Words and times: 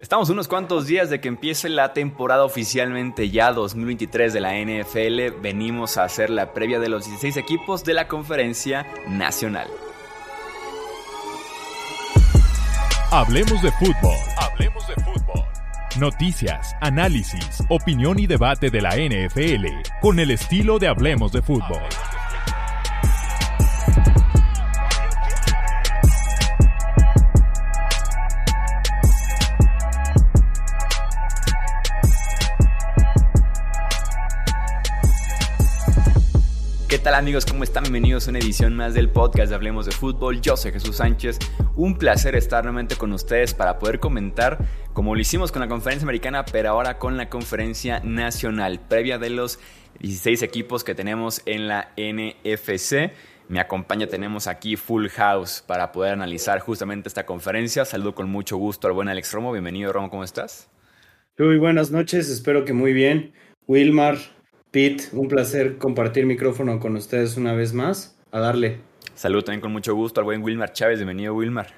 Estamos 0.00 0.30
unos 0.30 0.46
cuantos 0.46 0.86
días 0.86 1.10
de 1.10 1.20
que 1.20 1.26
empiece 1.26 1.68
la 1.68 1.92
temporada 1.92 2.44
oficialmente 2.44 3.30
ya 3.30 3.52
2023 3.52 4.32
de 4.32 4.40
la 4.40 4.54
NFL. 4.54 5.40
Venimos 5.42 5.96
a 5.96 6.04
hacer 6.04 6.30
la 6.30 6.54
previa 6.54 6.78
de 6.78 6.88
los 6.88 7.04
16 7.04 7.36
equipos 7.36 7.82
de 7.82 7.94
la 7.94 8.06
conferencia 8.06 8.86
nacional. 9.08 9.66
Hablemos 13.10 13.60
de 13.60 13.72
fútbol. 13.72 14.16
Hablemos 14.36 14.86
de 14.86 14.94
fútbol. 15.02 15.44
Noticias, 15.98 16.76
análisis, 16.80 17.64
opinión 17.68 18.20
y 18.20 18.28
debate 18.28 18.70
de 18.70 18.80
la 18.80 18.90
NFL 18.90 19.66
con 20.00 20.20
el 20.20 20.30
estilo 20.30 20.78
de 20.78 20.86
Hablemos 20.86 21.32
de 21.32 21.42
fútbol. 21.42 21.82
¿Qué 21.90 22.17
amigos? 37.18 37.44
¿Cómo 37.44 37.64
están? 37.64 37.82
Bienvenidos 37.82 38.28
a 38.28 38.30
una 38.30 38.38
edición 38.38 38.76
más 38.76 38.94
del 38.94 39.10
podcast 39.10 39.48
de 39.48 39.56
Hablemos 39.56 39.86
de 39.86 39.90
Fútbol. 39.90 40.40
Yo 40.40 40.56
soy 40.56 40.70
Jesús 40.70 40.98
Sánchez. 40.98 41.40
Un 41.74 41.98
placer 41.98 42.36
estar 42.36 42.62
nuevamente 42.62 42.94
con 42.94 43.12
ustedes 43.12 43.54
para 43.54 43.80
poder 43.80 43.98
comentar, 43.98 44.64
como 44.92 45.16
lo 45.16 45.20
hicimos 45.20 45.50
con 45.50 45.58
la 45.58 45.66
conferencia 45.66 46.04
americana, 46.04 46.44
pero 46.44 46.70
ahora 46.70 46.98
con 46.98 47.16
la 47.16 47.28
conferencia 47.28 47.98
nacional, 48.04 48.78
previa 48.88 49.18
de 49.18 49.30
los 49.30 49.58
16 49.98 50.42
equipos 50.42 50.84
que 50.84 50.94
tenemos 50.94 51.42
en 51.44 51.66
la 51.66 51.90
NFC. 51.96 53.10
Me 53.48 53.58
acompaña, 53.58 54.06
tenemos 54.06 54.46
aquí 54.46 54.76
Full 54.76 55.08
House 55.08 55.64
para 55.66 55.90
poder 55.90 56.12
analizar 56.12 56.60
justamente 56.60 57.08
esta 57.08 57.26
conferencia. 57.26 57.84
Saludo 57.84 58.14
con 58.14 58.30
mucho 58.30 58.58
gusto 58.58 58.86
al 58.86 58.92
buen 58.92 59.08
Alex 59.08 59.32
Romo. 59.32 59.50
Bienvenido, 59.50 59.92
Romo, 59.92 60.08
¿cómo 60.08 60.22
estás? 60.22 60.70
Muy 61.36 61.58
buenas 61.58 61.90
noches, 61.90 62.28
espero 62.30 62.64
que 62.64 62.74
muy 62.74 62.92
bien. 62.92 63.32
Wilmar, 63.66 64.18
Pete, 64.70 65.04
un 65.12 65.28
placer 65.28 65.78
compartir 65.78 66.26
micrófono 66.26 66.78
con 66.78 66.96
ustedes 66.96 67.36
una 67.36 67.54
vez 67.54 67.72
más. 67.72 68.16
A 68.30 68.40
darle. 68.40 68.80
Saludo 69.14 69.44
también 69.44 69.62
con 69.62 69.72
mucho 69.72 69.94
gusto 69.94 70.20
al 70.20 70.24
buen 70.24 70.42
Wilmar 70.42 70.72
Chávez. 70.72 70.98
Bienvenido, 70.98 71.34
Wilmar. 71.34 71.72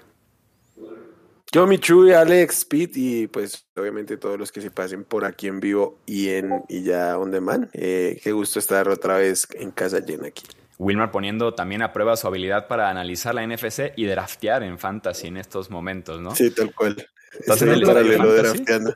Yo, 1.52 1.66
Michu, 1.66 2.12
Alex, 2.12 2.64
Pete 2.64 2.92
y 2.96 3.26
pues 3.26 3.66
obviamente 3.76 4.16
todos 4.16 4.38
los 4.38 4.52
que 4.52 4.60
se 4.60 4.70
pasen 4.70 5.04
por 5.04 5.24
aquí 5.24 5.48
en 5.48 5.58
vivo 5.58 5.98
y 6.06 6.28
en 6.28 6.62
y 6.68 6.82
ya 6.82 7.18
on 7.18 7.30
demand. 7.30 7.68
Eh, 7.72 8.20
qué 8.22 8.32
gusto 8.32 8.58
estar 8.58 8.88
otra 8.88 9.16
vez 9.16 9.48
en 9.54 9.70
casa 9.70 10.00
llena 10.00 10.28
aquí. 10.28 10.44
Wilmar 10.78 11.10
poniendo 11.10 11.54
también 11.54 11.82
a 11.82 11.92
prueba 11.92 12.16
su 12.16 12.26
habilidad 12.26 12.68
para 12.68 12.88
analizar 12.88 13.34
la 13.34 13.46
NFC 13.46 13.92
y 13.96 14.06
draftear 14.06 14.62
en 14.62 14.78
fantasy 14.78 15.26
en 15.26 15.36
estos 15.36 15.70
momentos, 15.70 16.20
¿no? 16.20 16.34
Sí, 16.34 16.50
tal 16.50 16.74
cual. 16.74 17.04
¿Estás 17.38 17.62
en 17.62 17.68
el 17.70 17.82
paralelo 17.82 18.32
de 18.32 18.42
drafteando? 18.42 18.94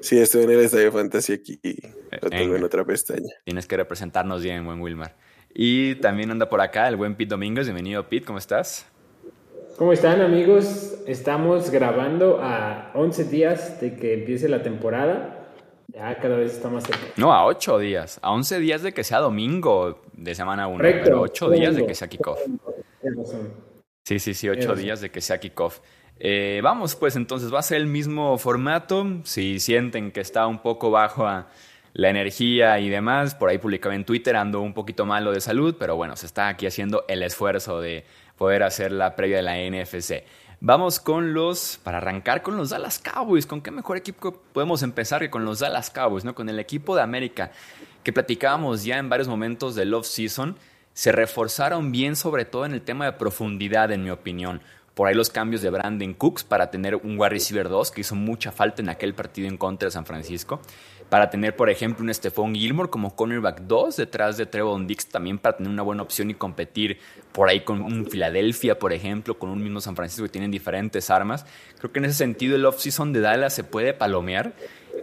Sí, 0.00 0.18
estoy 0.18 0.44
en 0.44 0.50
el 0.50 0.60
Estadio 0.60 0.92
Fantasy 0.92 1.32
aquí 1.32 1.58
y 1.62 1.80
lo 2.20 2.30
tengo 2.30 2.54
en, 2.54 2.60
en 2.60 2.64
otra 2.64 2.84
pestaña. 2.84 3.32
Tienes 3.44 3.66
que 3.66 3.76
representarnos 3.76 4.42
bien, 4.42 4.64
buen 4.64 4.80
Wilmar. 4.80 5.16
Y 5.54 5.96
también 5.96 6.30
anda 6.30 6.48
por 6.48 6.60
acá 6.60 6.88
el 6.88 6.96
buen 6.96 7.16
Pete 7.16 7.30
Domingos. 7.30 7.66
Bienvenido, 7.66 8.08
Pete, 8.08 8.26
¿cómo 8.26 8.38
estás? 8.38 8.86
¿Cómo 9.76 9.92
están, 9.92 10.20
amigos? 10.20 10.98
Estamos 11.06 11.70
grabando 11.70 12.40
a 12.42 12.90
11 12.94 13.24
días 13.24 13.80
de 13.80 13.94
que 13.94 14.14
empiece 14.14 14.48
la 14.48 14.62
temporada. 14.62 15.48
Ya 15.86 16.18
cada 16.18 16.36
vez 16.36 16.52
está 16.52 16.68
más 16.68 16.84
cerca. 16.84 17.06
No, 17.16 17.32
a 17.32 17.46
8 17.46 17.78
días. 17.78 18.18
A 18.22 18.32
11 18.32 18.58
días 18.58 18.82
de 18.82 18.92
que 18.92 19.04
sea 19.04 19.20
domingo 19.20 20.02
de 20.12 20.34
semana 20.34 20.66
1. 20.66 20.78
Pero 20.82 21.20
8 21.20 21.50
días 21.50 21.76
de 21.76 21.86
que 21.86 21.94
sea 21.94 22.08
kickoff. 22.08 22.40
Sí, 24.04 24.18
sí, 24.18 24.34
sí, 24.34 24.48
8 24.48 24.74
días 24.74 25.00
de 25.00 25.10
que 25.10 25.20
sea 25.20 25.38
kickoff. 25.38 25.78
Eh, 26.20 26.60
vamos, 26.62 26.96
pues 26.96 27.14
entonces 27.14 27.52
va 27.52 27.60
a 27.60 27.62
ser 27.62 27.78
el 27.78 27.86
mismo 27.86 28.38
formato. 28.38 29.06
Si 29.24 29.60
sienten 29.60 30.10
que 30.10 30.20
está 30.20 30.46
un 30.46 30.58
poco 30.58 30.90
bajo 30.90 31.26
la 31.92 32.10
energía 32.10 32.78
y 32.80 32.88
demás, 32.88 33.34
por 33.34 33.50
ahí 33.50 33.58
publicaba 33.58 33.94
en 33.94 34.04
Twitter, 34.04 34.36
ando 34.36 34.60
un 34.60 34.74
poquito 34.74 35.06
malo 35.06 35.32
de 35.32 35.40
salud, 35.40 35.76
pero 35.78 35.96
bueno, 35.96 36.16
se 36.16 36.26
está 36.26 36.48
aquí 36.48 36.66
haciendo 36.66 37.04
el 37.08 37.22
esfuerzo 37.22 37.80
de 37.80 38.04
poder 38.36 38.62
hacer 38.62 38.92
la 38.92 39.16
previa 39.16 39.36
de 39.36 39.42
la 39.42 39.56
NFC. 39.56 40.24
Vamos 40.60 40.98
con 40.98 41.34
los, 41.34 41.78
para 41.84 41.98
arrancar 41.98 42.42
con 42.42 42.56
los 42.56 42.70
Dallas 42.70 42.98
Cowboys. 42.98 43.46
¿Con 43.46 43.60
qué 43.60 43.70
mejor 43.70 43.96
equipo 43.96 44.32
podemos 44.52 44.82
empezar 44.82 45.20
que 45.20 45.30
con 45.30 45.44
los 45.44 45.60
Dallas 45.60 45.90
Cowboys, 45.90 46.24
¿no? 46.24 46.34
Con 46.34 46.48
el 46.48 46.58
equipo 46.58 46.96
de 46.96 47.02
América 47.02 47.52
que 48.02 48.12
platicábamos 48.12 48.84
ya 48.84 48.98
en 48.98 49.08
varios 49.08 49.28
momentos 49.28 49.76
del 49.76 49.94
off-season. 49.94 50.56
Se 50.94 51.12
reforzaron 51.12 51.92
bien, 51.92 52.16
sobre 52.16 52.44
todo 52.44 52.66
en 52.66 52.72
el 52.72 52.82
tema 52.82 53.04
de 53.04 53.12
profundidad, 53.12 53.92
en 53.92 54.02
mi 54.02 54.10
opinión 54.10 54.60
por 54.98 55.06
ahí 55.06 55.14
los 55.14 55.30
cambios 55.30 55.62
de 55.62 55.70
Brandon 55.70 56.12
Cooks 56.12 56.42
para 56.42 56.72
tener 56.72 56.96
un 56.96 57.16
wide 57.16 57.28
receiver 57.28 57.68
2 57.68 57.92
que 57.92 58.00
hizo 58.00 58.16
mucha 58.16 58.50
falta 58.50 58.82
en 58.82 58.88
aquel 58.88 59.14
partido 59.14 59.46
en 59.46 59.56
contra 59.56 59.86
de 59.86 59.92
San 59.92 60.04
Francisco. 60.04 60.60
Para 61.08 61.30
tener, 61.30 61.54
por 61.54 61.70
ejemplo, 61.70 62.04
un 62.04 62.12
Stephon 62.12 62.52
Gilmore 62.52 62.90
como 62.90 63.14
cornerback 63.14 63.60
2 63.60 63.94
detrás 63.94 64.36
de 64.36 64.46
Trevon 64.46 64.88
Dix, 64.88 65.06
también 65.06 65.38
para 65.38 65.56
tener 65.56 65.70
una 65.70 65.82
buena 65.82 66.02
opción 66.02 66.30
y 66.30 66.34
competir 66.34 66.98
por 67.30 67.48
ahí 67.48 67.60
con 67.60 67.80
un 67.80 68.10
Filadelfia, 68.10 68.80
por 68.80 68.92
ejemplo, 68.92 69.38
con 69.38 69.50
un 69.50 69.62
mismo 69.62 69.80
San 69.80 69.94
Francisco 69.94 70.24
que 70.24 70.30
tienen 70.30 70.50
diferentes 70.50 71.10
armas. 71.10 71.46
Creo 71.78 71.92
que 71.92 72.00
en 72.00 72.06
ese 72.06 72.14
sentido 72.14 72.56
el 72.56 72.66
offseason 72.66 73.12
de 73.12 73.20
Dallas 73.20 73.54
se 73.54 73.62
puede 73.62 73.94
palomear 73.94 74.52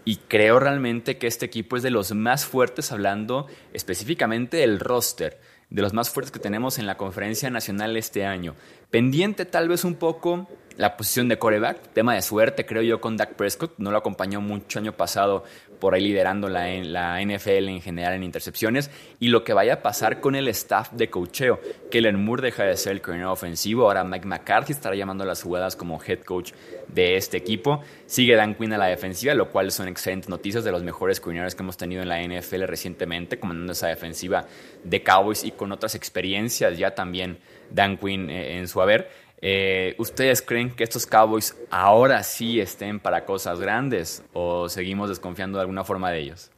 y 0.04 0.18
creo 0.18 0.60
realmente 0.60 1.18
que 1.18 1.28
este 1.28 1.46
equipo 1.46 1.78
es 1.78 1.84
de 1.84 1.92
los 1.92 2.14
más 2.14 2.44
fuertes 2.44 2.92
hablando 2.92 3.48
específicamente 3.72 4.58
del 4.58 4.82
roster 4.82 5.40
de 5.70 5.82
los 5.82 5.94
más 5.94 6.10
fuertes 6.10 6.32
que 6.32 6.40
tenemos 6.40 6.78
en 6.78 6.86
la 6.86 6.96
conferencia 6.98 7.50
nacional 7.50 7.98
este 7.98 8.26
año. 8.26 8.56
Pendiente 8.96 9.44
tal 9.44 9.68
vez 9.68 9.84
un 9.84 9.96
poco 9.96 10.48
la 10.78 10.96
posición 10.96 11.28
de 11.28 11.38
coreback, 11.38 11.92
tema 11.92 12.16
de 12.16 12.22
suerte 12.22 12.66
creo 12.66 12.82
yo 12.82 13.02
con 13.02 13.18
Dak 13.18 13.34
Prescott, 13.34 13.74
no 13.78 13.92
lo 13.92 13.98
acompañó 13.98 14.40
mucho 14.40 14.80
año 14.80 14.94
pasado 14.94 15.44
por 15.82 15.94
ahí 15.94 16.02
liderando 16.02 16.48
la, 16.48 16.70
la 16.70 17.22
NFL 17.22 17.68
en 17.68 17.82
general 17.82 18.14
en 18.14 18.24
intercepciones 18.24 18.90
y 19.20 19.28
lo 19.28 19.44
que 19.44 19.52
vaya 19.52 19.74
a 19.74 19.82
pasar 19.82 20.22
con 20.22 20.34
el 20.34 20.48
staff 20.48 20.94
de 20.94 21.10
coacheo. 21.10 21.60
Kellen 21.92 22.24
Moore 22.24 22.44
deja 22.44 22.64
de 22.64 22.78
ser 22.78 22.94
el 22.94 23.02
coordinador 23.02 23.34
ofensivo, 23.34 23.84
ahora 23.84 24.06
Mike 24.06 24.28
McCarthy 24.28 24.72
estará 24.72 24.96
llamando 24.96 25.26
las 25.26 25.44
jugadas 25.44 25.76
como 25.76 26.02
head 26.02 26.20
coach 26.20 26.54
de 26.88 27.18
este 27.18 27.36
equipo. 27.36 27.82
Sigue 28.06 28.36
Dan 28.36 28.56
Quinn 28.56 28.72
a 28.72 28.78
la 28.78 28.86
defensiva, 28.86 29.34
lo 29.34 29.52
cual 29.52 29.74
son 29.74 29.90
excelentes 29.90 30.30
noticias 30.30 30.64
de 30.64 30.72
los 30.72 30.84
mejores 30.84 31.20
coordinadores 31.20 31.54
que 31.54 31.64
hemos 31.64 31.76
tenido 31.76 32.02
en 32.02 32.08
la 32.08 32.24
NFL 32.24 32.64
recientemente, 32.64 33.40
comandando 33.40 33.74
esa 33.74 33.88
defensiva 33.88 34.46
de 34.86 35.04
Cowboys 35.04 35.44
y 35.44 35.52
con 35.52 35.74
otras 35.74 35.96
experiencias 35.96 36.78
ya 36.78 36.96
también 36.96 37.40
Dan 37.72 37.98
Quinn 37.98 38.30
eh, 38.30 38.58
en 38.58 38.68
su 38.68 38.82
haber. 38.82 39.10
Eh, 39.42 39.96
¿Ustedes 40.00 40.42
creen 40.42 40.72
que 40.72 40.84
estos 40.84 41.06
Cowboys 41.06 41.56
ahora 41.70 42.24
sí 42.24 42.60
estén 42.60 43.00
para 43.00 43.26
cosas 43.26 43.60
grandes 43.60 44.24
o 44.34 44.70
seguimos 44.70 45.10
desconfiando 45.10 45.58
de 45.58 45.62
alguna 45.62 45.84
forma 45.84 46.12
de 46.12 46.20
ellos? 46.20 46.52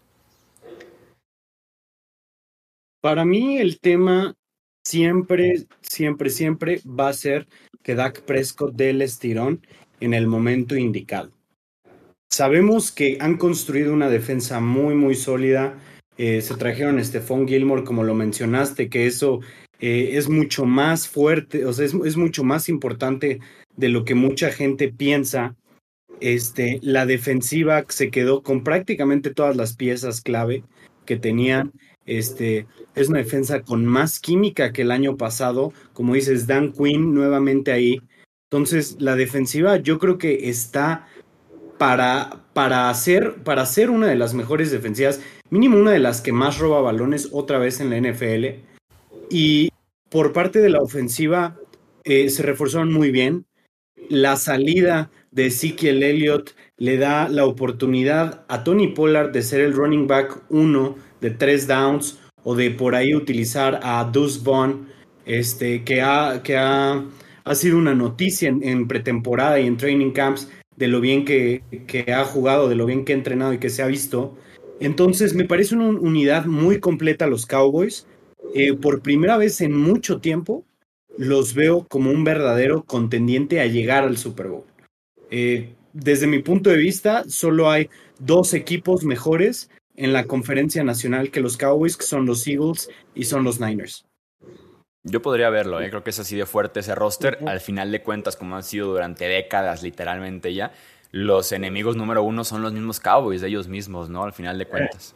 Para 3.01 3.25
mí 3.25 3.57
el 3.57 3.79
tema 3.79 4.35
siempre, 4.83 5.65
siempre, 5.81 6.29
siempre 6.29 6.81
va 6.85 7.09
a 7.09 7.13
ser 7.13 7.47
que 7.83 7.95
Dak 7.95 8.21
Prescott 8.21 8.73
dé 8.73 8.91
el 8.91 9.01
estirón 9.01 9.65
en 9.99 10.13
el 10.13 10.27
momento 10.27 10.75
indicado. 10.75 11.31
Sabemos 12.29 12.91
que 12.91 13.17
han 13.19 13.37
construido 13.37 13.93
una 13.93 14.09
defensa 14.09 14.59
muy, 14.59 14.95
muy 14.95 15.15
sólida. 15.15 15.77
Eh, 16.17 16.41
se 16.41 16.55
trajeron 16.55 16.99
a 16.99 17.03
Stephon 17.03 17.47
Gilmore, 17.47 17.83
como 17.83 18.03
lo 18.03 18.13
mencionaste, 18.13 18.89
que 18.89 19.07
eso 19.07 19.39
eh, 19.79 20.11
es 20.13 20.29
mucho 20.29 20.65
más 20.65 21.07
fuerte, 21.07 21.65
o 21.65 21.73
sea, 21.73 21.85
es, 21.85 21.93
es, 21.93 22.17
mucho 22.17 22.43
más 22.43 22.67
importante 22.69 23.39
de 23.75 23.89
lo 23.89 24.05
que 24.05 24.15
mucha 24.15 24.51
gente 24.51 24.89
piensa. 24.91 25.55
Este, 26.19 26.79
la 26.81 27.05
defensiva 27.05 27.85
se 27.87 28.09
quedó 28.09 28.41
con 28.41 28.63
prácticamente 28.63 29.33
todas 29.33 29.55
las 29.55 29.75
piezas 29.75 30.21
clave 30.21 30.63
que 31.05 31.17
tenían. 31.17 31.71
Este, 32.07 32.65
es 32.95 33.09
una 33.09 33.19
defensa 33.19 33.61
con 33.61 33.85
más 33.85 34.19
química 34.19 34.71
que 34.71 34.81
el 34.81 34.91
año 34.91 35.17
pasado. 35.17 35.73
Como 35.93 36.15
dices, 36.15 36.47
Dan 36.47 36.71
Quinn 36.71 37.13
nuevamente 37.13 37.71
ahí. 37.71 38.01
Entonces, 38.49 38.95
la 38.99 39.15
defensiva 39.15 39.77
yo 39.77 39.99
creo 39.99 40.17
que 40.17 40.49
está 40.49 41.07
para, 41.77 42.45
para, 42.53 42.89
hacer, 42.89 43.35
para 43.43 43.65
ser 43.65 43.89
una 43.89 44.07
de 44.07 44.15
las 44.15 44.33
mejores 44.33 44.71
defensivas, 44.71 45.21
mínimo 45.49 45.77
una 45.77 45.91
de 45.91 45.99
las 45.99 46.21
que 46.21 46.31
más 46.31 46.57
roba 46.57 46.81
balones 46.81 47.29
otra 47.31 47.59
vez 47.59 47.79
en 47.79 47.89
la 47.89 47.99
NFL. 47.99 48.76
Y 49.29 49.69
por 50.09 50.33
parte 50.33 50.59
de 50.59 50.69
la 50.69 50.81
ofensiva 50.81 51.57
eh, 52.03 52.29
se 52.29 52.43
reforzaron 52.43 52.91
muy 52.93 53.11
bien. 53.11 53.45
La 54.09 54.37
salida 54.37 55.11
de 55.31 55.47
Ezekiel 55.47 56.03
Elliott 56.03 56.55
le 56.77 56.97
da 56.97 57.27
la 57.29 57.45
oportunidad 57.45 58.45
a 58.47 58.63
Tony 58.63 58.87
Pollard 58.87 59.31
de 59.31 59.41
ser 59.41 59.61
el 59.61 59.73
running 59.73 60.07
back 60.07 60.43
uno 60.49 60.95
de 61.19 61.31
tres 61.31 61.67
downs 61.67 62.19
o 62.43 62.55
de 62.55 62.71
por 62.71 62.95
ahí 62.95 63.13
utilizar 63.13 63.79
a 63.83 64.09
Deuce 64.09 64.39
Vaughn, 64.41 64.87
este, 65.25 65.83
que, 65.83 66.01
ha, 66.01 66.41
que 66.43 66.55
ha, 66.55 67.03
ha 67.43 67.55
sido 67.55 67.77
una 67.77 67.93
noticia 67.93 68.47
en, 68.47 68.63
en, 68.63 68.87
pretemporada 68.87 69.59
y 69.59 69.67
en 69.67 69.75
training 69.75 70.11
camps 70.11 70.49
de 70.77 70.87
lo 70.87 71.01
bien 71.01 71.25
que, 71.25 71.63
que, 71.87 72.13
ha 72.13 72.23
jugado, 72.23 72.69
de 72.69 72.75
lo 72.75 72.85
bien 72.85 73.03
que 73.03 73.11
ha 73.11 73.17
entrenado 73.17 73.53
y 73.53 73.57
que 73.57 73.69
se 73.69 73.83
ha 73.83 73.87
visto. 73.87 74.37
Entonces 74.79 75.33
me 75.33 75.43
parece 75.43 75.75
una 75.75 75.87
unidad 75.87 76.45
muy 76.45 76.79
completa 76.79 77.27
los 77.27 77.45
Cowboys. 77.45 78.07
Eh, 78.53 78.73
por 78.73 79.01
primera 79.01 79.37
vez 79.37 79.61
en 79.61 79.77
mucho 79.77 80.19
tiempo 80.19 80.63
los 81.17 81.53
veo 81.53 81.85
como 81.87 82.11
un 82.11 82.23
verdadero 82.23 82.83
contendiente 82.83 83.59
a 83.59 83.65
llegar 83.65 84.03
al 84.03 84.17
Super 84.17 84.47
Bowl. 84.47 84.65
Eh, 85.31 85.75
desde 85.93 86.27
mi 86.27 86.39
punto 86.39 86.69
de 86.69 86.77
vista, 86.77 87.23
solo 87.27 87.69
hay 87.69 87.89
dos 88.19 88.53
equipos 88.53 89.03
mejores 89.03 89.69
en 89.95 90.13
la 90.13 90.25
conferencia 90.25 90.83
nacional 90.83 91.31
que 91.31 91.41
los 91.41 91.57
Cowboys, 91.57 91.97
que 91.97 92.05
son 92.05 92.25
los 92.25 92.47
Eagles 92.47 92.89
y 93.15 93.23
son 93.23 93.43
los 93.43 93.59
Niners. 93.59 94.05
Yo 95.03 95.21
podría 95.21 95.49
verlo, 95.49 95.81
¿eh? 95.81 95.89
creo 95.89 96.03
que 96.03 96.09
es 96.11 96.19
así 96.19 96.35
de 96.35 96.45
fuerte 96.45 96.81
ese 96.81 96.93
roster. 96.93 97.39
Al 97.47 97.61
final 97.61 97.91
de 97.91 98.03
cuentas, 98.03 98.35
como 98.35 98.55
han 98.55 98.63
sido 98.63 98.89
durante 98.89 99.25
décadas, 99.25 99.81
literalmente 99.81 100.53
ya, 100.53 100.73
los 101.11 101.51
enemigos 101.51 101.95
número 101.95 102.23
uno 102.23 102.43
son 102.43 102.61
los 102.61 102.73
mismos 102.73 102.99
Cowboys, 102.99 103.41
de 103.41 103.47
ellos 103.47 103.67
mismos, 103.67 104.09
¿no? 104.09 104.23
Al 104.23 104.33
final 104.33 104.57
de 104.57 104.65
cuentas. 104.65 105.15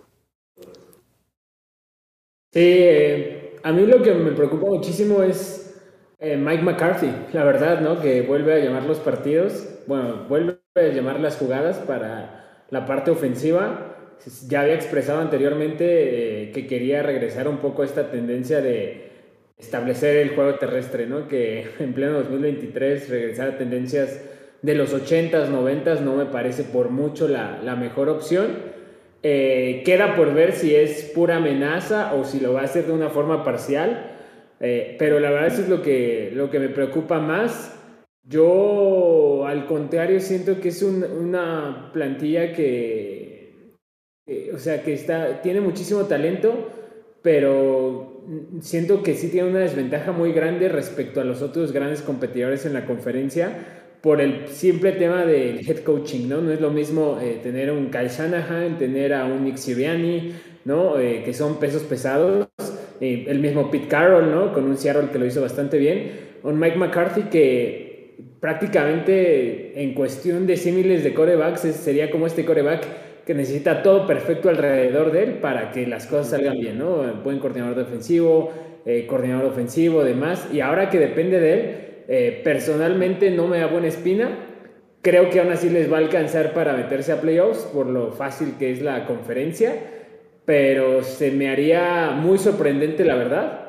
Sí, 2.53 2.59
eh, 2.59 3.56
a 3.63 3.71
mí 3.71 3.86
lo 3.86 4.01
que 4.01 4.13
me 4.13 4.31
preocupa 4.31 4.68
muchísimo 4.68 5.24
es 5.24 5.81
eh, 6.19 6.36
Mike 6.36 6.63
McCarthy, 6.63 7.09
la 7.31 7.45
verdad, 7.45 7.80
¿no? 7.80 8.01
Que 8.01 8.21
vuelve 8.24 8.53
a 8.53 8.59
llamar 8.59 8.83
los 8.83 9.00
partidos, 9.00 9.65
bueno, 9.88 10.25
vuelve 10.27 10.57
a 10.75 10.81
llamar 10.81 11.19
las 11.21 11.38
jugadas 11.38 11.77
para 11.77 12.65
la 12.69 12.86
parte 12.86 13.09
ofensiva. 13.12 13.88
Ya 14.50 14.62
había 14.62 14.75
expresado 14.75 15.21
anteriormente 15.21 16.44
eh, 16.44 16.51
que 16.51 16.68
quería 16.68 17.01
regresar 17.03 17.48
un 17.48 17.57
poco 17.59 17.83
a 17.83 17.86
esta 17.86 18.12
tendencia 18.12 18.62
de 18.62 19.09
establecer 19.57 20.18
el 20.18 20.36
juego 20.36 20.56
terrestre, 20.56 21.07
¿no? 21.07 21.27
Que 21.30 21.68
en 21.80 21.94
pleno 21.94 22.13
2023 22.19 23.09
regresar 23.09 23.50
a 23.50 23.57
tendencias 23.57 24.19
de 24.62 24.75
los 24.75 24.94
80s, 24.94 25.47
90s 25.50 26.01
no 26.01 26.15
me 26.15 26.25
parece 26.25 26.63
por 26.65 26.89
mucho 26.89 27.30
la, 27.30 27.62
la 27.63 27.77
mejor 27.77 28.09
opción. 28.09 28.70
Eh, 29.23 29.83
queda 29.85 30.15
por 30.15 30.33
ver 30.33 30.53
si 30.53 30.75
es 30.75 31.03
pura 31.13 31.38
amenaza 31.38 32.15
o 32.15 32.23
si 32.23 32.39
lo 32.39 32.53
va 32.53 32.62
a 32.62 32.65
hacer 32.65 32.88
de 32.88 32.94
una 32.94 33.09
forma 33.09 33.44
parcial. 33.44 34.18
Eh, 34.59 34.95
pero 35.00 35.19
la 35.19 35.31
verdad 35.31 35.47
eso 35.47 35.62
es 35.62 35.69
lo 35.69 35.81
que, 35.81 36.31
lo 36.33 36.50
que 36.50 36.59
me 36.59 36.69
preocupa 36.69 37.19
más. 37.19 37.77
Yo, 38.23 39.45
al 39.47 39.65
contrario, 39.65 40.19
siento 40.19 40.59
que 40.59 40.69
es 40.69 40.81
una 40.83 41.89
plantilla 41.91 42.53
que, 42.53 43.75
o 44.53 44.59
sea, 44.59 44.83
que 44.83 44.94
está, 44.94 45.41
tiene 45.41 45.59
muchísimo 45.59 46.06
talento, 46.06 46.69
pero 47.23 48.23
siento 48.62 49.01
que 49.01 49.15
sí 49.15 49.29
tiene 49.29 49.50
una 49.50 49.59
desventaja 49.59 50.12
muy 50.12 50.33
grande 50.33 50.69
respecto 50.69 51.19
a 51.19 51.23
los 51.23 51.41
otros 51.41 51.71
grandes 51.71 52.03
competidores 52.03 52.65
en 52.68 52.73
la 52.73 52.85
conferencia 52.85 53.81
por 54.01 54.19
el 54.19 54.48
simple 54.48 54.94
tema 54.94 55.25
del 55.25 55.59
head 55.68 55.83
coaching, 55.83 56.27
¿no? 56.27 56.42
No 56.42 56.51
es 56.51 56.59
lo 56.59 56.71
mismo 56.71 57.19
eh, 57.21 57.39
tener 57.42 57.71
un 57.71 57.92
Kyle 57.92 58.09
Shanahan, 58.09 58.77
tener 58.77 59.13
a 59.13 59.25
un 59.25 59.45
Nick 59.45 59.57
Sirianni, 59.57 60.33
¿no? 60.65 61.00
Eh, 61.00 61.21
que 61.24 61.33
son 61.33 61.59
pesos 61.59 61.83
pesados. 61.83 62.48
Eh, 63.00 63.25
el 63.27 63.39
mismo 63.39 63.69
Pete 63.69 63.88
Carroll, 63.88 64.31
¿no? 64.31 64.53
Con 64.53 64.65
un 64.65 64.77
Seattle 64.77 65.09
que 65.12 65.19
lo 65.19 65.25
hizo 65.25 65.42
bastante 65.42 65.77
bien. 65.77 66.12
Un 66.44 66.59
Mike 66.59 66.77
McCarthy 66.77 67.24
que 67.24 68.15
prácticamente 68.39 69.81
en 69.81 69.94
cuestión 69.94 70.47
de 70.47 70.57
símiles 70.57 71.04
de 71.04 71.13
corebacks 71.13 71.62
sería 71.62 72.09
como 72.09 72.25
este 72.25 72.44
coreback 72.44 72.83
que 73.25 73.36
necesita 73.36 73.83
todo 73.83 74.07
perfecto 74.07 74.50
alrededor 74.50 75.12
de 75.12 75.24
él 75.24 75.33
para 75.36 75.71
que 75.71 75.86
las 75.86 76.07
cosas 76.07 76.31
salgan 76.31 76.59
bien, 76.59 76.80
¿no? 76.80 77.04
Buen 77.24 77.38
coordinador 77.38 77.75
defensivo, 77.75 78.51
coordinador 79.07 79.45
ofensivo, 79.45 80.04
demás. 80.04 80.47
Y 80.51 80.59
ahora 80.59 80.89
que 80.89 80.97
depende 80.97 81.39
de 81.39 81.54
él, 81.54 81.91
eh, 82.07 82.42
personalmente 82.44 83.31
no 83.31 83.48
me 83.48 83.59
da 83.59 83.68
buena 83.68 83.88
espina. 83.88 84.30
Creo 85.01 85.30
que 85.30 85.39
aún 85.39 85.51
así 85.51 85.69
les 85.69 85.92
va 85.92 85.98
a 85.98 86.01
alcanzar 86.01 86.53
para 86.53 86.74
meterse 86.74 87.12
a 87.12 87.21
playoffs 87.21 87.63
por 87.74 87.88
lo 87.88 88.12
fácil 88.12 88.56
que 88.59 88.71
es 88.71 88.81
la 88.81 89.06
conferencia, 89.06 89.75
pero 90.45 91.03
se 91.03 91.31
me 91.31 91.50
haría 91.50 92.12
muy 92.12 92.38
sorprendente, 92.38 93.03
la 93.03 93.15
verdad, 93.15 93.62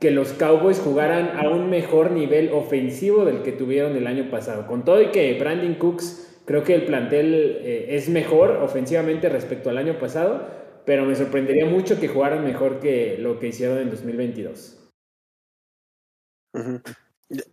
que 0.00 0.10
los 0.10 0.32
Cowboys 0.32 0.80
jugaran 0.80 1.38
a 1.38 1.48
un 1.50 1.70
mejor 1.70 2.10
nivel 2.10 2.50
ofensivo 2.52 3.24
del 3.24 3.42
que 3.42 3.52
tuvieron 3.52 3.96
el 3.96 4.06
año 4.06 4.30
pasado. 4.30 4.66
Con 4.66 4.84
todo 4.84 5.02
y 5.02 5.10
que 5.10 5.38
Brandon 5.38 5.74
Cooks, 5.74 6.42
creo 6.46 6.64
que 6.64 6.74
el 6.74 6.86
plantel 6.86 7.58
eh, 7.60 7.86
es 7.90 8.08
mejor 8.08 8.52
ofensivamente 8.62 9.28
respecto 9.28 9.70
al 9.70 9.78
año 9.78 9.98
pasado, 9.98 10.48
pero 10.86 11.04
me 11.04 11.14
sorprendería 11.14 11.66
mucho 11.66 12.00
que 12.00 12.08
jugaran 12.08 12.42
mejor 12.42 12.80
que 12.80 13.18
lo 13.18 13.38
que 13.38 13.48
hicieron 13.48 13.78
en 13.78 13.90
2022. 13.90 14.90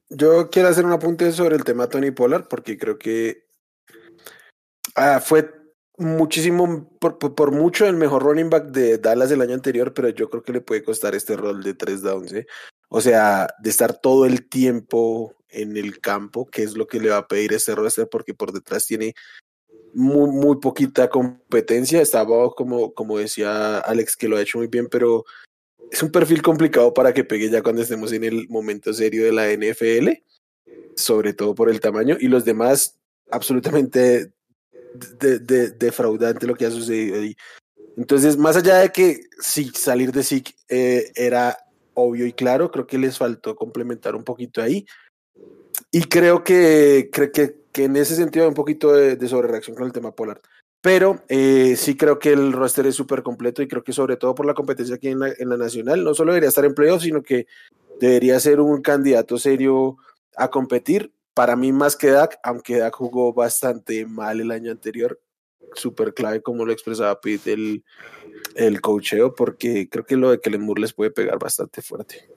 Yo 0.09 0.49
quiero 0.49 0.69
hacer 0.69 0.85
un 0.85 0.91
apunte 0.91 1.31
sobre 1.31 1.55
el 1.55 1.63
tema 1.63 1.87
Tony 1.87 2.11
Pollard 2.11 2.47
porque 2.47 2.77
creo 2.77 2.97
que 2.97 3.45
ah, 4.95 5.19
fue 5.19 5.51
muchísimo, 5.97 6.89
por, 6.99 7.51
mucho 7.51 7.85
el 7.85 7.95
mejor 7.95 8.23
running 8.23 8.49
back 8.49 8.65
de 8.67 8.97
Dallas 8.97 9.29
del 9.29 9.41
año 9.41 9.53
anterior, 9.53 9.93
pero 9.93 10.09
yo 10.09 10.29
creo 10.29 10.43
que 10.43 10.53
le 10.53 10.61
puede 10.61 10.83
costar 10.83 11.15
este 11.15 11.35
rol 11.35 11.63
de 11.63 11.73
tres 11.73 12.01
downs. 12.01 12.33
¿eh? 12.33 12.45
O 12.89 13.01
sea, 13.01 13.47
de 13.59 13.69
estar 13.69 13.99
todo 13.99 14.25
el 14.25 14.47
tiempo 14.47 15.35
en 15.49 15.77
el 15.77 15.99
campo, 15.99 16.47
que 16.47 16.63
es 16.63 16.75
lo 16.75 16.87
que 16.87 16.99
le 16.99 17.09
va 17.09 17.17
a 17.17 17.27
pedir 17.27 17.53
este 17.53 17.73
roster, 17.75 18.07
porque 18.09 18.33
por 18.33 18.51
detrás 18.51 18.85
tiene 18.85 19.13
muy, 19.93 20.29
muy 20.29 20.57
poquita 20.59 21.09
competencia. 21.09 22.01
Estaba, 22.01 22.51
como, 22.51 22.93
como 22.93 23.17
decía 23.17 23.79
Alex, 23.79 24.15
que 24.15 24.27
lo 24.27 24.37
ha 24.37 24.41
hecho 24.41 24.59
muy 24.59 24.67
bien, 24.67 24.87
pero 24.89 25.25
es 25.91 26.03
un 26.03 26.11
perfil 26.11 26.41
complicado 26.41 26.93
para 26.93 27.13
que 27.13 27.23
pegue 27.23 27.49
ya 27.49 27.61
cuando 27.61 27.81
estemos 27.81 28.11
en 28.11 28.23
el 28.23 28.47
momento 28.49 28.93
serio 28.93 29.23
de 29.23 29.31
la 29.31 29.51
NFL, 29.51 30.09
sobre 30.95 31.33
todo 31.33 31.55
por 31.55 31.69
el 31.69 31.79
tamaño, 31.79 32.17
y 32.19 32.27
los 32.27 32.45
demás 32.45 32.97
absolutamente 33.29 34.31
defraudante 35.77 36.47
lo 36.47 36.55
que 36.55 36.65
ha 36.65 36.71
sucedido 36.71 37.19
ahí. 37.19 37.35
Entonces, 37.95 38.37
más 38.37 38.55
allá 38.57 38.77
de 38.77 38.91
que 38.91 39.21
sí, 39.39 39.71
salir 39.73 40.11
de 40.11 40.23
SIC 40.23 40.55
eh, 40.69 41.11
era 41.15 41.57
obvio 41.93 42.27
y 42.27 42.33
claro, 42.33 42.69
creo 42.69 42.85
que 42.85 42.97
les 42.97 43.17
faltó 43.17 43.55
complementar 43.55 44.15
un 44.15 44.23
poquito 44.23 44.61
ahí. 44.61 44.85
Y 45.91 46.03
creo 46.03 46.43
que, 46.43 47.09
creo 47.11 47.31
que, 47.31 47.55
que 47.71 47.85
en 47.85 47.95
ese 47.95 48.15
sentido 48.15 48.45
hay 48.45 48.49
un 48.49 48.55
poquito 48.55 48.93
de, 48.93 49.15
de 49.15 49.27
sobrereacción 49.27 49.75
con 49.75 49.85
el 49.85 49.93
tema 49.93 50.13
Polar. 50.13 50.41
Pero 50.81 51.23
eh, 51.27 51.75
sí 51.75 51.97
creo 51.97 52.19
que 52.19 52.31
el 52.31 52.53
roster 52.53 52.85
es 52.87 52.95
súper 52.95 53.23
completo 53.23 53.61
y 53.61 53.67
creo 53.67 53.83
que 53.83 53.93
sobre 53.93 54.15
todo 54.15 54.35
por 54.35 54.45
la 54.45 54.53
competencia 54.53 54.95
aquí 54.95 55.09
en 55.09 55.19
la, 55.19 55.57
nacional, 55.57 56.03
no 56.03 56.13
solo 56.13 56.31
debería 56.31 56.49
estar 56.49 56.65
en 56.65 56.75
sino 56.99 57.23
que 57.23 57.47
debería 57.99 58.39
ser 58.39 58.59
un 58.59 58.81
candidato 58.81 59.37
serio 59.37 59.97
a 60.35 60.49
competir. 60.49 61.11
Para 61.33 61.55
mí 61.55 61.71
más 61.71 61.95
que 61.95 62.11
Dak, 62.11 62.39
aunque 62.43 62.77
Dak 62.77 62.95
jugó 62.95 63.33
bastante 63.33 64.05
mal 64.05 64.39
el 64.39 64.51
año 64.51 64.71
anterior, 64.71 65.19
súper 65.73 66.13
clave 66.13 66.41
como 66.41 66.65
lo 66.65 66.71
expresaba 66.71 67.19
Pete 67.19 67.53
el, 67.53 67.83
el 68.55 68.81
coacheo, 68.81 69.35
porque 69.35 69.89
creo 69.89 70.05
que 70.05 70.15
lo 70.15 70.31
de 70.31 70.39
Kellen 70.39 70.61
Moore 70.61 70.81
les 70.81 70.93
puede 70.93 71.11
pegar 71.11 71.37
bastante 71.39 71.81
fuerte. 71.81 72.36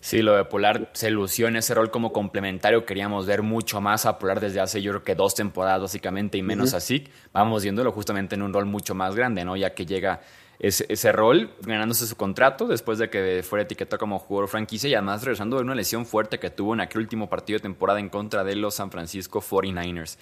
Sí, 0.00 0.20
lo 0.20 0.36
de 0.36 0.44
Polar 0.44 0.90
se 0.94 1.10
lució 1.10 1.48
en 1.48 1.56
ese 1.56 1.74
rol 1.74 1.90
como 1.90 2.12
complementario. 2.12 2.84
Queríamos 2.84 3.26
ver 3.26 3.42
mucho 3.42 3.80
más 3.80 4.04
a 4.04 4.18
Polar 4.18 4.40
desde 4.40 4.60
hace 4.60 4.82
yo 4.82 4.90
creo 4.92 5.04
que 5.04 5.14
dos 5.14 5.34
temporadas 5.34 5.80
básicamente 5.80 6.38
y 6.38 6.42
menos 6.42 6.74
así. 6.74 7.06
Vamos 7.32 7.62
viéndolo 7.62 7.92
justamente 7.92 8.34
en 8.34 8.42
un 8.42 8.52
rol 8.52 8.66
mucho 8.66 8.94
más 8.94 9.14
grande, 9.14 9.44
¿no? 9.44 9.56
Ya 9.56 9.74
que 9.74 9.86
llega 9.86 10.20
ese, 10.58 10.86
ese, 10.88 11.12
rol 11.12 11.50
ganándose 11.62 12.06
su 12.06 12.16
contrato 12.16 12.66
después 12.66 12.98
de 12.98 13.10
que 13.10 13.42
fuera 13.42 13.62
etiquetado 13.64 13.98
como 13.98 14.18
jugador 14.18 14.48
franquicia 14.48 14.88
y 14.90 14.94
además 14.94 15.22
regresando 15.22 15.56
de 15.56 15.62
una 15.62 15.74
lesión 15.74 16.06
fuerte 16.06 16.38
que 16.38 16.50
tuvo 16.50 16.74
en 16.74 16.80
aquel 16.80 17.02
último 17.02 17.28
partido 17.28 17.58
de 17.58 17.62
temporada 17.62 18.00
en 18.00 18.08
contra 18.08 18.44
de 18.44 18.56
los 18.56 18.74
San 18.74 18.90
Francisco 18.90 19.40
49ers. 19.40 20.18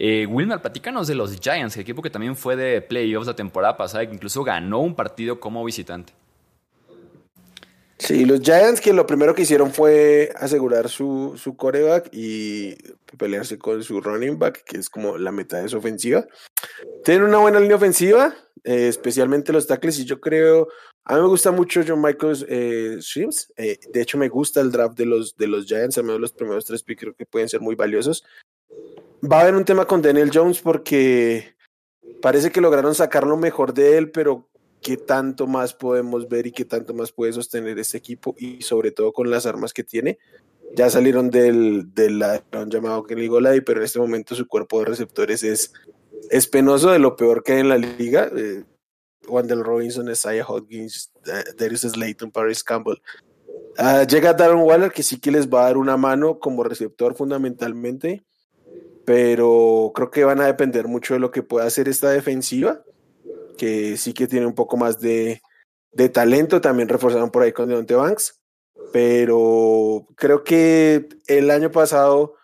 Eh, 0.00 0.26
Wilmer, 0.26 0.62
platícanos 0.62 1.08
de 1.08 1.16
los 1.16 1.40
Giants, 1.40 1.76
el 1.76 1.82
equipo 1.82 2.02
que 2.02 2.10
también 2.10 2.36
fue 2.36 2.54
de 2.54 2.80
playoffs 2.80 3.26
la 3.26 3.34
temporada 3.34 3.76
pasada 3.76 4.04
y 4.04 4.06
que 4.06 4.14
incluso 4.14 4.44
ganó 4.44 4.78
un 4.78 4.94
partido 4.94 5.40
como 5.40 5.64
visitante. 5.64 6.12
Sí, 7.98 8.24
los 8.24 8.40
Giants 8.40 8.80
que 8.80 8.92
lo 8.92 9.06
primero 9.06 9.34
que 9.34 9.42
hicieron 9.42 9.72
fue 9.72 10.30
asegurar 10.36 10.88
su, 10.88 11.34
su 11.36 11.56
coreback 11.56 12.08
y 12.12 12.76
pelearse 13.18 13.58
con 13.58 13.82
su 13.82 14.00
running 14.00 14.38
back, 14.38 14.62
que 14.64 14.78
es 14.78 14.88
como 14.88 15.18
la 15.18 15.32
meta 15.32 15.60
de 15.60 15.68
su 15.68 15.78
ofensiva. 15.78 16.24
Tienen 17.04 17.24
una 17.24 17.38
buena 17.38 17.58
línea 17.58 17.76
ofensiva, 17.76 18.36
eh, 18.62 18.86
especialmente 18.86 19.52
los 19.52 19.66
tackles, 19.66 19.98
y 19.98 20.04
yo 20.04 20.20
creo, 20.20 20.68
a 21.04 21.16
mí 21.16 21.22
me 21.22 21.26
gusta 21.26 21.50
mucho 21.50 21.82
John 21.86 22.00
Michaels 22.00 22.46
eh, 22.48 23.00
eh, 23.56 23.78
de 23.92 24.00
hecho 24.00 24.16
me 24.16 24.28
gusta 24.28 24.60
el 24.60 24.70
draft 24.70 24.96
de 24.96 25.06
los, 25.06 25.36
de 25.36 25.48
los 25.48 25.66
Giants, 25.66 25.98
a 25.98 26.02
mí 26.02 26.16
los 26.16 26.32
primeros 26.32 26.66
tres 26.66 26.84
picks 26.84 27.00
creo 27.00 27.14
que 27.14 27.26
pueden 27.26 27.48
ser 27.48 27.60
muy 27.60 27.74
valiosos. 27.74 28.24
Va 29.24 29.38
a 29.38 29.40
haber 29.40 29.56
un 29.56 29.64
tema 29.64 29.86
con 29.86 30.02
Daniel 30.02 30.30
Jones 30.32 30.60
porque 30.60 31.56
parece 32.22 32.52
que 32.52 32.60
lograron 32.60 32.94
sacar 32.94 33.26
lo 33.26 33.36
mejor 33.36 33.74
de 33.74 33.98
él, 33.98 34.10
pero 34.12 34.47
qué 34.80 34.96
tanto 34.96 35.46
más 35.46 35.74
podemos 35.74 36.28
ver 36.28 36.46
y 36.46 36.52
qué 36.52 36.64
tanto 36.64 36.94
más 36.94 37.12
puede 37.12 37.32
sostener 37.32 37.78
este 37.78 37.98
equipo 37.98 38.34
y 38.38 38.62
sobre 38.62 38.90
todo 38.90 39.12
con 39.12 39.30
las 39.30 39.46
armas 39.46 39.72
que 39.72 39.84
tiene. 39.84 40.18
Ya 40.74 40.90
salieron 40.90 41.30
del, 41.30 41.94
del 41.94 42.22
llamado 42.68 43.04
Kenny 43.04 43.26
Golay, 43.26 43.60
pero 43.62 43.80
en 43.80 43.86
este 43.86 43.98
momento 43.98 44.34
su 44.34 44.46
cuerpo 44.46 44.80
de 44.80 44.86
receptores 44.86 45.42
es, 45.42 45.72
es 46.30 46.46
penoso 46.46 46.90
de 46.90 46.98
lo 46.98 47.16
peor 47.16 47.42
que 47.42 47.52
hay 47.52 47.60
en 47.60 47.68
la 47.68 47.78
liga. 47.78 48.30
Eh, 48.36 48.64
Wendell 49.26 49.64
Robinson, 49.64 50.10
Isaiah 50.10 50.44
Hodgins, 50.46 51.12
Darius 51.56 51.82
Slayton, 51.82 52.30
Paris 52.30 52.62
Campbell. 52.62 52.98
Uh, 53.78 54.06
llega 54.06 54.34
Darren 54.34 54.58
Waller, 54.58 54.90
que 54.90 55.02
sí 55.02 55.20
que 55.20 55.30
les 55.30 55.48
va 55.48 55.62
a 55.62 55.64
dar 55.66 55.76
una 55.76 55.96
mano 55.96 56.38
como 56.38 56.64
receptor 56.64 57.14
fundamentalmente, 57.14 58.24
pero 59.04 59.92
creo 59.94 60.10
que 60.10 60.24
van 60.24 60.40
a 60.40 60.46
depender 60.46 60.88
mucho 60.88 61.14
de 61.14 61.20
lo 61.20 61.30
que 61.30 61.42
pueda 61.42 61.66
hacer 61.66 61.88
esta 61.88 62.10
defensiva 62.10 62.82
que 63.58 63.98
sí 63.98 64.14
que 64.14 64.26
tiene 64.26 64.46
un 64.46 64.54
poco 64.54 64.78
más 64.78 64.98
de, 64.98 65.42
de 65.92 66.08
talento, 66.08 66.62
también 66.62 66.88
reforzaron 66.88 67.30
por 67.30 67.42
ahí 67.42 67.52
con 67.52 67.68
Deontay 67.68 67.96
Banks, 67.98 68.40
pero 68.92 70.06
creo 70.16 70.42
que 70.42 71.08
el 71.26 71.50
año 71.50 71.70
pasado 71.70 72.36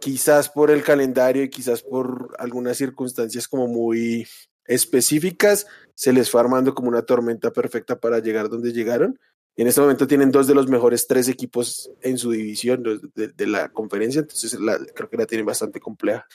quizás 0.00 0.48
por 0.48 0.70
el 0.70 0.82
calendario 0.82 1.44
y 1.44 1.50
quizás 1.50 1.82
por 1.82 2.34
algunas 2.38 2.76
circunstancias 2.76 3.46
como 3.46 3.68
muy 3.68 4.26
específicas, 4.64 5.66
se 5.94 6.12
les 6.12 6.30
fue 6.30 6.40
armando 6.40 6.74
como 6.74 6.88
una 6.88 7.02
tormenta 7.02 7.52
perfecta 7.52 8.00
para 8.00 8.18
llegar 8.18 8.48
donde 8.48 8.72
llegaron. 8.72 9.18
En 9.56 9.66
este 9.66 9.80
momento 9.80 10.06
tienen 10.06 10.30
dos 10.30 10.46
de 10.46 10.54
los 10.54 10.68
mejores 10.68 11.06
tres 11.06 11.28
equipos 11.28 11.90
en 12.00 12.16
su 12.16 12.30
división 12.30 12.82
de, 13.14 13.46
la 13.46 13.68
conferencia, 13.68 14.20
entonces 14.20 14.58
creo 14.94 15.10
que 15.10 15.16
la 15.16 15.26
tienen 15.26 15.44
bastante 15.44 15.80
compleja. 15.80 16.26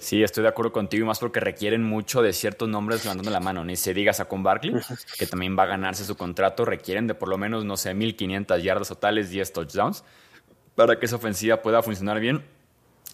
Sí, 0.00 0.22
estoy 0.22 0.42
de 0.42 0.48
acuerdo 0.48 0.72
contigo, 0.72 1.04
y 1.04 1.06
más 1.06 1.18
porque 1.18 1.40
requieren 1.40 1.82
mucho 1.82 2.22
de 2.22 2.32
ciertos 2.32 2.68
nombres 2.68 3.04
levantando 3.04 3.30
la 3.30 3.40
mano. 3.40 3.64
Ni 3.64 3.76
se 3.76 3.94
diga 3.94 4.12
Con 4.26 4.42
Barkley, 4.42 4.74
que 5.18 5.26
también 5.26 5.58
va 5.58 5.64
a 5.64 5.66
ganarse 5.66 6.04
su 6.04 6.16
contrato, 6.16 6.64
requieren 6.64 7.06
de 7.06 7.14
por 7.14 7.28
lo 7.28 7.38
menos, 7.38 7.64
no 7.64 7.76
sé, 7.76 7.94
1500 7.94 8.62
yardas 8.62 8.88
totales, 8.88 9.30
10 9.30 9.52
touchdowns, 9.52 10.04
para 10.74 10.98
que 10.98 11.06
esa 11.06 11.16
ofensiva 11.16 11.62
pueda 11.62 11.82
funcionar 11.82 12.20
bien. 12.20 12.44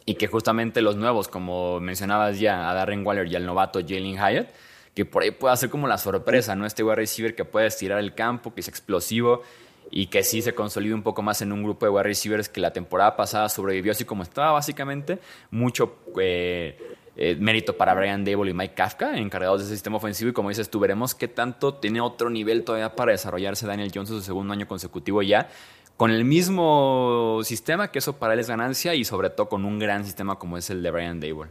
Y 0.07 0.17
que 0.17 0.27
justamente 0.27 0.83
los 0.83 0.97
nuevos, 0.97 1.29
como 1.29 1.81
mencionabas 1.81 2.39
ya, 2.39 2.69
a 2.71 2.75
Darren 2.75 3.07
Waller 3.07 3.27
y 3.27 3.37
al 3.37 3.47
novato 3.47 3.81
Jalen 3.81 4.17
Hyatt, 4.17 4.51
que 4.95 5.07
por 5.07 5.23
ahí 5.23 5.31
pueda 5.31 5.57
ser 5.57 5.71
como 5.71 5.89
la 5.89 5.97
sorpresa, 5.97 6.55
¿no? 6.55 6.67
Este 6.67 6.85
wide 6.85 6.97
receiver 6.97 7.35
que 7.35 7.47
puede 7.47 7.67
estirar 7.67 7.99
el 7.99 8.15
campo, 8.15 8.55
que 8.55 8.61
es 8.61 8.69
explosivo 8.69 9.43
y 9.91 10.07
que 10.07 10.23
sí 10.23 10.43
se 10.43 10.55
consolide 10.55 10.95
un 10.95 11.03
poco 11.03 11.23
más 11.23 11.43
en 11.43 11.53
un 11.53 11.63
grupo 11.63 11.87
de 11.87 11.91
wide 11.91 12.03
receivers 12.03 12.49
que 12.49 12.61
la 12.61 12.73
temporada 12.73 13.17
pasada 13.17 13.49
sobrevivió 13.49 13.93
así 13.93 14.05
como 14.05 14.23
estaba, 14.23 14.53
básicamente. 14.53 15.19
Mucho 15.51 15.99
eh, 16.21 16.77
eh, 17.17 17.37
mérito 17.39 17.77
para 17.77 17.95
Brian 17.95 18.25
Dable 18.25 18.51
y 18.51 18.55
Mike 18.55 18.75
Kafka, 18.75 19.17
encargados 19.17 19.61
de 19.61 19.67
ese 19.67 19.75
sistema 19.75 19.97
ofensivo. 19.97 20.31
Y 20.31 20.33
como 20.33 20.49
dices 20.49 20.69
tú, 20.69 20.81
veremos 20.81 21.15
qué 21.15 21.29
tanto 21.29 21.75
tiene 21.75 22.01
otro 22.01 22.29
nivel 22.29 22.65
todavía 22.65 22.97
para 22.97 23.13
desarrollarse 23.13 23.67
Daniel 23.67 23.93
Jones 23.95 24.11
en 24.11 24.17
su 24.17 24.23
segundo 24.23 24.53
año 24.53 24.67
consecutivo 24.67 25.23
ya. 25.23 25.49
Con 25.97 26.11
el 26.11 26.25
mismo 26.25 27.41
sistema, 27.45 27.93
que 27.93 28.01
eso 28.01 28.17
para 28.19 28.35
él 28.35 28.41
es 28.41 28.49
ganancia, 28.49 28.97
y 28.97 29.05
sobre 29.05 29.31
todo 29.31 29.49
con 29.49 29.65
un 29.65 29.79
gran 29.79 30.05
sistema 30.05 30.41
como 30.41 30.59
es 30.59 30.69
el 30.71 30.83
de 30.83 30.91
Brian 30.91 31.21
Dable. 31.21 31.51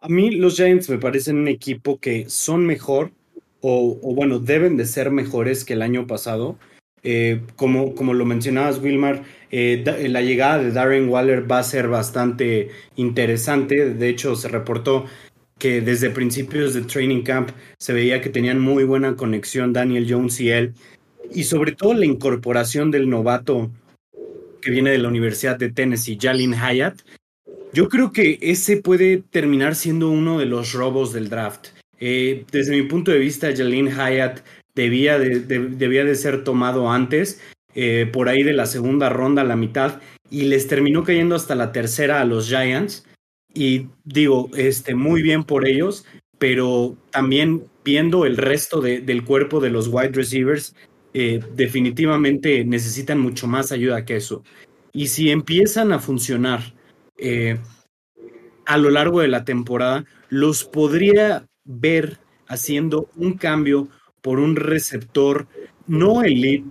A 0.00 0.08
mí 0.08 0.32
los 0.32 0.56
Giants 0.56 0.88
me 0.88 0.98
parecen 0.98 1.36
un 1.36 1.48
equipo 1.48 2.00
que 2.00 2.28
son 2.28 2.66
mejor 2.66 3.12
o, 3.60 4.14
bueno, 4.14 4.38
deben 4.38 4.76
de 4.76 4.86
ser 4.86 5.10
mejores 5.10 5.64
que 5.64 5.74
el 5.74 5.82
año 5.82 6.06
pasado. 6.06 6.58
Eh, 7.02 7.40
como, 7.56 7.94
como 7.94 8.12
lo 8.12 8.26
mencionabas, 8.26 8.78
Wilmar, 8.78 9.22
eh, 9.50 9.82
la 10.08 10.20
llegada 10.20 10.58
de 10.58 10.70
Darren 10.70 11.08
Waller 11.08 11.50
va 11.50 11.58
a 11.58 11.62
ser 11.62 11.88
bastante 11.88 12.70
interesante. 12.96 13.94
De 13.94 14.08
hecho, 14.08 14.36
se 14.36 14.48
reportó 14.48 15.06
que 15.58 15.80
desde 15.80 16.10
principios 16.10 16.74
de 16.74 16.82
Training 16.82 17.22
Camp 17.22 17.50
se 17.78 17.92
veía 17.92 18.20
que 18.20 18.30
tenían 18.30 18.60
muy 18.60 18.84
buena 18.84 19.14
conexión 19.16 19.72
Daniel 19.72 20.06
Jones 20.08 20.40
y 20.40 20.50
él. 20.50 20.74
Y 21.32 21.44
sobre 21.44 21.72
todo 21.72 21.94
la 21.94 22.06
incorporación 22.06 22.90
del 22.90 23.08
novato 23.08 23.70
que 24.60 24.70
viene 24.70 24.90
de 24.90 24.98
la 24.98 25.08
Universidad 25.08 25.58
de 25.58 25.70
Tennessee, 25.70 26.18
Jalin 26.20 26.54
Hyatt, 26.54 27.00
yo 27.72 27.88
creo 27.88 28.12
que 28.12 28.38
ese 28.42 28.78
puede 28.78 29.18
terminar 29.18 29.74
siendo 29.74 30.10
uno 30.10 30.38
de 30.38 30.46
los 30.46 30.72
robos 30.72 31.12
del 31.12 31.28
draft. 31.28 31.68
Eh, 32.00 32.46
desde 32.50 32.74
mi 32.74 32.82
punto 32.88 33.10
de 33.10 33.18
vista, 33.18 33.54
Jalin 33.54 33.88
Hyatt 33.88 34.40
debía 34.74 35.18
de, 35.18 35.40
debía 35.40 36.04
de 36.04 36.14
ser 36.14 36.42
tomado 36.44 36.90
antes, 36.90 37.40
eh, 37.74 38.08
por 38.10 38.28
ahí 38.28 38.42
de 38.42 38.54
la 38.54 38.66
segunda 38.66 39.10
ronda 39.10 39.42
a 39.42 39.44
la 39.44 39.56
mitad, 39.56 40.00
y 40.30 40.44
les 40.44 40.66
terminó 40.66 41.04
cayendo 41.04 41.36
hasta 41.36 41.54
la 41.54 41.72
tercera 41.72 42.20
a 42.20 42.24
los 42.24 42.48
Giants. 42.48 43.04
Y 43.52 43.88
digo, 44.04 44.48
este, 44.56 44.94
muy 44.94 45.22
bien 45.22 45.44
por 45.44 45.68
ellos, 45.68 46.06
pero 46.38 46.96
también 47.10 47.64
viendo 47.84 48.24
el 48.24 48.36
resto 48.36 48.80
del 48.80 49.24
cuerpo 49.24 49.60
de 49.60 49.70
los 49.70 49.88
wide 49.88 50.12
receivers, 50.12 50.74
eh, 51.12 51.40
definitivamente 51.56 52.64
necesitan 52.64 53.18
mucho 53.18 53.46
más 53.46 53.72
ayuda 53.72 54.04
que 54.04 54.16
eso. 54.16 54.44
Y 54.92 55.08
si 55.08 55.30
empiezan 55.30 55.92
a 55.92 55.98
funcionar 55.98 56.60
a 58.64 58.78
lo 58.78 58.88
largo 58.88 59.20
de 59.20 59.28
la 59.28 59.44
temporada, 59.44 60.06
los 60.30 60.64
podría 60.64 61.49
ver 61.70 62.18
haciendo 62.46 63.08
un 63.16 63.34
cambio 63.34 63.88
por 64.20 64.38
un 64.38 64.56
receptor 64.56 65.46
no 65.86 66.22
elite 66.22 66.68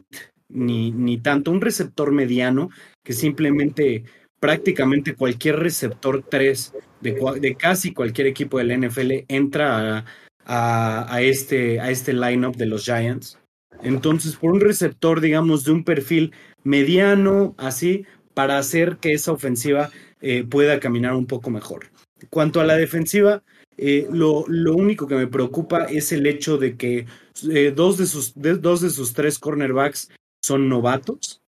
ni, 0.49 0.91
ni 0.91 1.17
tanto, 1.19 1.51
un 1.51 1.61
receptor 1.61 2.11
mediano 2.11 2.69
que 3.03 3.13
simplemente 3.13 4.03
prácticamente 4.39 5.15
cualquier 5.15 5.57
receptor 5.57 6.23
3 6.23 6.73
de, 7.01 7.55
casi 7.57 7.93
cualquier 7.93 8.27
equipo 8.27 8.57
del 8.57 8.77
NFL 8.79 9.25
entra 9.27 10.05
a, 10.45 11.13
a, 11.13 11.21
este, 11.21 11.79
a 11.79 11.91
este 11.91 12.13
lineup 12.13 12.55
de 12.55 12.65
los 12.65 12.85
Giants. 12.85 13.39
Entonces, 13.81 14.35
por 14.35 14.51
un 14.51 14.59
receptor, 14.59 15.21
digamos, 15.21 15.63
de 15.63 15.71
un 15.71 15.83
perfil 15.83 16.33
mediano, 16.63 17.55
así, 17.57 18.05
para 18.33 18.57
hacer 18.57 18.97
que 18.97 19.13
esa 19.13 19.31
ofensiva 19.31 19.89
eh, 20.21 20.43
pueda 20.43 20.79
caminar 20.79 21.13
un 21.13 21.27
poco 21.27 21.49
mejor. 21.49 21.91
Cuanto 22.29 22.59
a 22.59 22.65
la 22.65 22.75
defensiva, 22.75 23.43
eh, 23.81 24.07
lo, 24.11 24.43
lo, 24.47 24.75
único 24.75 25.07
que 25.07 25.15
me 25.15 25.27
preocupa 25.27 25.85
es 25.85 26.11
el 26.11 26.27
hecho 26.27 26.57
de 26.57 26.75
que 26.75 27.05
eh, 27.49 27.71
dos, 27.73 27.97
de 27.97 28.05
sus, 28.05 28.33
dos 28.35 28.81
de 28.81 28.89
sus 28.89 29.13
tres 29.13 29.39
cornerbacks 29.39 30.09
son 30.41 30.67
novatos, 30.67 31.41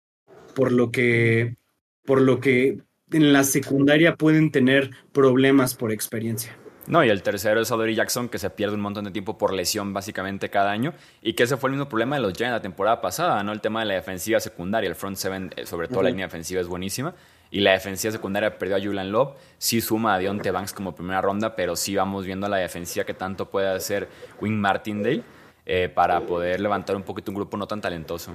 por 0.54 0.73
lo 0.73 0.90
que, 0.90 1.56
por 2.04 2.20
lo 2.20 2.40
que 2.40 2.82
en 3.12 3.32
la 3.32 3.44
secundaria 3.44 4.16
pueden 4.16 4.50
tener 4.50 4.90
problemas 5.12 5.75
por 5.75 5.90
experiencia. 5.90 6.54
No, 6.87 7.04
y 7.04 7.11
el 7.11 7.23
tercero 7.23 7.61
es 7.61 7.70
Adoree 7.70 7.94
Jackson, 7.94 8.28
que 8.28 8.38
se 8.38 8.49
pierde 8.49 8.75
un 8.75 8.80
montón 8.80 9.04
de 9.04 9.11
tiempo 9.11 9.37
por 9.37 9.52
lesión 9.52 9.92
básicamente 9.92 10.49
cada 10.49 10.70
año, 10.70 10.94
y 11.23 11.35
que 11.35 11.42
ese 11.42 11.56
fue 11.56 11.68
el 11.68 11.76
mismo 11.76 11.88
problema 11.88 12.16
de 12.16 12.23
los 12.23 12.32
Giants 12.32 12.56
la 12.56 12.62
temporada 12.62 13.00
pasada, 13.00 13.42
¿no? 13.42 13.52
El 13.52 13.61
tema 13.61 13.80
de 13.80 13.87
la 13.87 13.94
defensiva 13.94 14.40
secundaria, 14.40 14.88
el 14.88 14.97
front 14.97 15.16
seven, 15.16 15.50
sobre 15.64 15.88
todo 15.88 16.02
la 16.02 16.11
línea 16.11 16.26
defensiva 16.26 16.61
es 16.61 16.66
buenísima, 16.66 17.14
y 17.50 17.61
la 17.61 17.73
defensiva 17.73 18.12
secundaria 18.12 18.59
perdió 18.59 18.76
a 18.76 18.81
Julian 18.81 19.11
Love. 19.11 19.35
Sí 19.59 19.81
suma 19.81 20.14
a 20.14 20.19
Deontay 20.19 20.52
Banks 20.52 20.73
como 20.73 20.95
primera 20.95 21.21
ronda, 21.21 21.57
pero 21.57 21.76
sí 21.76 21.97
vamos 21.97 22.26
viendo 22.26 22.49
la 22.49 22.59
defensiva 22.59 23.05
que 23.05 23.14
tanto 23.14 23.47
puede 23.47 23.69
hacer 23.69 24.09
Wing 24.40 24.57
Martindale 24.57 25.23
eh, 25.64 25.88
para 25.88 26.21
poder 26.21 26.61
levantar 26.61 26.97
un 26.97 27.02
poquito 27.02 27.31
un 27.31 27.37
grupo 27.37 27.57
no 27.57 27.67
tan 27.67 27.81
talentoso. 27.81 28.35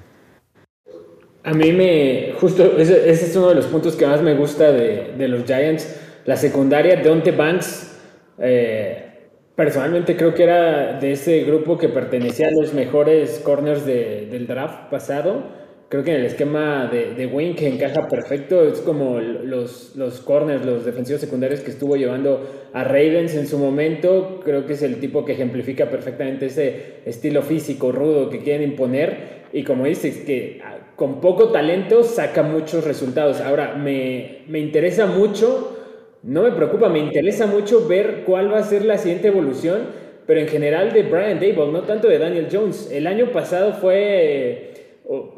A 1.43 1.53
mí 1.53 1.71
me, 1.73 2.33
justo, 2.39 2.77
ese, 2.77 3.09
es 3.09 3.35
uno 3.35 3.49
de 3.49 3.55
los 3.55 3.65
puntos 3.65 3.95
que 3.95 4.07
más 4.07 4.21
me 4.21 4.33
gusta 4.33 4.71
de, 4.71 5.13
de 5.17 5.27
los 5.27 5.43
Giants. 5.43 5.99
La 6.25 6.37
secundaria, 6.37 6.95
Deontay 6.95 7.35
Banks, 7.35 7.99
eh, 8.39 9.29
personalmente 9.55 10.15
creo 10.15 10.33
que 10.33 10.43
era 10.43 10.99
de 10.99 11.11
ese 11.11 11.41
grupo 11.41 11.77
que 11.77 11.89
pertenecía 11.89 12.47
a 12.47 12.51
los 12.51 12.73
mejores 12.73 13.39
corners 13.39 13.85
de, 13.85 14.27
del 14.31 14.47
draft 14.47 14.89
pasado 14.89 15.62
creo 15.93 16.03
que 16.03 16.09
en 16.09 16.21
el 16.21 16.25
esquema 16.25 16.89
de, 16.91 17.13
de 17.13 17.27
Wayne 17.27 17.55
que 17.55 17.67
encaja 17.67 18.07
perfecto, 18.07 18.67
es 18.67 18.79
como 18.79 19.19
los, 19.19 19.95
los 19.95 20.21
corners, 20.21 20.65
los 20.65 20.85
defensivos 20.85 21.21
secundarios 21.21 21.59
que 21.59 21.69
estuvo 21.69 21.95
llevando 21.95 22.49
a 22.73 22.83
Ravens 22.83 23.35
en 23.35 23.45
su 23.45 23.59
momento, 23.59 24.41
creo 24.43 24.65
que 24.65 24.73
es 24.73 24.81
el 24.81 24.99
tipo 24.99 25.23
que 25.23 25.33
ejemplifica 25.33 25.91
perfectamente 25.91 26.47
ese 26.47 27.01
estilo 27.05 27.43
físico 27.43 27.91
rudo 27.91 28.31
que 28.31 28.39
quieren 28.39 28.71
imponer 28.71 29.43
y 29.53 29.63
como 29.63 29.85
dices, 29.85 30.17
que 30.25 30.61
ah, 30.65 30.79
con 30.95 31.21
poco 31.21 31.49
talento 31.49 32.03
saca 32.03 32.41
muchos 32.41 32.85
resultados. 32.85 33.39
Ahora, 33.39 33.75
me, 33.75 34.39
me 34.47 34.57
interesa 34.57 35.05
mucho, 35.05 35.77
no 36.23 36.41
me 36.41 36.53
preocupa, 36.53 36.89
me 36.89 36.97
interesa 36.97 37.45
mucho 37.45 37.87
ver 37.87 38.23
cuál 38.25 38.51
va 38.51 38.57
a 38.57 38.63
ser 38.63 38.83
la 38.83 38.97
siguiente 38.97 39.27
evolución, 39.27 39.81
pero 40.25 40.39
en 40.39 40.47
general 40.47 40.91
de 40.91 41.03
Brian 41.03 41.39
Dable, 41.39 41.71
no 41.71 41.83
tanto 41.83 42.07
de 42.07 42.17
Daniel 42.17 42.47
Jones. 42.51 42.89
El 42.91 43.05
año 43.05 43.31
pasado 43.31 43.73
fue 43.73 44.72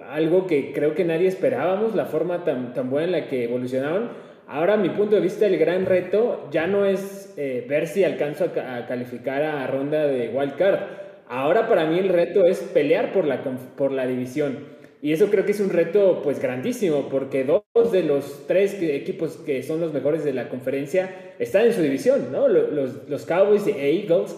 algo 0.10 0.48
que 0.48 0.74
creo 0.74 0.94
que 0.94 1.06
nadie 1.06 1.28
esperábamos, 1.28 1.96
la 1.96 2.06
forma 2.06 2.44
tan, 2.44 2.74
tan 2.74 2.90
buena 2.90 3.06
en 3.06 3.12
la 3.12 3.28
que 3.28 3.44
evolucionaron. 3.46 4.10
Ahora, 4.48 4.74
a 4.74 4.78
mi 4.78 4.90
punto 4.90 5.16
de 5.16 5.22
vista, 5.22 5.48
el 5.48 5.58
gran 5.58 5.86
reto 5.86 6.48
ya 6.52 6.68
no 6.68 6.86
es 6.86 7.34
eh, 7.36 7.66
ver 7.68 7.88
si 7.88 8.04
alcanzo 8.04 8.46
a, 8.46 8.86
calificar 8.86 9.42
a 9.42 9.66
ronda 9.66 10.06
de 10.06 10.30
wild 10.30 10.56
card. 10.56 10.80
Ahora, 11.28 11.68
para 11.68 11.86
mí, 11.86 11.98
el 11.98 12.10
reto 12.10 12.46
es 12.46 12.60
pelear 12.60 13.12
por 13.12 13.26
la, 13.26 13.44
por 13.76 13.92
la 13.92 14.06
división. 14.06 14.76
Y 15.02 15.14
eso 15.14 15.28
creo 15.30 15.46
que 15.46 15.52
es 15.52 15.60
un 15.60 15.70
reto 15.70 16.22
pues 16.24 16.40
grandísimo, 16.40 17.10
porque 17.10 17.44
dos 17.44 17.92
de 17.92 18.04
los 18.04 18.46
tres 18.48 18.82
equipos 18.82 19.38
que 19.38 19.62
son 19.64 19.80
los 19.80 19.94
mejores 19.94 20.24
de 20.24 20.34
la 20.34 20.50
conferencia 20.50 21.34
están 21.38 21.66
en 21.66 21.74
su 21.74 21.82
división, 21.82 22.32
¿no? 22.32 22.48
Los, 22.48 23.08
los 23.08 23.26
Cowboys 23.26 23.68
e 23.68 24.02
Eagles. 24.02 24.36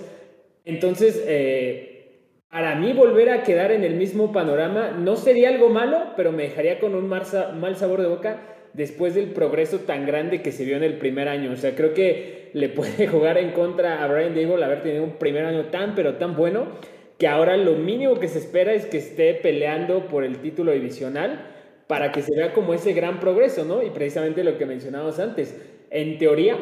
Entonces, 0.65 1.24
eh, 1.25 1.96
para 2.49 2.75
mí 2.75 2.93
volver 2.93 3.29
a 3.29 3.43
quedar 3.43 3.71
en 3.71 3.83
el 3.83 3.95
mismo 3.95 4.31
panorama 4.31 4.91
no 4.91 5.15
sería 5.15 5.49
algo 5.49 5.69
malo, 5.69 6.13
pero 6.15 6.31
me 6.31 6.43
dejaría 6.43 6.79
con 6.79 6.95
un 6.95 7.07
mal 7.07 7.75
sabor 7.75 8.01
de 8.01 8.07
boca 8.07 8.41
después 8.73 9.15
del 9.15 9.31
progreso 9.31 9.79
tan 9.79 10.05
grande 10.05 10.41
que 10.41 10.51
se 10.51 10.63
vio 10.63 10.77
en 10.77 10.83
el 10.83 10.97
primer 10.97 11.27
año. 11.27 11.51
O 11.51 11.57
sea, 11.57 11.75
creo 11.75 11.93
que 11.93 12.51
le 12.53 12.69
puede 12.69 13.07
jugar 13.11 13.37
en 13.37 13.51
contra 13.51 14.03
a 14.03 14.07
Brian 14.07 14.33
Dable 14.33 14.63
haber 14.63 14.83
tenido 14.83 15.03
un 15.03 15.17
primer 15.17 15.45
año 15.45 15.65
tan, 15.65 15.95
pero 15.95 16.15
tan 16.15 16.35
bueno, 16.35 16.67
que 17.17 17.27
ahora 17.27 17.57
lo 17.57 17.73
mínimo 17.73 18.19
que 18.19 18.27
se 18.27 18.39
espera 18.39 18.73
es 18.73 18.85
que 18.85 18.97
esté 18.97 19.33
peleando 19.33 20.07
por 20.07 20.23
el 20.23 20.37
título 20.37 20.71
divisional 20.71 21.53
para 21.87 22.11
que 22.11 22.21
se 22.21 22.35
vea 22.35 22.53
como 22.53 22.73
ese 22.73 22.93
gran 22.93 23.19
progreso, 23.19 23.65
¿no? 23.65 23.81
Y 23.81 23.89
precisamente 23.89 24.43
lo 24.43 24.57
que 24.57 24.65
mencionábamos 24.65 25.19
antes. 25.19 25.59
En 25.89 26.17
teoría, 26.17 26.57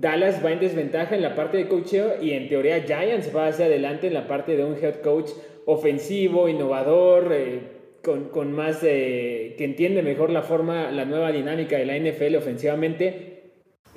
Dallas 0.00 0.44
va 0.44 0.52
en 0.52 0.60
desventaja 0.60 1.14
en 1.14 1.22
la 1.22 1.34
parte 1.34 1.56
de 1.56 1.68
coacheo 1.68 2.22
y 2.22 2.32
en 2.32 2.48
teoría 2.48 2.82
Giants 2.82 3.34
va 3.34 3.48
hacia 3.48 3.66
adelante 3.66 4.08
en 4.08 4.14
la 4.14 4.26
parte 4.26 4.56
de 4.56 4.64
un 4.64 4.76
head 4.82 4.96
coach 4.96 5.30
ofensivo, 5.64 6.48
innovador, 6.48 7.32
eh, 7.32 7.60
con, 8.02 8.28
con 8.28 8.52
más, 8.52 8.80
que 8.80 9.56
entiende 9.58 10.02
mejor 10.02 10.30
la 10.30 10.42
forma, 10.42 10.90
la 10.92 11.04
nueva 11.04 11.32
dinámica 11.32 11.76
de 11.76 11.86
la 11.86 11.98
NFL 11.98 12.36
ofensivamente, 12.36 13.36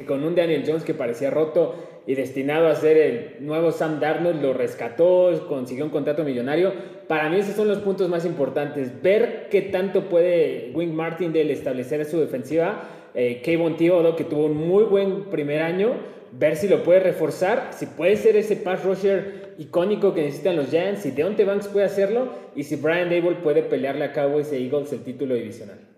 con 0.07 0.23
un 0.23 0.35
Daniel 0.35 0.63
Jones 0.65 0.83
que 0.83 0.93
parecía 0.93 1.29
roto 1.29 1.75
y 2.07 2.15
destinado 2.15 2.67
a 2.69 2.75
ser 2.75 2.97
el 2.97 3.45
nuevo 3.45 3.71
Sam 3.71 3.99
Darnold, 3.99 4.41
lo 4.41 4.53
rescató, 4.53 5.45
consiguió 5.47 5.85
un 5.85 5.91
contrato 5.91 6.23
millonario. 6.23 6.73
Para 7.07 7.29
mí 7.29 7.37
esos 7.37 7.55
son 7.55 7.67
los 7.67 7.79
puntos 7.79 8.09
más 8.09 8.25
importantes. 8.25 9.01
Ver 9.03 9.47
qué 9.51 9.61
tanto 9.61 10.09
puede 10.09 10.71
Wing 10.73 10.93
Martindale 10.93 11.53
establecer 11.53 12.05
su 12.05 12.19
defensiva. 12.19 12.81
Eh, 13.13 13.41
Kayvon 13.43 13.75
que 13.75 14.23
tuvo 14.23 14.45
un 14.45 14.55
muy 14.55 14.83
buen 14.83 15.25
primer 15.25 15.61
año, 15.61 15.93
ver 16.31 16.55
si 16.55 16.67
lo 16.67 16.83
puede 16.83 16.99
reforzar, 16.99 17.71
si 17.71 17.85
puede 17.85 18.15
ser 18.15 18.35
ese 18.35 18.55
pass 18.55 18.83
rusher 18.83 19.55
icónico 19.57 20.13
que 20.13 20.23
necesitan 20.23 20.55
los 20.55 20.69
Giants, 20.69 21.01
si 21.01 21.11
Deontay 21.11 21.45
Banks 21.45 21.67
puede 21.67 21.85
hacerlo 21.85 22.29
y 22.55 22.63
si 22.63 22.75
Brian 22.75 23.09
Dable 23.09 23.35
puede 23.37 23.63
pelearle 23.63 24.05
a 24.05 24.13
Cowboys 24.13 24.51
e 24.51 24.63
Eagles 24.63 24.93
el 24.93 25.03
título 25.03 25.35
divisional 25.35 25.89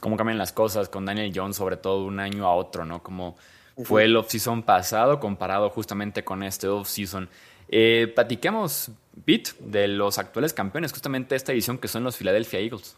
cómo 0.00 0.16
cambian 0.16 0.38
las 0.38 0.52
cosas 0.52 0.88
con 0.88 1.04
Daniel 1.04 1.30
Jones, 1.34 1.56
sobre 1.56 1.76
todo 1.76 2.00
de 2.00 2.06
un 2.06 2.18
año 2.18 2.46
a 2.46 2.54
otro, 2.54 2.84
¿no? 2.84 3.02
Como 3.02 3.36
fue 3.84 4.04
el 4.04 4.16
off-season 4.16 4.62
pasado 4.62 5.20
comparado 5.20 5.70
justamente 5.70 6.24
con 6.24 6.42
este 6.42 6.68
off-season. 6.68 7.28
Eh, 7.68 8.10
platiquemos, 8.14 8.90
Pete, 9.24 9.52
de 9.60 9.88
los 9.88 10.18
actuales 10.18 10.52
campeones, 10.52 10.92
justamente 10.92 11.30
de 11.30 11.36
esta 11.36 11.52
edición 11.52 11.78
que 11.78 11.88
son 11.88 12.02
los 12.02 12.16
Philadelphia 12.16 12.58
Eagles. 12.58 12.96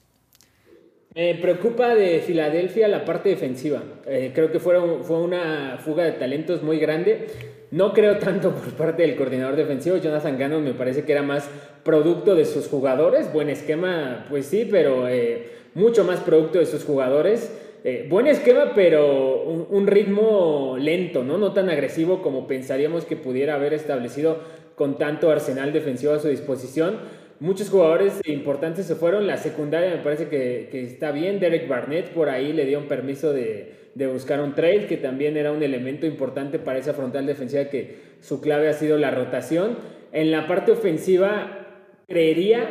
Me 1.14 1.34
preocupa 1.34 1.94
de 1.94 2.20
Filadelfia 2.20 2.88
la 2.88 3.04
parte 3.04 3.28
defensiva. 3.28 3.82
Eh, 4.06 4.32
creo 4.34 4.50
que 4.50 4.58
fue, 4.60 4.76
fue 5.02 5.18
una 5.18 5.78
fuga 5.78 6.04
de 6.04 6.12
talentos 6.12 6.62
muy 6.62 6.78
grande. 6.78 7.26
No 7.70 7.92
creo 7.92 8.18
tanto 8.18 8.52
por 8.54 8.72
parte 8.72 9.02
del 9.02 9.16
coordinador 9.16 9.56
defensivo. 9.56 9.98
Jonathan 9.98 10.38
Gannon 10.38 10.64
me 10.64 10.72
parece 10.72 11.04
que 11.04 11.12
era 11.12 11.22
más 11.22 11.50
producto 11.84 12.34
de 12.34 12.46
sus 12.46 12.66
jugadores. 12.66 13.30
Buen 13.30 13.50
esquema, 13.50 14.26
pues 14.30 14.46
sí, 14.46 14.66
pero 14.70 15.06
eh, 15.06 15.48
mucho 15.74 16.04
más 16.04 16.20
producto 16.20 16.58
de 16.58 16.66
sus 16.66 16.82
jugadores. 16.84 17.58
Eh, 17.84 18.06
buen 18.08 18.26
esquema, 18.26 18.72
pero 18.74 19.42
un, 19.42 19.86
ritmo 19.86 20.76
lento, 20.78 21.24
¿no? 21.24 21.36
No 21.36 21.52
tan 21.52 21.68
agresivo 21.68 22.22
como 22.22 22.46
pensaríamos 22.46 23.04
que 23.04 23.16
pudiera 23.16 23.54
haber 23.54 23.74
establecido 23.74 24.38
con 24.76 24.98
tanto 24.98 25.30
arsenal 25.30 25.72
defensivo 25.72 26.12
a 26.14 26.20
su 26.20 26.28
disposición. 26.28 27.00
Muchos 27.42 27.70
jugadores 27.70 28.20
importantes 28.24 28.86
se 28.86 28.94
fueron. 28.94 29.26
La 29.26 29.36
secundaria 29.36 29.90
me 29.90 30.00
parece 30.00 30.28
que, 30.28 30.68
está 30.84 31.10
bien. 31.10 31.40
Derek 31.40 31.66
Barnett 31.66 32.10
por 32.10 32.28
ahí 32.28 32.52
le 32.52 32.64
dio 32.64 32.78
un 32.78 32.86
permiso 32.86 33.32
de, 33.32 33.90
buscar 34.12 34.40
un 34.40 34.54
trade, 34.54 34.86
que 34.86 34.96
también 34.96 35.36
era 35.36 35.50
un 35.50 35.60
elemento 35.60 36.06
importante 36.06 36.60
para 36.60 36.78
esa 36.78 36.94
frontal 36.94 37.26
defensiva 37.26 37.64
que 37.64 37.96
su 38.20 38.40
clave 38.40 38.68
ha 38.68 38.74
sido 38.74 38.96
la 38.96 39.10
rotación. 39.10 39.76
En 40.12 40.30
la 40.30 40.46
parte 40.46 40.70
ofensiva, 40.70 41.66
creería 42.06 42.70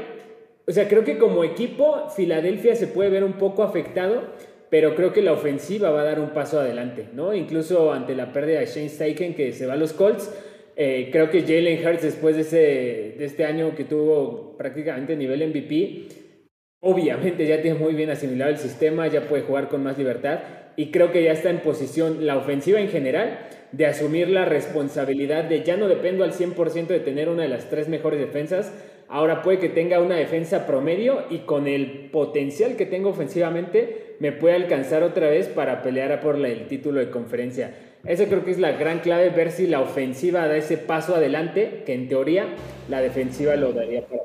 o 0.66 0.72
sea, 0.72 0.88
creo 0.88 1.04
que 1.04 1.18
como 1.18 1.44
equipo 1.44 2.08
Filadelfia 2.16 2.78
se 2.78 2.88
puede 2.88 3.10
ver 3.10 3.26
un 3.26 3.34
poco 3.34 3.64
afectado, 3.64 4.24
pero 4.70 4.96
creo 4.96 5.12
que 5.12 5.22
la 5.22 5.34
ofensiva 5.34 5.92
va 5.92 6.00
a 6.00 6.06
dar 6.06 6.20
un 6.22 6.30
paso 6.30 6.62
adelante, 6.62 7.10
¿no? 7.14 7.34
Incluso 7.34 7.92
ante 7.92 8.16
la 8.16 8.32
pérdida 8.32 8.62
de 8.62 8.68
Shane 8.68 8.88
Steichen 8.88 9.36
que 9.36 9.52
se 9.52 9.66
va 9.66 9.74
a 9.74 9.76
los 9.76 9.92
Colts, 9.92 10.32
eh, 10.76 11.10
creo 11.12 11.30
que 11.30 11.42
Jalen 11.42 11.86
Hurts 11.86 12.02
después 12.02 12.36
de, 12.36 12.42
ese, 12.42 13.16
de 13.18 13.26
este 13.26 13.46
año 13.46 13.76
que 13.76 13.84
tuvo 13.84 14.51
prácticamente 14.62 15.16
nivel 15.16 15.48
MVP, 15.50 16.08
obviamente 16.82 17.48
ya 17.48 17.64
tiene 17.64 17.80
muy 17.80 17.96
bien 17.96 18.12
asimilado 18.12 18.52
el 18.52 18.60
sistema, 18.60 19.08
ya 19.08 19.28
puede 19.28 19.42
jugar 19.42 19.70
con 19.70 19.82
más 19.82 19.98
libertad 19.98 20.40
y 20.76 20.92
creo 20.92 21.12
que 21.12 21.24
ya 21.24 21.32
está 21.32 21.50
en 21.50 21.62
posición 21.62 22.28
la 22.28 22.38
ofensiva 22.38 22.80
en 22.80 22.90
general 22.90 23.40
de 23.72 23.88
asumir 23.88 24.30
la 24.30 24.46
responsabilidad 24.46 25.46
de 25.46 25.64
ya 25.64 25.78
no 25.78 25.88
dependo 25.88 26.24
al 26.24 26.34
100% 26.34 26.88
de 26.88 27.00
tener 27.00 27.28
una 27.28 27.42
de 27.42 27.50
las 27.50 27.70
tres 27.70 27.88
mejores 27.90 28.20
defensas, 28.20 28.72
Ahora 29.14 29.42
puede 29.42 29.60
que 29.60 29.68
tenga 29.68 30.00
una 30.00 30.16
defensa 30.16 30.66
promedio 30.66 31.26
y 31.30 31.40
con 31.40 31.68
el 31.68 32.10
potencial 32.14 32.78
que 32.78 32.86
tengo 32.86 33.10
ofensivamente 33.10 34.16
me 34.20 34.32
puede 34.32 34.56
alcanzar 34.56 35.04
otra 35.04 35.30
vez 35.30 35.50
para 35.50 35.82
pelear 35.84 36.22
por 36.22 36.38
el 36.38 36.68
título 36.68 37.02
de 37.02 37.10
conferencia. 37.10 37.76
Eso 38.06 38.24
creo 38.28 38.46
que 38.46 38.52
es 38.52 38.58
la 38.58 38.72
gran 38.72 39.00
clave, 39.00 39.30
ver 39.30 39.52
si 39.52 39.68
la 39.68 39.82
ofensiva 39.82 40.48
da 40.48 40.56
ese 40.56 40.78
paso 40.78 41.14
adelante, 41.14 41.84
que 41.86 41.94
en 41.94 42.08
teoría 42.08 42.46
la 42.90 43.02
defensiva 43.02 43.58
lo 43.58 43.74
daría 43.74 44.08
para. 44.08 44.24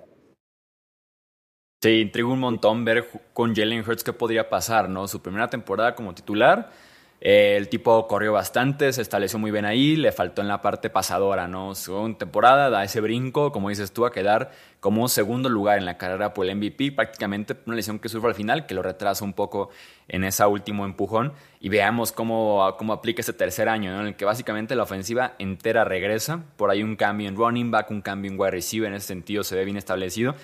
Sí, 1.87 2.01
intriga 2.01 2.27
un 2.27 2.41
montón 2.41 2.85
ver 2.85 3.09
con 3.33 3.55
Jalen 3.55 3.89
Hurts 3.89 4.03
qué 4.03 4.13
podría 4.13 4.49
pasar, 4.49 4.89
¿no? 4.89 5.07
Su 5.07 5.23
primera 5.23 5.49
temporada 5.49 5.95
como 5.95 6.17
titular 6.17 6.73
el 7.21 7.69
tipo 7.69 8.07
corrió 8.09 8.33
bastante, 8.33 8.93
se 8.93 9.01
estableció 9.01 9.39
muy 9.39 9.51
bien 9.51 9.65
ahí, 9.65 9.97
le 9.97 10.13
faltó 10.13 10.43
en 10.43 10.49
la 10.49 10.61
parte 10.61 10.91
pasadora, 10.91 11.49
¿no? 11.49 11.75
Segunda 11.75 12.19
temporada 12.19 12.69
da 12.71 12.85
ese 12.85 13.01
brinco, 13.01 13.53
como 13.53 13.71
dices 13.71 13.93
tú, 13.93 14.05
a 14.05 14.13
quedar 14.13 14.51
como 14.81 15.09
segundo 15.09 15.49
lugar 15.49 15.79
en 15.79 15.87
la 15.87 15.97
carrera 15.97 16.35
por 16.35 16.45
el 16.47 16.57
MVP, 16.57 16.93
prácticamente 16.93 17.57
una 17.65 17.77
lesión 17.77 17.99
que 17.99 18.09
sufre 18.09 18.29
al 18.29 18.35
final, 18.35 18.67
que 18.67 18.75
lo 18.75 18.83
retrasa 18.83 19.25
un 19.25 19.33
poco 19.33 19.71
en 20.09 20.25
ese 20.25 20.45
último 20.45 20.85
empujón, 20.85 21.33
y 21.59 21.69
veamos 21.71 22.13
cómo, 22.13 22.75
cómo 22.79 22.93
aplica 22.93 23.23
ese 23.23 23.33
tercer 23.33 23.69
año, 23.69 23.93
¿no? 23.93 24.03
En 24.03 24.09
el 24.09 24.17
que 24.17 24.25
básicamente 24.27 24.77
la 24.77 24.83
ofensiva 24.83 25.35
entera 25.39 25.85
regresa, 25.85 26.43
por 26.57 26.71
ahí 26.71 26.83
un 26.83 26.97
cambio 26.97 27.29
en 27.29 27.37
running 27.37 27.71
back, 27.71 27.91
un 27.91 28.03
cambio 28.03 28.31
en 28.31 28.39
wide 28.39 28.51
receiver, 28.51 28.89
en 28.89 28.95
ese 28.95 29.07
sentido 29.07 29.43
se 29.43 29.57
ve 29.57 29.65
bien 29.65 29.79
establecido, 29.79 30.35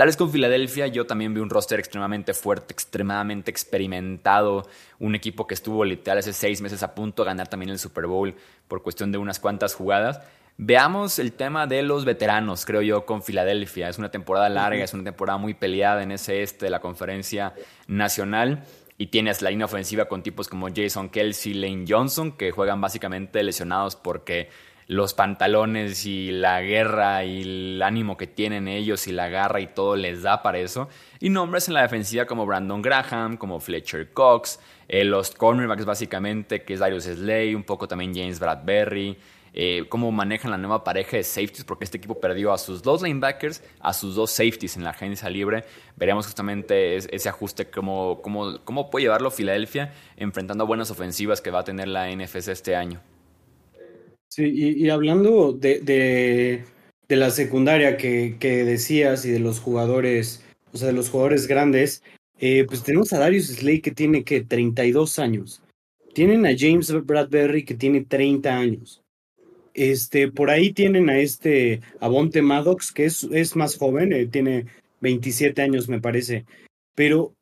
Tal 0.00 0.06
vez 0.06 0.16
con 0.16 0.32
Filadelfia 0.32 0.86
yo 0.86 1.04
también 1.04 1.34
vi 1.34 1.42
un 1.42 1.50
roster 1.50 1.78
extremadamente 1.78 2.32
fuerte, 2.32 2.72
extremadamente 2.72 3.50
experimentado, 3.50 4.66
un 4.98 5.14
equipo 5.14 5.46
que 5.46 5.52
estuvo 5.52 5.84
literal 5.84 6.16
hace 6.16 6.32
seis 6.32 6.62
meses 6.62 6.82
a 6.82 6.94
punto 6.94 7.22
de 7.22 7.26
ganar 7.26 7.48
también 7.48 7.68
el 7.68 7.78
Super 7.78 8.06
Bowl 8.06 8.34
por 8.66 8.82
cuestión 8.82 9.12
de 9.12 9.18
unas 9.18 9.38
cuantas 9.38 9.74
jugadas. 9.74 10.22
Veamos 10.56 11.18
el 11.18 11.34
tema 11.34 11.66
de 11.66 11.82
los 11.82 12.06
veteranos, 12.06 12.64
creo 12.64 12.80
yo, 12.80 13.04
con 13.04 13.22
Filadelfia. 13.22 13.90
Es 13.90 13.98
una 13.98 14.10
temporada 14.10 14.48
larga, 14.48 14.82
es 14.82 14.94
una 14.94 15.04
temporada 15.04 15.36
muy 15.36 15.52
peleada 15.52 16.02
en 16.02 16.12
ese 16.12 16.42
este 16.42 16.64
de 16.64 16.70
la 16.70 16.80
conferencia 16.80 17.52
nacional. 17.86 18.64
Y 18.96 19.08
tienes 19.08 19.42
la 19.42 19.50
línea 19.50 19.66
ofensiva 19.66 20.06
con 20.06 20.22
tipos 20.22 20.48
como 20.48 20.68
Jason 20.74 21.10
Kelsey, 21.10 21.52
Lane 21.52 21.84
Johnson, 21.86 22.32
que 22.32 22.52
juegan 22.52 22.80
básicamente 22.80 23.42
lesionados 23.42 23.96
porque 23.96 24.48
los 24.90 25.14
pantalones 25.14 26.04
y 26.04 26.32
la 26.32 26.62
guerra 26.62 27.24
y 27.24 27.42
el 27.42 27.80
ánimo 27.80 28.16
que 28.16 28.26
tienen 28.26 28.66
ellos 28.66 29.06
y 29.06 29.12
la 29.12 29.28
garra 29.28 29.60
y 29.60 29.68
todo 29.68 29.94
les 29.94 30.22
da 30.22 30.42
para 30.42 30.58
eso. 30.58 30.88
Y 31.20 31.30
nombres 31.30 31.68
en 31.68 31.74
la 31.74 31.82
defensiva 31.82 32.26
como 32.26 32.44
Brandon 32.44 32.82
Graham, 32.82 33.36
como 33.36 33.60
Fletcher 33.60 34.12
Cox, 34.12 34.58
eh, 34.88 35.04
los 35.04 35.30
cornerbacks 35.30 35.84
básicamente, 35.84 36.64
que 36.64 36.74
es 36.74 36.80
Darius 36.80 37.04
Slay, 37.04 37.54
un 37.54 37.62
poco 37.62 37.86
también 37.86 38.12
James 38.12 38.40
Bradbury. 38.40 39.16
Eh, 39.54 39.84
cómo 39.88 40.10
manejan 40.10 40.50
la 40.50 40.58
nueva 40.58 40.82
pareja 40.82 41.16
de 41.16 41.22
safeties, 41.22 41.62
porque 41.62 41.84
este 41.84 41.98
equipo 41.98 42.18
perdió 42.18 42.52
a 42.52 42.58
sus 42.58 42.82
dos 42.82 43.02
linebackers, 43.02 43.62
a 43.78 43.92
sus 43.92 44.16
dos 44.16 44.32
safeties 44.32 44.76
en 44.76 44.82
la 44.82 44.90
agencia 44.90 45.30
libre. 45.30 45.66
Veremos 45.94 46.26
justamente 46.26 46.96
ese 46.96 47.28
ajuste, 47.28 47.70
cómo, 47.70 48.20
cómo, 48.22 48.58
cómo 48.64 48.90
puede 48.90 49.04
llevarlo 49.04 49.30
Filadelfia 49.30 49.92
enfrentando 50.16 50.66
buenas 50.66 50.90
ofensivas 50.90 51.40
que 51.40 51.52
va 51.52 51.60
a 51.60 51.64
tener 51.64 51.86
la 51.86 52.10
NFC 52.10 52.48
este 52.48 52.74
año. 52.74 53.00
Sí, 54.30 54.44
y, 54.44 54.88
hablando 54.90 55.52
de, 55.52 55.80
de, 55.80 57.16
la 57.16 57.30
secundaria 57.30 57.96
que, 57.96 58.36
que, 58.38 58.64
decías 58.64 59.24
y 59.24 59.30
de 59.32 59.40
los 59.40 59.58
jugadores, 59.58 60.44
o 60.72 60.76
sea, 60.76 60.86
de 60.86 60.92
los 60.92 61.10
jugadores 61.10 61.48
grandes, 61.48 62.04
eh, 62.38 62.64
pues 62.64 62.84
tenemos 62.84 63.12
a 63.12 63.18
Darius 63.18 63.48
Slay 63.48 63.80
que 63.80 63.90
tiene 63.90 64.22
que 64.22 64.42
32 64.42 65.18
años. 65.18 65.62
Tienen 66.14 66.46
a 66.46 66.56
James 66.56 66.92
Bradbury 67.04 67.64
que 67.64 67.74
tiene 67.74 68.04
30 68.04 68.56
años. 68.56 69.02
Este, 69.74 70.30
por 70.30 70.50
ahí 70.50 70.72
tienen 70.72 71.10
a 71.10 71.18
este 71.18 71.80
Avonte 71.98 72.40
Maddox, 72.40 72.92
que 72.92 73.06
es, 73.06 73.24
es 73.32 73.56
más 73.56 73.76
joven, 73.76 74.12
eh, 74.12 74.26
tiene 74.26 74.66
27 75.00 75.60
años, 75.60 75.88
me 75.88 76.00
parece. 76.00 76.46
Pero 76.94 77.34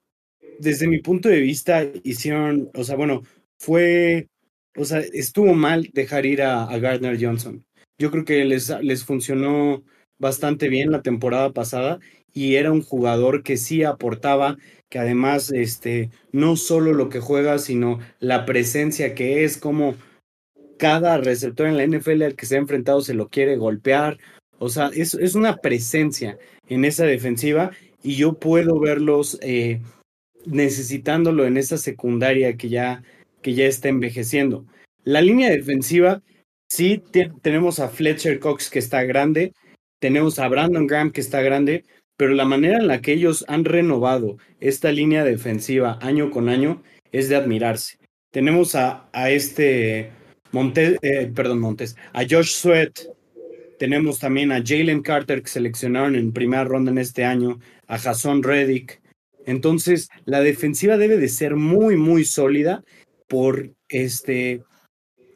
desde 0.58 0.88
mi 0.88 1.00
punto 1.00 1.28
de 1.28 1.40
vista, 1.40 1.86
hicieron, 2.02 2.70
o 2.74 2.82
sea, 2.82 2.96
bueno, 2.96 3.24
fue 3.58 4.28
o 4.78 4.84
sea, 4.84 5.00
estuvo 5.12 5.54
mal 5.54 5.90
dejar 5.92 6.26
ir 6.26 6.42
a, 6.42 6.66
Gardner 6.78 7.18
Johnson. 7.20 7.64
Yo 7.98 8.10
creo 8.10 8.24
que 8.24 8.44
les, 8.44 8.70
les 8.80 9.04
funcionó 9.04 9.82
bastante 10.18 10.68
bien 10.68 10.90
la 10.90 11.02
temporada 11.02 11.52
pasada 11.52 11.98
y 12.32 12.56
era 12.56 12.70
un 12.70 12.82
jugador 12.82 13.42
que 13.42 13.56
sí 13.56 13.82
aportaba, 13.82 14.56
que 14.88 14.98
además 14.98 15.50
este, 15.50 16.10
no 16.32 16.56
solo 16.56 16.92
lo 16.92 17.08
que 17.08 17.20
juega, 17.20 17.58
sino 17.58 17.98
la 18.20 18.46
presencia 18.46 19.14
que 19.14 19.44
es, 19.44 19.56
como 19.56 19.96
cada 20.78 21.18
receptor 21.18 21.66
en 21.66 21.76
la 21.76 21.86
NFL 21.86 22.22
al 22.22 22.36
que 22.36 22.46
se 22.46 22.54
ha 22.54 22.58
enfrentado 22.58 23.00
se 23.00 23.14
lo 23.14 23.28
quiere 23.28 23.56
golpear. 23.56 24.18
O 24.58 24.68
sea, 24.68 24.90
es, 24.94 25.14
es 25.14 25.34
una 25.34 25.56
presencia 25.56 26.38
en 26.68 26.84
esa 26.84 27.04
defensiva 27.04 27.72
y 28.02 28.16
yo 28.16 28.34
puedo 28.34 28.78
verlos 28.78 29.38
eh, 29.42 29.80
necesitándolo 30.46 31.44
en 31.46 31.56
esa 31.56 31.78
secundaria 31.78 32.56
que 32.56 32.68
ya 32.68 33.02
que 33.42 33.54
ya 33.54 33.66
está 33.66 33.88
envejeciendo. 33.88 34.66
La 35.04 35.20
línea 35.20 35.50
defensiva, 35.50 36.22
sí, 36.68 37.02
tenemos 37.42 37.80
a 37.80 37.88
Fletcher 37.88 38.38
Cox 38.38 38.70
que 38.70 38.78
está 38.78 39.04
grande, 39.04 39.52
tenemos 40.00 40.38
a 40.38 40.48
Brandon 40.48 40.86
Graham 40.86 41.10
que 41.10 41.20
está 41.20 41.40
grande, 41.40 41.84
pero 42.16 42.34
la 42.34 42.44
manera 42.44 42.78
en 42.78 42.88
la 42.88 43.00
que 43.00 43.12
ellos 43.12 43.44
han 43.48 43.64
renovado 43.64 44.38
esta 44.60 44.92
línea 44.92 45.24
defensiva 45.24 45.98
año 46.02 46.30
con 46.30 46.48
año 46.48 46.82
es 47.12 47.28
de 47.28 47.36
admirarse. 47.36 47.98
Tenemos 48.30 48.74
a, 48.74 49.08
a 49.12 49.30
este 49.30 50.10
Montes, 50.52 50.98
eh, 51.02 51.30
perdón, 51.34 51.60
Montes, 51.60 51.96
a 52.12 52.22
Josh 52.28 52.52
Sweat, 52.52 52.98
tenemos 53.78 54.18
también 54.18 54.50
a 54.50 54.62
Jalen 54.64 55.02
Carter 55.02 55.42
que 55.42 55.48
seleccionaron 55.48 56.16
en 56.16 56.32
primera 56.32 56.64
ronda 56.64 56.90
en 56.90 56.98
este 56.98 57.24
año, 57.24 57.60
a 57.86 57.98
Jason 57.98 58.42
Reddick. 58.42 59.00
Entonces, 59.46 60.08
la 60.24 60.40
defensiva 60.40 60.96
debe 60.96 61.16
de 61.16 61.28
ser 61.28 61.54
muy, 61.54 61.96
muy 61.96 62.24
sólida 62.24 62.82
por 63.28 63.70
este. 63.88 64.62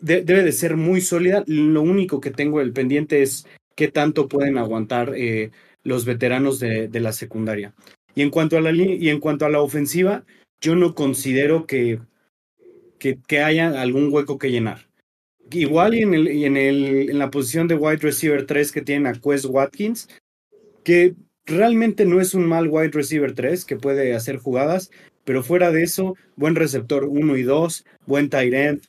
debe 0.00 0.42
de 0.42 0.52
ser 0.52 0.76
muy 0.76 1.00
sólida. 1.00 1.44
Lo 1.46 1.82
único 1.82 2.20
que 2.20 2.30
tengo 2.30 2.60
el 2.60 2.72
pendiente 2.72 3.22
es 3.22 3.46
qué 3.76 3.88
tanto 3.88 4.28
pueden 4.28 4.58
aguantar 4.58 5.12
eh, 5.14 5.50
los 5.84 6.04
veteranos 6.04 6.58
de, 6.58 6.88
la 7.00 7.12
secundaria. 7.12 7.74
Y 8.14 8.22
en, 8.22 8.30
cuanto 8.30 8.56
a 8.56 8.60
la, 8.60 8.72
y 8.72 9.08
en 9.08 9.20
cuanto 9.20 9.46
a 9.46 9.50
la 9.50 9.60
ofensiva, 9.60 10.24
yo 10.60 10.74
no 10.74 10.94
considero 10.94 11.66
que, 11.66 12.00
que, 12.98 13.18
que 13.26 13.40
haya 13.40 13.80
algún 13.80 14.12
hueco 14.12 14.38
que 14.38 14.50
llenar. 14.50 14.88
Igual 15.50 15.94
y 15.94 16.02
en, 16.02 16.14
el, 16.14 16.28
y 16.32 16.44
en, 16.44 16.56
el, 16.56 17.10
en 17.10 17.18
la 17.18 17.30
posición 17.30 17.68
de 17.68 17.74
wide 17.74 17.98
receiver 17.98 18.46
3 18.46 18.72
que 18.72 18.82
tienen 18.82 19.06
a 19.06 19.12
Quest 19.12 19.46
Watkins, 19.46 20.08
que 20.84 21.14
realmente 21.44 22.04
no 22.04 22.20
es 22.20 22.34
un 22.34 22.46
mal 22.46 22.68
wide 22.68 22.90
receiver 22.92 23.34
3 23.34 23.64
que 23.64 23.76
puede 23.76 24.14
hacer 24.14 24.36
jugadas, 24.36 24.90
pero 25.24 25.42
fuera 25.42 25.70
de 25.70 25.82
eso, 25.82 26.16
buen 26.36 26.54
receptor 26.54 27.04
1 27.04 27.36
y 27.36 27.42
2, 27.42 27.84
buen 28.06 28.28
tight 28.28 28.54
end, 28.54 28.82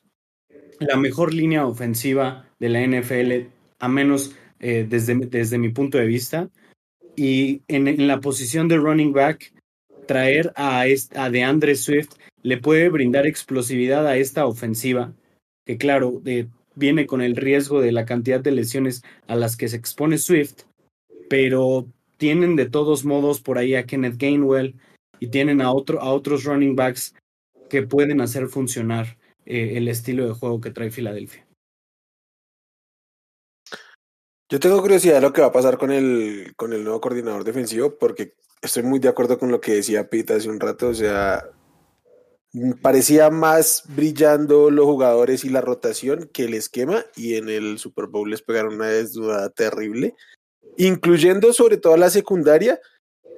la 0.79 0.97
mejor 0.97 1.33
línea 1.33 1.65
ofensiva 1.65 2.49
de 2.59 2.69
la 2.69 2.85
NFL, 2.85 3.49
a 3.79 3.87
menos 3.87 4.35
eh, 4.59 4.85
desde, 4.87 5.15
desde 5.15 5.57
mi 5.57 5.69
punto 5.69 5.97
de 5.97 6.07
vista. 6.07 6.49
Y 7.15 7.61
en, 7.67 8.07
la 8.07 8.19
posición 8.19 8.67
de 8.67 8.77
running 8.77 9.13
back, 9.13 9.53
traer 10.07 10.51
a, 10.55 10.83
a 11.15 11.29
DeAndre 11.29 11.75
Swift 11.75 12.15
le 12.41 12.57
puede 12.57 12.89
brindar 12.89 13.25
explosividad 13.25 14.05
a 14.07 14.17
esta 14.17 14.45
ofensiva, 14.45 15.13
que 15.65 15.77
claro, 15.77 16.21
viene 16.75 17.05
con 17.05 17.21
el 17.21 17.35
riesgo 17.35 17.81
de 17.81 17.91
la 17.91 18.05
cantidad 18.05 18.41
de 18.41 18.51
lesiones 18.51 19.03
a 19.27 19.35
las 19.35 19.55
que 19.55 19.69
se 19.69 19.77
expone 19.77 20.17
Swift, 20.17 20.63
pero 21.29 21.87
tienen 22.17 22.55
de 22.55 22.69
todos 22.69 23.05
modos 23.05 23.41
por 23.41 23.57
ahí 23.57 23.75
a 23.75 23.85
Kenneth 23.85 24.17
Gainwell 24.17 24.75
y 25.23 25.27
tienen 25.27 25.61
a, 25.61 25.71
otro, 25.71 26.01
a 26.01 26.11
otros 26.11 26.43
running 26.43 26.75
backs 26.75 27.15
que 27.69 27.83
pueden 27.83 28.19
hacer 28.19 28.49
funcionar 28.49 29.17
eh, 29.45 29.77
el 29.77 29.87
estilo 29.87 30.27
de 30.27 30.33
juego 30.33 30.59
que 30.59 30.71
trae 30.71 30.91
Filadelfia. 30.91 31.47
Yo 34.49 34.59
tengo 34.59 34.81
curiosidad 34.81 35.15
de 35.15 35.21
lo 35.21 35.31
que 35.31 35.39
va 35.39 35.47
a 35.47 35.53
pasar 35.53 35.77
con 35.77 35.93
el, 35.93 36.51
con 36.57 36.73
el 36.73 36.83
nuevo 36.83 36.99
coordinador 36.99 37.45
defensivo, 37.45 37.97
porque 37.97 38.33
estoy 38.61 38.83
muy 38.83 38.99
de 38.99 39.07
acuerdo 39.07 39.39
con 39.39 39.49
lo 39.49 39.61
que 39.61 39.75
decía 39.75 40.09
Pete 40.09 40.33
hace 40.33 40.49
un 40.49 40.59
rato. 40.59 40.89
O 40.89 40.93
sea, 40.93 41.49
parecía 42.81 43.29
más 43.29 43.83
brillando 43.87 44.71
los 44.71 44.85
jugadores 44.85 45.45
y 45.45 45.49
la 45.49 45.61
rotación 45.61 46.29
que 46.33 46.43
el 46.43 46.53
esquema, 46.53 47.05
y 47.15 47.35
en 47.35 47.47
el 47.47 47.79
Super 47.79 48.07
Bowl 48.07 48.29
les 48.29 48.41
pegaron 48.41 48.75
una 48.75 48.87
desnudada 48.87 49.49
terrible 49.51 50.15
incluyendo 50.75 51.53
sobre 51.53 51.77
todo 51.77 51.97
la 51.97 52.09
secundaria, 52.09 52.79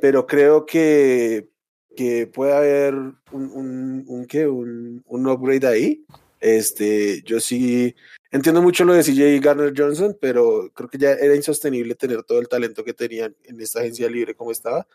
pero 0.02 0.26
creo 0.26 0.65
que, 0.65 1.50
que 1.95 2.27
puede 2.27 2.53
haber 2.53 2.93
un, 2.93 3.15
un, 3.31 4.03
un, 4.08 4.25
¿qué? 4.27 4.47
un, 4.47 5.03
un 5.05 5.27
upgrade 5.27 5.67
ahí. 5.67 6.05
Este, 6.39 7.23
yo 7.23 7.39
sí 7.39 7.95
entiendo 8.31 8.62
mucho 8.62 8.86
lo 8.86 8.93
de 8.93 9.01
CJ 9.01 9.39
Garner 9.39 9.73
Johnson, 9.75 10.15
pero 10.19 10.69
creo 10.73 10.89
que 10.89 10.97
ya 10.97 11.12
era 11.13 11.36
insostenible 11.36 11.95
tener 11.95 12.23
todo 12.23 12.39
el 12.39 12.47
talento 12.47 12.84
que 12.84 12.93
tenían 12.93 13.36
en 13.45 13.60
esta 13.62 13.79
agencia 13.79 14.10
libre 14.10 14.36
como 14.36 14.51
estaba. 14.51 14.88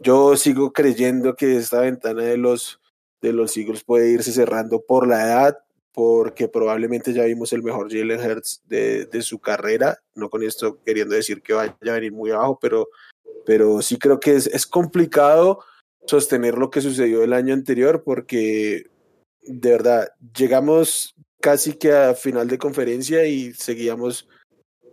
Yo 0.00 0.36
sigo 0.36 0.72
creyendo 0.72 1.36
que 1.36 1.56
esta 1.56 1.80
ventana 1.80 2.22
de 2.22 2.36
los, 2.36 2.80
de 3.20 3.32
los 3.32 3.56
Eagles 3.56 3.84
puede 3.84 4.10
irse 4.10 4.32
cerrando 4.32 4.80
por 4.80 5.06
la 5.06 5.24
edad, 5.24 5.58
porque 5.92 6.48
probablemente 6.48 7.12
ya 7.12 7.24
vimos 7.24 7.52
el 7.52 7.62
mejor 7.62 7.90
Jalen 7.90 8.20
Hurts 8.20 8.62
de, 8.66 9.06
de, 9.06 9.22
su 9.22 9.40
carrera, 9.40 9.98
no 10.14 10.30
con 10.30 10.42
esto 10.42 10.78
queriendo 10.84 11.14
decir 11.14 11.42
que 11.42 11.52
vaya 11.52 11.76
a 11.80 11.92
venir 11.92 12.12
muy 12.12 12.30
abajo, 12.30 12.58
pero, 12.60 12.88
pero 13.44 13.82
sí 13.82 13.98
creo 13.98 14.20
que 14.20 14.36
es, 14.36 14.46
es 14.46 14.66
complicado 14.66 15.60
sostener 16.06 16.56
lo 16.56 16.70
que 16.70 16.80
sucedió 16.80 17.22
el 17.22 17.32
año 17.32 17.54
anterior 17.54 18.02
porque 18.04 18.86
de 19.42 19.70
verdad 19.70 20.08
llegamos 20.36 21.14
casi 21.40 21.74
que 21.74 21.92
a 21.92 22.14
final 22.14 22.48
de 22.48 22.58
conferencia 22.58 23.26
y 23.26 23.52
seguíamos 23.54 24.28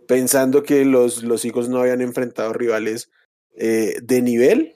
pensando 0.06 0.62
que 0.62 0.84
los, 0.84 1.22
los 1.22 1.44
Eagles 1.44 1.68
no 1.68 1.80
habían 1.80 2.00
enfrentado 2.00 2.52
rivales 2.52 3.10
eh, 3.56 3.96
de 4.02 4.22
nivel. 4.22 4.74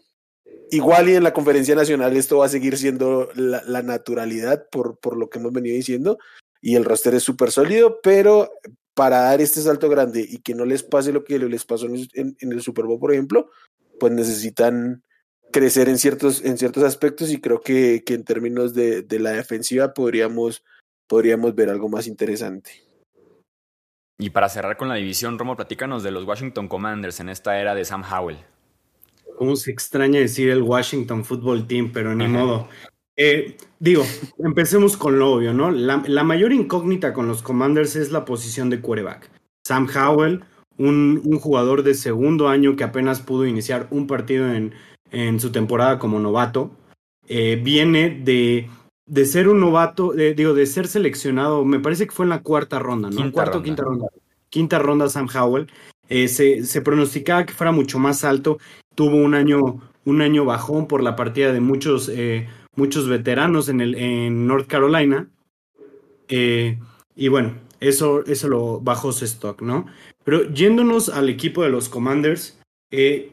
Igual 0.73 1.09
y 1.09 1.14
en 1.14 1.25
la 1.25 1.33
conferencia 1.33 1.75
nacional 1.75 2.16
esto 2.16 2.38
va 2.38 2.47
a 2.47 2.51
seguir 2.51 2.77
siendo 2.79 3.29
la, 3.35 3.62
la 3.66 3.83
naturalidad 3.83 4.69
por, 4.71 4.99
por, 4.99 5.16
lo 5.16 5.29
que 5.29 5.38
hemos 5.38 5.53
venido 5.53 5.75
diciendo 5.75 6.19
y 6.61 6.77
el 6.77 6.85
roster 6.85 7.14
es 7.14 7.23
súper 7.23 7.51
sólido, 7.51 8.01
pero 8.03 8.53
para 8.95 9.23
dar 9.23 9.40
este 9.40 9.61
salto 9.61 9.88
grande 9.88 10.25
y 10.29 10.38
que 10.38 10.55
no 10.55 10.64
les 10.64 10.83
pase 10.83 11.12
lo 11.12 11.25
que 11.25 11.38
les 11.38 11.64
pasó 11.64 11.87
en, 11.87 11.97
en, 12.14 12.37
en, 12.38 12.53
el 12.53 12.62
Super 12.62 12.85
Bowl, 12.85 13.01
por 13.01 13.12
ejemplo, 13.12 13.51
pues 13.99 14.12
necesitan 14.12 15.03
crecer 15.51 15.89
en 15.89 15.99
ciertos, 15.99 16.45
en 16.45 16.59
ciertos 16.59 16.85
aspectos 16.85 17.31
y 17.31 17.41
creo 17.41 17.61
que, 17.61 18.03
que 18.05 18.15
en 18.15 18.25
términos 18.25 18.75
de, 18.75 19.03
de, 19.03 19.19
la 19.19 19.31
defensiva 19.31 19.95
podríamos, 19.95 20.65
podríamos 21.07 21.55
ver 21.55 21.71
algo 21.71 21.89
más 21.89 22.07
interesante. 22.07 22.71
Y 24.19 24.31
para 24.31 24.49
cerrar 24.49 24.77
con 24.77 24.89
la 24.89 24.97
división, 24.97 25.39
Romo, 25.39 25.57
platícanos 25.57 26.03
de 26.03 26.11
los 26.11 26.25
Washington 26.25 26.69
Commanders 26.69 27.21
en 27.21 27.31
esta 27.31 27.59
era 27.59 27.75
de 27.75 27.85
Sam 27.85 28.03
Howell 28.03 28.39
cómo 29.41 29.57
se 29.57 29.71
extraña 29.71 30.21
decir 30.21 30.51
el 30.51 30.61
Washington 30.61 31.25
Football 31.25 31.67
Team, 31.67 31.93
pero 31.95 32.15
ni 32.15 32.29
modo. 32.29 32.69
Eh, 33.17 33.57
digo, 33.79 34.05
empecemos 34.39 34.99
con 34.99 35.19
lo 35.19 35.33
obvio, 35.33 35.55
¿no? 35.55 35.71
La, 35.71 36.03
la, 36.07 36.25
mayor 36.25 36.53
incógnita 36.53 37.15
con 37.15 37.27
los 37.27 37.41
Commanders 37.41 37.97
es 37.97 38.13
la 38.13 38.27
posición 38.27 38.69
de 38.69 38.83
quarterback. 38.83 39.31
Sam 39.67 39.89
Howell, 39.97 40.45
un, 40.77 41.23
un, 41.25 41.39
jugador 41.39 41.85
de 41.85 41.95
segundo 41.95 42.49
año 42.49 42.77
que 42.77 42.85
apenas 42.85 43.23
pudo 43.23 43.47
iniciar 43.47 43.89
un 43.91 44.07
partido 44.07 44.53
en, 44.53 44.75
en 45.11 45.40
su 45.40 45.53
temporada 45.53 45.99
como 45.99 46.18
novato, 46.18 46.70
eh, 47.29 47.61
viene 47.62 48.11
de, 48.11 48.68
de, 49.07 49.25
ser 49.25 49.49
un 49.49 49.61
novato, 49.61 50.12
de, 50.12 50.35
digo, 50.35 50.55
de 50.55 50.66
ser 50.66 50.88
seleccionado, 50.88 51.64
me 51.64 51.81
parece 51.81 52.07
que 52.07 52.12
fue 52.12 52.27
en 52.27 52.31
la 52.31 52.42
cuarta 52.42 52.79
ronda, 52.79 53.11
¿no? 53.11 53.16
Quinta 53.16 53.33
Cuarto, 53.33 53.53
ronda. 53.55 53.64
quinta 53.64 53.83
ronda. 53.83 54.07
Quinta 54.49 54.79
ronda 54.79 55.09
Sam 55.09 55.29
Howell. 55.35 55.70
Eh, 56.09 56.29
se, 56.29 56.64
se, 56.64 56.83
pronosticaba 56.83 57.46
que 57.46 57.55
fuera 57.55 57.70
mucho 57.70 57.99
más 57.99 58.25
alto. 58.25 58.59
Tuvo 58.94 59.16
un 59.16 59.35
año, 59.35 59.81
un 60.05 60.23
año 60.23 60.44
bajón 60.44 60.88
por 60.88 61.03
la 61.03 61.14
partida 61.14 61.53
de 61.53 61.61
muchos, 61.61 62.09
eh, 62.09 62.49
muchos 62.75 63.09
veteranos 63.09 63.68
en, 63.68 63.81
el, 63.81 63.94
en 63.94 64.46
North 64.46 64.66
Carolina. 64.66 65.29
Y 66.29 67.29
bueno, 67.29 67.55
eso, 67.81 68.25
eso 68.27 68.49
lo 68.49 68.81
bajó 68.81 69.12
su 69.12 69.25
stock, 69.25 69.62
¿no? 69.62 69.87
Pero 70.25 70.44
yéndonos 70.53 71.09
al 71.09 71.29
equipo 71.29 71.62
de 71.62 71.70
los 71.70 71.88
Commanders, 71.88 72.59
eh, 72.90 73.33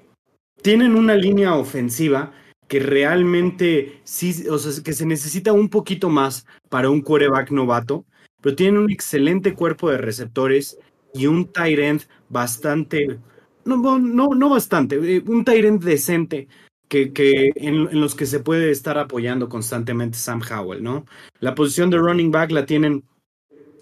tienen 0.62 0.96
una 0.96 1.16
línea 1.16 1.56
ofensiva 1.56 2.34
que 2.68 2.80
realmente 2.80 4.02
sí, 4.04 4.48
o 4.50 4.58
sea, 4.58 4.84
que 4.84 4.94
se 4.94 5.06
necesita 5.06 5.54
un 5.54 5.70
poquito 5.70 6.10
más 6.10 6.46
para 6.70 6.90
un 6.90 7.02
quarterback 7.02 7.52
novato, 7.52 8.06
pero 8.42 8.56
tienen 8.56 8.82
un 8.82 8.92
excelente 8.92 9.54
cuerpo 9.54 9.90
de 9.90 9.98
receptores 9.98 10.78
y 11.14 11.28
un 11.28 11.52
tight 11.52 11.80
end 11.80 12.02
bastante, 12.30 13.20
no, 13.66 14.00
no, 14.00 14.28
no 14.28 14.50
bastante, 14.50 15.22
un 15.26 15.46
tight 15.46 15.66
end 15.66 15.84
decente 15.84 16.48
que, 16.90 17.14
que 17.14 17.52
en, 17.56 17.88
en, 17.90 18.02
los 18.02 18.16
que 18.16 18.26
se 18.26 18.40
puede 18.40 18.72
estar 18.72 18.98
apoyando 18.98 19.50
constantemente 19.50 20.18
Sam 20.18 20.42
Howell, 20.42 20.84
¿no? 20.84 21.06
La 21.40 21.56
posición 21.56 21.90
de 21.90 21.98
running 21.98 22.32
back 22.32 22.52
la 22.52 22.66
tienen, 22.66 23.04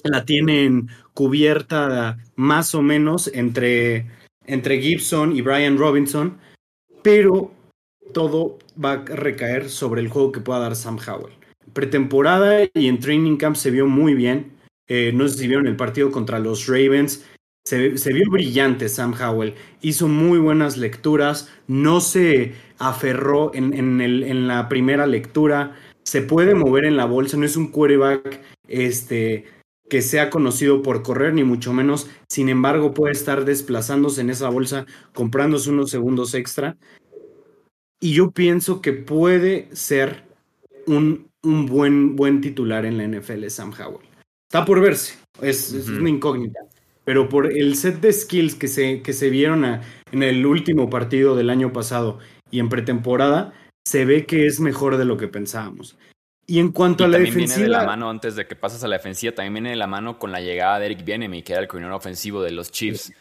la 0.04 0.26
tienen 0.26 0.90
cubierta 1.14 2.18
más 2.36 2.76
o 2.76 2.82
menos 2.82 3.30
entre, 3.34 4.08
entre 4.46 4.82
Gibson 4.82 5.36
y 5.36 5.42
Brian 5.42 5.78
Robinson, 5.78 6.38
pero 7.06 7.52
todo 8.14 8.58
va 8.84 8.94
a 8.94 9.06
recaer 9.06 9.70
sobre 9.70 10.02
el 10.02 10.08
juego 10.08 10.32
que 10.32 10.40
pueda 10.40 10.58
dar 10.58 10.76
Sam 10.76 10.98
Howell. 10.98 11.36
Pretemporada 11.72 12.64
y 12.74 12.88
en 12.88 13.00
training 13.00 13.38
camp 13.38 13.56
se 13.56 13.70
vio 13.70 13.86
muy 13.86 14.16
bien. 14.16 14.54
Eh, 14.88 15.12
no 15.14 15.28
sé 15.28 15.38
si 15.38 15.48
vieron 15.48 15.68
el 15.68 15.76
partido 15.76 16.10
contra 16.10 16.40
los 16.40 16.66
Ravens. 16.66 17.24
Se, 17.64 17.90
vio 18.12 18.32
brillante 18.32 18.90
Sam 18.90 19.14
Howell. 19.14 19.54
Hizo 19.82 20.08
muy 20.08 20.40
buenas 20.40 20.78
lecturas. 20.78 21.48
No 21.68 22.02
se 22.02 22.54
aferró 22.80 23.54
en, 23.54 24.02
en, 24.02 24.48
la 24.48 24.68
primera 24.68 25.06
lectura. 25.06 25.76
Se 26.02 26.24
puede 26.24 26.56
mover 26.56 26.86
en 26.86 26.98
la 26.98 27.06
bolsa. 27.06 27.38
No 27.38 27.46
es 27.46 27.56
un 27.56 27.68
quarterback 27.68 28.42
este, 28.68 29.46
que 29.90 30.02
sea 30.02 30.30
conocido 30.30 30.82
por 30.82 31.04
correr, 31.04 31.34
ni 31.34 31.44
mucho 31.44 31.74
menos. 31.74 32.10
Sin 32.28 32.50
embargo, 32.50 32.94
puede 32.94 33.14
estar 33.14 33.46
desplazándose 33.46 34.22
en 34.22 34.30
esa 34.30 34.50
bolsa, 34.50 34.86
comprándose 35.14 35.70
unos 35.70 35.92
segundos 35.92 36.34
extra. 36.34 36.78
Y 38.00 38.14
yo 38.14 38.32
pienso 38.32 38.82
que 38.82 38.94
puede 38.94 39.70
ser 39.74 40.24
un, 40.88 41.30
un 41.44 41.66
buen, 41.66 42.16
buen 42.16 42.42
titular 42.42 42.86
en 42.86 42.98
la 42.98 43.08
NFL, 43.08 43.48
Sam 43.48 43.72
Howell. 43.72 44.06
Está 44.50 44.66
por 44.66 44.82
verse, 44.82 45.16
es, 45.42 45.72
uh 45.72 45.76
-huh. 45.76 45.80
es, 45.80 45.90
una 45.90 46.10
incógnita. 46.10 46.60
Pero 47.04 47.30
por 47.30 47.52
el 47.52 47.76
set 47.76 48.02
de 48.02 48.12
skills 48.12 48.56
que 48.56 48.68
se, 48.68 49.02
que 49.02 49.14
se 49.14 49.30
vieron 49.30 49.64
a, 49.64 49.82
en 50.12 50.24
el 50.24 50.46
último 50.46 50.90
partido 50.90 51.36
del 51.36 51.52
año 51.52 51.72
pasado 51.72 52.20
y 52.50 52.60
en 52.60 52.70
pretemporada, 52.70 53.54
se 53.86 54.06
ve 54.06 54.26
que 54.26 54.48
es 54.48 54.60
mejor 54.60 54.98
de 54.98 55.06
lo 55.06 55.18
que 55.18 55.28
pensábamos. 55.28 55.98
Y 56.48 56.60
en 56.60 56.72
cuanto 56.72 57.04
y 57.04 57.06
a 57.06 57.08
la 57.08 57.18
también 57.18 57.34
defensiva. 57.34 57.58
Viene 57.58 57.74
de 57.74 57.82
la 57.82 57.88
mano, 57.88 58.10
antes 58.10 58.36
de 58.36 58.46
que 58.46 58.56
pases 58.56 58.84
a 58.84 58.88
la 58.88 58.98
defensiva, 58.98 59.34
también 59.34 59.54
viene 59.54 59.70
de 59.72 59.76
la 59.76 59.88
mano 59.88 60.20
con 60.20 60.32
la 60.32 60.42
llegada 60.42 60.80
de 60.80 60.88
Eric 60.88 61.04
Bienemy, 61.04 61.42
que 61.42 61.54
era 61.54 61.62
el 61.62 61.68
coordinador 61.68 61.98
ofensivo 61.98 62.44
de 62.44 62.52
los 62.52 62.72
Chiefs. 62.72 63.12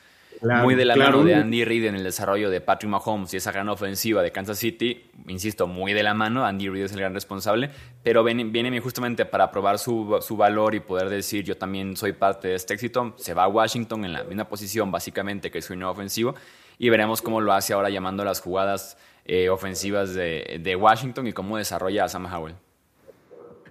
muy 0.43 0.75
de 0.75 0.85
la 0.85 0.95
mano 0.95 1.25
de 1.25 1.35
Andy 1.35 1.65
Reid 1.65 1.87
en 1.87 1.95
el 1.95 2.05
desarrollo 2.05 2.51
de 2.51 2.61
Patrick 2.61 2.91
Mahomes 2.91 3.33
y 3.33 3.39
esa 3.39 3.51
gran 3.51 3.69
ofensiva 3.71 4.21
de 4.21 4.31
Kansas 4.31 4.59
City, 4.59 5.11
insisto, 5.27 5.67
muy 5.67 5.95
de 5.95 6.03
la 6.03 6.13
mano, 6.13 6.45
Andy 6.45 6.69
Reid 6.69 6.85
es 6.85 6.93
el 6.93 6.99
gran 6.99 7.15
responsable, 7.15 7.71
pero 8.03 8.23
viene, 8.25 8.79
justamente 8.81 9.25
para 9.25 9.51
probar 9.51 9.79
su, 9.79 10.19
su, 10.21 10.37
valor 10.37 10.75
y 10.75 10.81
poder 10.81 11.09
decir 11.09 11.45
yo 11.45 11.57
también 11.57 11.97
soy 11.97 12.13
parte 12.13 12.49
de 12.49 12.57
este 12.57 12.75
éxito, 12.75 13.15
se 13.17 13.33
va 13.33 13.45
a 13.45 13.49
Washington 13.49 14.05
en 14.05 14.13
la 14.13 14.25
misma 14.25 14.45
posición 14.47 14.91
básicamente 14.91 15.51
que 15.51 15.63
su 15.63 15.75
nuevo 15.77 15.93
ofensivo 15.93 16.35
y 16.79 16.91
veremos 16.91 17.23
cómo 17.23 17.41
lo 17.41 17.55
hace 17.55 17.73
ahora 17.73 17.89
llamando 17.89 18.23
las 18.23 18.41
jugadas 18.41 18.99
eh, 19.25 19.49
ofensivas 19.49 20.13
de, 20.15 20.61
de, 20.61 20.77
Washington 20.77 21.27
y 21.27 21.33
cómo 21.33 21.57
desarrolla 21.57 22.05
a 22.05 22.09
Sam 22.09 22.27
Howell. 22.27 22.57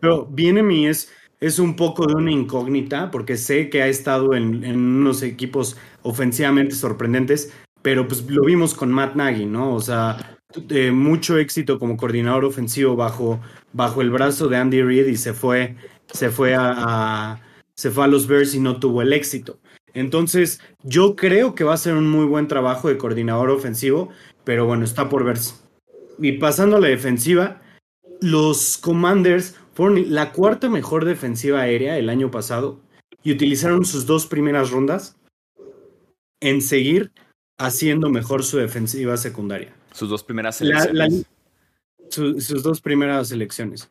Pero 0.03 0.25
viene 0.25 0.61
mi 0.61 0.85
es 0.85 1.09
es 1.39 1.59
un 1.59 1.77
poco 1.77 2.05
de 2.05 2.13
una 2.13 2.29
incógnita, 2.29 3.09
porque 3.09 3.37
sé 3.37 3.69
que 3.69 3.81
ha 3.81 3.87
estado 3.87 4.33
en, 4.33 4.65
unos 4.65 5.21
equipos 5.23 5.77
ofensivamente 6.01 6.75
sorprendentes, 6.75 7.53
pero 7.81 8.05
pues 8.05 8.29
lo 8.29 8.43
vimos 8.43 8.73
con 8.73 8.91
Matt 8.91 9.15
Nagy, 9.15 9.45
¿no? 9.45 9.73
O 9.73 9.79
sea, 9.79 10.37
mucho 10.91 11.37
éxito 11.37 11.79
como 11.79 11.95
coordinador 11.95 12.43
ofensivo 12.43 12.97
bajo, 12.97 13.39
bajo 13.71 14.01
el 14.01 14.11
brazo 14.11 14.49
de 14.49 14.57
Andy 14.57 14.81
Reid 14.81 15.07
y 15.07 15.15
se 15.15 15.31
fue, 15.33 15.77
se 16.11 16.29
fue 16.29 16.53
a, 16.53 17.41
se 17.75 17.89
fue 17.89 18.03
a 18.03 18.07
los 18.07 18.27
Bears 18.27 18.55
y 18.55 18.59
no 18.59 18.79
tuvo 18.79 19.01
el 19.01 19.13
éxito. 19.13 19.59
Entonces, 19.93 20.59
yo 20.83 21.15
creo 21.15 21.55
que 21.55 21.63
va 21.63 21.75
a 21.75 21.77
ser 21.77 21.95
un 21.95 22.09
muy 22.09 22.25
buen 22.25 22.49
trabajo 22.49 22.89
de 22.89 22.97
coordinador 22.97 23.49
ofensivo, 23.49 24.09
pero 24.43 24.65
bueno, 24.65 24.83
está 24.83 25.07
por 25.07 25.23
verse. 25.23 25.55
Y 26.19 26.33
pasando 26.33 26.77
a 26.77 26.81
la 26.81 26.87
defensiva, 26.89 27.61
los 28.21 28.77
Commanders 28.77 29.57
fueron 29.73 30.13
la 30.13 30.31
cuarta 30.31 30.69
mejor 30.69 31.05
defensiva 31.05 31.61
aérea 31.61 31.97
el 31.97 32.09
año 32.09 32.31
pasado 32.31 32.79
y 33.23 33.31
utilizaron 33.31 33.85
sus 33.85 34.05
dos 34.05 34.27
primeras 34.27 34.71
rondas 34.71 35.15
en 36.41 36.61
seguir 36.61 37.11
haciendo 37.57 38.09
mejor 38.09 38.43
su 38.43 38.57
defensiva 38.57 39.17
secundaria. 39.17 39.73
Sus 39.93 40.09
dos 40.09 40.23
primeras 40.23 40.57
selecciones. 40.57 41.25
sus 42.09 42.63
dos 42.63 42.81
primeras 42.81 43.29
selecciones. 43.29 43.89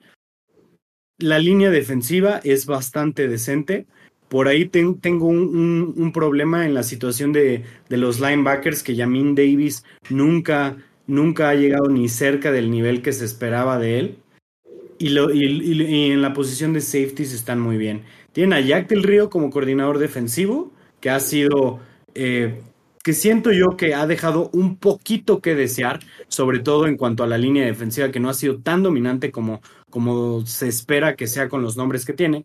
La 1.18 1.38
línea 1.38 1.70
defensiva 1.70 2.40
es 2.44 2.66
bastante 2.66 3.28
decente. 3.28 3.86
Por 4.28 4.48
ahí 4.48 4.66
tengo 4.66 5.26
un, 5.26 6.10
problema 6.12 6.66
en 6.66 6.74
la 6.74 6.82
situación 6.82 7.32
de, 7.32 7.64
de, 7.88 7.96
los 7.96 8.18
linebackers, 8.18 8.82
que 8.82 8.94
Yamin 8.94 9.34
Davis 9.34 9.84
nunca, 10.08 10.76
nunca 11.06 11.50
ha 11.50 11.54
llegado 11.54 11.88
ni 11.88 12.08
cerca 12.08 12.50
del 12.50 12.70
nivel 12.70 13.02
que 13.02 13.12
se 13.12 13.24
esperaba 13.24 13.78
de 13.78 13.98
él. 13.98 14.18
Y, 15.02 15.08
lo, 15.08 15.34
y, 15.34 16.12
en 16.12 16.22
la 16.22 16.32
posición 16.32 16.72
de 16.72 16.80
safeties 16.80 17.32
están 17.32 17.58
muy 17.58 17.76
bien. 17.76 18.04
Tienen 18.30 18.52
a 18.52 18.60
Jack 18.60 18.88
del 18.88 19.02
Río 19.02 19.30
como 19.30 19.50
coordinador 19.50 19.98
defensivo, 19.98 20.70
que 21.00 21.10
ha 21.10 21.18
sido, 21.18 21.80
eh, 22.14 22.62
que 23.02 23.12
siento 23.12 23.50
yo 23.50 23.76
que 23.76 23.96
ha 23.96 24.06
dejado 24.06 24.48
un 24.52 24.76
poquito 24.76 25.40
que 25.40 25.56
desear, 25.56 25.98
sobre 26.28 26.60
todo 26.60 26.86
en 26.86 26.96
cuanto 26.96 27.24
a 27.24 27.26
la 27.26 27.36
línea 27.36 27.66
defensiva, 27.66 28.12
que 28.12 28.20
no 28.20 28.30
ha 28.30 28.34
sido 28.34 28.60
tan 28.60 28.84
dominante 28.84 29.32
como, 29.32 29.60
como 29.90 30.46
se 30.46 30.68
espera 30.68 31.16
que 31.16 31.26
sea 31.26 31.48
con 31.48 31.62
los 31.62 31.76
nombres 31.76 32.04
que 32.04 32.12
tiene. 32.12 32.44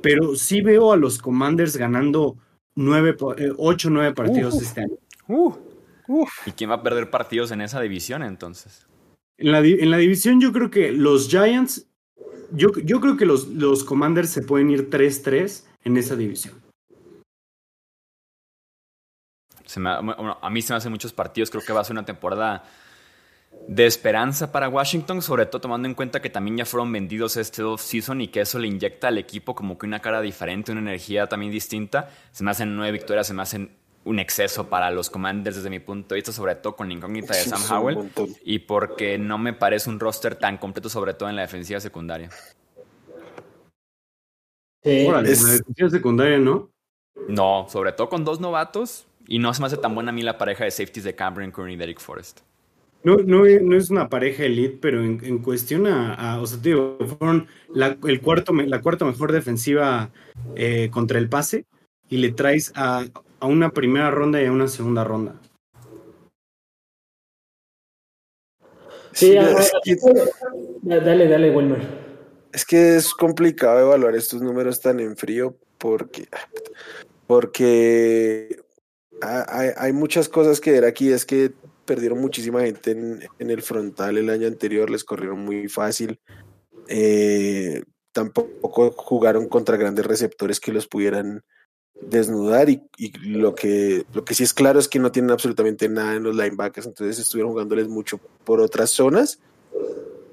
Pero 0.00 0.36
sí 0.36 0.60
veo 0.60 0.92
a 0.92 0.96
los 0.96 1.18
Commanders 1.18 1.76
ganando 1.76 2.36
nueve, 2.76 3.16
eh, 3.36 3.50
ocho 3.58 3.88
o 3.88 3.90
nueve 3.90 4.14
partidos 4.14 4.62
este 4.62 4.82
año. 4.82 4.94
¿Y 6.46 6.52
quién 6.52 6.70
va 6.70 6.74
a 6.74 6.82
perder 6.84 7.10
partidos 7.10 7.50
en 7.50 7.62
esa 7.62 7.80
división 7.80 8.22
entonces? 8.22 8.86
En 9.40 9.52
la, 9.52 9.60
en 9.60 9.90
la 9.90 9.96
división 9.96 10.38
yo 10.38 10.52
creo 10.52 10.70
que 10.70 10.92
los 10.92 11.28
Giants, 11.28 11.86
yo, 12.52 12.68
yo 12.84 13.00
creo 13.00 13.16
que 13.16 13.24
los, 13.24 13.48
los 13.48 13.84
Commanders 13.84 14.28
se 14.28 14.42
pueden 14.42 14.70
ir 14.70 14.90
3-3 14.90 15.64
en 15.84 15.96
esa 15.96 16.14
división. 16.14 16.54
a 19.76 20.50
mí 20.50 20.62
se 20.62 20.72
me 20.72 20.76
hacen 20.76 20.92
muchos 20.92 21.12
partidos, 21.14 21.48
creo 21.48 21.62
que 21.62 21.72
va 21.72 21.80
a 21.80 21.84
ser 21.84 21.94
una 21.94 22.04
temporada 22.04 22.64
de 23.66 23.86
esperanza 23.86 24.52
para 24.52 24.68
Washington, 24.68 25.22
sobre 25.22 25.46
todo 25.46 25.62
tomando 25.62 25.88
en 25.88 25.94
cuenta 25.94 26.20
que 26.20 26.28
también 26.28 26.58
ya 26.58 26.66
fueron 26.66 26.92
vendidos 26.92 27.38
este 27.38 27.62
off-season 27.62 28.20
y 28.20 28.28
que 28.28 28.42
eso 28.42 28.58
le 28.58 28.68
inyecta 28.68 29.08
al 29.08 29.16
equipo 29.16 29.54
como 29.54 29.78
que 29.78 29.86
una 29.86 30.00
cara 30.00 30.20
diferente, 30.20 30.72
una 30.72 30.82
energía 30.82 31.28
también 31.28 31.50
distinta. 31.50 32.10
Se 32.32 32.44
me 32.44 32.50
hacen 32.50 32.76
nueve 32.76 32.92
victorias, 32.92 33.26
se 33.26 33.34
me 33.34 33.42
hacen 33.42 33.70
un 34.04 34.18
exceso 34.18 34.68
para 34.68 34.90
los 34.90 35.10
Commanders 35.10 35.56
desde 35.56 35.70
mi 35.70 35.78
punto 35.78 36.14
de 36.14 36.20
vista, 36.20 36.32
sobre 36.32 36.54
todo 36.54 36.76
con 36.76 36.88
la 36.88 36.94
incógnita 36.94 37.34
de 37.34 37.42
Sam 37.42 37.62
Howell 37.70 38.10
y 38.44 38.60
porque 38.60 39.18
no 39.18 39.38
me 39.38 39.52
parece 39.52 39.90
un 39.90 40.00
roster 40.00 40.36
tan 40.36 40.58
completo, 40.58 40.88
sobre 40.88 41.14
todo 41.14 41.28
en 41.28 41.36
la 41.36 41.42
defensiva 41.42 41.80
secundaria. 41.80 42.30
Sí. 44.82 45.06
en 45.06 45.12
la 45.12 45.22
defensiva 45.22 45.90
secundaria, 45.90 46.38
¿no? 46.38 46.70
No, 47.28 47.66
sobre 47.68 47.92
todo 47.92 48.08
con 48.08 48.24
dos 48.24 48.40
novatos 48.40 49.06
y 49.26 49.38
no 49.38 49.52
se 49.52 49.60
me 49.60 49.66
hace 49.66 49.76
tan 49.76 49.94
buena 49.94 50.10
a 50.10 50.14
mí 50.14 50.22
la 50.22 50.38
pareja 50.38 50.64
de 50.64 50.70
safeties 50.70 51.04
de 51.04 51.14
Cameron 51.14 51.50
Curry 51.50 51.74
y 51.74 51.76
Derek 51.76 52.00
Forrest. 52.00 52.40
No, 53.02 53.16
no, 53.16 53.44
no, 53.44 53.76
es 53.76 53.90
una 53.90 54.08
pareja 54.10 54.44
elite, 54.44 54.78
pero 54.80 55.02
en, 55.02 55.38
cuestión 55.38 55.86
a, 55.86 56.38
o 56.38 56.46
sea, 56.46 56.58
digo, 56.58 56.98
fueron 57.18 57.46
la, 57.72 57.96
el 58.04 58.20
cuarto, 58.20 58.52
la 58.52 58.82
cuarta 58.82 59.06
mejor 59.06 59.32
defensiva 59.32 60.10
eh, 60.54 60.90
contra 60.90 61.18
el 61.18 61.28
pase 61.28 61.64
y 62.10 62.18
le 62.18 62.32
traes 62.32 62.72
a 62.74 63.06
a 63.40 63.46
una 63.46 63.70
primera 63.70 64.10
ronda 64.10 64.40
y 64.40 64.46
a 64.46 64.52
una 64.52 64.68
segunda 64.68 65.02
ronda. 65.02 65.40
Sí, 69.12 69.34
dale, 70.82 71.28
dale, 71.28 71.50
Wilmer. 71.50 71.80
Es 72.52 72.64
que 72.64 72.96
es 72.96 73.12
complicado 73.12 73.80
evaluar 73.80 74.14
estos 74.14 74.40
números 74.40 74.80
tan 74.80 75.00
en 75.00 75.16
frío 75.16 75.56
porque, 75.78 76.28
porque 77.26 78.62
hay, 79.20 79.92
muchas 79.92 80.28
cosas 80.28 80.60
que 80.60 80.72
ver 80.72 80.84
aquí. 80.84 81.12
Es 81.12 81.24
que 81.24 81.52
perdieron 81.84 82.20
muchísima 82.20 82.60
gente 82.62 82.92
en, 82.92 83.50
el 83.50 83.62
frontal 83.62 84.18
el 84.18 84.30
año 84.30 84.46
anterior, 84.46 84.90
les 84.90 85.04
corrieron 85.04 85.40
muy 85.40 85.68
fácil. 85.68 86.20
Eh, 86.88 87.82
tampoco 88.12 88.92
jugaron 88.96 89.48
contra 89.48 89.76
grandes 89.76 90.06
receptores 90.06 90.60
que 90.60 90.72
los 90.72 90.86
pudieran 90.86 91.42
desnudar 92.02 92.68
y, 92.68 92.82
lo 93.22 93.54
que 93.54 94.04
lo 94.12 94.24
que 94.24 94.34
sí 94.34 94.42
es 94.42 94.54
claro 94.54 94.78
es 94.78 94.88
que 94.88 94.98
no 94.98 95.12
tienen 95.12 95.30
absolutamente 95.30 95.88
nada 95.88 96.14
en 96.14 96.22
los 96.22 96.34
linebackers, 96.36 96.86
entonces 96.86 97.18
estuvieron 97.18 97.52
jugándoles 97.52 97.88
mucho 97.88 98.18
por 98.44 98.60
otras 98.60 98.90
zonas. 98.90 99.38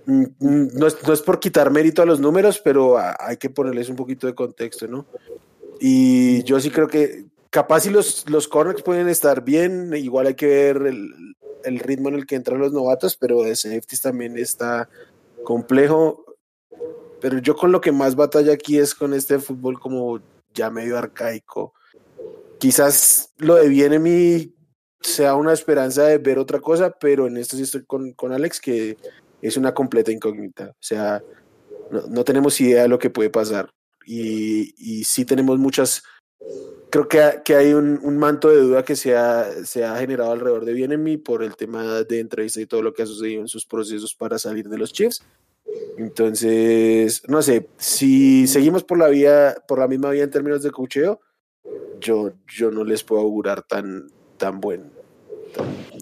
Mm, 0.06 0.24
mm, 0.40 0.68
no 0.74 0.88
es, 0.88 0.98
no 1.06 1.14
es 1.14 1.22
por 1.22 1.40
quitar 1.40 1.70
mérito 1.70 2.02
a 2.02 2.06
los 2.06 2.20
números, 2.20 2.60
pero 2.64 2.98
hay 2.98 3.38
que 3.38 3.50
ponerles 3.50 3.90
un 3.90 3.96
poquito 3.96 4.28
de 4.28 4.36
contexto, 4.36 4.88
¿no? 4.88 5.06
Y 5.80 6.44
yo 6.44 6.60
sí 6.60 6.72
creo 6.72 6.88
que 6.88 7.26
capaz 7.50 7.82
si 7.82 7.90
los, 7.90 8.30
los 8.30 8.48
corners 8.48 8.82
pueden 8.82 9.10
estar 9.10 9.44
bien, 9.44 9.94
igual 9.96 10.28
hay 10.28 10.36
que 10.36 10.48
ver 10.48 10.78
el, 10.88 11.36
el 11.64 11.80
ritmo 11.80 12.10
en 12.10 12.16
el 12.16 12.26
que 12.26 12.36
entran 12.36 12.60
los 12.60 12.72
novatos, 12.72 13.18
pero 13.18 13.44
de 13.44 13.56
safeties 13.56 14.02
también 14.02 14.38
está 14.38 14.90
complejo. 15.44 16.24
Pero 17.20 17.40
yo 17.40 17.56
con 17.56 17.72
lo 17.72 17.82
que 17.82 17.92
más 17.92 18.16
batalla 18.16 18.54
aquí 18.54 18.78
es 18.78 18.94
con 18.94 19.14
este 19.14 19.40
fútbol 19.40 19.80
como 19.80 20.20
ya 20.58 20.70
medio 20.70 20.98
arcaico. 20.98 21.74
Quizás 22.60 23.34
lo 23.38 23.56
de 23.56 23.70
Bienemi 23.70 24.54
sea 25.00 25.36
una 25.36 25.54
esperanza 25.54 26.04
de 26.04 26.18
ver 26.18 26.40
otra 26.40 26.60
cosa, 26.60 26.92
pero 27.00 27.28
en 27.28 27.38
esto 27.38 27.56
sí 27.56 27.64
estoy 27.64 27.86
con, 27.86 28.14
con 28.14 28.34
Alex, 28.34 28.60
que 28.60 28.98
es 29.42 29.56
una 29.58 29.74
completa 29.74 30.12
incógnita. 30.12 30.70
O 30.70 30.82
sea, 30.82 31.24
no, 32.10 32.24
tenemos 32.24 32.60
idea 32.60 32.82
de 32.82 32.88
lo 32.88 32.98
que 33.00 33.12
puede 33.12 33.30
pasar. 33.30 33.70
Y, 34.06 34.74
y 34.78 35.04
sí 35.04 35.24
tenemos 35.24 35.60
muchas. 35.60 36.04
Creo 36.90 37.08
que, 37.08 37.42
que 37.46 37.56
hay 37.56 37.74
un, 37.74 38.00
un, 38.02 38.18
manto 38.18 38.50
de 38.50 38.62
duda 38.62 38.84
que 38.84 38.96
se 38.96 39.16
ha, 39.16 39.66
se 39.66 39.84
ha 39.84 39.98
generado 39.98 40.32
alrededor 40.32 40.66
de 40.66 40.74
Bienemi 40.74 41.18
por 41.18 41.44
el 41.44 41.56
tema 41.56 42.04
de 42.04 42.20
entrevista 42.20 42.62
y 42.62 42.66
todo 42.66 42.82
lo 42.82 42.94
que 42.94 43.04
ha 43.04 43.06
sucedido 43.06 43.42
en 43.42 43.48
sus 43.48 43.66
procesos 43.66 44.16
para 44.16 44.40
salir 44.40 44.68
de 44.70 44.78
los 44.78 44.94
Chiefs. 44.94 45.22
Entonces, 45.98 47.24
no 47.28 47.42
sé, 47.42 47.70
si 47.78 48.46
seguimos 48.48 48.84
por 48.84 49.00
la 49.00 49.08
vía, 49.08 49.56
por 49.68 49.80
la 49.80 49.88
misma 49.88 50.12
vía 50.12 50.24
en 50.24 50.30
términos 50.30 50.62
de 50.62 50.72
cocheo, 50.72 51.20
yo, 52.00 52.34
yo 52.48 52.72
no 52.72 52.84
les 52.84 53.04
puedo 53.04 53.22
augurar 53.22 53.64
tan, 53.64 54.08
tan 54.38 54.62
buen, 54.62 54.92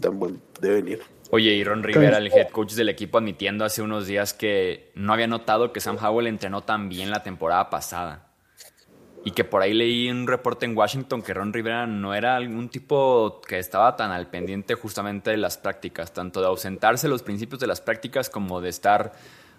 tan, 0.01 0.19
buen 0.19 0.41
devenir. 0.59 1.01
Oye, 1.31 1.53
y 1.53 1.63
Ron 1.63 1.83
Rivera, 1.83 2.17
el 2.17 2.27
head 2.27 2.49
coach 2.49 2.73
del 2.73 2.89
equipo, 2.89 3.17
admitiendo 3.17 3.65
hace 3.65 3.81
unos 3.81 4.05
días 4.05 4.33
que 4.33 4.91
no 4.95 5.13
había 5.13 5.27
notado 5.27 5.71
que 5.71 5.79
Sam 5.79 5.97
Howell 6.01 6.27
entrenó 6.27 6.61
tan 6.61 6.89
bien 6.89 7.09
la 7.09 7.23
temporada 7.23 7.69
pasada. 7.69 8.33
Y 9.23 9.31
que 9.31 9.43
por 9.43 9.63
ahí 9.63 9.73
leí 9.73 10.11
un 10.11 10.27
reporte 10.27 10.67
en 10.67 10.77
Washington 10.77 11.23
que 11.23 11.33
Ron 11.33 11.51
Rivera 11.51 11.87
no 11.87 12.13
era 12.13 12.35
algún 12.35 12.69
tipo 12.69 13.41
que 13.47 13.57
estaba 13.57 13.95
tan 13.95 14.11
al 14.11 14.29
pendiente 14.29 14.75
justamente 14.75 15.31
de 15.31 15.37
las 15.37 15.57
prácticas, 15.57 16.13
tanto 16.13 16.41
de 16.41 16.47
ausentarse 16.47 17.07
los 17.07 17.23
principios 17.23 17.59
de 17.59 17.65
las 17.65 17.81
prácticas 17.81 18.29
como 18.29 18.61
de 18.61 18.69
estar 18.69 19.13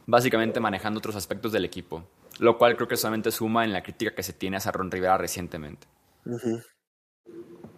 básicamente 0.06 0.60
manejando 0.60 0.98
otros 0.98 1.16
aspectos 1.16 1.52
del 1.52 1.64
equipo, 1.64 2.04
lo 2.38 2.56
cual 2.56 2.76
creo 2.76 2.88
que 2.88 2.96
solamente 2.96 3.30
suma 3.30 3.64
en 3.64 3.72
la 3.72 3.82
crítica 3.82 4.14
que 4.14 4.22
se 4.22 4.32
tiene 4.32 4.56
a 4.56 4.72
Ron 4.72 4.90
Rivera 4.90 5.18
recientemente. 5.18 5.86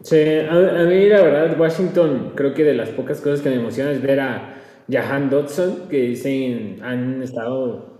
Sí, 0.02 0.16
a, 0.16 0.84
mí 0.84 1.08
la 1.08 1.22
verdad, 1.22 1.58
Washington, 1.58 2.32
creo 2.34 2.54
que 2.54 2.64
de 2.64 2.74
las 2.74 2.90
pocas 2.90 3.20
cosas 3.20 3.40
que 3.40 3.48
me 3.48 3.56
emociona 3.56 3.90
es 3.90 4.00
ver 4.00 4.20
a 4.20 4.54
Jahan 4.90 5.30
Dodson, 5.30 5.88
que 5.88 6.02
dicen, 6.02 6.78
han 6.82 7.22
estado 7.22 7.98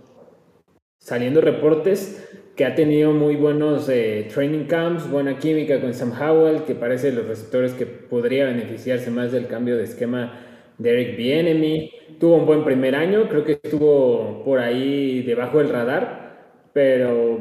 saliendo 0.99 1.41
reportes 1.41 2.25
que 2.55 2.65
ha 2.65 2.75
tenido 2.75 3.13
muy 3.13 3.37
buenos 3.37 3.87
eh, 3.87 4.27
training 4.33 4.65
camps, 4.65 5.09
buena 5.09 5.39
química 5.39 5.79
con 5.79 5.93
Sam 5.93 6.11
Howell, 6.11 6.63
que 6.63 6.75
parece 6.75 7.11
los 7.13 7.25
receptores 7.25 7.73
que 7.73 7.85
podría 7.85 8.45
beneficiarse 8.45 9.09
más 9.11 9.31
del 9.31 9.47
cambio 9.47 9.77
de 9.77 9.85
esquema 9.85 10.48
de 10.79 10.93
Eric 10.93 11.17
Bienemy. 11.17 11.91
Tuvo 12.19 12.37
un 12.37 12.45
buen 12.47 12.65
primer 12.65 12.95
año, 12.95 13.29
creo 13.29 13.45
que 13.45 13.59
estuvo 13.61 14.43
por 14.43 14.59
ahí 14.59 15.21
debajo 15.21 15.59
del 15.59 15.69
radar, 15.69 16.65
pero 16.73 17.37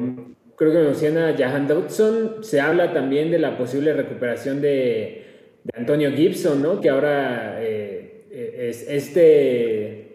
creo 0.57 0.72
que 0.72 0.79
menciona 0.79 1.35
Jahan 1.37 1.66
Dodson. 1.66 2.44
Se 2.44 2.61
habla 2.61 2.92
también 2.92 3.31
de 3.31 3.38
la 3.38 3.57
posible 3.57 3.94
recuperación 3.94 4.61
de, 4.61 5.24
Antonio 5.74 6.12
Gibson, 6.12 6.62
¿no? 6.62 6.81
Que 6.81 6.88
ahora 6.88 7.59
eh, 7.61 8.27
es 8.31 8.88
este 8.88 10.09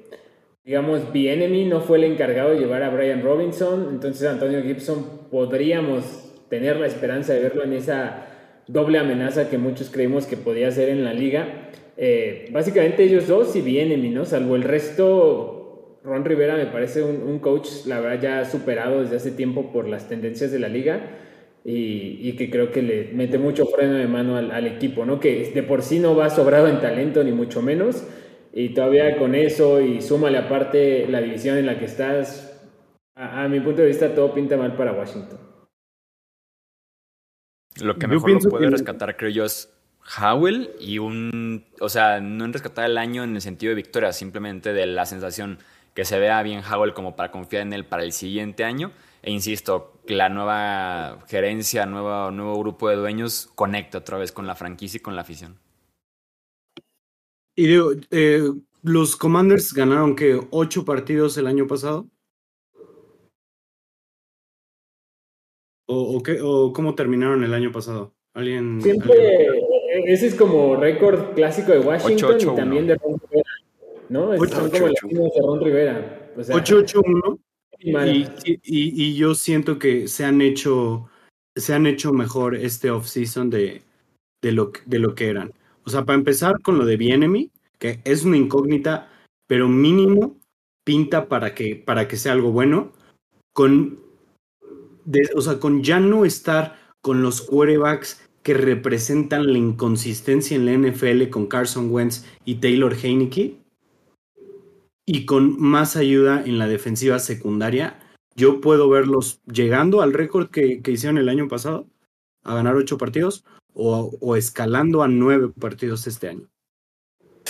digamos, 0.66 1.12
Bienemy 1.12 1.66
no 1.66 1.82
fue 1.82 1.98
el 1.98 2.06
encargado 2.06 2.52
de 2.52 2.60
llevar 2.60 2.84
a 2.84 2.90
Brian 2.90 3.22
Robinson, 3.22 3.90
entonces 3.92 4.28
Antonio 4.28 4.64
Gibson 4.64 5.28
podríamos 5.30 6.32
tener 6.50 6.78
la 6.78 6.88
esperanza 6.88 7.34
de 7.34 7.42
verlo 7.42 7.64
en 7.64 7.74
esa 7.74 8.28
doble 8.68 8.98
amenaza 8.98 9.50
que 9.50 9.58
muchos 9.58 9.90
creímos 9.90 10.26
que 10.26 10.38
podía 10.38 10.72
ser 10.72 10.90
en 10.90 11.04
la 11.04 11.14
liga. 11.14 11.70
Eh, 11.98 12.50
básicamente 12.52 13.04
ellos 13.04 13.28
dos 13.28 13.56
y 13.56 13.62
Bienemy, 13.62 14.10
¿no? 14.10 14.26
Salvo 14.26 14.56
el 14.56 14.64
resto, 14.64 16.00
Ron 16.04 16.26
Rivera 16.26 16.56
me 16.56 16.66
parece 16.66 17.04
un, 17.04 17.40
coach, 17.40 17.86
la 17.86 18.00
verdad, 18.00 18.22
ya 18.22 18.46
superado 18.46 19.02
desde 19.02 19.18
hace 19.18 19.32
tiempo 19.32 19.72
por 19.72 19.88
las 19.88 20.10
tendencias 20.10 20.52
de 20.52 20.60
la 20.60 20.70
liga. 20.70 21.20
Y, 21.66 22.34
que 22.34 22.50
creo 22.50 22.72
que 22.72 22.82
le 22.82 23.12
mete 23.14 23.38
mucho 23.38 23.66
freno 23.68 23.94
de 23.94 24.08
mano 24.08 24.36
al, 24.36 24.52
al 24.52 24.68
equipo, 24.68 25.06
¿no? 25.06 25.20
Que 25.20 25.50
de 25.54 25.64
por 25.64 25.82
sí 25.82 26.00
no 26.00 26.14
va 26.14 26.30
sobrado 26.30 26.68
en 26.68 26.82
talento, 26.82 27.24
ni 27.24 27.32
mucho 27.32 27.62
menos, 27.62 28.06
y 28.52 28.70
todavía 28.70 29.18
con 29.18 29.34
eso 29.34 29.82
y 29.82 30.02
súmale 30.02 30.38
aparte 30.38 31.08
la 31.08 31.22
división 31.22 31.58
en 31.58 31.66
la 31.66 31.80
que 31.80 31.86
estás, 31.86 32.54
a, 33.16 33.48
mi 33.48 33.60
punto 33.60 33.82
de 33.82 33.88
vista 33.88 34.14
todo 34.14 34.34
pinta 34.34 34.58
mal 34.58 34.76
para 34.76 34.94
Washington. 34.94 35.40
Lo 37.82 37.96
que 37.96 38.08
mejor 38.08 38.32
lo 38.32 38.50
puede 38.50 38.70
rescatar, 38.70 39.18
creo 39.18 39.32
yo, 39.32 39.46
es 39.46 39.74
Howell 40.20 40.72
y 40.80 41.00
un, 41.00 41.66
o 41.80 41.90
sea, 41.90 42.20
no 42.20 42.46
en 42.46 42.54
rescatar 42.54 42.86
el 42.86 42.98
año 42.98 43.24
en 43.24 43.36
el 43.36 43.42
sentido 43.42 43.72
de 43.72 43.76
victoria, 43.76 44.12
simplemente 44.14 44.74
de 44.74 44.86
la 44.86 45.06
sensación 45.06 45.60
que 45.94 46.06
se 46.06 46.20
vea 46.20 46.42
bien 46.44 46.62
Howell 46.64 46.94
como 46.94 47.16
para 47.16 47.32
confiar 47.32 47.64
en 47.64 47.74
él 47.74 47.86
para 47.86 48.04
el 48.04 48.12
siguiente 48.12 48.64
año. 48.64 48.92
E 49.22 49.32
insisto, 49.32 49.94
que 50.06 50.16
la 50.16 50.28
nueva 50.28 51.24
gerencia, 51.28 51.86
nuevo, 51.86 52.32
nuevo 52.32 52.60
grupo 52.60 52.90
de 52.90 52.98
dueños 52.98 53.50
conecta 53.56 54.00
otra 54.00 54.18
vez 54.18 54.32
con 54.32 54.48
la 54.48 54.56
franquicia 54.56 54.98
y 54.98 55.02
con 55.02 55.16
la 55.16 55.22
afición. 55.22 55.60
Y 57.56 57.68
digo, 57.68 57.92
eh, 58.12 58.50
los 58.82 59.16
Commanders 59.16 59.74
ganaron 59.74 60.16
que 60.16 60.40
ocho 60.52 60.84
partidos 60.84 61.38
el 61.38 61.48
año 61.48 61.68
pasado. 61.68 62.10
¿O, 65.86 66.24
qué, 66.24 66.40
¿O 66.42 66.74
cómo 66.74 66.96
terminaron 66.96 67.44
el 67.44 67.54
año 67.54 67.72
pasado? 67.72 68.14
¿Alguien, 68.34 68.82
Siempre, 68.82 69.14
ese 70.06 70.28
es 70.28 70.36
como 70.36 70.76
récord 70.76 71.34
clásico 71.36 71.72
de 71.72 71.80
Washington 71.80 72.38
y 72.40 72.56
también 72.56 72.88
de 72.88 72.96
Ron 72.96 73.20
Rivera. 73.20 73.50
¿No? 74.10 74.30
8, 74.30 74.56
son 74.56 74.70
como 74.70 74.88
los 74.88 75.34
de 75.34 75.42
Ron 75.42 75.62
Rivera. 75.62 76.32
8-8-1. 76.38 77.40
Y, 77.80 77.92
y, 77.94 78.60
y, 78.64 79.16
yo 79.16 79.36
siento 79.36 79.78
que 79.78 80.08
se 80.08 80.24
han 80.24 80.42
hecho, 80.42 81.10
se 81.56 81.74
han 81.74 81.86
hecho 81.86 82.14
mejor 82.14 82.56
este 82.56 82.90
off-season 82.90 83.50
de, 83.50 83.82
de, 84.42 84.52
lo, 84.54 84.72
de 84.86 85.00
lo 85.00 85.16
que 85.16 85.28
eran. 85.28 85.52
O 85.86 85.90
sea, 85.90 86.06
para 86.06 86.18
empezar 86.18 86.62
con 86.62 86.78
lo 86.78 86.86
de 86.86 86.96
Bienemy, 86.96 87.52
que 87.80 88.00
es 88.06 88.24
una 88.24 88.38
incógnita, 88.38 89.10
pero 89.48 89.68
mínimo 89.68 90.38
pinta 90.86 91.28
para 91.28 91.54
que, 91.54 91.76
para 91.76 92.08
que 92.08 92.16
sea 92.16 92.32
algo 92.32 92.52
bueno. 92.52 92.94
Con, 93.54 94.00
o 95.36 95.42
sea, 95.42 95.60
con 95.60 95.84
ya 95.84 96.00
no 96.00 96.24
estar 96.24 96.78
con 97.02 97.22
los 97.22 97.42
quarterbacks 97.42 98.23
que 98.44 98.54
representan 98.54 99.52
la 99.52 99.58
inconsistencia 99.58 100.56
en 100.56 100.66
la 100.66 100.90
NFL 100.90 101.30
con 101.30 101.48
Carson 101.48 101.90
Wentz 101.92 102.26
y 102.46 102.56
Taylor 102.56 102.94
Heineke, 102.94 103.58
y 105.06 105.26
con 105.26 105.60
más 105.60 105.96
ayuda 105.96 106.44
en 106.46 106.60
la 106.60 106.68
defensiva 106.68 107.20
secundaria, 107.20 108.00
yo 108.36 108.62
puedo 108.62 108.90
verlos 108.90 109.42
llegando 109.46 110.02
al 110.02 110.14
récord 110.14 110.50
que, 110.50 110.82
que 110.82 110.92
hicieron 110.92 111.18
el 111.18 111.30
año 111.30 111.48
pasado, 111.48 111.88
a 112.44 112.56
ganar 112.56 112.76
ocho 112.76 112.98
partidos, 112.98 113.44
o, 113.74 114.36
escalando 114.36 115.04
a 115.04 115.08
nueve 115.08 115.50
partidos 115.50 116.08
este 116.08 116.30
año. 116.30 116.50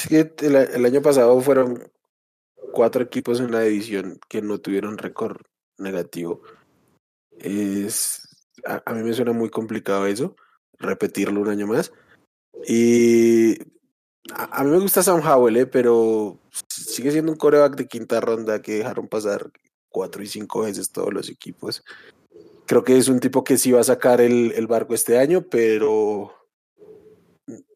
Que 0.10 0.34
el, 0.40 0.86
año 0.86 1.02
pasado 1.02 1.40
fueron 1.42 1.92
cuatro 2.72 3.04
equipos 3.04 3.40
en 3.40 3.52
la 3.52 3.62
división 3.62 4.20
que 4.28 4.42
no 4.42 4.60
tuvieron 4.60 4.98
récord 4.98 5.42
negativo. 5.78 6.42
Es, 7.38 8.28
a, 8.66 8.94
mí 8.94 9.04
me 9.04 9.14
suena 9.14 9.34
muy 9.34 9.50
complicado 9.50 10.08
eso, 10.08 10.36
repetirlo 10.84 11.42
un 11.42 11.50
año 11.50 11.68
más. 11.68 11.92
Y 12.68 13.58
a, 14.34 14.64
mí 14.64 14.70
me 14.70 14.80
gusta 14.80 15.04
Sam 15.04 15.22
Howell, 15.26 15.58
eh, 15.58 15.66
pero 15.66 16.40
sigue 16.70 17.12
siendo 17.12 17.32
un 17.32 17.38
coreback 17.38 17.76
de 17.76 17.88
quinta 17.88 18.22
ronda 18.22 18.62
que 18.62 18.76
dejaron 18.76 19.08
pasar 19.08 19.52
cuatro 19.90 20.24
y 20.24 20.28
cinco 20.28 20.62
veces 20.62 20.92
todos 20.92 21.14
los 21.14 21.30
equipos. 21.30 21.84
Creo 22.66 22.84
que 22.84 22.98
es 22.98 23.08
un 23.10 23.20
tipo 23.20 23.44
que 23.44 23.58
sí 23.58 23.72
va 23.72 23.82
a 23.82 23.86
sacar 23.86 24.22
el, 24.22 24.68
barco 24.68 24.94
este 24.94 25.18
año, 25.20 25.48
pero 25.50 26.34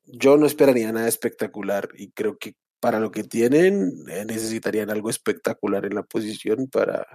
yo 0.05 0.37
no 0.37 0.45
esperaría 0.45 0.91
nada 0.91 1.07
espectacular 1.07 1.89
y 1.95 2.11
creo 2.11 2.37
que 2.37 2.55
para 2.79 2.99
lo 2.99 3.11
que 3.11 3.23
tienen 3.23 4.05
eh, 4.09 4.23
necesitarían 4.25 4.89
algo 4.89 5.09
espectacular 5.09 5.85
en 5.85 5.95
la 5.95 6.03
posición 6.03 6.67
para, 6.67 7.05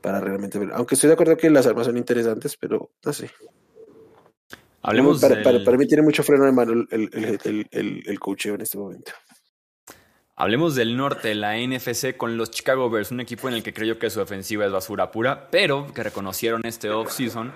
para 0.00 0.20
realmente 0.20 0.58
ver. 0.58 0.70
Aunque 0.72 0.94
estoy 0.94 1.08
de 1.08 1.14
acuerdo 1.14 1.36
que 1.36 1.50
las 1.50 1.66
armas 1.66 1.86
son 1.86 1.96
interesantes, 1.96 2.56
pero 2.56 2.90
no 3.04 3.12
sé. 3.12 3.30
Hablemos 4.82 5.20
para, 5.20 5.42
para, 5.42 5.76
mí 5.76 5.86
tiene 5.86 6.02
mucho 6.02 6.22
freno 6.22 6.44
de 6.44 6.52
mano 6.52 6.72
el, 6.72 7.10
el, 7.12 7.66
el, 7.70 8.02
el 8.06 8.20
coacheo 8.20 8.54
en 8.54 8.60
este 8.60 8.78
momento. 8.78 9.12
Hablemos 10.40 10.76
del 10.76 10.96
norte, 10.96 11.34
la 11.34 11.56
NFC 11.56 12.16
con 12.16 12.36
los 12.36 12.52
Chicago 12.52 12.88
Bears, 12.88 13.10
un 13.10 13.18
equipo 13.18 13.48
en 13.48 13.54
el 13.54 13.64
que 13.64 13.74
creo 13.74 13.98
que 13.98 14.08
su 14.08 14.20
ofensiva 14.20 14.64
es 14.64 14.70
basura 14.70 15.10
pura, 15.10 15.50
pero 15.50 15.92
que 15.92 16.04
reconocieron 16.04 16.60
este 16.64 16.90
offseason 16.90 17.52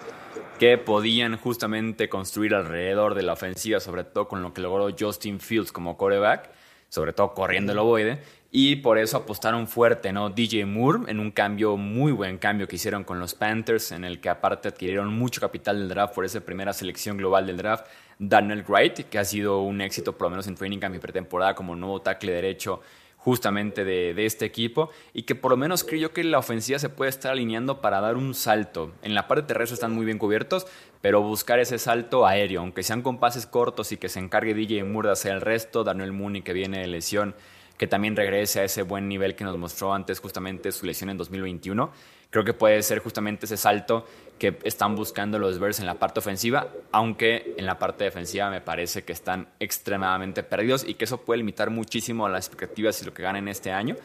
que 0.58 0.78
podían 0.78 1.36
justamente 1.36 2.08
construir 2.08 2.56
alrededor 2.56 3.14
de 3.14 3.22
la 3.22 3.34
ofensiva, 3.34 3.78
sobre 3.78 4.02
todo 4.02 4.26
con 4.26 4.42
lo 4.42 4.52
que 4.52 4.62
logró 4.62 4.88
Justin 4.98 5.38
Fields 5.38 5.70
como 5.70 5.96
quarterback, 5.96 6.50
sobre 6.88 7.12
todo 7.12 7.34
corriendo 7.34 7.70
el 7.70 7.78
ovoide, 7.78 8.18
y 8.54 8.76
por 8.76 8.98
eso 8.98 9.16
apostaron 9.16 9.66
fuerte, 9.66 10.12
¿no? 10.12 10.28
DJ 10.28 10.66
Moore 10.66 11.10
en 11.10 11.20
un 11.20 11.30
cambio, 11.30 11.78
muy 11.78 12.12
buen 12.12 12.36
cambio 12.36 12.68
que 12.68 12.76
hicieron 12.76 13.02
con 13.02 13.18
los 13.18 13.34
Panthers, 13.34 13.92
en 13.92 14.04
el 14.04 14.20
que 14.20 14.28
aparte 14.28 14.68
adquirieron 14.68 15.08
mucho 15.08 15.40
capital 15.40 15.78
del 15.78 15.88
draft 15.88 16.14
por 16.14 16.26
esa 16.26 16.42
primera 16.42 16.74
selección 16.74 17.16
global 17.16 17.46
del 17.46 17.56
draft. 17.56 17.86
Daniel 18.18 18.62
Wright, 18.68 19.08
que 19.08 19.18
ha 19.18 19.24
sido 19.24 19.62
un 19.62 19.80
éxito 19.80 20.18
por 20.18 20.26
lo 20.26 20.30
menos 20.32 20.46
en 20.48 20.54
training 20.54 20.80
camp 20.80 20.94
y 20.94 20.98
pretemporada 20.98 21.54
como 21.54 21.74
nuevo 21.74 22.02
tackle 22.02 22.30
derecho 22.30 22.82
justamente 23.16 23.84
de, 23.84 24.26
este 24.26 24.44
equipo 24.44 24.90
y 25.14 25.22
que 25.22 25.34
por 25.34 25.52
lo 25.52 25.56
menos 25.56 25.84
creo 25.84 26.00
yo 26.00 26.12
que 26.12 26.22
la 26.22 26.38
ofensiva 26.38 26.78
se 26.78 26.90
puede 26.90 27.08
estar 27.08 27.32
alineando 27.32 27.80
para 27.80 28.02
dar 28.02 28.16
un 28.16 28.34
salto. 28.34 28.92
En 29.02 29.14
la 29.14 29.28
parte 29.28 29.44
terrestre 29.44 29.74
están 29.74 29.94
muy 29.94 30.04
bien 30.04 30.18
cubiertos, 30.18 30.66
pero 31.00 31.22
buscar 31.22 31.58
ese 31.58 31.78
salto 31.78 32.26
aéreo, 32.26 32.60
aunque 32.60 32.82
sean 32.82 33.00
con 33.00 33.18
pases 33.18 33.46
cortos 33.46 33.92
y 33.92 33.96
que 33.96 34.10
se 34.10 34.18
encargue 34.18 34.52
DJ 34.52 34.84
Moore 34.84 35.08
de 35.08 35.12
hacer 35.12 35.32
el 35.32 35.40
resto, 35.40 35.84
Daniel 35.84 36.12
Mooney 36.12 36.42
que 36.42 36.52
viene 36.52 36.80
de 36.80 36.88
lesión, 36.88 37.34
que 37.82 37.88
también 37.88 38.14
regrese 38.14 38.60
a 38.60 38.62
ese 38.62 38.82
buen 38.82 39.08
nivel 39.08 39.34
que 39.34 39.42
nos 39.42 39.58
mostró 39.58 39.92
antes 39.92 40.20
justamente 40.20 40.70
su 40.70 40.86
lesión 40.86 41.10
en 41.10 41.16
2021 41.16 41.90
creo 42.30 42.44
que 42.44 42.54
puede 42.54 42.80
ser 42.80 43.00
justamente 43.00 43.46
ese 43.46 43.56
salto 43.56 44.06
que 44.38 44.56
están 44.62 44.94
buscando 44.94 45.36
los 45.36 45.58
Bears 45.58 45.80
en 45.80 45.86
la 45.86 45.96
parte 45.96 46.20
ofensiva, 46.20 46.68
aunque 46.92 47.56
en 47.56 47.66
la 47.66 47.80
parte 47.80 48.04
defensiva 48.04 48.50
me 48.50 48.60
parece 48.60 49.02
que 49.02 49.12
están 49.12 49.48
extremadamente 49.58 50.44
perdidos 50.44 50.84
y 50.86 50.94
que 50.94 51.06
eso 51.06 51.22
puede 51.22 51.38
limitar 51.38 51.70
muchísimo 51.70 52.28
las 52.28 52.46
expectativas 52.46 53.02
y 53.02 53.04
lo 53.04 53.12
que 53.12 53.24
ganen 53.24 53.48
este 53.48 53.72
año, 53.72 53.96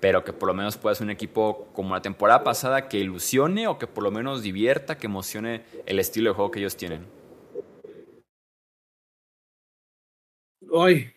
pero 0.00 0.24
que 0.24 0.32
por 0.32 0.46
lo 0.46 0.54
menos 0.54 0.78
pueda 0.78 0.94
ser 0.94 1.04
un 1.04 1.10
equipo 1.10 1.68
como 1.74 1.94
la 1.94 2.00
temporada 2.00 2.42
pasada 2.42 2.88
que 2.88 2.98
ilusione 2.98 3.66
o 3.66 3.78
que 3.78 3.86
por 3.86 4.04
lo 4.04 4.10
menos 4.10 4.42
divierta, 4.42 4.96
que 4.96 5.06
emocione 5.06 5.64
el 5.84 5.98
estilo 5.98 6.30
de 6.30 6.34
juego 6.34 6.50
que 6.50 6.60
ellos 6.60 6.78
tienen. 6.78 7.04
Hoy 10.70 11.12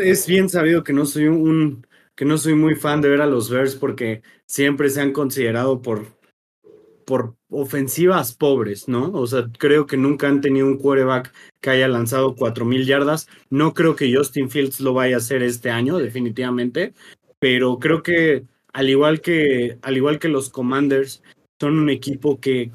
es 0.00 0.26
bien 0.26 0.48
sabido 0.48 0.84
que 0.84 0.92
no 0.92 1.06
soy 1.06 1.26
un 1.26 1.86
que 2.14 2.24
no 2.24 2.38
soy 2.38 2.54
muy 2.54 2.74
fan 2.74 3.00
de 3.00 3.08
ver 3.08 3.20
a 3.20 3.26
los 3.26 3.50
Bears 3.50 3.74
porque 3.74 4.22
siempre 4.46 4.90
se 4.90 5.00
han 5.00 5.12
considerado 5.12 5.80
por, 5.80 6.06
por 7.06 7.36
ofensivas 7.50 8.34
pobres, 8.34 8.88
¿no? 8.88 9.12
O 9.12 9.26
sea, 9.26 9.48
creo 9.58 9.86
que 9.86 9.96
nunca 9.96 10.28
han 10.28 10.40
tenido 10.40 10.66
un 10.66 10.78
quarterback 10.78 11.32
que 11.60 11.70
haya 11.70 11.88
lanzado 11.88 12.34
cuatro 12.36 12.64
mil 12.64 12.86
yardas. 12.86 13.28
No 13.50 13.74
creo 13.74 13.96
que 13.96 14.14
Justin 14.14 14.50
Fields 14.50 14.80
lo 14.80 14.94
vaya 14.94 15.16
a 15.16 15.18
hacer 15.18 15.42
este 15.42 15.70
año, 15.70 15.98
definitivamente, 15.98 16.92
pero 17.38 17.78
creo 17.78 18.02
que 18.02 18.44
al 18.72 18.88
igual 18.88 19.20
que, 19.20 19.78
al 19.82 19.96
igual 19.96 20.18
que 20.18 20.28
los 20.28 20.48
Commanders, 20.48 21.22
son 21.60 21.78
un 21.78 21.90
equipo 21.90 22.40
que, 22.40 22.70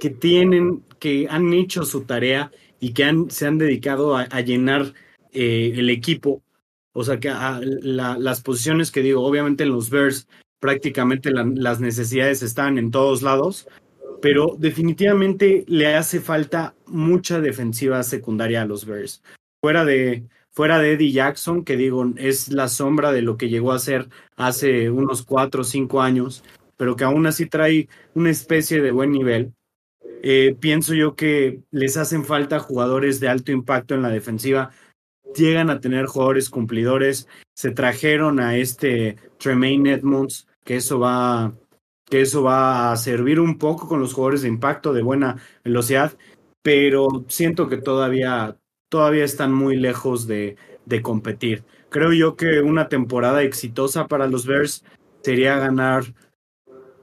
que 0.00 0.10
tienen, 0.10 0.82
que 0.98 1.26
han 1.28 1.52
hecho 1.52 1.84
su 1.84 2.04
tarea 2.04 2.50
y 2.80 2.92
que 2.94 3.04
han, 3.04 3.30
se 3.30 3.46
han 3.46 3.58
dedicado 3.58 4.16
a, 4.16 4.40
llenar 4.40 4.94
eh, 5.32 5.72
el 5.76 5.90
equipo 5.90 6.42
o 6.92 7.04
sea, 7.04 7.18
que 7.18 7.30
las 7.30 8.40
posiciones 8.42 8.90
que 8.90 9.02
digo, 9.02 9.24
obviamente 9.24 9.64
en 9.64 9.70
los 9.70 9.90
Bears 9.90 10.28
prácticamente 10.60 11.32
las 11.32 11.80
necesidades 11.80 12.42
están 12.42 12.78
en 12.78 12.90
todos 12.90 13.22
lados, 13.22 13.66
pero 14.20 14.54
definitivamente 14.56 15.64
le 15.66 15.96
hace 15.96 16.20
falta 16.20 16.76
mucha 16.86 17.40
defensiva 17.40 18.02
secundaria 18.04 18.62
a 18.62 18.66
los 18.66 18.86
Bears. 18.86 19.22
Fuera 19.60 19.84
de, 19.84 20.24
fuera 20.50 20.78
de 20.78 20.92
Eddie 20.92 21.10
Jackson, 21.10 21.64
que 21.64 21.76
digo, 21.76 22.12
es 22.16 22.52
la 22.52 22.68
sombra 22.68 23.10
de 23.10 23.22
lo 23.22 23.36
que 23.36 23.48
llegó 23.48 23.72
a 23.72 23.80
ser 23.80 24.08
hace 24.36 24.90
unos 24.90 25.24
cuatro 25.24 25.62
o 25.62 25.64
cinco 25.64 26.00
años, 26.00 26.44
pero 26.76 26.94
que 26.94 27.04
aún 27.04 27.26
así 27.26 27.46
trae 27.46 27.88
una 28.14 28.30
especie 28.30 28.80
de 28.80 28.92
buen 28.92 29.10
nivel. 29.10 29.52
Eh, 30.22 30.56
pienso 30.60 30.94
yo 30.94 31.16
que 31.16 31.62
les 31.72 31.96
hacen 31.96 32.24
falta 32.24 32.60
jugadores 32.60 33.18
de 33.18 33.28
alto 33.28 33.50
impacto 33.50 33.96
en 33.96 34.02
la 34.02 34.10
defensiva. 34.10 34.70
Llegan 35.34 35.70
a 35.70 35.80
tener 35.80 36.06
jugadores 36.06 36.50
cumplidores. 36.50 37.28
Se 37.54 37.70
trajeron 37.70 38.40
a 38.40 38.56
este 38.56 39.16
Tremaine 39.38 39.92
Edmonds, 39.92 40.46
que 40.64 40.76
eso 40.76 40.98
va, 40.98 41.54
que 42.06 42.20
eso 42.20 42.42
va 42.42 42.92
a 42.92 42.96
servir 42.96 43.40
un 43.40 43.58
poco 43.58 43.88
con 43.88 44.00
los 44.00 44.14
jugadores 44.14 44.42
de 44.42 44.48
impacto, 44.48 44.92
de 44.92 45.02
buena 45.02 45.36
velocidad, 45.64 46.16
pero 46.62 47.24
siento 47.28 47.68
que 47.68 47.78
todavía, 47.78 48.56
todavía 48.88 49.24
están 49.24 49.52
muy 49.52 49.76
lejos 49.76 50.26
de, 50.26 50.56
de 50.86 51.02
competir. 51.02 51.64
Creo 51.88 52.12
yo 52.12 52.36
que 52.36 52.60
una 52.60 52.88
temporada 52.88 53.42
exitosa 53.42 54.06
para 54.06 54.26
los 54.26 54.46
Bears 54.46 54.84
sería 55.22 55.58
ganar 55.58 56.04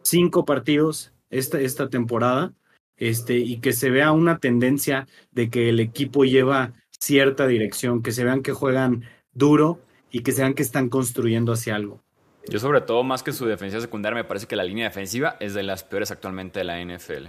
cinco 0.02 0.46
partidos 0.46 1.14
esta, 1.30 1.60
esta 1.60 1.90
temporada 1.90 2.54
este, 2.98 3.38
y 3.38 3.60
que 3.60 3.74
se 3.74 3.90
vea 3.90 4.12
una 4.12 4.40
tendencia 4.40 5.08
de 5.32 5.50
que 5.50 5.70
el 5.70 5.80
equipo 5.80 6.26
lleva 6.26 6.74
cierta 7.00 7.47
dirección, 7.47 8.04
que 8.04 8.12
se 8.12 8.24
vean 8.24 8.43
que 8.43 8.54
juegan 8.54 9.06
duro 9.34 9.80
y 10.12 10.24
que 10.24 10.32
se 10.32 10.41
vean 10.41 10.54
que 10.54 10.64
están 10.64 10.89
construyendo 10.89 11.54
hacia 11.54 11.76
algo. 11.76 12.02
Yo 12.47 12.60
sobre 12.60 12.82
todo, 12.82 13.04
más 13.04 13.24
que 13.24 13.32
su 13.32 13.45
defensa 13.45 13.80
secundaria, 13.80 14.16
me 14.16 14.24
parece 14.24 14.47
que 14.47 14.56
la 14.56 14.64
línea 14.64 14.86
defensiva 14.86 15.38
es 15.39 15.54
de 15.54 15.64
las 15.64 15.84
peores 15.84 16.12
actualmente 16.12 16.60
de 16.60 16.66
la 16.66 16.84
NFL. 16.84 17.28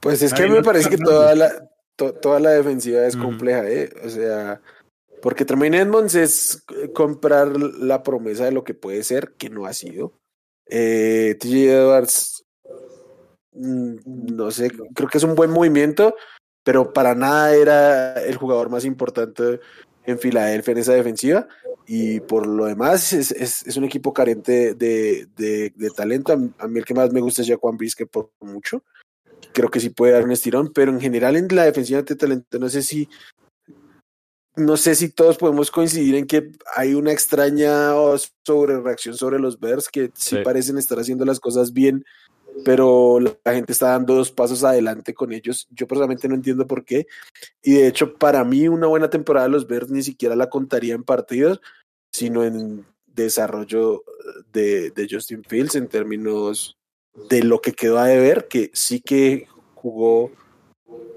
Pues 0.00 0.22
es 0.22 0.34
que 0.34 0.48
me 0.48 0.62
parece 0.62 0.90
que 0.90 0.98
toda 0.98 1.34
la, 1.34 1.70
toda 1.96 2.40
la 2.40 2.50
defensiva 2.50 3.06
es 3.06 3.16
compleja, 3.16 3.68
¿eh? 3.68 3.90
O 4.04 4.08
sea, 4.08 4.60
porque 5.22 5.44
Tremaine 5.44 5.78
Edmonds 5.78 6.14
es 6.14 6.64
comprar 6.94 7.56
la 7.56 8.02
promesa 8.02 8.44
de 8.44 8.52
lo 8.52 8.64
que 8.64 8.74
puede 8.74 9.02
ser, 9.04 9.34
que 9.38 9.50
no 9.50 9.66
ha 9.66 9.72
sido. 9.72 10.12
Eh, 10.66 11.36
TJ 11.38 11.70
Edwards, 11.70 12.44
no 13.52 14.50
sé, 14.50 14.70
creo 14.94 15.08
que 15.08 15.18
es 15.18 15.24
un 15.24 15.34
buen 15.34 15.50
movimiento, 15.50 16.14
pero 16.64 16.92
para 16.92 17.14
nada 17.14 17.54
era 17.54 18.14
el 18.24 18.36
jugador 18.36 18.70
más 18.70 18.84
importante 18.84 19.60
en 20.04 20.18
Filadelfia 20.18 20.72
en 20.72 20.78
esa 20.78 20.92
defensiva. 20.94 21.48
Y 21.86 22.20
por 22.20 22.46
lo 22.46 22.66
demás, 22.66 23.12
es, 23.12 23.32
es, 23.32 23.76
un 23.76 23.84
equipo 23.84 24.12
carente 24.12 24.74
de, 24.74 25.26
de, 25.36 25.90
talento. 25.96 26.32
A 26.32 26.68
mí 26.68 26.78
el 26.78 26.84
que 26.84 26.94
más 26.94 27.12
me 27.12 27.20
gusta 27.20 27.42
es 27.42 27.48
Jaquan 27.48 27.76
Brisker 27.76 28.06
por 28.06 28.30
mucho. 28.40 28.84
Creo 29.52 29.68
que 29.68 29.80
sí 29.80 29.90
puede 29.90 30.12
dar 30.12 30.24
un 30.24 30.32
estirón, 30.32 30.72
pero 30.72 30.92
en 30.92 31.00
general 31.00 31.36
en 31.36 31.48
la 31.50 31.64
defensiva 31.64 32.02
de 32.02 32.14
talento, 32.14 32.58
no 32.58 32.68
sé 32.68 32.82
si 32.82 33.08
no 34.54 34.76
sé 34.76 34.94
si 34.94 35.08
todos 35.08 35.38
podemos 35.38 35.70
coincidir 35.70 36.14
en 36.14 36.26
que 36.26 36.52
hay 36.76 36.94
una 36.94 37.10
extraña 37.10 37.92
sobre 38.44 38.80
reacción 38.80 39.16
sobre 39.16 39.38
los 39.38 39.58
Bears 39.58 39.88
que 39.88 40.10
sí, 40.14 40.36
parecen 40.44 40.76
estar 40.76 40.98
haciendo 40.98 41.24
las 41.24 41.40
cosas 41.40 41.72
bien, 41.72 42.04
pero 42.64 43.18
la 43.20 43.52
gente 43.52 43.72
está 43.72 43.90
dando 43.90 44.14
dos 44.14 44.30
pasos 44.30 44.64
adelante 44.64 45.14
con 45.14 45.32
ellos. 45.32 45.68
Yo 45.70 45.86
personalmente 45.86 46.28
no 46.28 46.34
entiendo 46.34 46.66
por 46.66 46.84
qué. 46.84 47.06
Y 47.62 47.74
de 47.74 47.86
hecho, 47.86 48.14
para 48.14 48.44
mí, 48.44 48.68
una 48.68 48.86
buena 48.86 49.10
temporada 49.10 49.46
de 49.46 49.52
los 49.52 49.66
Bears 49.66 49.90
ni 49.90 50.02
siquiera 50.02 50.36
la 50.36 50.50
contaría 50.50 50.94
en 50.94 51.04
partidos, 51.04 51.60
sino 52.12 52.44
en 52.44 52.86
desarrollo 53.06 54.04
de, 54.52 54.90
de 54.90 55.08
Justin 55.10 55.44
Fields 55.44 55.74
en 55.74 55.88
términos 55.88 56.76
de 57.28 57.42
lo 57.42 57.60
que 57.60 57.72
quedó 57.72 57.98
a 57.98 58.06
deber, 58.06 58.48
que 58.48 58.70
sí 58.72 59.00
que 59.00 59.46
jugó 59.74 60.30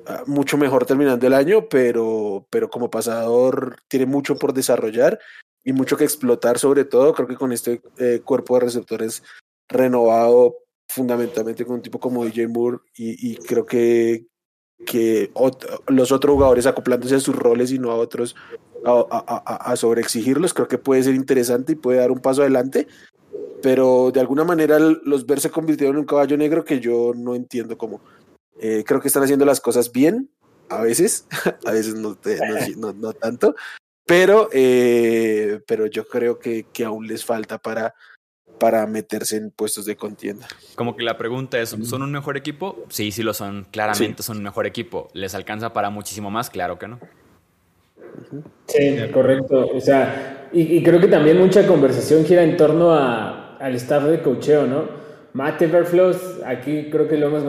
Ah, 0.07 0.23
mucho 0.27 0.57
mejor 0.57 0.85
terminando 0.85 1.25
el 1.25 1.33
año, 1.33 1.67
pero, 1.67 2.45
pero 2.51 2.69
como 2.69 2.91
pasador 2.91 3.77
tiene 3.87 4.05
mucho 4.05 4.35
por 4.35 4.53
desarrollar 4.53 5.19
y 5.63 5.73
mucho 5.73 5.97
que 5.97 6.03
explotar 6.03 6.59
sobre 6.59 6.85
todo. 6.85 7.13
Creo 7.13 7.27
que 7.27 7.35
con 7.35 7.51
este 7.51 7.81
eh, 7.97 8.21
cuerpo 8.23 8.55
de 8.55 8.65
receptores 8.65 9.23
renovado 9.67 10.57
fundamentalmente 10.87 11.65
con 11.65 11.75
un 11.75 11.81
tipo 11.81 11.99
como 11.99 12.25
DJ 12.25 12.47
Moore 12.47 12.77
y, 12.95 13.35
creo 13.37 13.65
que, 13.65 14.27
que 14.85 15.31
los 15.87 16.11
otros 16.11 16.33
jugadores 16.33 16.65
acoplándose 16.65 17.15
a 17.15 17.19
sus 17.19 17.35
roles 17.35 17.71
y 17.71 17.79
no 17.79 17.91
a 17.91 17.95
otros 17.95 18.35
a, 18.85 19.03
a, 19.09 19.71
a 19.71 19.75
sobreexigirlos, 19.75 20.53
creo 20.53 20.67
que 20.67 20.77
puede 20.77 21.03
ser 21.03 21.15
interesante 21.15 21.73
y 21.73 21.75
puede 21.75 21.99
dar 21.99 22.11
un 22.11 22.19
paso 22.19 22.41
adelante 22.41 22.87
pero 23.65 24.11
de 24.11 24.19
alguna 24.19 24.43
manera 24.43 24.77
los 24.77 25.25
ver 25.25 25.39
se 25.39 25.49
convirtieron 25.49 25.95
en 25.95 26.01
un 26.01 26.05
caballo 26.05 26.37
negro 26.37 26.63
que 26.63 26.79
yo 26.79 27.13
no 27.15 27.33
entiendo 27.33 27.79
cómo. 27.79 27.99
Eh, 28.59 28.83
creo 28.85 29.01
que 29.01 29.07
están 29.07 29.23
haciendo 29.23 29.43
las 29.43 29.59
cosas 29.59 29.91
bien, 29.91 30.29
a 30.69 30.83
veces, 30.83 31.25
a 31.65 31.71
veces 31.71 31.95
no, 31.95 32.15
no, 32.93 33.13
tanto, 33.13 33.55
pero, 34.05 34.49
eh, 34.53 35.61
pero 35.65 35.87
yo 35.87 36.07
creo 36.07 36.37
que, 36.37 36.67
que 36.71 36.85
aún 36.85 37.07
les 37.07 37.25
falta 37.25 37.57
para, 37.57 37.95
para 38.59 38.85
meterse 38.87 39.37
en 39.37 39.51
puestos 39.51 39.85
de 39.85 39.95
contienda. 39.95 40.47
Como 40.75 40.95
que 40.95 41.03
la 41.03 41.17
pregunta 41.17 41.59
es, 41.59 41.75
¿son 41.83 42.01
un 42.01 42.11
mejor 42.11 42.37
equipo? 42.37 42.85
Sí, 42.89 43.11
sí 43.11 43.23
lo 43.23 43.33
son, 43.33 43.67
claramente 43.71 44.23
son 44.23 44.37
un 44.37 44.43
mejor 44.43 44.65
equipo. 44.65 45.09
¿Les 45.13 45.35
alcanza 45.35 45.73
para 45.73 45.89
muchísimo 45.89 46.31
más? 46.31 46.49
Claro 46.49 46.79
que 46.79 46.87
no. 46.87 46.99
Sí, 48.67 48.97
correcto. 49.13 49.69
O 49.73 49.81
sea, 49.81 50.49
y, 50.51 50.81
creo 50.83 50.99
que 50.99 51.07
también 51.07 51.37
mucha 51.37 51.67
conversación 51.67 52.25
gira 52.25 52.43
en 52.43 52.55
torno 52.57 52.93
a, 52.93 53.57
al 53.57 53.75
staff 53.75 54.03
de 54.05 54.21
cocheo, 54.21 54.67
¿no? 54.67 55.05
Matt 55.33 55.61
Everflows, 55.61 56.41
aquí 56.45 56.89
creo 56.89 57.09
que 57.09 57.17
lo 57.17 57.27
hemos 57.27 57.43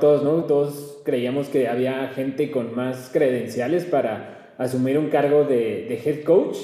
todos, 0.00 0.22
¿no? 0.22 0.44
Todos 0.44 1.00
creíamos 1.04 1.48
que 1.48 1.68
había 1.68 2.08
gente 2.08 2.50
con 2.50 2.74
más 2.74 3.10
credenciales 3.12 3.84
para 3.84 4.54
asumir 4.58 4.98
un 4.98 5.08
cargo 5.08 5.44
de, 5.44 6.02
head 6.04 6.22
coach. 6.24 6.56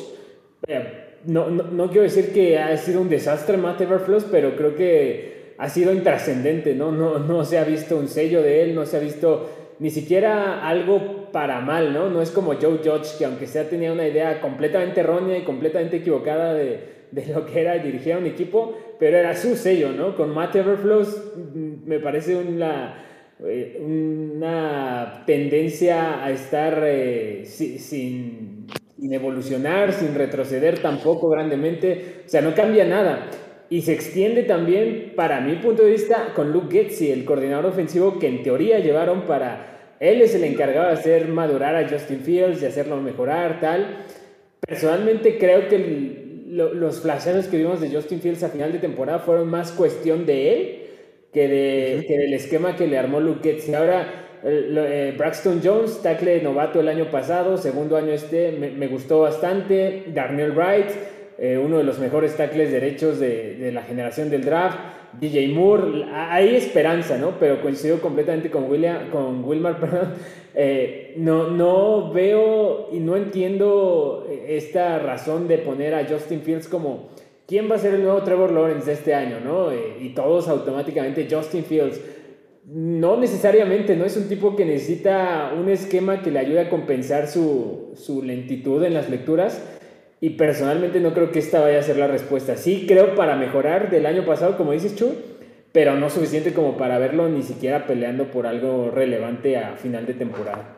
Eh, 0.67 1.00
no, 1.25 1.51
no, 1.51 1.89
quiero 1.89 2.03
decir 2.03 2.33
que 2.33 2.59
ha 2.59 2.77
sido 2.77 3.01
un 3.01 3.09
desastre 3.09 3.57
Matt 3.57 3.81
Everflows, 3.81 4.25
pero 4.31 4.57
creo 4.57 4.75
que 4.75 5.55
ha 5.59 5.69
sido 5.69 5.93
intrascendente, 5.93 6.75
¿no? 6.75 6.93
¿no? 6.93 7.19
No 7.19 7.45
se 7.45 7.59
ha 7.59 7.65
visto 7.65 7.97
un 7.97 8.09
sello 8.09 8.43
de 8.43 8.63
él, 8.63 8.75
no 8.75 8.87
se 8.87 8.97
ha 8.97 9.01
visto 9.01 9.51
ni 9.79 9.91
siquiera 9.91 10.67
algo 10.67 11.31
para 11.33 11.61
mal, 11.61 11.93
¿no? 11.93 12.11
No 12.11 12.23
es 12.23 12.31
como 12.31 12.55
Joe 12.55 12.79
Judge, 12.79 13.19
que 13.19 13.25
aunque 13.25 13.47
sea 13.47 13.69
tenía 13.69 13.93
una 13.93 14.07
idea 14.07 14.41
completamente 14.41 15.01
errónea 15.01 15.39
y 15.39 15.43
completamente 15.43 15.99
equivocada 15.99 16.55
de, 16.55 17.01
de 17.11 17.27
lo 17.27 17.47
que 17.47 17.61
era 17.61 17.79
dirigir 17.79 18.15
a 18.15 18.19
un 18.19 18.27
equipo, 18.27 18.77
pero 18.99 19.17
era 19.17 19.35
su 19.35 19.57
sello, 19.57 19.93
¿no? 19.93 20.17
Con 20.17 20.35
Matt 20.35 20.57
Everflows 20.57 21.33
mm, 21.35 21.89
me 21.89 21.99
parece 21.99 22.37
una, 22.37 23.05
eh, 23.45 23.81
una 23.83 25.25
tendencia 25.27 26.25
a 26.25 26.31
estar 26.31 26.83
eh, 26.85 27.45
sin, 27.47 28.67
evolucionar, 29.03 29.93
sin 29.93 30.15
retroceder 30.15 30.79
tampoco 30.81 31.29
grandemente, 31.29 32.23
o 32.27 32.29
sea, 32.29 32.41
no 32.43 32.55
cambia 32.55 32.85
nada. 32.85 33.31
Y 33.71 33.83
se 33.83 33.93
extiende 33.93 34.43
también, 34.43 35.13
para 35.15 35.41
mi 35.41 35.55
punto 35.57 35.85
de 35.85 35.93
vista, 35.93 36.33
con 36.35 36.53
Luke 36.53 36.77
Getzi, 36.77 37.11
el 37.11 37.25
coordinador 37.25 37.67
ofensivo 37.67 38.19
que 38.19 38.27
en 38.27 38.43
teoría 38.43 38.81
llevaron 38.81 39.23
para... 39.23 39.97
Él 40.01 40.23
es 40.23 40.35
el 40.35 40.45
encargado 40.45 40.87
de 40.87 40.95
hacer 40.95 41.29
madurar 41.29 41.77
a 41.77 41.89
Justin 41.89 42.21
Fields, 42.21 42.61
de 42.61 42.67
hacerlo 42.67 42.97
mejorar, 42.97 43.61
tal. 43.61 44.05
Personalmente 44.61 45.39
creo 45.39 45.69
que 45.69 45.77
el, 45.77 46.31
los 46.51 47.01
flashes 47.01 47.47
que 47.47 47.59
vimos 47.59 47.81
de 47.81 47.91
Justin 47.91 48.21
Fields 48.21 48.43
a 48.43 48.49
final 48.49 48.73
de 48.73 48.79
temporada 48.79 49.21
fueron 49.21 49.49
más 49.49 49.73
cuestión 49.73 50.27
de 50.27 50.53
él 50.53 50.81
que, 51.33 51.49
de, 51.49 52.05
que 52.07 52.19
del 52.19 52.35
esquema 52.35 52.77
que 52.77 52.87
le 52.87 52.99
armó 52.99 53.21
Luke 53.21 53.59
Y 53.67 53.75
ahora, 53.75 54.30
eh, 54.43 55.15
Braxton 55.17 55.61
Jones, 55.63 56.01
tackle 56.03 56.43
novato 56.43 56.81
el 56.81 56.89
año 56.89 57.11
pasado, 57.11 57.57
segundo 57.57 57.97
año 57.97 58.13
este, 58.13 58.53
me, 58.53 58.87
gustó 58.87 59.21
bastante. 59.21 60.05
Darnell 60.15 60.53
Wright, 60.53 60.91
eh, 61.39 61.59
uno 61.59 61.79
de 61.79 61.85
los 61.85 61.99
mejores 61.99 62.37
tackles 62.37 62.71
derechos 62.71 63.19
de, 63.19 63.71
la 63.73 63.83
generación 63.83 64.31
del 64.31 64.45
draft. 64.45 64.79
DJ 65.13 65.49
Moore, 65.49 66.05
hay 66.13 66.55
esperanza, 66.55 67.19
¿no? 67.19 67.33
Pero 67.41 67.61
coincido 67.61 68.01
completamente 68.01 68.51
con, 68.51 68.71
William, 68.71 69.11
Wilmar. 69.45 69.79
Eh, 70.53 71.15
no, 71.17 71.49
no 71.49 72.13
veo 72.13 72.89
y 72.91 72.99
no 72.99 73.15
entiendo 73.15 74.27
esta 74.49 74.99
razón 74.99 75.47
de 75.47 75.59
poner 75.59 75.95
a 75.95 76.05
Justin 76.05 76.41
Fields 76.41 76.67
como 76.67 77.11
quién 77.47 77.71
va 77.71 77.77
a 77.77 77.79
ser 77.79 77.95
el 77.95 78.03
nuevo 78.03 78.21
Trevor 78.25 78.51
Lawrence 78.51 78.85
de 78.87 78.93
este 78.95 79.15
año, 79.15 79.39
¿no? 79.45 79.71
Y 79.73 80.09
todos 80.09 80.49
automáticamente 80.49 81.29
Justin 81.31 81.63
Fields. 81.63 82.01
No 82.65 83.17
necesariamente, 83.17 83.97
no 83.97 84.05
es 84.05 84.17
un 84.17 84.29
tipo 84.29 84.55
que 84.55 84.65
necesita 84.65 85.53
un 85.59 85.69
esquema 85.69 86.23
que 86.23 86.31
le 86.31 86.39
ayude 86.39 86.61
a 86.61 86.71
compensar 86.71 87.27
su, 87.27 87.93
su 87.97 88.23
lentitud 88.23 88.85
en 88.85 88.95
las 88.95 89.09
lecturas 89.09 89.63
y 90.21 90.31
personalmente 90.31 91.01
no 91.01 91.15
creo 91.15 91.33
que 91.33 91.39
esta 91.39 91.61
vaya 91.61 91.81
a 91.81 91.83
ser 91.83 91.97
la 91.97 92.07
respuesta. 92.07 92.57
Sí 92.57 92.85
creo 92.87 93.15
para 93.15 93.37
mejorar 93.37 93.91
del 93.91 94.07
año 94.07 94.25
pasado, 94.27 94.57
como 94.57 94.73
dices 94.73 94.95
Chu, 94.95 95.15
pero 95.73 95.97
no 95.97 96.11
suficiente 96.11 96.53
como 96.53 96.77
para 96.77 96.99
verlo 96.99 97.29
ni 97.29 97.43
siquiera 97.43 97.87
peleando 97.87 98.31
por 98.31 98.47
algo 98.47 98.91
relevante 98.91 99.57
a 99.57 99.77
final 99.77 100.07
de 100.07 100.15
temporada. 100.15 100.77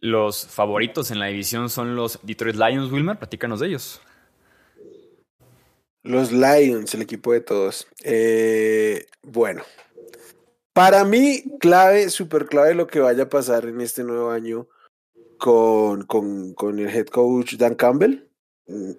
Los 0.00 0.46
favoritos 0.46 1.12
en 1.12 1.20
la 1.20 1.26
división 1.26 1.68
son 1.68 1.94
los 1.94 2.18
Detroit 2.24 2.56
Lions, 2.56 2.90
Wilmer. 2.90 3.16
Platícanos 3.18 3.60
de 3.60 3.68
ellos. 3.68 4.02
Los 6.02 6.32
Lions, 6.32 6.94
el 6.94 7.02
equipo 7.02 7.32
de 7.32 7.40
todos. 7.40 7.86
Eh, 8.02 9.06
bueno, 9.22 9.62
para 10.72 11.04
mí, 11.04 11.44
clave, 11.60 12.08
súper 12.10 12.46
clave 12.46 12.74
lo 12.74 12.86
que 12.86 13.00
vaya 13.00 13.24
a 13.24 13.28
pasar 13.28 13.66
en 13.66 13.80
este 13.80 14.02
nuevo 14.04 14.30
año 14.30 14.68
con, 15.38 16.04
con, 16.06 16.54
con 16.54 16.78
el 16.78 16.88
head 16.88 17.06
coach 17.06 17.54
Dan 17.56 17.74
Campbell. 17.74 18.28
Mm, 18.66 18.92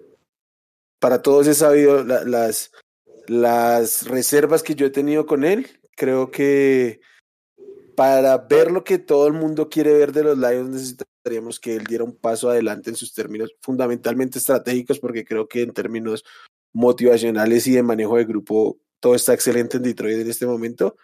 para 0.98 1.20
todos 1.20 1.46
he 1.46 1.54
sabido 1.54 2.04
las, 2.04 2.72
las 3.26 4.06
reservas 4.06 4.62
que 4.62 4.74
yo 4.74 4.86
he 4.86 4.90
tenido 4.90 5.26
con 5.26 5.44
él. 5.44 5.66
Creo 5.96 6.30
que 6.30 7.00
para 7.96 8.38
ver 8.38 8.70
lo 8.70 8.84
que 8.84 8.98
todo 8.98 9.26
el 9.26 9.34
mundo 9.34 9.68
quiere 9.68 9.92
ver 9.92 10.12
de 10.12 10.24
los 10.24 10.38
Lions 10.38 10.70
necesitaríamos 10.70 11.60
que 11.60 11.76
él 11.76 11.84
diera 11.84 12.04
un 12.04 12.16
paso 12.16 12.50
adelante 12.50 12.90
en 12.90 12.96
sus 12.96 13.12
términos 13.12 13.54
fundamentalmente 13.60 14.38
estratégicos, 14.38 14.98
porque 14.98 15.24
creo 15.24 15.48
que 15.48 15.62
en 15.62 15.72
términos 15.72 16.24
motivacionales 16.74 17.66
y 17.66 17.72
de 17.72 17.82
manejo 17.82 18.18
de 18.18 18.26
grupo 18.26 18.76
todo 19.00 19.14
está 19.14 19.32
excelente 19.32 19.78
en 19.78 19.82
Detroit 19.82 20.18
en 20.18 20.30
este 20.30 20.46
momento. 20.46 20.96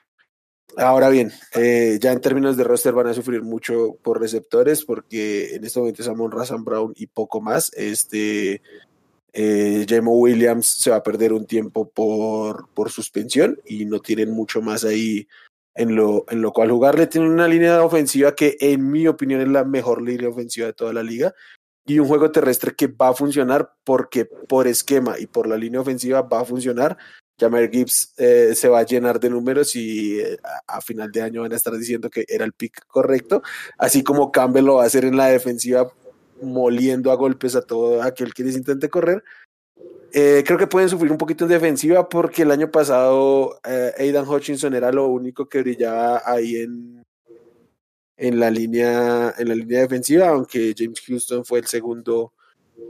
Ahora 0.77 1.09
bien, 1.09 1.33
eh, 1.55 1.99
ya 2.01 2.13
en 2.13 2.21
términos 2.21 2.57
de 2.57 2.65
roster 2.65 2.93
van 2.93 3.09
a 3.09 3.15
sufrir 3.15 3.43
mucho 3.43 3.99
por 4.03 4.21
receptores 4.21 4.85
porque 4.85 5.55
en 5.55 5.65
este 5.65 5.81
momento 5.81 6.03
es 6.03 6.09
Amon 6.09 6.31
Razan 6.31 6.65
Brown 6.65 6.93
y 6.97 7.09
poco 7.09 7.41
más. 7.41 7.73
Este 7.75 8.63
eh, 9.33 10.01
Williams 10.03 10.67
se 10.67 10.91
va 10.91 10.97
a 10.97 11.03
perder 11.03 11.33
un 11.33 11.47
tiempo 11.47 11.89
por, 11.89 12.69
por 12.71 12.91
suspensión 12.91 13.61
y 13.67 13.85
no 13.85 14.01
tienen 14.01 14.31
mucho 14.31 14.63
más 14.63 14.85
ahí 14.85 15.29
en 15.75 15.95
lo, 15.95 16.25
en 16.29 16.41
lo 16.41 16.53
cual 16.53 16.71
jugarle. 16.71 17.07
Tienen 17.07 17.31
una 17.31 17.49
línea 17.49 17.83
ofensiva 17.83 18.35
que 18.35 18.57
en 18.61 18.91
mi 18.91 19.07
opinión 19.09 19.41
es 19.41 19.49
la 19.49 19.65
mejor 19.65 20.03
línea 20.03 20.29
ofensiva 20.29 20.69
de 20.69 20.73
toda 20.73 20.93
la 20.93 21.03
liga 21.03 21.35
y 21.91 21.99
un 21.99 22.07
juego 22.07 22.31
terrestre 22.31 22.73
que 22.77 22.87
va 22.87 23.09
a 23.09 23.15
funcionar 23.15 23.75
porque 23.83 24.25
por 24.25 24.69
esquema 24.69 25.19
y 25.19 25.27
por 25.27 25.49
la 25.49 25.57
línea 25.57 25.81
ofensiva 25.81 26.23
va 26.23 26.43
a 26.43 26.45
funcionar 26.45 26.97
Jamer 27.37 27.69
Gibbs 27.69 28.15
eh, 28.17 28.55
se 28.55 28.69
va 28.69 28.79
a 28.79 28.85
llenar 28.85 29.19
de 29.19 29.29
números 29.29 29.75
y 29.75 30.21
eh, 30.21 30.39
a, 30.69 30.81
final 30.81 31.11
de 31.11 31.23
año 31.23 31.43
van 31.43 31.53
a 31.53 31.57
estar 31.57 31.77
diciendo 31.77 32.09
que 32.09 32.25
era 32.29 32.45
el 32.45 32.53
pick 32.53 32.87
correcto, 32.87 33.43
así 33.77 34.05
como 34.05 34.31
Campbell 34.31 34.67
lo 34.67 34.77
va 34.77 34.85
a 34.85 34.87
hacer 34.87 35.05
en 35.05 35.17
la 35.17 35.27
defensiva 35.27 35.91
moliendo 36.43 37.11
a 37.11 37.17
golpes 37.17 37.57
a 37.57 37.63
todo 37.63 38.03
aquel 38.03 38.35
que 38.35 38.45
les 38.45 38.57
intente 38.57 38.89
correr. 38.89 39.25
Eh, 40.13 40.45
creo 40.47 40.59
que 40.59 40.67
pueden 40.67 40.89
sufrir 40.89 41.11
un 41.11 41.19
poquito 41.19 41.45
en 41.45 41.51
defensiva 41.51 42.09
porque 42.09 42.43
el 42.43 42.51
año 42.51 42.71
pasado 42.71 43.59
Aidan 43.99 44.29
Hutchinson 44.29 44.75
era 44.75 44.93
lo 44.93 45.09
único 45.09 45.49
que 45.49 45.61
brillaba 45.61 46.23
ahí 46.25 46.57
en, 46.57 47.03
en 48.21 48.39
la 48.39 48.51
línea 48.51 49.35
en 49.39 49.49
la 49.49 49.55
línea 49.55 49.81
defensiva, 49.81 50.29
aunque 50.29 50.75
James 50.77 51.01
Houston 51.07 51.45
fue 51.45 51.61
el 51.61 51.67
segundo 51.67 52.33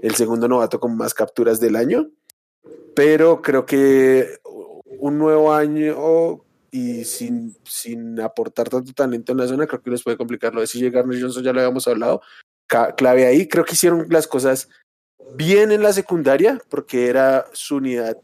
el 0.02 0.14
segundo 0.14 0.48
novato 0.48 0.78
con 0.78 0.96
más 0.96 1.14
capturas 1.14 1.60
del 1.60 1.76
año 1.76 2.10
pero 2.94 3.40
creo 3.40 3.66
que 3.66 4.38
un 4.98 5.18
nuevo 5.18 5.52
año 5.52 6.42
y 6.70 7.04
sin, 7.04 7.56
sin 7.64 8.20
aportar 8.20 8.68
tanto 8.68 8.92
talento 8.92 9.32
en 9.32 9.38
la 9.38 9.48
zona, 9.48 9.66
creo 9.66 9.82
que 9.82 9.90
les 9.90 10.02
puede 10.02 10.16
complicar. 10.16 10.54
Lo 10.54 10.60
de 10.60 10.66
si 10.66 10.88
Garner 10.90 11.20
Johnson 11.20 11.42
ya 11.42 11.52
lo 11.52 11.60
habíamos 11.60 11.88
hablado, 11.88 12.20
clave 12.96 13.26
ahí. 13.26 13.48
Creo 13.48 13.64
que 13.64 13.74
hicieron 13.74 14.06
las 14.10 14.26
cosas 14.26 14.68
bien 15.34 15.72
en 15.72 15.82
la 15.82 15.92
secundaria, 15.92 16.60
porque 16.68 17.08
era 17.08 17.46
su 17.52 17.76
unidad 17.76 18.18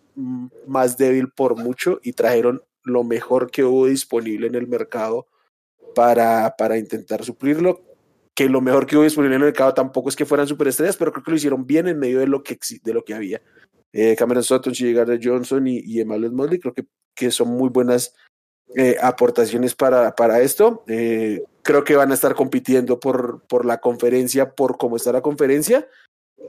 más 0.66 0.96
débil 0.96 1.30
por 1.30 1.56
mucho 1.56 2.00
y 2.02 2.12
trajeron 2.12 2.62
lo 2.82 3.04
mejor 3.04 3.50
que 3.50 3.64
hubo 3.64 3.86
disponible 3.86 4.46
en 4.46 4.54
el 4.54 4.66
mercado 4.66 5.26
para, 5.96 6.54
para 6.58 6.76
intentar 6.76 7.24
suplirlo. 7.24 7.82
Que 8.34 8.50
lo 8.50 8.60
mejor 8.60 8.86
que 8.86 8.96
hubo 8.96 9.04
disponible 9.04 9.36
en 9.36 9.40
el 9.40 9.46
mercado 9.46 9.72
tampoco 9.72 10.10
es 10.10 10.16
que 10.16 10.26
fueran 10.26 10.46
superestrellas, 10.46 10.98
pero 10.98 11.10
creo 11.10 11.24
que 11.24 11.30
lo 11.30 11.36
hicieron 11.38 11.66
bien 11.66 11.88
en 11.88 11.98
medio 11.98 12.18
de 12.18 12.26
lo 12.26 12.42
que, 12.42 12.58
de 12.82 12.92
lo 12.92 13.02
que 13.02 13.14
había 13.14 13.40
eh, 13.94 14.14
Cameron 14.14 14.42
Sutton, 14.42 14.74
de 14.74 15.20
Johnson 15.22 15.66
y, 15.66 15.78
y 15.78 16.00
Emmanuel 16.00 16.32
Mosley, 16.32 16.60
creo 16.60 16.74
que, 16.74 16.84
que 17.14 17.30
son 17.30 17.48
muy 17.48 17.70
buenas 17.70 18.14
eh, 18.74 18.96
aportaciones 19.00 19.74
para, 19.74 20.14
para 20.14 20.40
esto. 20.40 20.84
Eh, 20.86 21.42
creo 21.62 21.82
que 21.82 21.96
van 21.96 22.10
a 22.10 22.14
estar 22.14 22.34
compitiendo 22.34 23.00
por, 23.00 23.46
por 23.46 23.64
la 23.64 23.78
conferencia, 23.78 24.54
por 24.54 24.76
cómo 24.76 24.96
está 24.96 25.12
la 25.12 25.22
conferencia, 25.22 25.88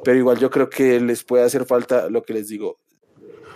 pero 0.04 0.18
igual 0.18 0.40
yo 0.40 0.50
creo 0.50 0.70
que 0.70 1.00
les 1.00 1.24
puede 1.24 1.46
hacer 1.46 1.64
falta 1.64 2.10
lo 2.10 2.22
que 2.24 2.34
les 2.34 2.50
digo, 2.50 2.82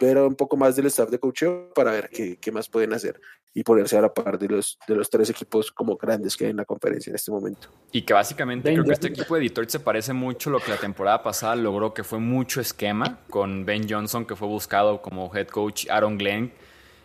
ver 0.01 0.17
un 0.17 0.35
poco 0.35 0.57
más 0.57 0.75
del 0.75 0.87
staff 0.87 1.09
de 1.09 1.19
coaching 1.19 1.69
para 1.75 1.91
ver 1.91 2.09
qué, 2.09 2.37
qué, 2.37 2.51
más 2.51 2.67
pueden 2.67 2.93
hacer 2.93 3.19
y 3.53 3.63
ponerse 3.63 3.97
a 3.97 4.01
la 4.01 4.13
par 4.13 4.39
de 4.39 4.47
los, 4.47 4.79
de 4.87 4.95
los 4.95 5.09
tres 5.09 5.29
equipos 5.29 5.71
como 5.71 5.97
grandes 5.97 6.35
que 6.35 6.45
hay 6.45 6.51
en 6.51 6.57
la 6.57 6.65
conferencia 6.65 7.11
en 7.11 7.15
este 7.15 7.31
momento. 7.31 7.69
Y 7.91 8.01
que 8.01 8.13
básicamente 8.13 8.71
creo 8.73 8.83
que 8.83 8.93
este 8.93 9.07
equipo 9.07 9.35
de 9.35 9.41
Detroit 9.41 9.69
se 9.69 9.79
parece 9.79 10.13
mucho 10.13 10.49
a 10.49 10.53
lo 10.53 10.59
que 10.59 10.71
la 10.71 10.77
temporada 10.77 11.21
pasada 11.21 11.55
logró, 11.55 11.93
que 11.93 12.03
fue 12.03 12.19
mucho 12.19 12.61
esquema 12.61 13.19
con 13.29 13.65
Ben 13.65 13.87
Johnson, 13.89 14.25
que 14.25 14.35
fue 14.35 14.47
buscado 14.47 15.01
como 15.01 15.33
head 15.35 15.47
coach, 15.47 15.87
Aaron 15.89 16.17
Glenn 16.17 16.51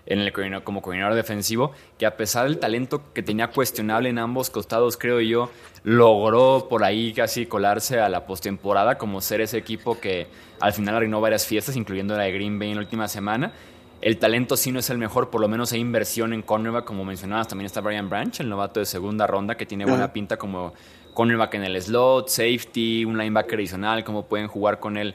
en 0.06 0.20
el 0.20 0.32
como 0.62 0.82
coordinador 0.82 1.14
defensivo, 1.14 1.72
que 1.98 2.06
a 2.06 2.16
pesar 2.16 2.46
del 2.46 2.58
talento 2.58 3.02
que 3.12 3.22
tenía 3.22 3.48
cuestionable 3.48 4.08
en 4.08 4.18
ambos 4.18 4.50
costados, 4.50 4.96
creo 4.96 5.20
yo, 5.20 5.50
logró 5.82 6.68
por 6.68 6.84
ahí 6.84 7.12
casi 7.12 7.46
colarse 7.46 8.00
a 8.00 8.08
la 8.08 8.26
postemporada, 8.26 8.98
como 8.98 9.20
ser 9.20 9.40
ese 9.40 9.58
equipo 9.58 9.98
que 10.00 10.28
al 10.60 10.72
final 10.72 10.96
arruinó 10.96 11.20
varias 11.20 11.46
fiestas, 11.46 11.76
incluyendo 11.76 12.16
la 12.16 12.24
de 12.24 12.32
Green 12.32 12.58
Bay 12.58 12.70
en 12.70 12.76
la 12.76 12.82
última 12.82 13.08
semana. 13.08 13.52
El 14.00 14.18
talento 14.18 14.56
sí 14.56 14.72
no 14.72 14.78
es 14.78 14.90
el 14.90 14.98
mejor, 14.98 15.30
por 15.30 15.40
lo 15.40 15.48
menos 15.48 15.72
hay 15.72 15.80
inversión 15.80 16.32
en 16.32 16.42
cornerback, 16.42 16.84
como 16.84 17.04
mencionabas, 17.04 17.48
también 17.48 17.66
está 17.66 17.80
Brian 17.80 18.08
Branch, 18.08 18.38
el 18.40 18.48
novato 18.48 18.78
de 18.78 18.86
segunda 18.86 19.26
ronda, 19.26 19.56
que 19.56 19.66
tiene 19.66 19.86
buena 19.86 20.12
pinta 20.12 20.36
como 20.36 20.74
cornerback 21.14 21.54
en 21.54 21.64
el 21.64 21.80
slot, 21.80 22.28
safety, 22.28 23.04
un 23.06 23.16
linebacker 23.16 23.58
adicional, 23.58 24.04
cómo 24.04 24.26
pueden 24.26 24.48
jugar 24.48 24.78
con 24.78 24.98
él 24.98 25.14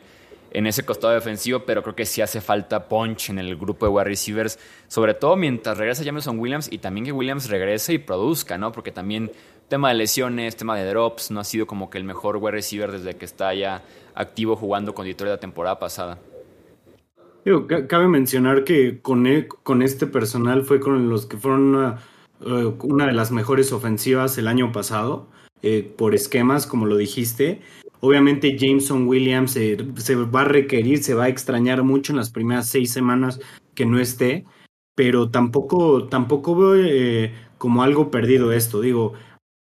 en 0.51 0.67
ese 0.67 0.83
costado 0.83 1.13
defensivo, 1.13 1.61
pero 1.65 1.81
creo 1.81 1.95
que 1.95 2.05
sí 2.05 2.21
hace 2.21 2.41
falta 2.41 2.87
punch 2.87 3.29
en 3.29 3.39
el 3.39 3.55
grupo 3.55 3.85
de 3.85 3.91
wide 3.91 4.05
receivers, 4.05 4.59
sobre 4.87 5.13
todo 5.13 5.35
mientras 5.35 5.77
regresa 5.77 6.03
Jameson 6.03 6.37
Williams 6.39 6.69
y 6.71 6.79
también 6.79 7.05
que 7.05 7.11
Williams 7.11 7.49
regrese 7.49 7.93
y 7.93 7.97
produzca, 7.97 8.57
¿no? 8.57 8.71
Porque 8.71 8.91
también 8.91 9.31
tema 9.69 9.89
de 9.89 9.95
lesiones, 9.95 10.57
tema 10.57 10.77
de 10.77 10.85
drops, 10.89 11.31
no 11.31 11.39
ha 11.39 11.45
sido 11.45 11.65
como 11.65 11.89
que 11.89 11.97
el 11.97 12.03
mejor 12.03 12.37
wide 12.37 12.51
receiver 12.51 12.91
desde 12.91 13.15
que 13.15 13.23
está 13.23 13.53
ya 13.53 13.81
activo 14.13 14.57
jugando 14.57 14.93
con 14.93 15.05
Detroit 15.05 15.31
la 15.31 15.39
temporada 15.39 15.79
pasada. 15.79 16.19
cabe 17.87 18.07
mencionar 18.09 18.65
que 18.65 19.01
con, 19.01 19.25
e, 19.27 19.47
con 19.47 19.81
este 19.81 20.05
personal 20.07 20.63
fue 20.63 20.81
con 20.81 21.09
los 21.09 21.25
que 21.25 21.37
fueron 21.37 21.75
una, 21.75 21.99
eh, 22.41 23.05
de 23.05 23.13
las 23.13 23.31
mejores 23.31 23.71
ofensivas 23.71 24.37
el 24.37 24.49
año 24.49 24.73
pasado, 24.73 25.27
eh, 25.61 25.89
por 25.97 26.15
esquemas, 26.15 26.67
como 26.67 26.85
lo 26.85 26.97
dijiste. 26.97 27.61
Obviamente 28.01 28.57
Jameson 28.57 29.07
Williams 29.07 29.51
se 29.51 30.15
va 30.15 30.41
a 30.41 30.45
requerir, 30.45 31.03
se 31.03 31.13
va 31.13 31.25
a 31.25 31.29
extrañar 31.29 31.83
mucho 31.83 32.11
en 32.11 32.17
las 32.17 32.31
primeras 32.31 32.67
seis 32.67 32.91
semanas 32.91 33.39
que 33.75 33.85
no 33.85 33.99
esté, 33.99 34.45
pero 34.95 35.29
tampoco, 35.29 36.07
tampoco 36.07 36.55
veo 36.55 36.75
eh, 36.75 37.33
como 37.57 37.83
algo 37.83 38.09
perdido 38.09 38.51
esto. 38.51 38.81
Digo, 38.81 39.13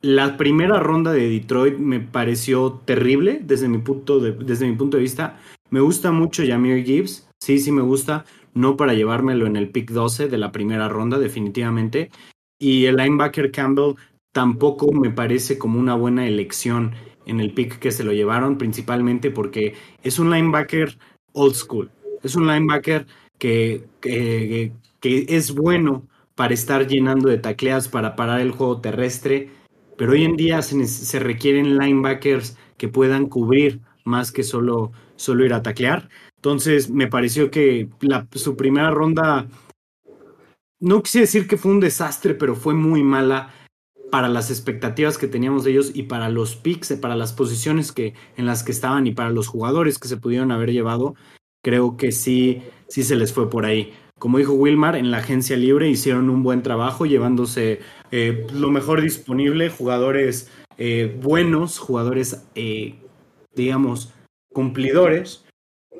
la 0.01 0.35
primera 0.35 0.79
ronda 0.79 1.13
de 1.13 1.29
Detroit 1.29 1.77
me 1.77 2.01
pareció 2.01 2.73
terrible 2.85 3.39
desde 3.41 3.69
mi 3.69 3.77
punto 3.77 4.19
de, 4.19 4.33
desde 4.33 4.67
mi 4.67 4.75
punto 4.75 4.97
de 4.97 5.03
vista. 5.03 5.39
Me 5.69 5.79
gusta 5.79 6.11
mucho 6.11 6.43
Jameer 6.45 6.83
Gibbs, 6.83 7.29
sí, 7.41 7.57
sí 7.57 7.71
me 7.71 7.81
gusta, 7.81 8.25
no 8.53 8.75
para 8.75 8.93
llevármelo 8.93 9.47
en 9.47 9.55
el 9.55 9.69
pick 9.69 9.91
12 9.91 10.27
de 10.27 10.37
la 10.37 10.51
primera 10.51 10.89
ronda, 10.89 11.17
definitivamente. 11.19 12.11
Y 12.59 12.85
el 12.85 12.97
linebacker 12.97 13.51
Campbell 13.51 13.95
tampoco 14.33 14.91
me 14.91 15.09
parece 15.09 15.57
como 15.57 15.79
una 15.79 15.95
buena 15.95 16.27
elección 16.27 16.93
en 17.25 17.39
el 17.39 17.53
pick 17.53 17.79
que 17.79 17.91
se 17.91 18.03
lo 18.03 18.13
llevaron, 18.13 18.57
principalmente 18.57 19.31
porque 19.31 19.73
es 20.03 20.19
un 20.19 20.29
linebacker 20.29 20.97
old 21.33 21.55
school. 21.55 21.91
Es 22.23 22.35
un 22.35 22.47
linebacker 22.47 23.05
que, 23.37 23.85
que, 24.01 24.71
es 25.01 25.53
bueno 25.53 26.07
para 26.33 26.53
estar 26.53 26.87
llenando 26.87 27.29
de 27.29 27.37
tacleas, 27.37 27.87
para 27.87 28.15
parar 28.15 28.41
el 28.41 28.51
juego 28.51 28.81
terrestre, 28.81 29.49
pero 29.97 30.13
hoy 30.13 30.23
en 30.23 30.35
día 30.35 30.61
se, 30.61 31.19
requieren 31.19 31.77
linebackers 31.77 32.57
que 32.77 32.87
puedan 32.87 33.27
cubrir 33.27 33.81
más 34.03 34.31
que 34.31 34.43
solo, 34.43 34.91
solo 35.15 35.45
ir 35.45 35.53
a 35.53 35.61
taclear. 35.61 36.09
Entonces 36.37 36.89
me 36.89 37.07
pareció 37.07 37.51
que 37.51 37.89
su 38.33 38.55
primera 38.55 38.89
ronda, 38.91 39.47
no 40.79 41.03
quise 41.03 41.21
decir 41.21 41.47
que 41.47 41.57
fue 41.57 41.71
un 41.71 41.79
desastre, 41.79 42.33
pero 42.33 42.55
fue 42.55 42.73
muy 42.73 43.03
mala 43.03 43.53
para 44.11 44.29
las 44.29 44.49
expectativas 44.49 45.17
que 45.17 45.27
teníamos 45.27 45.63
de 45.63 45.71
ellos 45.71 45.91
y 45.93 46.03
para 46.03 46.29
los 46.29 46.55
picks, 46.55 46.93
para 46.93 47.15
las 47.15 47.33
posiciones 47.33 47.91
que, 47.91 48.13
en 48.37 48.45
las 48.45 48.63
que 48.63 48.71
estaban 48.71 49.07
y 49.07 49.11
para 49.11 49.29
los 49.29 49.47
jugadores 49.47 49.99
que 49.99 50.07
se 50.07 50.17
pudieron 50.17 50.51
haber 50.51 50.71
llevado, 50.71 51.15
creo 51.63 51.97
que 51.97 52.11
sí, 52.11 52.61
sí 52.87 53.03
se 53.03 53.15
les 53.15 53.33
fue 53.33 53.49
por 53.49 53.65
ahí. 53.65 53.93
Como 54.17 54.37
dijo 54.37 54.53
Wilmar, 54.53 54.95
en 54.95 55.11
la 55.11 55.17
agencia 55.17 55.57
libre 55.57 55.89
hicieron 55.89 56.29
un 56.29 56.43
buen 56.43 56.63
trabajo 56.63 57.05
llevándose 57.05 57.79
eh, 58.11 58.47
lo 58.53 58.71
mejor 58.71 59.01
disponible, 59.01 59.69
jugadores 59.69 60.49
eh, 60.77 61.17
buenos, 61.21 61.79
jugadores, 61.79 62.45
eh, 62.55 62.95
digamos, 63.55 64.13
cumplidores, 64.53 65.45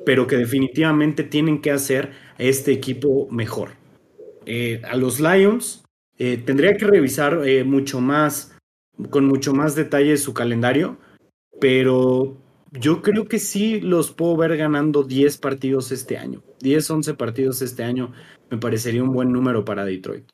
pero 0.06 0.26
que 0.26 0.36
definitivamente 0.36 1.24
tienen 1.24 1.60
que 1.60 1.72
hacer 1.72 2.12
a 2.38 2.42
este 2.42 2.72
equipo 2.72 3.28
mejor. 3.30 3.72
a 4.84 4.96
los 4.96 5.18
Lions 5.18 5.85
eh, 6.18 6.38
tendría 6.44 6.76
que 6.76 6.86
revisar 6.86 7.42
eh, 7.46 7.64
mucho 7.64 8.00
más 8.00 8.52
con 9.10 9.26
mucho 9.26 9.52
más 9.52 9.74
detalle 9.74 10.16
su 10.16 10.32
calendario, 10.32 10.96
pero 11.60 12.38
yo 12.72 13.02
creo 13.02 13.26
que 13.26 13.38
sí 13.38 13.80
los 13.80 14.12
puedo 14.12 14.36
ver 14.36 14.56
ganando 14.56 15.02
10 15.02 15.38
partidos 15.38 15.92
este 15.92 16.16
año. 16.16 16.42
10, 16.60 16.90
11 16.90 17.14
partidos 17.14 17.62
este 17.62 17.84
año 17.84 18.12
me 18.50 18.58
parecería 18.58 19.02
un 19.02 19.12
buen 19.12 19.32
número 19.32 19.64
para 19.64 19.84
Detroit. 19.84 20.24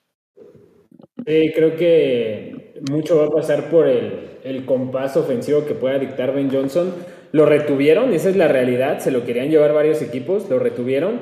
Sí, 1.27 1.53
creo 1.55 1.77
que 1.77 2.75
mucho 2.91 3.19
va 3.19 3.27
a 3.27 3.31
pasar 3.31 3.71
por 3.71 3.87
el, 3.87 4.39
el 4.45 4.65
compás 4.65 5.17
ofensivo 5.17 5.65
que 5.67 5.75
pueda 5.75 5.99
dictar 5.99 6.35
Ben 6.35 6.51
Johnson. 6.51 6.93
Lo 7.33 7.47
retuvieron, 7.47 8.13
esa 8.13 8.29
es 8.29 8.37
la 8.37 8.49
realidad, 8.49 8.99
se 8.99 9.11
lo 9.11 9.25
querían 9.25 9.49
llevar 9.49 9.73
varios 9.73 10.03
equipos, 10.03 10.51
lo 10.51 10.59
retuvieron, 10.59 11.21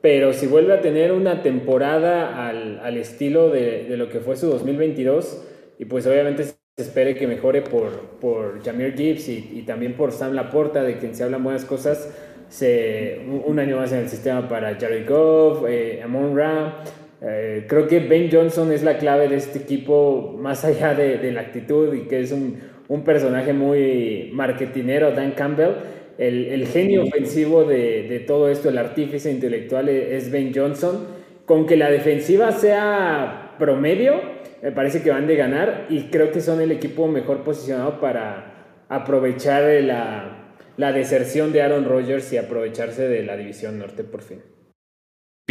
pero 0.00 0.32
si 0.32 0.46
vuelve 0.46 0.72
a 0.72 0.80
tener 0.80 1.12
una 1.12 1.42
temporada 1.42 2.48
al, 2.48 2.80
al 2.80 2.96
estilo 2.96 3.50
de, 3.50 3.84
de, 3.84 3.96
lo 3.96 4.08
que 4.08 4.20
fue 4.20 4.36
su 4.36 4.48
2022, 4.48 5.46
y 5.78 5.84
pues 5.84 6.06
obviamente 6.06 6.44
se 6.44 6.54
espere 6.76 7.14
que 7.14 7.26
mejore 7.26 7.62
por, 7.62 7.92
por 8.20 8.62
Jameer 8.62 8.96
Gibbs 8.96 9.28
y, 9.28 9.62
también 9.66 9.94
por 9.94 10.12
Sam 10.12 10.34
Laporta, 10.34 10.82
de 10.82 10.98
quien 10.98 11.14
se 11.14 11.24
hablan 11.24 11.44
buenas 11.44 11.64
cosas, 11.64 12.10
se, 12.48 13.20
un 13.44 13.58
año 13.58 13.76
más 13.76 13.92
en 13.92 13.98
el 13.98 14.08
sistema 14.08 14.48
para 14.48 14.74
Jared 14.74 15.08
Goff, 15.08 15.64
eh, 15.68 16.00
Amon 16.02 16.36
Ra, 16.36 16.82
eh, 17.22 17.66
creo 17.68 17.86
que 17.86 18.00
Ben 18.00 18.30
Johnson 18.32 18.72
es 18.72 18.82
la 18.82 18.96
clave 18.96 19.28
de 19.28 19.36
este 19.36 19.58
equipo, 19.58 20.36
más 20.38 20.64
allá 20.64 20.94
de, 20.94 21.18
de 21.18 21.32
la 21.32 21.42
actitud 21.42 21.92
y 21.92 22.08
que 22.08 22.20
es 22.20 22.32
un, 22.32 22.58
un, 22.88 23.04
personaje 23.04 23.52
muy 23.52 24.30
marketinero, 24.32 25.12
Dan 25.12 25.32
Campbell. 25.32 25.74
El, 26.20 26.48
el 26.48 26.66
genio 26.66 27.04
ofensivo 27.04 27.64
de, 27.64 28.02
de, 28.02 28.20
todo 28.20 28.50
esto, 28.50 28.68
el 28.68 28.76
artífice 28.76 29.30
intelectual 29.30 29.88
e, 29.88 30.18
es 30.18 30.30
Ben 30.30 30.52
Johnson. 30.54 31.06
Con 31.46 31.66
que 31.66 31.78
la 31.78 31.90
defensiva 31.90 32.52
sea 32.52 33.56
promedio, 33.58 34.20
me 34.62 34.70
parece 34.70 35.02
que 35.02 35.08
van 35.08 35.26
de 35.26 35.34
ganar 35.34 35.86
y 35.88 36.10
creo 36.10 36.30
que 36.30 36.42
son 36.42 36.60
el 36.60 36.72
equipo 36.72 37.08
mejor 37.08 37.42
posicionado 37.42 37.98
para 38.00 38.84
aprovechar 38.90 39.62
la, 39.82 40.56
la 40.76 40.92
deserción 40.92 41.52
de 41.52 41.62
Aaron 41.62 41.86
Rodgers 41.86 42.30
y 42.34 42.36
aprovecharse 42.36 43.08
de 43.08 43.24
la 43.24 43.38
división 43.38 43.78
norte 43.78 44.04
por 44.04 44.20
fin. 44.20 44.42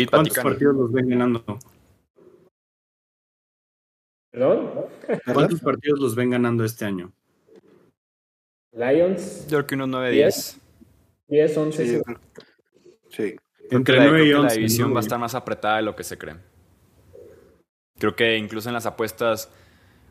¿Cuántos 0.07 0.37
partidos 0.37 0.75
los 0.75 0.91
ven 0.91 1.09
ganando? 1.09 1.43
¿Perdón? 4.31 4.69
¿Cuántos 5.33 5.61
partidos 5.61 5.99
los 5.99 6.15
ven 6.15 6.29
ganando 6.29 6.63
este 6.63 6.85
año? 6.85 7.11
Lions. 8.71 9.47
Yo 9.47 9.57
creo 9.57 9.65
que 9.65 9.75
unos 9.75 9.89
9-10. 9.89 10.58
10, 11.29 11.57
11. 11.57 11.85
Sí. 11.85 12.01
sí. 13.09 13.35
Entre 13.71 13.97
la, 13.97 14.07
9 14.07 14.25
y 14.25 14.33
11. 14.33 14.47
La 14.47 14.53
división 14.53 14.93
va 14.93 14.97
a 14.97 15.01
estar 15.01 15.19
más 15.19 15.35
apretada 15.35 15.77
de 15.77 15.83
lo 15.83 15.95
que 15.95 16.03
se 16.03 16.17
cree. 16.17 16.35
Creo 17.97 18.15
que 18.15 18.37
incluso 18.37 18.69
en 18.69 18.73
las 18.73 18.85
apuestas 18.85 19.49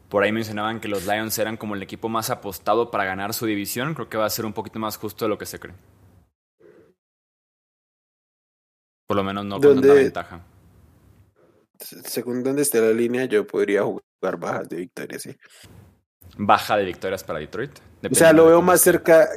por 0.08 0.22
ahí 0.22 0.32
mencionaban 0.32 0.80
que 0.80 0.88
los 0.88 1.06
Lions 1.06 1.38
eran 1.38 1.56
como 1.56 1.74
el 1.74 1.82
equipo 1.82 2.08
más 2.08 2.30
apostado 2.30 2.90
para 2.90 3.04
ganar 3.04 3.34
su 3.34 3.46
división. 3.46 3.94
Creo 3.94 4.08
que 4.08 4.16
va 4.16 4.26
a 4.26 4.30
ser 4.30 4.46
un 4.46 4.52
poquito 4.52 4.78
más 4.78 4.96
justo 4.96 5.24
de 5.24 5.28
lo 5.28 5.38
que 5.38 5.46
se 5.46 5.58
cree. 5.58 5.74
Por 9.06 9.16
lo 9.16 9.24
menos 9.24 9.44
no 9.44 9.60
con 9.60 9.80
tanta 9.80 9.94
ventaja. 9.94 10.44
Según 11.78 12.42
donde 12.42 12.62
esté 12.62 12.80
la 12.80 12.92
línea, 12.92 13.24
yo 13.24 13.46
podría 13.46 13.82
jugar 13.82 14.38
bajas 14.38 14.68
de 14.68 14.76
victorias, 14.76 15.22
sí. 15.22 15.36
¿Baja 16.36 16.76
de 16.76 16.84
victorias 16.84 17.24
para 17.24 17.38
Detroit? 17.38 17.78
O 18.10 18.14
sea, 18.14 18.32
lo 18.32 18.46
veo 18.46 18.60
más 18.60 18.80
cerca. 18.80 19.28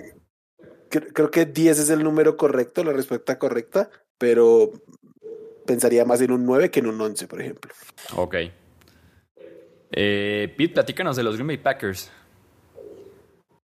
Creo 0.92 1.32
que 1.32 1.46
10 1.46 1.80
es 1.80 1.90
el 1.90 2.04
número 2.04 2.36
correcto, 2.36 2.84
la 2.84 2.92
respuesta 2.92 3.40
correcta, 3.40 3.90
pero 4.18 4.72
pensaría 5.66 6.04
más 6.06 6.22
en 6.22 6.32
un 6.32 6.46
9 6.46 6.70
que 6.70 6.82
en 6.82 6.88
un 6.88 7.00
11, 7.00 7.28
por 7.28 7.42
ejemplo. 7.42 7.74
Ok. 8.16 8.36
Eh, 9.94 10.54
Pete, 10.58 10.74
platícanos 10.74 11.16
de 11.16 11.24
los 11.24 11.36
Green 11.36 11.48
Bay 11.48 11.58
Packers. 11.58 12.12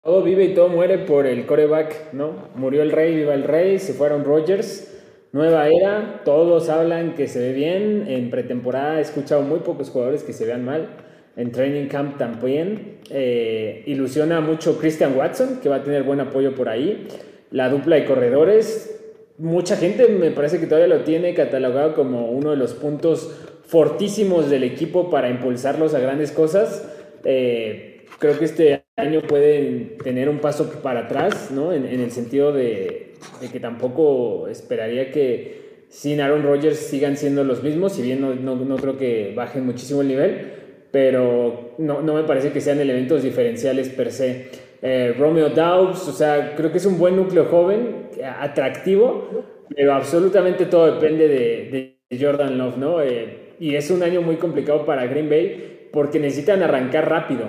Todo 0.03 0.23
vive 0.23 0.45
y 0.45 0.55
todo 0.55 0.69
muere 0.69 0.99
por 0.99 1.27
el 1.27 1.47
coreback, 1.47 2.13
¿no? 2.13 2.49
Murió 2.55 2.83
el 2.83 2.93
rey, 2.93 3.15
viva 3.15 3.35
el 3.35 3.43
rey, 3.43 3.79
se 3.79 3.93
fueron 3.93 4.25
Rodgers. 4.25 4.93
Nueva 5.33 5.69
era, 5.69 6.23
todos 6.25 6.69
hablan 6.69 7.15
que 7.15 7.27
se 7.27 7.41
ve 7.41 7.53
bien. 7.53 8.07
En 8.09 8.31
pretemporada 8.31 8.99
he 8.99 9.03
escuchado 9.03 9.43
muy 9.43 9.61
pocos 9.61 9.91
jugadores 9.91 10.23
que 10.23 10.33
se 10.33 10.47
vean 10.47 10.65
mal. 10.65 11.06
En 11.37 11.53
training 11.53 11.87
camp 11.87 12.19
también. 12.19 12.99
Eh, 13.11 13.83
ilusiona 13.87 14.41
mucho 14.41 14.79
Christian 14.79 15.17
Watson, 15.17 15.61
que 15.63 15.69
va 15.69 15.77
a 15.77 15.83
tener 15.83 16.03
buen 16.03 16.21
apoyo 16.21 16.55
por 16.55 16.69
ahí. 16.69 17.07
La 17.51 17.69
dupla 17.69 17.97
de 17.97 18.05
corredores. 18.07 19.01
Mucha 19.39 19.77
gente 19.77 20.09
me 20.09 20.31
parece 20.31 20.59
que 20.59 20.67
todavía 20.67 20.97
lo 20.97 21.05
tiene 21.05 21.35
catalogado 21.35 21.95
como 21.95 22.31
uno 22.31 22.51
de 22.51 22.57
los 22.57 22.73
puntos 22.73 23.31
fortísimos 23.67 24.49
del 24.49 24.65
equipo 24.65 25.11
para 25.11 25.29
impulsarlos 25.29 25.95
a 25.95 25.99
grandes 25.99 26.33
cosas. 26.33 26.89
Eh, 27.25 28.07
creo 28.19 28.39
que 28.39 28.47
este 28.47 28.85
año 28.97 29.21
pueden 29.21 29.99
tener 30.03 30.31
un 30.31 30.39
paso 30.39 30.71
para 30.83 31.01
atrás, 31.01 31.51
¿no? 31.51 31.73
En, 31.73 31.85
el 31.85 32.11
sentido 32.13 32.53
de, 32.53 33.13
de, 33.41 33.49
que 33.53 33.61
tampoco 33.61 34.49
esperaría 34.49 35.11
que 35.11 35.85
sin 35.89 36.21
Aaron 36.21 36.43
Rodgers 36.43 36.79
sigan 36.79 37.17
siendo 37.17 37.45
los 37.45 37.63
mismos, 37.63 37.93
si 37.93 38.03
bien 38.03 38.21
no, 38.21 38.35
no, 38.35 38.57
no 38.57 38.77
creo 38.77 38.97
que 38.97 39.33
bajen 39.35 39.67
muchísimo 39.67 40.01
el 40.01 40.09
nivel, 40.09 40.53
pero 40.97 41.75
no, 41.77 42.01
no, 42.01 42.15
me 42.15 42.23
parece 42.23 42.53
que 42.53 42.63
sean 42.63 42.81
elementos 42.81 43.23
diferenciales 43.23 43.91
per 43.91 44.11
se. 44.11 44.47
Eh, 44.81 45.15
Romeo 45.19 45.51
Dobbs, 45.51 46.09
o 46.09 46.13
sea, 46.13 46.55
creo 46.57 46.73
que 46.73 46.79
es 46.79 46.87
un 46.87 46.97
buen 46.99 47.17
núcleo 47.17 47.45
joven, 47.51 48.09
atractivo, 48.41 49.29
pero 49.77 49.93
absolutamente 49.93 50.65
todo 50.65 50.95
depende 50.95 51.29
de, 51.29 51.99
de 52.09 52.19
Jordan 52.19 52.57
Love, 52.57 52.79
¿no? 52.79 53.03
Eh, 53.03 53.57
y 53.61 53.75
es 53.75 53.91
un 53.91 54.03
año 54.03 54.23
muy 54.23 54.37
complicado 54.37 54.87
para 54.87 55.07
Green 55.07 55.29
Bay 55.29 55.91
porque 55.93 56.19
necesitan 56.19 56.63
arrancar 56.63 57.11
rápido 57.11 57.45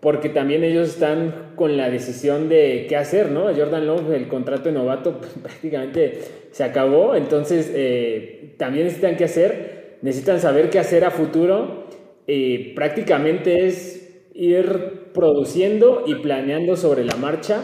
porque 0.00 0.28
también 0.28 0.62
ellos 0.62 0.90
están 0.90 1.52
con 1.56 1.78
la 1.78 1.88
decisión 1.88 2.50
de 2.50 2.84
qué 2.86 2.98
hacer, 2.98 3.30
¿no? 3.30 3.54
Jordan 3.54 3.86
Love, 3.86 4.10
el 4.12 4.28
contrato 4.28 4.64
de 4.64 4.72
novato 4.72 5.12
pues, 5.20 5.32
prácticamente 5.42 6.18
se 6.50 6.64
acabó, 6.64 7.14
entonces 7.14 7.72
eh, 7.74 8.56
también 8.58 8.84
necesitan 8.84 9.16
qué 9.16 9.24
hacer, 9.24 9.96
necesitan 10.02 10.38
saber 10.38 10.68
qué 10.68 10.78
hacer 10.78 11.06
a 11.06 11.10
futuro, 11.10 11.88
eh, 12.26 12.72
prácticamente 12.74 13.66
es 13.66 14.24
ir 14.34 15.10
produciendo 15.12 16.04
y 16.06 16.16
planeando 16.16 16.76
sobre 16.76 17.04
la 17.04 17.16
marcha. 17.16 17.62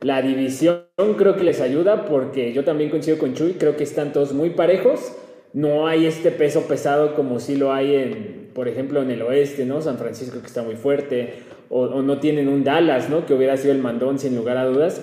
La 0.00 0.22
división 0.22 0.84
creo 1.16 1.36
que 1.36 1.44
les 1.44 1.60
ayuda 1.60 2.06
porque 2.06 2.52
yo 2.52 2.64
también 2.64 2.90
coincido 2.90 3.18
con 3.18 3.34
Chuy, 3.34 3.54
creo 3.54 3.76
que 3.76 3.84
están 3.84 4.12
todos 4.12 4.32
muy 4.32 4.50
parejos, 4.50 5.12
no 5.52 5.86
hay 5.86 6.06
este 6.06 6.30
peso 6.30 6.66
pesado 6.66 7.14
como 7.14 7.38
si 7.38 7.56
lo 7.56 7.72
hay 7.72 7.94
en, 7.96 8.50
por 8.54 8.68
ejemplo, 8.68 9.02
en 9.02 9.10
el 9.10 9.22
oeste, 9.22 9.64
¿no? 9.66 9.80
San 9.82 9.98
Francisco 9.98 10.40
que 10.40 10.46
está 10.46 10.62
muy 10.62 10.76
fuerte, 10.76 11.34
o, 11.68 12.02
no 12.02 12.18
tienen 12.18 12.48
un 12.48 12.64
Dallas, 12.64 13.10
¿no? 13.10 13.26
Que 13.26 13.34
hubiera 13.34 13.56
sido 13.56 13.72
el 13.72 13.78
mandón 13.78 14.18
sin 14.18 14.34
lugar 14.36 14.56
a 14.56 14.64
dudas. 14.66 15.02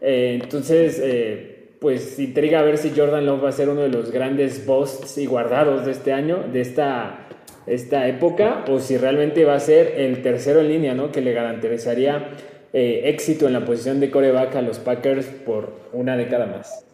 Eh, 0.00 0.38
entonces, 0.40 1.00
eh, 1.02 1.74
pues 1.80 2.18
intriga 2.18 2.60
a 2.60 2.62
ver 2.62 2.78
si 2.78 2.90
Jordan 2.96 3.26
Love 3.26 3.44
va 3.44 3.48
a 3.50 3.52
ser 3.52 3.68
uno 3.68 3.82
de 3.82 3.88
los 3.88 4.10
grandes 4.10 4.66
busts 4.66 5.18
y 5.18 5.26
guardados 5.26 5.84
de 5.84 5.92
este 5.92 6.12
año, 6.12 6.44
de 6.52 6.60
esta, 6.60 7.28
esta 7.68 8.06
época, 8.08 8.64
o 8.68 8.80
si 8.80 8.96
realmente 8.96 9.44
va 9.44 9.54
a 9.54 9.60
ser 9.60 9.94
el 9.96 10.22
tercero 10.22 10.60
en 10.60 10.68
línea, 10.68 10.94
¿no? 10.94 11.12
Que 11.12 11.20
le 11.20 11.32
garantizaría 11.32 12.30
eh, 12.72 13.02
éxito 13.04 13.46
en 13.46 13.52
la 13.52 13.64
posición 13.64 14.00
de 14.00 14.10
coreback 14.10 14.56
a 14.56 14.62
los 14.62 14.78
Packers 14.78 15.26
por 15.26 15.72
una 15.92 16.16
década 16.16 16.46
más. 16.46 16.84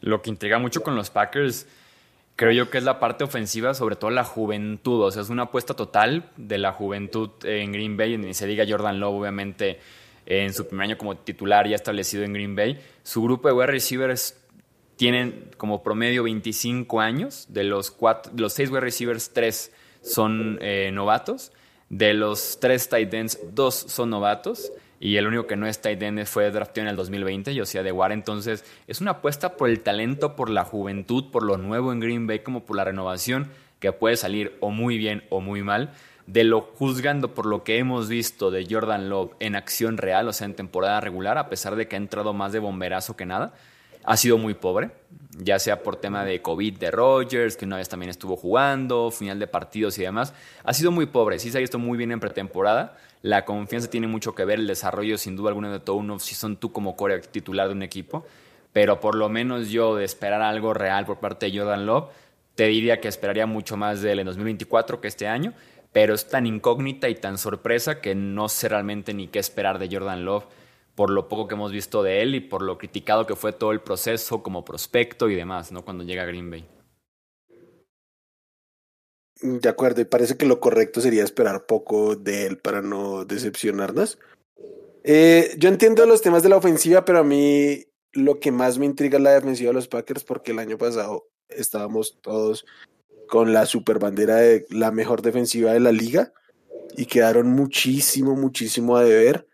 Lo 0.00 0.22
que 0.22 0.30
intriga 0.30 0.58
mucho 0.58 0.82
con 0.82 0.96
los 0.96 1.10
Packers 1.10 1.66
creo 2.36 2.52
yo 2.52 2.70
que 2.70 2.78
es 2.78 2.84
la 2.84 2.98
parte 2.98 3.24
ofensiva, 3.24 3.74
sobre 3.74 3.96
todo 3.96 4.10
la 4.10 4.24
juventud. 4.24 5.02
O 5.02 5.10
sea, 5.10 5.22
es 5.22 5.30
una 5.30 5.44
apuesta 5.44 5.74
total 5.74 6.30
de 6.36 6.58
la 6.58 6.72
juventud 6.72 7.30
en 7.44 7.72
Green 7.72 7.96
Bay. 7.96 8.18
Ni 8.18 8.34
se 8.34 8.46
diga 8.46 8.64
Jordan 8.68 9.00
Love, 9.00 9.20
obviamente, 9.20 9.78
en 10.26 10.52
su 10.52 10.66
primer 10.66 10.84
año 10.84 10.98
como 10.98 11.16
titular 11.16 11.68
ya 11.68 11.76
establecido 11.76 12.24
en 12.24 12.32
Green 12.32 12.56
Bay. 12.56 12.80
Su 13.02 13.22
grupo 13.22 13.48
de 13.48 13.54
wide 13.54 13.66
receivers 13.66 14.40
tienen 14.96 15.50
como 15.56 15.82
promedio 15.82 16.22
25 16.24 17.00
años. 17.00 17.46
De 17.48 17.64
los, 17.64 17.90
cuatro, 17.90 18.32
los 18.36 18.52
seis 18.52 18.70
wide 18.70 18.80
receivers, 18.80 19.32
tres 19.32 19.72
son 20.04 20.58
eh, 20.60 20.90
novatos. 20.92 21.52
De 21.88 22.14
los 22.14 22.58
tres 22.60 22.88
tight 22.88 23.12
ends, 23.12 23.38
dos 23.52 23.74
son 23.74 24.10
novatos 24.10 24.72
y 25.04 25.16
el 25.16 25.26
único 25.26 25.46
que 25.46 25.56
no 25.56 25.66
está 25.66 25.90
tight 25.90 26.24
fue 26.26 26.50
drafteado 26.50 26.88
en 26.88 26.90
el 26.92 26.96
2020, 26.96 27.54
yo 27.54 27.66
sea 27.66 27.82
de 27.82 27.92
War. 27.92 28.10
Entonces, 28.10 28.64
es 28.86 29.00
una 29.02 29.12
apuesta 29.12 29.56
por 29.56 29.68
el 29.68 29.80
talento, 29.80 30.34
por 30.34 30.48
la 30.48 30.64
juventud, 30.64 31.30
por 31.30 31.42
lo 31.42 31.58
nuevo 31.58 31.92
en 31.92 32.00
Green 32.00 32.26
Bay, 32.26 32.38
como 32.38 32.64
por 32.64 32.76
la 32.76 32.84
renovación, 32.84 33.50
que 33.80 33.92
puede 33.92 34.16
salir 34.16 34.56
o 34.60 34.70
muy 34.70 34.96
bien 34.96 35.24
o 35.28 35.42
muy 35.42 35.62
mal. 35.62 35.92
De 36.26 36.42
lo 36.42 36.62
juzgando 36.62 37.34
por 37.34 37.44
lo 37.44 37.64
que 37.64 37.76
hemos 37.76 38.08
visto 38.08 38.50
de 38.50 38.66
Jordan 38.68 39.10
Love 39.10 39.32
en 39.40 39.56
acción 39.56 39.98
real, 39.98 40.26
o 40.26 40.32
sea, 40.32 40.46
en 40.46 40.54
temporada 40.54 41.02
regular, 41.02 41.36
a 41.36 41.50
pesar 41.50 41.76
de 41.76 41.86
que 41.86 41.96
ha 41.96 41.98
entrado 41.98 42.32
más 42.32 42.52
de 42.52 42.60
bomberazo 42.60 43.14
que 43.14 43.26
nada, 43.26 43.52
ha 44.04 44.16
sido 44.16 44.38
muy 44.38 44.54
pobre, 44.54 44.90
ya 45.38 45.58
sea 45.58 45.82
por 45.82 45.96
tema 45.96 46.24
de 46.24 46.40
COVID 46.42 46.78
de 46.78 46.90
Rogers, 46.90 47.56
que 47.56 47.64
una 47.64 47.76
vez 47.76 47.88
también 47.88 48.10
estuvo 48.10 48.36
jugando, 48.36 49.10
final 49.10 49.38
de 49.38 49.46
partidos 49.46 49.98
y 49.98 50.02
demás. 50.02 50.34
Ha 50.62 50.72
sido 50.72 50.90
muy 50.90 51.06
pobre, 51.06 51.38
sí 51.38 51.50
se 51.50 51.58
ha 51.58 51.60
visto 51.60 51.78
muy 51.78 51.98
bien 51.98 52.12
en 52.12 52.20
pretemporada, 52.20 52.96
la 53.22 53.44
confianza 53.44 53.88
tiene 53.88 54.06
mucho 54.06 54.34
que 54.34 54.44
ver, 54.44 54.58
el 54.58 54.66
desarrollo 54.66 55.18
sin 55.18 55.36
duda 55.36 55.48
alguna 55.48 55.72
de 55.72 55.80
todo 55.80 55.96
uno, 55.96 56.18
si 56.18 56.34
son 56.34 56.56
tú 56.56 56.72
como 56.72 56.96
core 56.96 57.20
titular 57.20 57.68
de 57.68 57.74
un 57.74 57.82
equipo, 57.82 58.24
pero 58.72 59.00
por 59.00 59.14
lo 59.14 59.28
menos 59.28 59.70
yo 59.70 59.96
de 59.96 60.04
esperar 60.04 60.42
algo 60.42 60.74
real 60.74 61.06
por 61.06 61.18
parte 61.18 61.46
de 61.46 61.58
Jordan 61.58 61.86
Love, 61.86 62.10
te 62.54 62.66
diría 62.66 63.00
que 63.00 63.08
esperaría 63.08 63.46
mucho 63.46 63.76
más 63.76 64.00
de 64.02 64.12
él 64.12 64.20
en 64.20 64.26
2024 64.26 65.00
que 65.00 65.08
este 65.08 65.26
año, 65.26 65.54
pero 65.92 66.14
es 66.14 66.28
tan 66.28 66.46
incógnita 66.46 67.08
y 67.08 67.14
tan 67.14 67.38
sorpresa 67.38 68.00
que 68.00 68.14
no 68.14 68.48
sé 68.48 68.68
realmente 68.68 69.14
ni 69.14 69.28
qué 69.28 69.38
esperar 69.38 69.78
de 69.78 69.88
Jordan 69.90 70.24
Love 70.24 70.44
por 70.94 71.10
lo 71.10 71.28
poco 71.28 71.48
que 71.48 71.54
hemos 71.54 71.72
visto 71.72 72.02
de 72.02 72.22
él 72.22 72.34
y 72.34 72.40
por 72.40 72.62
lo 72.62 72.78
criticado 72.78 73.26
que 73.26 73.36
fue 73.36 73.52
todo 73.52 73.72
el 73.72 73.80
proceso 73.80 74.42
como 74.42 74.64
prospecto 74.64 75.28
y 75.28 75.34
demás, 75.34 75.72
¿no? 75.72 75.84
Cuando 75.84 76.04
llega 76.04 76.22
a 76.22 76.26
Green 76.26 76.50
Bay. 76.50 76.68
De 79.40 79.68
acuerdo, 79.68 80.00
y 80.00 80.04
parece 80.04 80.36
que 80.36 80.46
lo 80.46 80.60
correcto 80.60 81.00
sería 81.00 81.24
esperar 81.24 81.66
poco 81.66 82.14
de 82.16 82.46
él 82.46 82.58
para 82.58 82.80
no 82.80 83.24
decepcionarnos. 83.24 84.18
Eh, 85.02 85.54
yo 85.58 85.68
entiendo 85.68 86.06
los 86.06 86.22
temas 86.22 86.42
de 86.42 86.48
la 86.48 86.56
ofensiva, 86.56 87.04
pero 87.04 87.18
a 87.18 87.24
mí 87.24 87.84
lo 88.12 88.38
que 88.38 88.52
más 88.52 88.78
me 88.78 88.86
intriga 88.86 89.18
es 89.18 89.22
la 89.22 89.32
defensiva 89.32 89.68
de 89.68 89.74
los 89.74 89.88
Packers 89.88 90.24
porque 90.24 90.52
el 90.52 90.60
año 90.60 90.78
pasado 90.78 91.28
estábamos 91.48 92.18
todos 92.22 92.64
con 93.28 93.52
la 93.52 93.66
super 93.66 93.98
bandera 93.98 94.36
de 94.36 94.66
la 94.70 94.92
mejor 94.92 95.20
defensiva 95.20 95.72
de 95.72 95.80
la 95.80 95.92
liga 95.92 96.32
y 96.96 97.06
quedaron 97.06 97.48
muchísimo, 97.48 98.36
muchísimo 98.36 98.96
a 98.96 99.04
deber. 99.04 99.48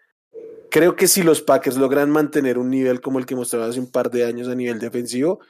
Creo 0.71 0.95
que 0.95 1.09
si 1.09 1.23
los 1.23 1.43
Packers 1.43 1.77
logran 1.77 2.11
mantener 2.11 2.59
un 2.59 2.71
nivel 2.71 3.01
como 3.01 3.19
el 3.19 3.27
que 3.27 3.35
mostraba 3.35 3.67
hace 3.67 3.81
un 3.81 3.91
par 3.91 4.11
de 4.11 4.25
años 4.25 4.49
a 4.49 4.55
nivel 4.55 4.79
defensivo, 4.79 5.41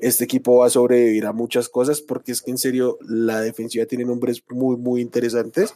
este 0.00 0.24
equipo 0.24 0.58
va 0.58 0.66
a 0.66 0.70
sobrevivir 0.70 1.24
a 1.26 1.32
muchas 1.32 1.68
cosas 1.68 2.02
porque 2.02 2.32
es 2.32 2.42
que 2.42 2.50
en 2.50 2.58
serio 2.58 2.98
la 3.00 3.40
defensiva 3.40 3.86
tiene 3.86 4.04
nombres 4.04 4.42
muy, 4.50 4.76
muy 4.76 5.00
interesantes. 5.00 5.74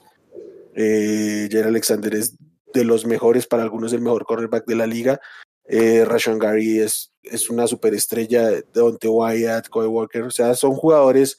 Eh, 0.74 1.48
Alexander 1.64 2.14
es 2.14 2.36
de 2.72 2.84
los 2.84 3.06
mejores, 3.06 3.46
para 3.46 3.62
algunos 3.62 3.92
el 3.92 4.02
mejor 4.02 4.24
cornerback 4.24 4.66
de 4.66 4.76
la 4.76 4.86
liga. 4.86 5.20
Eh, 5.66 6.04
Rashawn 6.04 6.38
Gary 6.38 6.80
es, 6.80 7.12
es 7.22 7.48
una 7.48 7.66
superestrella, 7.66 8.50
Dante 8.72 9.08
Wyatt, 9.08 9.68
Coy 9.68 9.86
Walker, 9.86 10.22
o 10.22 10.30
sea, 10.30 10.54
son 10.54 10.74
jugadores 10.74 11.38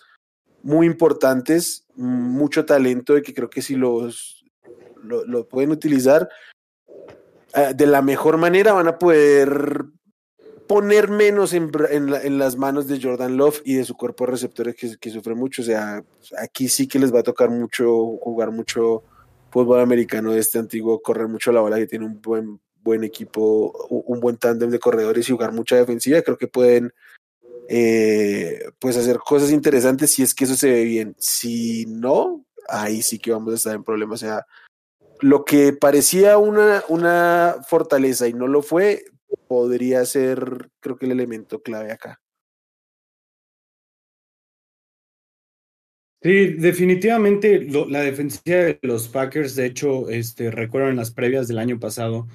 muy 0.63 0.87
importantes, 0.87 1.85
mucho 1.95 2.65
talento 2.65 3.17
y 3.17 3.21
que 3.21 3.33
creo 3.33 3.49
que 3.49 3.61
si 3.61 3.75
los 3.75 4.43
lo, 5.03 5.47
pueden 5.47 5.71
utilizar 5.71 6.29
eh, 7.55 7.73
de 7.75 7.85
la 7.85 8.01
mejor 8.01 8.37
manera 8.37 8.73
van 8.73 8.87
a 8.87 8.97
poder 8.97 9.85
poner 10.67 11.09
menos 11.09 11.51
en, 11.53 11.69
en, 11.91 12.37
las 12.37 12.55
manos 12.55 12.87
de 12.87 13.01
Jordan 13.01 13.35
Love 13.35 13.61
y 13.65 13.73
de 13.73 13.83
su 13.83 13.97
cuerpo 13.97 14.25
de 14.25 14.31
receptores 14.31 14.75
que, 14.75 15.09
sufre 15.09 15.35
mucho. 15.35 15.61
O 15.61 15.65
sea, 15.65 16.01
aquí 16.41 16.69
sí 16.69 16.87
que 16.87 16.97
les 16.97 17.13
va 17.13 17.19
a 17.19 17.23
tocar 17.23 17.49
mucho 17.49 18.17
jugar 18.21 18.51
mucho 18.51 19.03
fútbol 19.49 19.81
americano 19.81 20.31
de 20.31 20.39
este 20.39 20.59
antiguo, 20.59 21.01
correr 21.01 21.27
mucho 21.27 21.51
la 21.51 21.59
bola 21.59 21.75
que 21.75 21.87
tiene 21.87 22.05
un 22.05 22.21
buen, 22.21 22.61
buen 22.81 23.03
equipo, 23.03 23.73
un 23.89 24.21
buen 24.21 24.37
tándem 24.37 24.69
de 24.69 24.79
corredores 24.79 25.27
y 25.27 25.33
jugar 25.33 25.51
mucha 25.51 25.75
defensiva. 25.75 26.21
Creo 26.21 26.37
que 26.37 26.47
pueden 26.47 26.93
eh, 27.67 28.63
pues 28.79 28.95
hacer 28.95 29.17
cosas 29.17 29.51
interesantes 29.51 30.13
si 30.13 30.23
es 30.23 30.33
que 30.33 30.45
eso 30.45 30.55
se 30.55 30.71
ve 30.71 30.85
bien. 30.85 31.17
Si 31.19 31.85
no, 31.87 32.45
ahí 32.69 33.01
sí 33.01 33.19
que 33.19 33.31
vamos 33.31 33.51
a 33.51 33.55
estar 33.57 33.75
en 33.75 33.83
problemas. 33.83 34.23
O 34.23 34.25
sea, 34.25 34.45
lo 35.21 35.45
que 35.45 35.73
parecía 35.73 36.37
una, 36.37 36.83
una 36.89 37.57
fortaleza 37.67 38.27
y 38.27 38.33
no 38.33 38.47
lo 38.47 38.61
fue, 38.61 39.05
podría 39.47 40.03
ser, 40.05 40.69
creo 40.79 40.97
que 40.97 41.05
el 41.05 41.13
elemento 41.13 41.61
clave 41.61 41.91
acá. 41.91 42.19
Sí, 46.23 46.53
definitivamente 46.53 47.67
la 47.89 48.01
defensiva 48.01 48.57
de 48.57 48.79
los 48.83 49.07
Packers, 49.07 49.55
de 49.55 49.65
hecho, 49.65 50.09
este, 50.09 50.51
recuerdo 50.51 50.89
en 50.89 50.97
las 50.97 51.11
previas 51.11 51.47
del 51.47 51.57
año 51.57 51.79
pasado, 51.79 52.27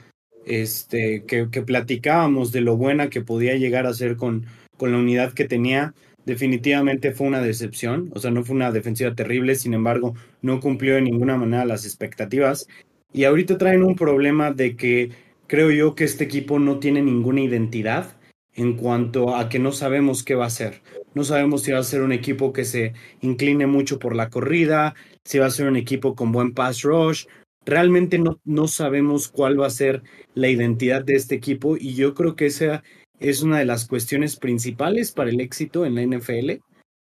este, 0.44 1.24
que, 1.24 1.50
que 1.50 1.62
platicábamos 1.62 2.50
de 2.50 2.62
lo 2.62 2.76
buena 2.76 3.10
que 3.10 3.20
podía 3.20 3.54
llegar 3.54 3.86
a 3.86 3.94
ser 3.94 4.16
con, 4.16 4.46
con 4.76 4.90
la 4.90 4.98
unidad 4.98 5.34
que 5.34 5.44
tenía, 5.44 5.94
definitivamente 6.26 7.12
fue 7.12 7.28
una 7.28 7.40
decepción, 7.40 8.10
o 8.14 8.18
sea, 8.18 8.30
no 8.30 8.44
fue 8.44 8.56
una 8.56 8.72
defensiva 8.72 9.14
terrible, 9.14 9.54
sin 9.54 9.72
embargo, 9.72 10.14
no 10.42 10.60
cumplió 10.60 10.96
de 10.96 11.02
ninguna 11.02 11.36
manera 11.36 11.64
las 11.64 11.86
expectativas. 11.86 12.66
Y 13.12 13.24
ahorita 13.24 13.56
traen 13.56 13.84
un 13.84 13.94
problema 13.94 14.50
de 14.50 14.76
que 14.76 15.12
creo 15.46 15.70
yo 15.70 15.94
que 15.94 16.04
este 16.04 16.24
equipo 16.24 16.58
no 16.58 16.80
tiene 16.80 17.00
ninguna 17.00 17.40
identidad 17.40 18.16
en 18.52 18.76
cuanto 18.76 19.36
a 19.36 19.48
que 19.48 19.58
no 19.58 19.70
sabemos 19.70 20.24
qué 20.24 20.34
va 20.34 20.46
a 20.46 20.50
ser. 20.50 20.82
No 21.14 21.24
sabemos 21.24 21.62
si 21.62 21.72
va 21.72 21.78
a 21.78 21.84
ser 21.84 22.02
un 22.02 22.12
equipo 22.12 22.52
que 22.52 22.64
se 22.64 22.92
incline 23.20 23.66
mucho 23.66 23.98
por 23.98 24.16
la 24.16 24.28
corrida, 24.28 24.94
si 25.24 25.38
va 25.38 25.46
a 25.46 25.50
ser 25.50 25.68
un 25.68 25.76
equipo 25.76 26.14
con 26.14 26.32
buen 26.32 26.52
pass 26.52 26.82
rush. 26.82 27.26
Realmente 27.64 28.18
no, 28.18 28.40
no 28.44 28.66
sabemos 28.66 29.28
cuál 29.28 29.60
va 29.60 29.66
a 29.66 29.70
ser 29.70 30.02
la 30.34 30.48
identidad 30.48 31.04
de 31.04 31.14
este 31.14 31.36
equipo 31.36 31.76
y 31.76 31.94
yo 31.94 32.14
creo 32.14 32.34
que 32.34 32.46
esa 32.46 32.82
es 33.20 33.42
una 33.42 33.58
de 33.58 33.64
las 33.64 33.86
cuestiones 33.86 34.36
principales 34.36 35.12
para 35.12 35.30
el 35.30 35.40
éxito 35.40 35.86
en 35.86 35.94
la 35.94 36.02
NFL, 36.02 36.62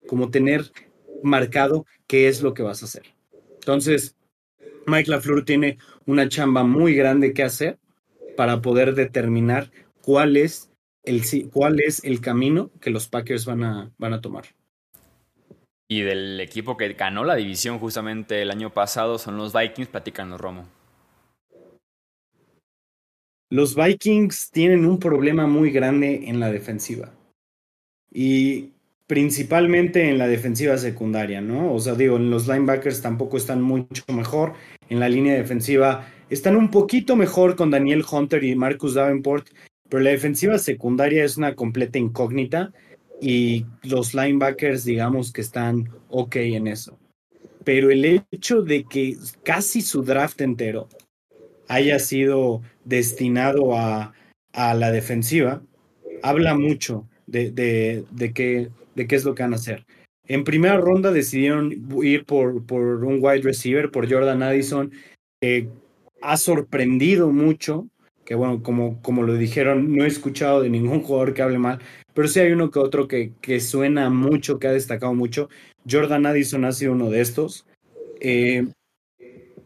como 0.06 0.30
tener 0.30 0.70
marcado 1.22 1.86
qué 2.06 2.28
es 2.28 2.42
lo 2.42 2.54
que 2.54 2.62
vas 2.62 2.82
a 2.82 2.86
hacer. 2.86 3.04
Entonces, 3.54 4.16
Mike 4.86 5.10
LaFleur 5.10 5.44
tiene 5.44 5.78
una 6.06 6.28
chamba 6.28 6.64
muy 6.64 6.94
grande 6.94 7.32
que 7.32 7.42
hacer 7.42 7.78
para 8.36 8.62
poder 8.62 8.94
determinar 8.94 9.70
cuál 10.00 10.36
es 10.36 10.70
el, 11.04 11.22
cuál 11.50 11.80
es 11.80 12.02
el 12.04 12.20
camino 12.20 12.70
que 12.80 12.90
los 12.90 13.08
Packers 13.08 13.44
van 13.44 13.64
a, 13.64 13.92
van 13.98 14.12
a 14.12 14.20
tomar. 14.20 14.44
Y 15.88 16.02
del 16.02 16.38
equipo 16.40 16.76
que 16.76 16.92
ganó 16.92 17.24
la 17.24 17.34
división 17.34 17.78
justamente 17.78 18.42
el 18.42 18.50
año 18.50 18.72
pasado 18.72 19.18
son 19.18 19.36
los 19.38 19.54
Vikings, 19.54 19.88
los 20.26 20.40
Romo. 20.40 20.68
Los 23.50 23.74
Vikings 23.74 24.50
tienen 24.50 24.84
un 24.84 24.98
problema 24.98 25.46
muy 25.46 25.70
grande 25.70 26.24
en 26.26 26.38
la 26.38 26.50
defensiva. 26.50 27.14
Y 28.12 28.72
principalmente 29.06 30.10
en 30.10 30.18
la 30.18 30.28
defensiva 30.28 30.76
secundaria, 30.76 31.40
¿no? 31.40 31.72
O 31.72 31.78
sea, 31.80 31.94
digo, 31.94 32.16
en 32.16 32.30
los 32.30 32.46
linebackers 32.46 33.00
tampoco 33.00 33.38
están 33.38 33.62
mucho 33.62 34.04
mejor. 34.12 34.52
En 34.90 35.00
la 35.00 35.08
línea 35.08 35.34
defensiva 35.34 36.06
están 36.28 36.56
un 36.56 36.70
poquito 36.70 37.16
mejor 37.16 37.56
con 37.56 37.70
Daniel 37.70 38.04
Hunter 38.10 38.44
y 38.44 38.54
Marcus 38.54 38.94
Davenport, 38.94 39.48
pero 39.88 40.02
la 40.02 40.10
defensiva 40.10 40.58
secundaria 40.58 41.24
es 41.24 41.38
una 41.38 41.54
completa 41.54 41.98
incógnita 41.98 42.72
y 43.20 43.64
los 43.82 44.12
linebackers, 44.14 44.84
digamos 44.84 45.32
que 45.32 45.40
están 45.40 45.88
ok 46.10 46.36
en 46.36 46.66
eso. 46.66 46.98
Pero 47.64 47.90
el 47.90 48.22
hecho 48.30 48.60
de 48.60 48.84
que 48.84 49.16
casi 49.42 49.80
su 49.80 50.02
draft 50.02 50.42
entero 50.42 50.88
haya 51.68 51.98
sido 51.98 52.62
destinado 52.84 53.76
a, 53.76 54.14
a 54.52 54.74
la 54.74 54.90
defensiva, 54.90 55.62
habla 56.22 56.54
mucho 56.54 57.06
de, 57.26 57.50
de, 57.50 58.04
de, 58.10 58.32
qué, 58.32 58.70
de 58.94 59.06
qué 59.06 59.16
es 59.16 59.24
lo 59.24 59.34
que 59.34 59.42
van 59.42 59.52
a 59.52 59.56
hacer. 59.56 59.84
En 60.26 60.44
primera 60.44 60.76
ronda 60.76 61.12
decidieron 61.12 61.72
ir 62.02 62.24
por, 62.24 62.64
por 62.66 63.04
un 63.04 63.18
wide 63.20 63.42
receiver, 63.42 63.90
por 63.90 64.10
Jordan 64.10 64.42
Addison, 64.42 64.92
que 65.40 65.68
ha 66.20 66.36
sorprendido 66.36 67.30
mucho, 67.30 67.88
que 68.24 68.34
bueno, 68.34 68.62
como, 68.62 69.00
como 69.00 69.22
lo 69.22 69.34
dijeron, 69.34 69.96
no 69.96 70.04
he 70.04 70.08
escuchado 70.08 70.60
de 70.60 70.68
ningún 70.68 71.02
jugador 71.02 71.32
que 71.32 71.42
hable 71.42 71.58
mal, 71.58 71.78
pero 72.12 72.28
sí 72.28 72.40
hay 72.40 72.52
uno 72.52 72.70
que 72.70 72.78
otro 72.78 73.08
que, 73.08 73.32
que 73.40 73.60
suena 73.60 74.10
mucho, 74.10 74.58
que 74.58 74.66
ha 74.66 74.72
destacado 74.72 75.14
mucho. 75.14 75.48
Jordan 75.88 76.26
Addison 76.26 76.64
ha 76.64 76.72
sido 76.72 76.92
uno 76.92 77.10
de 77.10 77.20
estos. 77.20 77.66
Eh, 78.20 78.66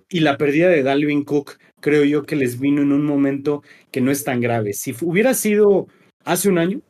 y 0.09 0.21
la 0.21 0.37
pérdida 0.37 0.69
de 0.69 0.83
Dalvin 0.83 1.25
Cook 1.25 1.59
creo 1.83 2.05
yo 2.05 2.23
que 2.23 2.37
les 2.37 2.59
vino 2.59 2.81
en 2.81 2.93
un 2.93 3.05
momento 3.05 3.63
que 3.91 4.01
no 4.01 4.11
es 4.11 4.25
tan 4.25 4.41
grave. 4.41 4.73
Si 4.73 4.95
hubiera 5.03 5.35
sido 5.35 5.89
hace 6.25 6.49
un 6.49 6.57
año, 6.57 6.81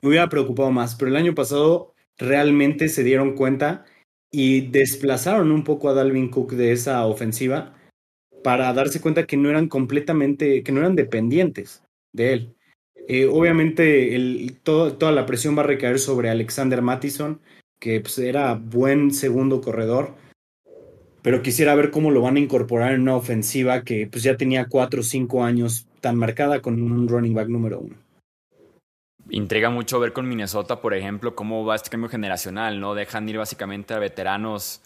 me 0.00 0.08
hubiera 0.08 0.30
preocupado 0.30 0.70
más, 0.70 0.94
pero 0.94 1.10
el 1.10 1.16
año 1.16 1.34
pasado 1.34 1.92
realmente 2.16 2.88
se 2.88 3.04
dieron 3.04 3.34
cuenta 3.34 3.84
y 4.30 4.62
desplazaron 4.62 5.52
un 5.52 5.64
poco 5.64 5.90
a 5.90 5.94
Dalvin 5.94 6.30
Cook 6.30 6.52
de 6.52 6.72
esa 6.72 7.04
ofensiva 7.06 7.74
para 8.42 8.72
darse 8.72 9.00
cuenta 9.00 9.26
que 9.26 9.36
no 9.36 9.50
eran 9.50 9.68
completamente, 9.68 10.62
que 10.62 10.72
no 10.72 10.80
eran 10.80 10.96
dependientes 10.96 11.82
de 12.12 12.32
él. 12.32 12.56
Eh, 13.08 13.26
obviamente 13.26 14.14
el, 14.14 14.60
toda 14.62 15.12
la 15.12 15.26
presión 15.26 15.56
va 15.56 15.62
a 15.62 15.66
recaer 15.66 15.98
sobre 15.98 16.30
Alexander 16.30 16.82
Mattison, 16.82 17.40
que 17.80 18.00
pues, 18.00 18.18
era 18.18 18.54
buen 18.54 19.12
segundo 19.12 19.60
corredor, 19.60 20.14
pero 21.22 21.42
quisiera 21.42 21.74
ver 21.74 21.90
cómo 21.90 22.10
lo 22.10 22.20
van 22.20 22.36
a 22.36 22.40
incorporar 22.40 22.92
en 22.92 23.02
una 23.02 23.16
ofensiva 23.16 23.82
que 23.82 24.08
pues 24.10 24.22
ya 24.24 24.36
tenía 24.36 24.66
cuatro 24.66 25.00
o 25.00 25.04
cinco 25.04 25.44
años 25.44 25.86
tan 26.00 26.16
marcada 26.16 26.60
con 26.60 26.82
un 26.82 27.08
running 27.08 27.34
back 27.34 27.48
número 27.48 27.80
uno. 27.80 27.96
Intriga 29.30 29.70
mucho 29.70 30.00
ver 30.00 30.12
con 30.12 30.28
Minnesota, 30.28 30.82
por 30.82 30.94
ejemplo, 30.94 31.34
cómo 31.34 31.64
va 31.64 31.76
este 31.76 31.90
cambio 31.90 32.10
generacional, 32.10 32.80
¿no? 32.80 32.94
Dejan 32.94 33.28
ir 33.28 33.38
básicamente 33.38 33.94
a 33.94 33.98
veteranos 33.98 34.82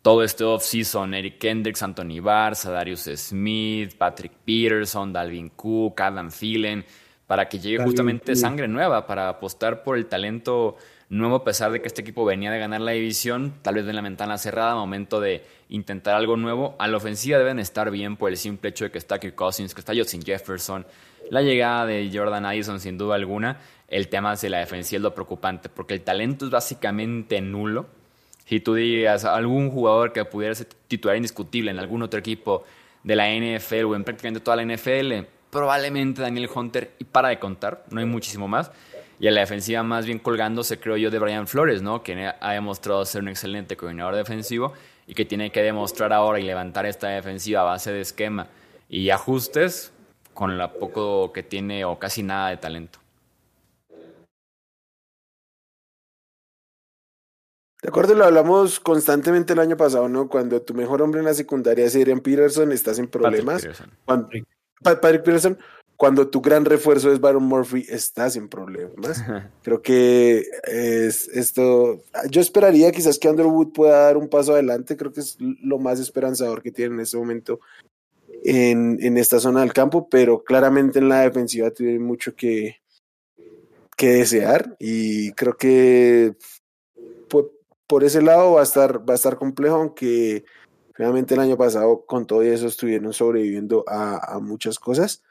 todo 0.00 0.24
este 0.24 0.42
off-season, 0.42 1.12
Eric 1.12 1.38
Kendricks, 1.38 1.82
Anthony 1.82 2.20
Barr, 2.20 2.54
Darius 2.56 3.10
Smith, 3.14 3.94
Patrick 3.96 4.32
Peterson, 4.44 5.12
Dalvin 5.12 5.50
Cook, 5.50 6.00
Adam 6.00 6.30
Thielen, 6.30 6.84
para 7.26 7.48
que 7.48 7.58
llegue 7.58 7.84
justamente 7.84 8.34
sangre 8.34 8.68
nueva, 8.68 9.06
para 9.06 9.28
apostar 9.28 9.82
por 9.82 9.98
el 9.98 10.06
talento 10.06 10.76
nuevo, 11.10 11.36
a 11.36 11.44
pesar 11.44 11.72
de 11.72 11.80
que 11.80 11.88
este 11.88 12.02
equipo 12.02 12.24
venía 12.24 12.50
de 12.50 12.58
ganar 12.58 12.80
la 12.80 12.92
división, 12.92 13.54
tal 13.62 13.76
vez 13.76 13.86
en 13.86 13.96
la 13.96 14.02
ventana 14.02 14.36
cerrada, 14.38 14.74
momento 14.74 15.20
de 15.20 15.42
intentar 15.68 16.14
algo 16.14 16.36
nuevo. 16.36 16.76
A 16.78 16.86
la 16.88 16.96
ofensiva 16.96 17.38
deben 17.38 17.58
estar 17.58 17.90
bien 17.90 18.16
por 18.16 18.30
el 18.30 18.36
simple 18.36 18.70
hecho 18.70 18.84
de 18.84 18.90
que 18.90 18.98
está 18.98 19.18
Kirk 19.18 19.34
Cousins, 19.34 19.74
que 19.74 19.80
está 19.80 19.94
Justin 19.94 20.22
Jefferson, 20.22 20.86
la 21.30 21.42
llegada 21.42 21.86
de 21.86 22.10
Jordan 22.12 22.44
Addison 22.44 22.80
sin 22.80 22.98
duda 22.98 23.14
alguna. 23.14 23.58
El 23.88 24.08
tema 24.08 24.36
de 24.36 24.50
la 24.50 24.58
defensiva 24.58 24.98
es 24.98 25.02
lo 25.02 25.14
preocupante, 25.14 25.68
porque 25.68 25.94
el 25.94 26.02
talento 26.02 26.44
es 26.44 26.50
básicamente 26.50 27.40
nulo. 27.40 27.86
Si 28.44 28.60
tú 28.60 28.74
digas 28.74 29.24
algún 29.24 29.70
jugador 29.70 30.12
que 30.12 30.24
pudiera 30.24 30.54
ser 30.54 30.68
titular 30.88 31.16
indiscutible 31.16 31.70
en 31.70 31.78
algún 31.78 32.02
otro 32.02 32.18
equipo 32.18 32.64
de 33.02 33.16
la 33.16 33.30
NFL 33.30 33.84
o 33.84 33.94
en 33.94 34.04
prácticamente 34.04 34.40
toda 34.40 34.56
la 34.56 34.64
NFL, 34.64 35.26
probablemente 35.50 36.22
Daniel 36.22 36.48
Hunter 36.54 36.92
y 36.98 37.04
para 37.04 37.28
de 37.28 37.38
contar, 37.38 37.84
no 37.90 38.00
hay 38.00 38.06
muchísimo 38.06 38.48
más. 38.48 38.70
Y 39.20 39.26
en 39.26 39.34
la 39.34 39.40
defensiva 39.40 39.82
más 39.82 40.06
bien 40.06 40.18
colgándose, 40.18 40.78
creo 40.78 40.96
yo, 40.96 41.10
de 41.10 41.18
Brian 41.18 41.48
Flores, 41.48 41.82
¿no? 41.82 42.02
Que 42.02 42.32
ha 42.40 42.52
demostrado 42.52 43.04
ser 43.04 43.22
un 43.22 43.28
excelente 43.28 43.76
coordinador 43.76 44.14
defensivo 44.14 44.72
y 45.06 45.14
que 45.14 45.24
tiene 45.24 45.50
que 45.50 45.62
demostrar 45.62 46.12
ahora 46.12 46.38
y 46.38 46.44
levantar 46.44 46.86
esta 46.86 47.08
defensiva 47.08 47.62
a 47.62 47.64
base 47.64 47.90
de 47.90 48.00
esquema 48.00 48.46
y 48.88 49.10
ajustes 49.10 49.92
con 50.34 50.56
lo 50.56 50.72
poco 50.74 51.32
que 51.32 51.42
tiene 51.42 51.84
o 51.84 51.98
casi 51.98 52.22
nada 52.22 52.50
de 52.50 52.58
talento. 52.58 53.00
De 57.82 57.88
acuerdo, 57.88 58.14
lo 58.14 58.24
hablamos 58.24 58.80
constantemente 58.80 59.52
el 59.52 59.60
año 59.60 59.76
pasado, 59.76 60.08
¿no? 60.08 60.28
Cuando 60.28 60.60
tu 60.62 60.74
mejor 60.74 61.00
hombre 61.00 61.20
en 61.20 61.26
la 61.26 61.34
secundaria 61.34 61.86
es 61.86 61.94
Adrian 61.94 62.20
Peterson, 62.20 62.70
estás 62.72 62.98
en 62.98 63.08
problemas. 63.08 63.66
Patrick 64.80 65.24
Peterson 65.24 65.58
cuando 65.58 65.77
tu 66.30 66.40
gran 66.40 66.64
refuerzo 66.64 67.12
es 67.12 67.20
Baron 67.20 67.44
Murphy, 67.44 67.84
estás 67.88 68.36
en 68.36 68.48
problemas. 68.48 69.24
Creo 69.62 69.82
que 69.82 70.44
es 70.64 71.28
esto. 71.28 72.02
Yo 72.30 72.40
esperaría 72.40 72.92
quizás 72.92 73.18
que 73.18 73.28
Underwood 73.28 73.72
pueda 73.72 74.04
dar 74.04 74.16
un 74.16 74.28
paso 74.28 74.52
adelante. 74.52 74.96
Creo 74.96 75.12
que 75.12 75.20
es 75.20 75.36
lo 75.40 75.78
más 75.78 75.98
esperanzador 75.98 76.62
que 76.62 76.70
tiene 76.70 76.94
en 76.94 77.00
este 77.00 77.16
momento 77.16 77.60
en, 78.44 78.98
en 79.02 79.18
esta 79.18 79.40
zona 79.40 79.60
del 79.60 79.72
campo, 79.72 80.08
pero 80.08 80.44
claramente 80.44 81.00
en 81.00 81.08
la 81.08 81.22
defensiva 81.22 81.70
tiene 81.72 81.98
mucho 81.98 82.36
que, 82.36 82.76
que 83.96 84.10
desear. 84.10 84.76
Y 84.78 85.32
creo 85.32 85.56
que 85.56 86.36
por, 87.28 88.04
ese 88.04 88.22
lado 88.22 88.52
va 88.52 88.60
a 88.60 88.64
estar, 88.64 89.00
va 89.08 89.14
a 89.14 89.16
estar 89.16 89.36
complejo, 89.36 89.76
aunque 89.76 90.44
realmente 90.94 91.34
el 91.34 91.40
año 91.40 91.56
pasado 91.56 92.04
con 92.06 92.26
todo 92.26 92.42
eso 92.42 92.68
estuvieron 92.68 93.12
sobreviviendo 93.12 93.84
a, 93.88 94.34
a 94.34 94.38
muchas 94.38 94.78
cosas. 94.78 95.22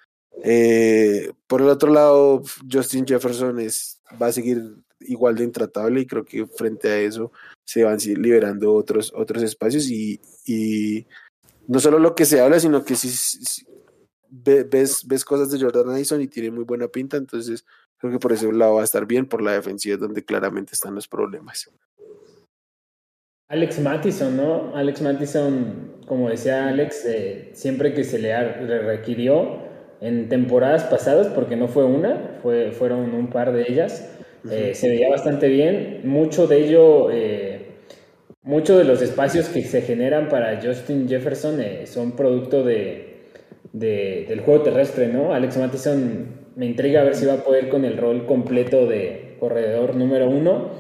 Eh, 0.44 1.32
por 1.48 1.62
el 1.62 1.70
otro 1.70 1.92
lado, 1.92 2.44
Justin 2.72 3.06
Jefferson 3.06 3.60
es, 3.60 4.02
va 4.22 4.28
a 4.28 4.32
seguir 4.32 4.62
igual 5.00 5.36
de 5.36 5.44
intratable 5.44 6.02
y 6.02 6.06
creo 6.06 6.26
que 6.26 6.46
frente 6.48 6.90
a 6.90 6.98
eso 6.98 7.32
se 7.64 7.84
van 7.84 7.98
liberando 7.98 8.74
otros, 8.74 9.14
otros 9.16 9.44
espacios 9.44 9.90
y, 9.90 10.20
y 10.46 11.06
no 11.68 11.80
solo 11.80 12.00
lo 12.00 12.16
que 12.16 12.26
se 12.26 12.40
habla, 12.40 12.60
sino 12.60 12.84
que 12.84 12.96
si, 12.96 13.66
ves, 14.30 15.26
cosas 15.26 15.52
de 15.52 15.60
Jordan 15.60 15.90
Addison 15.90 16.22
y 16.22 16.28
tiene 16.28 16.52
muy 16.52 16.64
buena 16.64 16.88
pinta, 16.88 17.18
entonces 17.18 17.66
creo 17.98 18.14
que 18.14 18.20
por 18.20 18.32
ese 18.32 18.52
lado 18.52 18.76
va 18.76 18.82
a 18.82 18.86
estar 18.86 19.06
bien, 19.06 19.28
por 19.28 19.42
la 19.42 19.54
defensiva 19.54 19.98
donde 19.98 20.24
claramente 20.24 20.74
están 20.74 20.96
los 20.96 21.08
problemas. 21.08 21.70
Alex 23.50 23.80
Mattison, 23.80 24.36
¿no? 24.36 24.76
Alex 24.76 25.02
Mattison, 25.02 26.02
como 26.06 26.30
decía 26.30 26.68
Alex, 26.68 27.06
eh, 27.06 27.52
siempre 27.54 27.94
que 27.94 28.04
se 28.04 28.20
le 28.20 28.82
requirió, 28.82 29.67
en 30.02 30.30
temporadas 30.30 30.84
pasadas, 30.84 31.28
porque 31.28 31.56
no 31.56 31.68
fue 31.68 31.86
una, 31.86 32.40
fue, 32.42 32.72
fueron 32.72 33.14
un 33.14 33.28
par 33.28 33.54
de 33.54 33.66
ellas. 33.68 34.14
Eh, 34.50 34.74
se 34.76 34.90
veía 34.90 35.10
bastante 35.10 35.48
bien. 35.48 36.02
Mucho 36.04 36.48
de 36.48 36.66
ello, 36.66 37.10
eh, 37.12 37.62
muchos 38.44 38.78
de 38.78 38.84
los 38.84 39.02
espacios 39.02 39.50
que 39.50 39.64
se 39.64 39.82
generan 39.82 40.30
para 40.30 40.62
Justin 40.62 41.08
Jefferson 41.08 41.60
eh, 41.60 41.86
son 41.86 42.16
producto 42.16 42.64
de, 42.64 43.24
del 43.74 44.40
juego 44.42 44.64
terrestre, 44.64 45.08
¿no? 45.08 45.34
Alex 45.34 45.58
Mattison 45.58 46.48
me 46.56 46.66
intriga 46.66 47.02
a 47.02 47.04
ver 47.04 47.16
si 47.16 47.26
va 47.26 47.34
a 47.34 47.44
poder 47.44 47.70
con 47.70 47.84
el 47.86 47.98
rol 47.98 48.26
completo 48.26 48.88
de 48.88 49.36
corredor 49.40 49.96
número 49.96 50.30
uno 50.30 50.72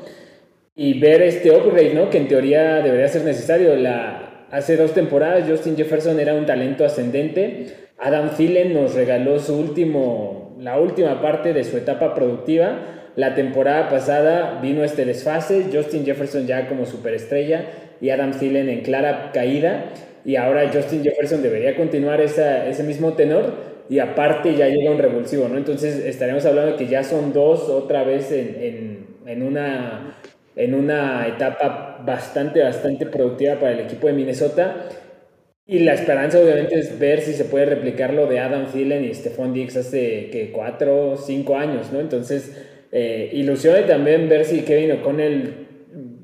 y 0.75 0.99
ver 0.99 1.21
este 1.23 1.51
upgrade, 1.51 1.93
¿no? 1.93 2.09
Que 2.09 2.19
en 2.19 2.27
teoría 2.27 2.77
debería 2.77 3.07
ser 3.07 3.23
necesario. 3.23 3.75
La, 3.75 4.47
hace 4.51 4.77
dos 4.77 4.93
temporadas 4.93 5.49
Justin 5.49 5.75
Jefferson 5.75 6.19
era 6.19 6.33
un 6.33 6.45
talento 6.45 6.85
ascendente 6.85 7.86
Adam 7.97 8.29
Thielen 8.35 8.73
nos 8.73 8.93
regaló 8.93 9.39
su 9.39 9.57
último, 9.57 10.55
la 10.59 10.79
última 10.79 11.21
parte 11.21 11.53
de 11.53 11.63
su 11.63 11.77
etapa 11.77 12.13
productiva. 12.13 12.79
La 13.15 13.33
temporada 13.33 13.89
pasada 13.89 14.59
vino 14.61 14.83
este 14.83 15.03
desfase, 15.03 15.65
Justin 15.73 16.05
Jefferson 16.05 16.45
ya 16.45 16.67
como 16.67 16.85
superestrella 16.85 17.65
y 17.99 18.11
Adam 18.11 18.31
Thielen 18.31 18.69
en 18.69 18.81
clara 18.81 19.31
caída. 19.33 19.85
Y 20.23 20.35
ahora 20.35 20.69
Justin 20.71 21.03
Jefferson 21.03 21.41
debería 21.41 21.75
continuar 21.75 22.21
ese 22.21 22.83
mismo 22.83 23.13
tenor 23.13 23.77
y 23.89 23.99
aparte 23.99 24.55
ya 24.55 24.67
llega 24.67 24.91
un 24.91 24.97
revulsivo, 24.97 25.47
¿no? 25.47 25.57
Entonces 25.57 26.05
estaremos 26.05 26.45
hablando 26.45 26.75
que 26.75 26.87
ya 26.87 27.03
son 27.03 27.33
dos 27.33 27.69
otra 27.69 28.03
vez 28.03 28.31
en, 28.31 29.07
en, 29.25 29.41
una, 29.41 30.17
en 30.55 30.75
una 30.75 31.27
etapa 31.27 32.01
bastante, 32.05 32.61
bastante 32.61 33.05
productiva 33.05 33.55
para 33.55 33.71
el 33.71 33.79
equipo 33.81 34.07
de 34.07 34.13
Minnesota. 34.13 34.89
Y 35.69 35.79
la 35.79 35.93
esperanza 35.93 36.39
obviamente 36.39 36.79
es 36.79 36.97
ver 36.97 37.19
si 37.19 37.33
se 37.33 37.43
puede 37.43 37.65
replicar 37.65 38.13
lo 38.13 38.25
de 38.27 38.39
Adam 38.39 38.71
Thielen 38.71 39.03
y 39.03 39.13
Stephon 39.13 39.53
Diggs 39.53 39.75
hace 39.75 40.29
que 40.31 40.49
cuatro 40.53 41.17
cinco 41.17 41.57
años, 41.57 41.91
¿no? 41.91 41.99
Entonces, 41.99 42.55
eh, 42.93 43.29
ilusiona 43.33 43.85
también 43.85 44.29
ver 44.29 44.45
si 44.45 44.61
Kevin 44.61 44.93
O'Connell 44.93 45.67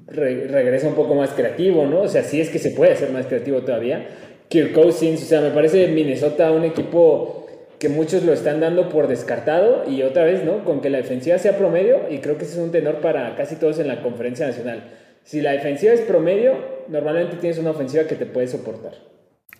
regresa 0.07 0.87
un 0.87 0.95
poco 0.95 1.15
más 1.15 1.31
creativo, 1.31 1.85
¿no? 1.85 2.03
O 2.03 2.07
sea, 2.07 2.23
si 2.23 2.39
es 2.39 2.49
que 2.49 2.57
se 2.59 2.71
puede 2.71 2.95
ser 2.95 3.11
más 3.11 3.25
creativo 3.25 3.61
todavía. 3.63 4.07
Kirk 4.47 4.71
Cousins, 4.71 5.21
o 5.21 5.25
sea, 5.25 5.41
me 5.41 5.49
parece 5.49 5.87
Minnesota 5.89 6.51
un 6.51 6.63
equipo 6.63 7.45
que 7.79 7.89
muchos 7.89 8.23
lo 8.23 8.31
están 8.31 8.61
dando 8.61 8.87
por 8.87 9.07
descartado 9.07 9.83
y 9.89 10.03
otra 10.03 10.23
vez, 10.23 10.45
¿no? 10.45 10.63
Con 10.63 10.79
que 10.79 10.89
la 10.89 10.99
defensiva 10.99 11.37
sea 11.37 11.57
promedio 11.57 12.03
y 12.09 12.19
creo 12.19 12.37
que 12.37 12.45
ese 12.45 12.53
es 12.53 12.59
un 12.59 12.71
tenor 12.71 13.01
para 13.01 13.35
casi 13.35 13.57
todos 13.57 13.77
en 13.79 13.89
la 13.89 14.01
conferencia 14.01 14.47
nacional. 14.47 14.83
Si 15.23 15.41
la 15.41 15.51
defensiva 15.51 15.91
es 15.91 15.99
promedio, 16.01 16.53
normalmente 16.87 17.35
tienes 17.37 17.57
una 17.57 17.71
ofensiva 17.71 18.05
que 18.05 18.15
te 18.15 18.25
puede 18.25 18.47
soportar. 18.47 19.12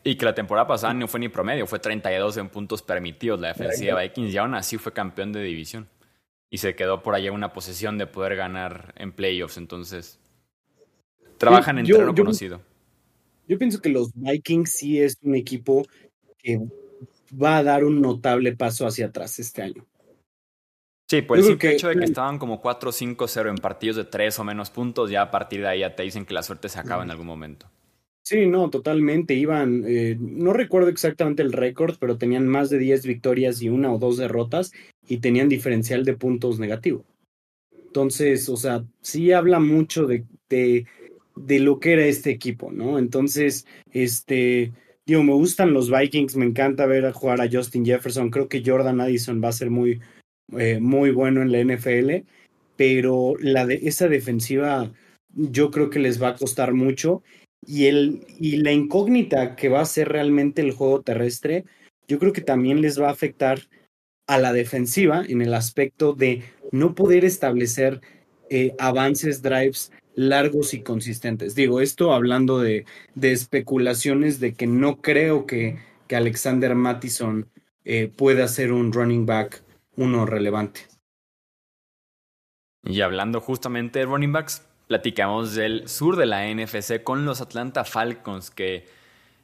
Y 0.04 0.16
que 0.16 0.26
la 0.26 0.34
temporada 0.34 0.68
pasada 0.68 0.94
no 0.94 1.08
fue 1.08 1.20
ni 1.20 1.30
promedio, 1.30 1.68
fue 1.68 1.80
32 1.80 2.38
en 2.38 2.50
puntos 2.50 2.82
permitidos 2.82 3.40
la 3.40 3.50
defensiva 3.50 4.00
de 4.00 4.08
Vikings 4.08 4.34
y 4.34 4.38
aún 4.38 4.54
así 4.54 4.78
fue 4.78 4.94
campeón 4.94 5.32
de 5.32 5.42
división. 5.44 5.90
Y 6.50 6.58
se 6.58 6.76
quedó 6.76 7.02
por 7.02 7.16
allá 7.16 7.32
una 7.32 7.54
posición 7.54 7.98
de 7.98 8.06
poder 8.06 8.36
ganar 8.36 8.94
en 8.98 9.12
playoffs. 9.12 9.58
Entonces, 9.58 10.20
trabajan 11.38 11.80
en 11.80 11.86
terreno 11.86 12.14
conocido. 12.14 12.62
Yo 13.48 13.58
pienso 13.58 13.82
que 13.82 13.90
los 13.90 14.12
Vikings 14.14 14.72
sí 14.72 15.02
es 15.02 15.18
un 15.22 15.36
equipo 15.36 15.86
que 16.38 16.60
va 17.42 17.58
a 17.58 17.64
dar 17.64 17.84
un 17.84 18.02
notable 18.02 18.56
paso 18.56 18.86
hacia 18.86 19.08
atrás 19.08 19.40
este 19.40 19.62
año. 19.62 19.86
Sí, 21.10 21.22
por 21.22 21.38
el 21.38 21.44
simple 21.44 21.74
hecho 21.74 21.90
de 21.90 21.96
que 21.98 22.06
estaban 22.06 22.40
como 22.40 22.62
4-5-0 22.62 23.50
en 23.50 23.58
partidos 23.58 23.98
de 23.98 24.06
3 24.06 24.40
o 24.40 24.44
menos 24.44 24.70
puntos, 24.70 25.10
ya 25.10 25.24
a 25.24 25.32
partir 25.32 25.62
de 25.62 25.68
ahí 25.68 25.80
ya 25.82 25.96
te 25.96 26.04
dicen 26.04 26.26
que 26.26 26.34
la 26.34 26.44
suerte 26.44 26.70
se 26.70 26.80
acaba 26.80 27.04
en 27.04 27.12
algún 27.12 27.28
momento. 27.28 27.70
Sí, 28.24 28.46
no, 28.46 28.70
totalmente. 28.70 29.34
Iban, 29.34 29.84
eh, 29.86 30.16
no 30.18 30.54
recuerdo 30.54 30.88
exactamente 30.88 31.44
el 31.44 31.52
récord, 31.52 31.98
pero 32.00 32.18
tenían 32.18 32.48
más 32.48 32.70
de 32.70 32.80
10 32.80 33.06
victorias 33.06 33.62
y 33.62 33.68
una 33.68 33.92
o 33.94 34.00
dos 34.00 34.16
derrotas 34.18 34.72
y 35.08 35.18
tenían 35.18 35.50
diferencial 35.50 36.06
de 36.06 36.16
puntos 36.16 36.58
negativo. 36.58 37.04
Entonces, 37.86 38.48
o 38.48 38.56
sea, 38.56 38.86
sí 39.02 39.34
habla 39.34 39.60
mucho 39.60 40.08
de, 40.08 40.26
de, 40.50 41.60
lo 41.60 41.80
que 41.82 41.94
era 41.94 42.06
este 42.06 42.32
equipo, 42.32 42.72
¿no? 42.72 42.98
Entonces, 42.98 43.68
este, 43.92 44.72
digo, 45.06 45.22
me 45.24 45.34
gustan 45.34 45.74
los 45.74 45.92
Vikings, 45.92 46.38
me 46.38 46.46
encanta 46.46 46.86
ver 46.86 47.06
a 47.06 47.14
jugar 47.14 47.42
a 47.42 47.50
Justin 47.52 47.86
Jefferson. 47.86 48.32
Creo 48.32 48.48
que 48.48 48.64
Jordan 48.66 49.02
Addison 49.02 49.44
va 49.44 49.50
a 49.50 49.52
ser 49.52 49.70
muy, 49.70 50.00
eh, 50.58 50.80
muy 50.80 51.12
bueno 51.12 51.42
en 51.42 51.52
la 51.52 51.60
NFL, 51.60 52.26
pero 52.78 53.36
la 53.40 53.66
de, 53.66 53.82
esa 53.84 54.08
defensiva 54.08 54.92
yo 55.34 55.72
creo 55.72 55.90
que 55.90 56.00
les 56.00 56.22
va 56.22 56.30
a 56.30 56.36
costar 56.36 56.74
mucho 56.74 57.22
y, 57.68 57.86
el, 57.86 58.26
y 58.40 58.58
la 58.58 58.72
incógnita 58.72 59.56
que 59.56 59.70
va 59.70 59.82
a 59.82 59.86
ser 59.86 60.10
realmente 60.10 60.62
el 60.62 60.72
juego 60.72 61.02
terrestre, 61.02 61.66
yo 62.08 62.20
creo 62.20 62.34
que 62.34 62.42
también 62.42 62.82
les 62.82 63.00
va 63.00 63.10
a 63.10 63.12
afectar 63.12 63.60
a 64.28 64.38
la 64.38 64.54
defensiva 64.54 65.24
en 65.28 65.42
el 65.42 65.54
aspecto 65.54 66.14
de 66.14 66.44
no 66.72 66.96
poder 66.96 67.26
establecer 67.26 68.02
eh, 68.50 68.76
avances, 68.80 69.42
drives 69.42 69.92
largos 70.16 70.74
y 70.74 70.82
consistentes. 70.82 71.56
Digo, 71.56 71.82
esto 71.82 72.14
hablando 72.14 72.60
de, 72.60 72.86
de 73.16 73.32
especulaciones 73.32 74.40
de 74.40 74.54
que 74.54 74.68
no 74.68 75.02
creo 75.02 75.46
que, 75.46 75.80
que 76.08 76.16
Alexander 76.16 76.76
Mattison 76.76 77.50
eh, 77.86 78.12
pueda 78.16 78.48
ser 78.48 78.72
un 78.72 78.94
running 78.94 79.26
back 79.26 79.64
uno 79.96 80.26
relevante. 80.26 80.82
Y 82.86 83.02
hablando 83.02 83.40
justamente 83.40 84.00
de 84.00 84.06
running 84.06 84.34
backs, 84.34 84.68
platicamos 84.88 85.56
del 85.56 85.88
sur 85.88 86.16
de 86.16 86.26
la 86.26 86.48
NFC 86.48 87.04
con 87.04 87.26
los 87.26 87.42
Atlanta 87.42 87.84
Falcons, 87.84 88.52
que 88.52 88.86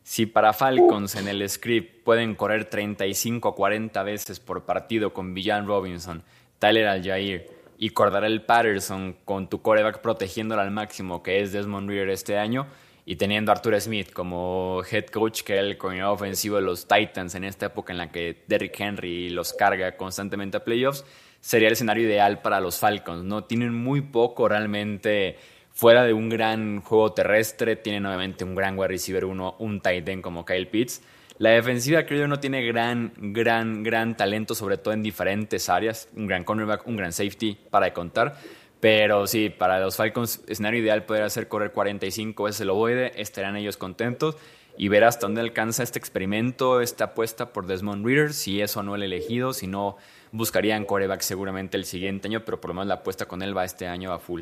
si 0.04 0.26
para 0.26 0.54
Falcons 0.54 1.16
en 1.16 1.28
el 1.28 1.48
script 1.50 2.04
pueden 2.04 2.36
correr 2.36 2.66
35 2.66 3.50
o 3.50 3.56
40 3.56 4.02
veces 4.04 4.40
por 4.40 4.64
partido 4.64 5.14
con 5.14 5.34
Villan 5.34 5.68
Robinson, 5.68 6.24
Tyler 6.58 6.88
Aljair 6.88 7.48
y 7.78 7.92
Cordarel 7.92 8.42
Patterson 8.42 9.16
con 9.24 9.50
tu 9.50 9.62
coreback 9.62 10.02
protegiéndolo 10.02 10.62
al 10.62 10.72
máximo, 10.72 11.24
que 11.24 11.42
es 11.42 11.52
Desmond 11.54 11.90
Reader 11.90 12.10
este 12.10 12.38
año, 12.38 12.68
y 13.06 13.16
teniendo 13.16 13.52
a 13.52 13.56
Arthur 13.56 13.80
Smith 13.80 14.12
como 14.12 14.82
head 14.92 15.06
coach, 15.06 15.44
que 15.44 15.54
era 15.54 15.62
el 15.62 15.78
coordinador 15.78 16.16
ofensivo 16.16 16.58
de 16.58 16.64
los 16.64 16.88
Titans 16.88 17.36
en 17.36 17.44
esta 17.44 17.68
época 17.68 17.94
en 17.94 17.98
la 17.98 18.12
que 18.12 18.44
Derrick 18.48 18.80
Henry 18.80 19.30
los 19.30 19.54
carga 19.54 19.96
constantemente 19.96 20.58
a 20.58 20.64
playoffs, 20.64 21.06
sería 21.42 21.68
el 21.68 21.74
escenario 21.74 22.06
ideal 22.06 22.42
para 22.42 22.60
los 22.60 22.80
Falcons, 22.80 23.24
¿no? 23.24 23.44
Tienen 23.44 23.74
muy 23.74 24.02
poco 24.02 24.48
realmente 24.48 25.38
fuera 25.72 26.04
de 26.04 26.14
un 26.14 26.30
gran 26.30 26.82
juego 26.82 27.14
terrestre, 27.14 27.76
tienen 27.76 28.06
obviamente 28.06 28.44
un 28.44 28.56
gran 28.56 28.78
wide 28.78 28.90
receiver 28.90 29.26
uno, 29.26 29.56
un 29.60 29.82
tight 29.82 30.08
end 30.10 30.22
como 30.22 30.46
Kyle 30.46 30.68
Pitts. 30.68 31.02
La 31.38 31.52
defensiva 31.52 32.06
creo 32.06 32.20
yo 32.20 32.28
no 32.28 32.42
tiene 32.42 32.66
gran, 32.66 33.14
gran, 33.16 33.82
gran 33.82 34.18
talento, 34.18 34.56
sobre 34.56 34.78
todo 34.78 34.94
en 34.94 35.02
diferentes 35.02 35.70
áreas. 35.70 36.10
Un 36.18 36.28
gran 36.28 36.44
cornerback, 36.44 36.86
un 36.86 36.98
gran 36.98 37.14
safety 37.14 37.58
para 37.70 37.94
contar. 37.94 38.38
Pero 38.82 39.26
sí, 39.26 39.50
para 39.50 39.80
los 39.80 39.96
Falcons, 39.96 40.42
escenario 40.48 40.82
ideal 40.82 41.06
podría 41.06 41.30
ser 41.30 41.48
correr 41.48 41.72
45 41.72 42.44
veces 42.44 42.62
el 42.62 42.70
ovoide, 42.70 43.14
estarán 43.22 43.56
ellos 43.56 43.78
contentos 43.78 44.36
y 44.78 44.88
ver 44.88 45.04
hasta 45.04 45.28
dónde 45.28 45.42
alcanza 45.42 45.84
este 45.84 46.00
experimento, 46.00 46.82
esta 46.82 47.06
apuesta 47.06 47.52
por 47.52 47.68
Desmond 47.68 48.06
Reader, 48.06 48.34
si 48.34 48.62
es 48.62 48.76
o 48.78 48.84
no 48.84 48.96
el 48.96 49.04
elegido, 49.04 49.54
si 49.54 49.68
no 49.68 49.98
buscarían 50.32 50.86
coreback 50.86 51.22
seguramente 51.22 51.78
el 51.78 51.86
siguiente 51.86 52.28
año, 52.28 52.44
pero 52.46 52.60
por 52.60 52.70
lo 52.70 52.76
menos 52.76 52.88
la 52.88 52.96
apuesta 52.96 53.26
con 53.26 53.42
él 53.42 53.56
va 53.56 53.66
este 53.66 53.88
año 53.88 54.12
a 54.14 54.20
full. 54.20 54.42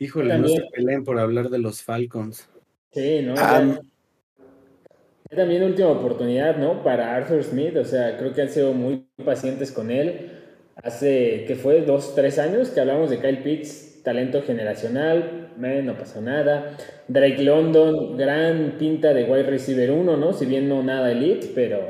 Híjole, 0.00 0.38
no 0.38 0.48
se 0.48 0.62
peleen 0.72 1.02
por 1.02 1.18
hablar 1.18 1.48
de 1.50 1.58
los 1.58 1.82
Falcons. 1.82 2.48
Sí, 2.92 3.20
¿no? 3.22 3.34
Ah, 3.36 3.80
también 5.34 5.62
última 5.62 5.88
oportunidad, 5.88 6.56
¿no? 6.56 6.82
Para 6.82 7.14
Arthur 7.14 7.42
Smith, 7.42 7.76
o 7.76 7.84
sea, 7.84 8.16
creo 8.16 8.32
que 8.32 8.42
han 8.42 8.48
sido 8.48 8.72
muy 8.72 9.06
pacientes 9.24 9.72
con 9.72 9.90
él. 9.90 10.32
Hace, 10.76 11.44
que 11.46 11.56
fue? 11.56 11.82
Dos, 11.82 12.14
tres 12.14 12.38
años 12.38 12.70
que 12.70 12.80
hablamos 12.80 13.10
de 13.10 13.20
Kyle 13.20 13.42
Pitts, 13.42 14.02
talento 14.04 14.42
generacional, 14.42 15.47
no 15.58 15.98
pasó 15.98 16.20
nada. 16.20 16.76
Drake 17.08 17.42
London, 17.42 18.16
gran 18.16 18.76
pinta 18.78 19.12
de 19.12 19.24
wide 19.24 19.44
receiver 19.44 19.90
1, 19.90 20.16
¿no? 20.16 20.32
Si 20.32 20.46
bien 20.46 20.68
no 20.68 20.82
nada 20.82 21.12
elite, 21.12 21.48
pero 21.54 21.80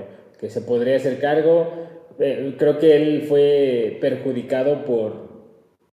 que 0.40 0.48
se 0.48 0.62
podría 0.62 0.96
hacer 0.96 1.18
cargo. 1.18 1.86
Eh, 2.18 2.54
creo 2.58 2.78
que 2.78 2.96
él 2.96 3.22
fue 3.28 3.98
perjudicado 4.00 4.84
por, 4.84 5.28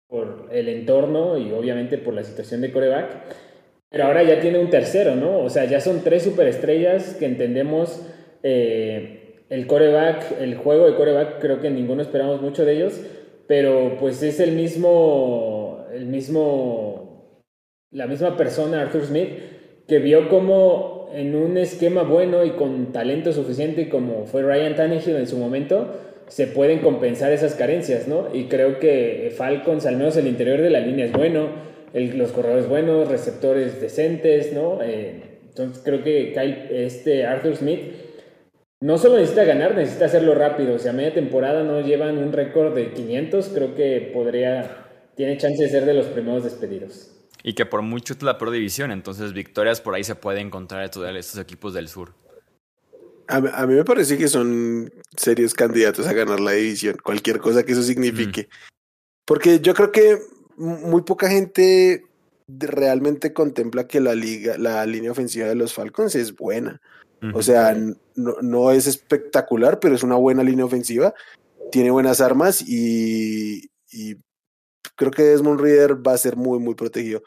por 0.07 0.49
el 0.51 0.69
entorno 0.69 1.37
y 1.37 1.51
obviamente 1.51 1.97
por 1.97 2.13
la 2.13 2.23
situación 2.23 2.61
de 2.61 2.71
coreback. 2.71 3.09
Pero 3.89 4.05
ahora 4.05 4.23
ya 4.23 4.39
tiene 4.39 4.59
un 4.59 4.69
tercero, 4.69 5.15
¿no? 5.15 5.39
O 5.39 5.49
sea, 5.49 5.65
ya 5.65 5.81
son 5.81 6.01
tres 6.03 6.23
superestrellas 6.23 7.15
que 7.15 7.25
entendemos 7.25 8.01
eh, 8.43 9.43
el 9.49 9.67
coreback, 9.67 10.39
el 10.39 10.55
juego 10.55 10.87
de 10.87 10.95
coreback, 10.95 11.39
creo 11.39 11.59
que 11.59 11.69
ninguno 11.69 12.01
esperamos 12.01 12.41
mucho 12.41 12.63
de 12.63 12.73
ellos, 12.73 13.01
pero 13.47 13.97
pues 13.99 14.23
es 14.23 14.39
el 14.39 14.53
mismo, 14.53 15.85
el 15.93 16.05
mismo, 16.05 17.10
la 17.91 18.07
misma 18.07 18.37
persona, 18.37 18.81
Arthur 18.81 19.05
Smith, 19.05 19.29
que 19.87 19.99
vio 19.99 20.29
como 20.29 21.09
en 21.13 21.35
un 21.35 21.57
esquema 21.57 22.03
bueno 22.03 22.45
y 22.45 22.51
con 22.51 22.93
talento 22.93 23.33
suficiente 23.33 23.89
como 23.89 24.25
fue 24.25 24.43
Ryan 24.43 24.75
Tannehill 24.75 25.17
en 25.17 25.27
su 25.27 25.37
momento, 25.37 25.93
se 26.27 26.47
pueden 26.47 26.79
compensar 26.79 27.33
esas 27.33 27.55
carencias, 27.55 28.07
¿no? 28.07 28.33
Y 28.33 28.45
creo 28.45 28.79
que 28.79 29.33
Falcons, 29.35 29.85
al 29.85 29.97
menos 29.97 30.15
el 30.15 30.27
interior 30.27 30.61
de 30.61 30.69
la 30.69 30.79
línea 30.79 31.05
es 31.05 31.11
bueno, 31.11 31.49
los 31.93 32.31
corredores 32.31 32.69
buenos, 32.69 33.09
receptores 33.09 33.81
decentes, 33.81 34.53
¿no? 34.53 34.81
Eh, 34.81 35.39
entonces 35.49 35.83
creo 35.83 36.03
que 36.03 36.33
este 36.85 37.25
Arthur 37.25 37.57
Smith 37.57 37.81
no 38.79 38.97
solo 38.97 39.17
necesita 39.17 39.43
ganar, 39.43 39.75
necesita 39.75 40.05
hacerlo 40.05 40.33
rápido. 40.33 40.75
O 40.75 40.79
sea, 40.79 40.93
media 40.93 41.13
temporada 41.13 41.63
no 41.63 41.81
llevan 41.81 42.17
un 42.17 42.31
récord 42.31 42.73
de 42.73 42.93
500, 42.93 43.49
creo 43.49 43.75
que 43.75 44.09
podría, 44.13 44.85
tiene 45.15 45.37
chance 45.37 45.61
de 45.61 45.69
ser 45.69 45.85
de 45.85 45.93
los 45.93 46.05
primeros 46.07 46.45
despedidos. 46.45 47.10
Y 47.43 47.53
que 47.53 47.65
por 47.65 47.81
mucho 47.81 48.13
es 48.13 48.21
la 48.21 48.37
pro 48.37 48.51
división, 48.51 48.91
entonces 48.91 49.33
victorias 49.33 49.81
por 49.81 49.95
ahí 49.95 50.03
se 50.03 50.15
puede 50.15 50.41
encontrar 50.41 50.83
estos 50.83 51.37
equipos 51.37 51.73
del 51.73 51.87
sur. 51.87 52.13
A, 53.27 53.37
a, 53.37 53.67
mí 53.67 53.75
me 53.75 53.85
parece 53.85 54.17
que 54.17 54.27
son 54.27 54.91
serios 55.15 55.53
candidatos 55.53 56.05
a 56.07 56.13
ganar 56.13 56.39
la 56.39 56.51
división, 56.51 56.97
cualquier 57.01 57.39
cosa 57.39 57.63
que 57.63 57.71
eso 57.71 57.83
signifique. 57.83 58.49
Porque 59.25 59.59
yo 59.59 59.73
creo 59.73 59.91
que 59.91 60.19
muy 60.57 61.01
poca 61.03 61.29
gente 61.29 62.05
realmente 62.47 63.33
contempla 63.33 63.87
que 63.87 63.99
la 63.99 64.15
liga, 64.15 64.57
la 64.57 64.85
línea 64.85 65.11
ofensiva 65.11 65.47
de 65.47 65.55
los 65.55 65.73
Falcons 65.73 66.15
es 66.15 66.35
buena. 66.35 66.81
O 67.33 67.43
sea, 67.43 67.77
no, 68.15 68.35
no, 68.41 68.71
es 68.71 68.87
espectacular, 68.87 69.79
pero 69.79 69.93
es 69.93 70.01
una 70.01 70.15
buena 70.15 70.43
línea 70.43 70.65
ofensiva. 70.65 71.13
Tiene 71.71 71.91
buenas 71.91 72.19
armas 72.19 72.63
y, 72.67 73.69
y, 73.91 74.15
creo 74.95 75.11
que 75.11 75.23
Desmond 75.23 75.59
Reader 75.59 76.05
va 76.05 76.13
a 76.13 76.17
ser 76.17 76.35
muy, 76.35 76.59
muy 76.59 76.75
protegido. 76.75 77.23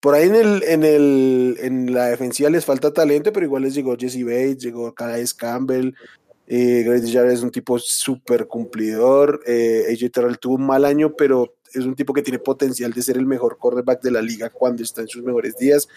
Por 0.00 0.14
ahí 0.14 0.28
en 0.28 0.34
el, 0.34 0.62
en 0.64 0.84
el, 0.84 1.56
en 1.60 1.94
la 1.94 2.06
defensiva 2.06 2.50
les 2.50 2.64
falta 2.64 2.92
talento, 2.92 3.32
pero 3.32 3.46
igual 3.46 3.62
les 3.62 3.74
llegó 3.74 3.96
Jesse 3.96 4.24
Bates, 4.24 4.58
llegó 4.58 4.94
Calais 4.94 5.34
Campbell, 5.34 5.94
eh, 6.46 6.84
Grady 6.84 7.12
Jarrett 7.12 7.34
es 7.34 7.42
un 7.42 7.50
tipo 7.50 7.78
súper 7.78 8.46
cumplidor. 8.46 9.42
Eh, 9.46 9.86
AJ 9.90 10.10
Terrell 10.12 10.38
tuvo 10.38 10.54
un 10.54 10.66
mal 10.66 10.84
año, 10.84 11.14
pero 11.16 11.56
es 11.72 11.84
un 11.84 11.96
tipo 11.96 12.12
que 12.12 12.22
tiene 12.22 12.38
potencial 12.38 12.92
de 12.92 13.02
ser 13.02 13.16
el 13.16 13.26
mejor 13.26 13.58
quarterback 13.58 14.02
de 14.02 14.12
la 14.12 14.22
liga 14.22 14.50
cuando 14.50 14.82
está 14.82 15.00
en 15.00 15.08
sus 15.08 15.22
mejores 15.22 15.56
días. 15.56 15.88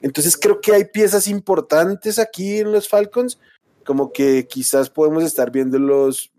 Entonces 0.00 0.36
creo 0.36 0.60
que 0.60 0.72
hay 0.72 0.86
piezas 0.86 1.28
importantes 1.28 2.18
aquí 2.18 2.58
en 2.58 2.72
los 2.72 2.88
Falcons, 2.88 3.38
como 3.84 4.12
que 4.12 4.46
quizás 4.46 4.88
podemos 4.88 5.22
estar 5.22 5.50
viéndolos 5.50 6.32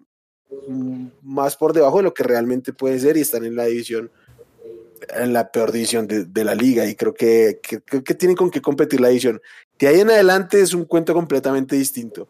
más 1.24 1.56
por 1.56 1.74
debajo 1.74 1.98
de 1.98 2.04
lo 2.04 2.14
que 2.14 2.24
realmente 2.24 2.74
puede 2.74 3.00
ser 3.00 3.18
y 3.18 3.22
están 3.22 3.46
en 3.46 3.56
la 3.56 3.66
división, 3.66 4.12
en 5.16 5.34
la 5.34 5.52
peor 5.52 5.72
división 5.72 6.08
de, 6.08 6.44
la 6.44 6.56
liga 6.56 6.86
y 6.86 6.96
creo 6.96 7.14
que, 7.14 7.60
que, 7.62 7.82
que 7.82 8.16
tienen 8.16 8.36
con 8.36 8.52
qué 8.52 8.62
competir 8.62 9.00
la 9.02 9.10
división. 9.10 9.42
De 9.80 9.88
ahí 9.88 10.00
en 10.00 10.12
adelante 10.12 10.62
es 10.62 10.74
un 10.74 10.86
cuento 10.86 11.14
completamente 11.14 11.76
distinto, 11.76 12.28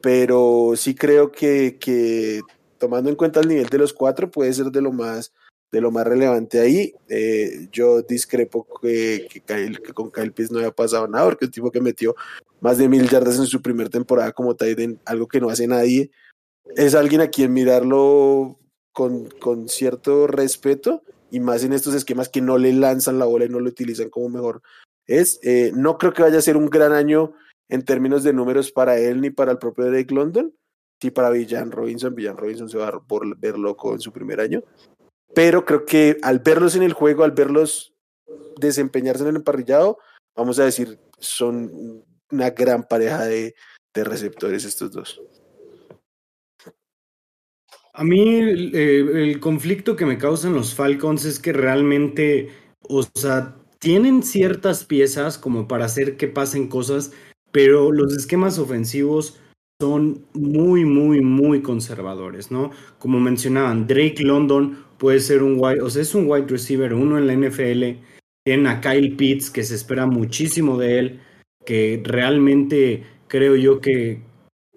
pero 0.00 0.72
sí 0.76 0.94
creo 0.94 1.30
que, 1.30 1.78
que 1.78 2.40
tomando 2.78 3.08
en 3.08 3.16
cuenta 3.16 3.40
el 3.40 3.48
nivel 3.48 3.68
de 3.68 3.78
los 3.78 3.92
cuatro 3.92 4.30
puede 4.30 4.52
ser 4.52 4.66
de 4.66 4.80
lo 4.80 4.92
más 4.92 5.32
de 5.72 5.80
lo 5.80 5.90
más 5.90 6.06
relevante 6.06 6.60
ahí. 6.60 6.94
Eh, 7.08 7.68
yo 7.72 8.02
discrepo 8.02 8.66
que, 8.80 9.26
que, 9.30 9.92
con 9.94 10.10
Kyle 10.10 10.32
Pitts 10.32 10.52
no 10.52 10.58
haya 10.58 10.70
pasado 10.70 11.08
nada, 11.08 11.24
porque 11.24 11.46
el 11.46 11.50
tipo 11.50 11.70
que 11.70 11.80
metió 11.80 12.14
más 12.60 12.76
de 12.76 12.88
mil 12.88 13.08
yardas 13.08 13.38
en 13.38 13.46
su 13.46 13.62
primera 13.62 13.88
temporada 13.88 14.32
como 14.32 14.54
Titan, 14.54 15.00
algo 15.06 15.26
que 15.26 15.40
no 15.40 15.48
hace 15.48 15.66
nadie, 15.66 16.10
es 16.76 16.94
alguien 16.94 17.20
a 17.20 17.28
quien 17.28 17.52
mirarlo 17.52 18.58
con, 18.92 19.68
cierto 19.68 20.26
respeto 20.26 21.02
y 21.30 21.40
más 21.40 21.64
en 21.64 21.72
estos 21.72 21.94
esquemas 21.94 22.28
que 22.28 22.40
no 22.40 22.58
le 22.58 22.72
lanzan 22.72 23.18
la 23.18 23.24
bola 23.24 23.46
y 23.46 23.48
no 23.48 23.60
lo 23.60 23.68
utilizan 23.68 24.10
como 24.10 24.28
mejor 24.28 24.62
es. 25.06 25.40
Eh, 25.42 25.72
no 25.74 25.98
creo 25.98 26.12
que 26.12 26.22
vaya 26.22 26.38
a 26.38 26.42
ser 26.42 26.56
un 26.56 26.68
gran 26.68 26.92
año 26.92 27.32
en 27.68 27.84
términos 27.84 28.22
de 28.22 28.32
números 28.32 28.70
para 28.70 28.98
él 28.98 29.20
ni 29.20 29.30
para 29.30 29.52
el 29.52 29.58
propio 29.58 29.86
Drake 29.86 30.14
London. 30.14 30.54
Sí, 31.00 31.10
para 31.10 31.30
Villan 31.30 31.72
Robinson, 31.72 32.14
Villan 32.14 32.36
Robinson 32.36 32.68
se 32.68 32.78
va 32.78 32.88
a 32.88 33.02
ver 33.38 33.58
loco 33.58 33.92
en 33.92 34.00
su 34.00 34.12
primer 34.12 34.40
año, 34.40 34.62
pero 35.34 35.64
creo 35.64 35.84
que 35.84 36.18
al 36.22 36.38
verlos 36.38 36.76
en 36.76 36.84
el 36.84 36.92
juego, 36.92 37.24
al 37.24 37.32
verlos 37.32 37.92
desempeñarse 38.60 39.24
en 39.24 39.30
el 39.30 39.36
emparrillado, 39.36 39.98
vamos 40.36 40.60
a 40.60 40.64
decir, 40.64 41.00
son 41.18 42.04
una 42.30 42.50
gran 42.50 42.84
pareja 42.84 43.24
de, 43.24 43.56
de 43.92 44.04
receptores 44.04 44.64
estos 44.64 44.92
dos. 44.92 45.20
A 47.94 48.04
mí 48.04 48.38
el 48.38 49.38
conflicto 49.40 49.96
que 49.96 50.06
me 50.06 50.18
causan 50.18 50.54
los 50.54 50.74
Falcons 50.74 51.24
es 51.24 51.38
que 51.38 51.52
realmente, 51.52 52.48
o 52.88 53.02
sea, 53.14 53.56
tienen 53.78 54.22
ciertas 54.22 54.84
piezas 54.84 55.38
como 55.38 55.68
para 55.68 55.84
hacer 55.84 56.16
que 56.16 56.28
pasen 56.28 56.68
cosas, 56.68 57.12
pero 57.50 57.92
los 57.92 58.16
esquemas 58.16 58.58
ofensivos 58.58 59.40
son 59.80 60.24
muy, 60.32 60.84
muy, 60.84 61.20
muy 61.20 61.60
conservadores, 61.60 62.50
¿no? 62.50 62.70
Como 62.98 63.18
mencionaban, 63.18 63.88
Drake 63.88 64.22
London 64.22 64.78
puede 64.98 65.18
ser 65.18 65.42
un 65.42 65.56
wide, 65.58 65.82
o 65.82 65.90
sea, 65.90 66.02
es 66.02 66.14
un 66.14 66.30
wide 66.30 66.46
receiver, 66.46 66.94
uno 66.94 67.18
en 67.18 67.26
la 67.26 67.34
NFL. 67.34 68.00
Tienen 68.44 68.68
a 68.68 68.80
Kyle 68.80 69.16
Pitts, 69.16 69.50
que 69.50 69.64
se 69.64 69.74
espera 69.74 70.06
muchísimo 70.06 70.78
de 70.78 70.98
él, 71.00 71.20
que 71.66 72.00
realmente 72.04 73.02
creo 73.26 73.56
yo 73.56 73.80
que 73.80 74.22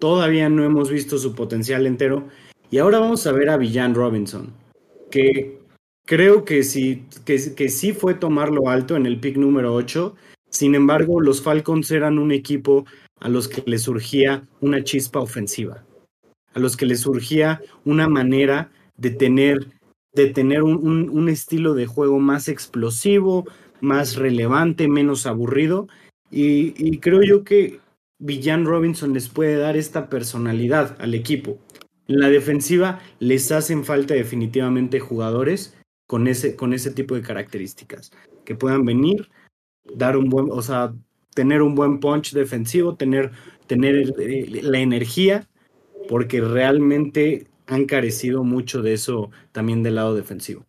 todavía 0.00 0.48
no 0.48 0.64
hemos 0.64 0.90
visto 0.90 1.18
su 1.18 1.36
potencial 1.36 1.86
entero. 1.86 2.28
Y 2.76 2.78
ahora 2.78 2.98
vamos 2.98 3.26
a 3.26 3.32
ver 3.32 3.48
a 3.48 3.56
Villan 3.56 3.94
Robinson, 3.94 4.52
que 5.10 5.60
creo 6.04 6.44
que 6.44 6.62
sí, 6.62 7.06
que, 7.24 7.38
sí 7.38 7.94
fue 7.94 8.12
tomarlo 8.12 8.68
alto 8.68 8.96
en 8.96 9.06
el 9.06 9.18
pick 9.18 9.38
número 9.38 9.74
8. 9.74 10.14
Sin 10.50 10.74
embargo, 10.74 11.22
los 11.22 11.40
Falcons 11.40 11.90
eran 11.90 12.18
un 12.18 12.32
equipo 12.32 12.84
a 13.18 13.30
los 13.30 13.48
que 13.48 13.62
les 13.64 13.80
surgía 13.80 14.46
una 14.60 14.84
chispa 14.84 15.20
ofensiva, 15.20 15.86
a 16.52 16.58
los 16.58 16.76
que 16.76 16.84
les 16.84 17.00
surgía 17.00 17.62
una 17.86 18.08
manera 18.10 18.70
de 18.98 19.08
tener 19.08 19.68
de 20.12 20.26
tener 20.26 20.62
un, 20.62 21.28
estilo 21.30 21.72
de 21.72 21.86
juego 21.86 22.18
más 22.18 22.46
explosivo, 22.46 23.46
más 23.80 24.16
relevante, 24.16 24.86
menos 24.86 25.24
aburrido. 25.24 25.88
Y, 26.30 26.98
creo 26.98 27.22
yo 27.22 27.42
que 27.42 27.80
Villan 28.18 28.66
Robinson 28.66 29.14
les 29.14 29.30
puede 29.30 29.56
dar 29.56 29.78
esta 29.78 30.10
personalidad 30.10 30.94
al 31.00 31.14
equipo. 31.14 31.58
En 32.08 32.20
la 32.20 32.28
defensiva 32.28 33.00
les 33.18 33.50
hacen 33.50 33.84
falta 33.84 34.14
definitivamente 34.14 35.00
jugadores 35.00 35.76
con 36.06 36.28
ese, 36.28 36.54
con 36.54 36.72
ese 36.72 36.90
tipo 36.92 37.14
de 37.14 37.22
características, 37.22 38.12
que 38.44 38.54
puedan 38.54 38.84
venir, 38.84 39.28
dar 39.94 40.16
un 40.16 40.28
buen, 40.28 40.48
o 40.50 40.62
sea, 40.62 40.92
tener 41.34 41.62
un 41.62 41.74
buen 41.74 42.00
punch 42.00 42.32
defensivo, 42.32 42.94
tener, 42.94 43.32
tener 43.66 44.14
la 44.62 44.78
energía, 44.78 45.46
porque 46.08 46.40
realmente 46.40 47.46
han 47.66 47.86
carecido 47.86 48.44
mucho 48.44 48.82
de 48.82 48.94
eso 48.94 49.30
también 49.52 49.82
del 49.82 49.96
lado 49.96 50.14
defensivo. 50.14 50.64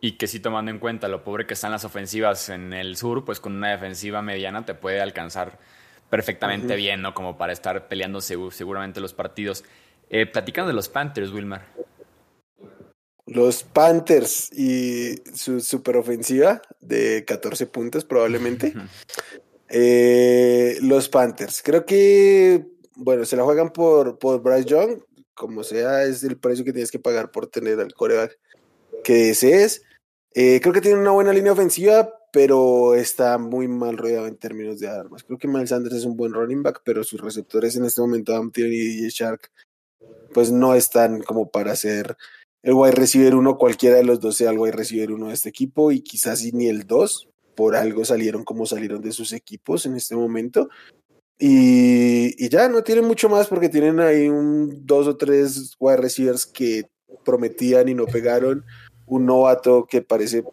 Y 0.00 0.12
que 0.12 0.26
sí 0.26 0.40
tomando 0.40 0.70
en 0.70 0.78
cuenta 0.78 1.08
lo 1.08 1.24
pobre 1.24 1.46
que 1.46 1.54
están 1.54 1.72
las 1.72 1.84
ofensivas 1.84 2.48
en 2.48 2.72
el 2.72 2.96
sur, 2.96 3.24
pues 3.24 3.40
con 3.40 3.54
una 3.54 3.70
defensiva 3.70 4.22
mediana 4.22 4.64
te 4.64 4.74
puede 4.74 5.00
alcanzar 5.00 5.58
perfectamente 6.10 6.76
bien, 6.76 7.02
¿no? 7.02 7.14
Como 7.14 7.38
para 7.38 7.52
estar 7.52 7.88
peleando 7.88 8.20
seguramente 8.20 9.00
los 9.00 9.14
partidos. 9.14 9.64
Eh, 10.10 10.26
platicando 10.26 10.68
de 10.68 10.74
los 10.74 10.88
Panthers, 10.88 11.32
Wilmar. 11.32 11.66
Los 13.26 13.62
Panthers 13.62 14.52
y 14.52 15.16
su 15.34 15.60
superofensiva 15.60 16.60
de 16.80 17.24
14 17.24 17.66
puntos 17.66 18.04
probablemente. 18.04 18.74
Eh, 19.68 20.78
los 20.82 21.08
Panthers. 21.08 21.62
Creo 21.62 21.84
que, 21.86 22.66
bueno, 22.94 23.24
se 23.24 23.36
la 23.36 23.44
juegan 23.44 23.72
por, 23.72 24.18
por 24.18 24.42
Bryce 24.42 24.68
Young. 24.68 25.00
Como 25.32 25.64
sea, 25.64 26.04
es 26.04 26.22
el 26.22 26.38
precio 26.38 26.64
que 26.64 26.72
tienes 26.72 26.92
que 26.92 27.00
pagar 27.00 27.32
por 27.32 27.48
tener 27.48 27.80
al 27.80 27.94
coreback 27.94 28.38
que 29.02 29.14
desees. 29.14 29.82
Eh, 30.34 30.60
creo 30.60 30.72
que 30.72 30.80
tiene 30.80 30.98
una 30.98 31.12
buena 31.12 31.32
línea 31.32 31.52
ofensiva, 31.52 32.12
pero 32.32 32.94
está 32.94 33.38
muy 33.38 33.68
mal 33.68 33.96
rodeado 33.96 34.26
en 34.26 34.36
términos 34.36 34.80
de 34.80 34.88
armas. 34.88 35.22
Creo 35.22 35.38
que 35.38 35.46
Miles 35.46 35.70
Sanders 35.70 35.94
es 35.94 36.04
un 36.04 36.16
buen 36.16 36.32
running 36.32 36.62
back, 36.62 36.82
pero 36.84 37.04
sus 37.04 37.20
receptores 37.20 37.76
en 37.76 37.84
este 37.84 38.00
momento, 38.00 38.32
Adam 38.32 38.50
y 38.56 38.62
DJ 38.62 39.08
Shark, 39.10 39.50
pues 40.32 40.50
no 40.50 40.74
están 40.74 41.22
como 41.22 41.50
para 41.50 41.76
ser 41.76 42.16
el 42.62 42.72
wide 42.72 42.92
receiver 42.92 43.34
uno, 43.34 43.58
cualquiera 43.58 43.96
de 43.96 44.04
los 44.04 44.20
dos 44.20 44.36
sea 44.36 44.50
el 44.50 44.58
wide 44.58 44.72
receiver 44.72 45.12
uno 45.12 45.28
de 45.28 45.34
este 45.34 45.50
equipo, 45.50 45.92
y 45.92 46.00
quizás 46.00 46.42
ni 46.52 46.68
el 46.68 46.86
dos, 46.86 47.28
por 47.54 47.76
algo 47.76 48.04
salieron 48.04 48.44
como 48.44 48.66
salieron 48.66 49.02
de 49.02 49.12
sus 49.12 49.32
equipos 49.32 49.86
en 49.86 49.96
este 49.96 50.16
momento. 50.16 50.68
Y, 51.38 52.48
ya 52.48 52.68
no 52.68 52.82
tienen 52.82 53.04
mucho 53.04 53.28
más 53.28 53.48
porque 53.48 53.68
tienen 53.68 54.00
ahí 54.00 54.28
un 54.28 54.86
dos 54.86 55.06
o 55.06 55.16
tres 55.16 55.74
wide 55.78 55.96
receivers 55.96 56.46
que 56.46 56.88
prometían 57.24 57.88
y 57.88 57.94
no 57.94 58.06
pegaron. 58.06 58.64
Un 59.06 59.26
novato 59.26 59.86
que 59.86 60.00
parece 60.00 60.44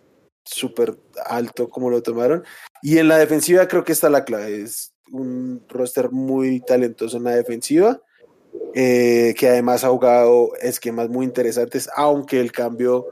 súper 0.44 0.98
alto 1.26 1.70
como 1.70 1.90
lo 1.90 2.02
tomaron. 2.02 2.44
Y 2.82 2.98
en 2.98 3.08
la 3.08 3.18
defensiva 3.18 3.68
creo 3.68 3.84
que 3.84 3.92
está 3.94 4.10
la 4.10 4.26
clave. 4.26 4.64
Es 4.64 4.94
un 5.12 5.64
roster 5.70 6.12
muy 6.12 6.60
talentoso 6.62 7.18
en 7.18 7.24
la 7.26 7.36
defensiva. 7.36 8.02
Eh, 8.74 9.36
que 9.38 9.50
además 9.50 9.84
ha 9.84 9.90
jugado 9.90 10.56
esquemas 10.62 11.10
muy 11.10 11.26
interesantes, 11.26 11.90
aunque 11.96 12.40
el 12.40 12.52
cambio 12.52 13.08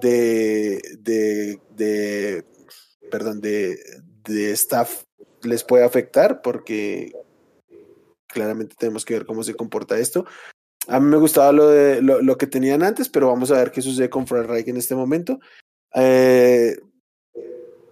de, 0.00 0.80
de, 1.00 1.58
de 1.76 2.44
perdón, 3.10 3.40
de, 3.40 3.78
de 4.24 4.50
staff 4.52 5.04
les 5.42 5.64
puede 5.64 5.84
afectar 5.84 6.42
porque 6.42 7.12
claramente 8.26 8.76
tenemos 8.78 9.04
que 9.04 9.14
ver 9.14 9.26
cómo 9.26 9.42
se 9.42 9.54
comporta 9.54 9.98
esto. 9.98 10.26
A 10.86 11.00
mí 11.00 11.06
me 11.06 11.16
gustaba 11.16 11.52
lo, 11.52 11.68
de, 11.68 12.00
lo, 12.02 12.38
que 12.38 12.46
tenían 12.46 12.82
antes, 12.82 13.08
pero 13.08 13.28
vamos 13.28 13.50
a 13.50 13.56
ver 13.56 13.70
qué 13.70 13.82
sucede 13.82 14.08
con 14.08 14.26
Frank 14.26 14.46
Reich 14.46 14.68
en 14.68 14.76
este 14.76 14.94
momento. 14.94 15.38
Eh, 15.94 16.76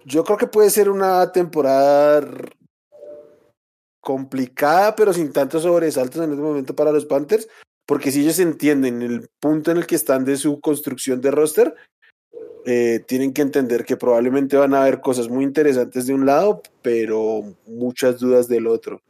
yo 0.05 0.23
creo 0.23 0.37
que 0.37 0.47
puede 0.47 0.69
ser 0.69 0.89
una 0.89 1.31
temporada 1.31 2.21
complicada, 4.07 4.95
pero 4.95 5.11
sin 5.11 5.33
tantos 5.33 5.63
sobresaltos 5.63 6.23
en 6.23 6.31
este 6.31 6.41
momento 6.41 6.73
para 6.73 6.93
los 6.93 7.05
Panthers, 7.05 7.49
porque 7.85 8.09
si 8.09 8.21
ellos 8.21 8.39
entienden 8.39 9.01
el 9.01 9.27
punto 9.41 9.69
en 9.69 9.75
el 9.75 9.85
que 9.85 9.95
están 9.95 10.23
de 10.23 10.37
su 10.37 10.61
construcción 10.61 11.19
de 11.19 11.29
roster, 11.29 11.75
eh, 12.65 13.03
tienen 13.05 13.33
que 13.33 13.41
entender 13.41 13.83
que 13.83 13.97
probablemente 13.97 14.55
van 14.55 14.73
a 14.73 14.83
haber 14.83 15.01
cosas 15.01 15.27
muy 15.27 15.43
interesantes 15.43 16.07
de 16.07 16.13
un 16.13 16.25
lado, 16.25 16.61
pero 16.81 17.53
muchas 17.65 18.17
dudas 18.17 18.47
del 18.47 18.67
otro. 18.67 19.01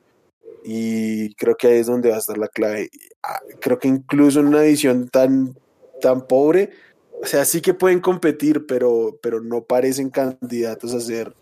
Y 0.64 1.36
creo 1.36 1.56
que 1.56 1.68
ahí 1.68 1.78
es 1.78 1.86
donde 1.86 2.10
va 2.10 2.16
a 2.16 2.20
estar 2.20 2.40
la 2.40 2.48
clave. 2.48 2.90
Ah, 3.22 3.40
creo 3.60 3.78
que 3.78 3.88
incluso 3.88 4.40
en 4.40 4.48
una 4.48 4.64
edición 4.64 5.10
tan, 5.10 5.56
tan 6.02 6.26
pobre, 6.26 6.72
o 7.22 7.26
sea, 7.28 7.46
sí 7.46 7.62
que 7.62 7.76
pueden 7.76 8.00
competir, 8.00 8.66
pero, 8.66 9.20
pero 9.22 9.42
no 9.42 9.64
parecen 9.64 10.10
candidatos 10.10 10.96
a 10.96 11.00
ser 11.00 11.36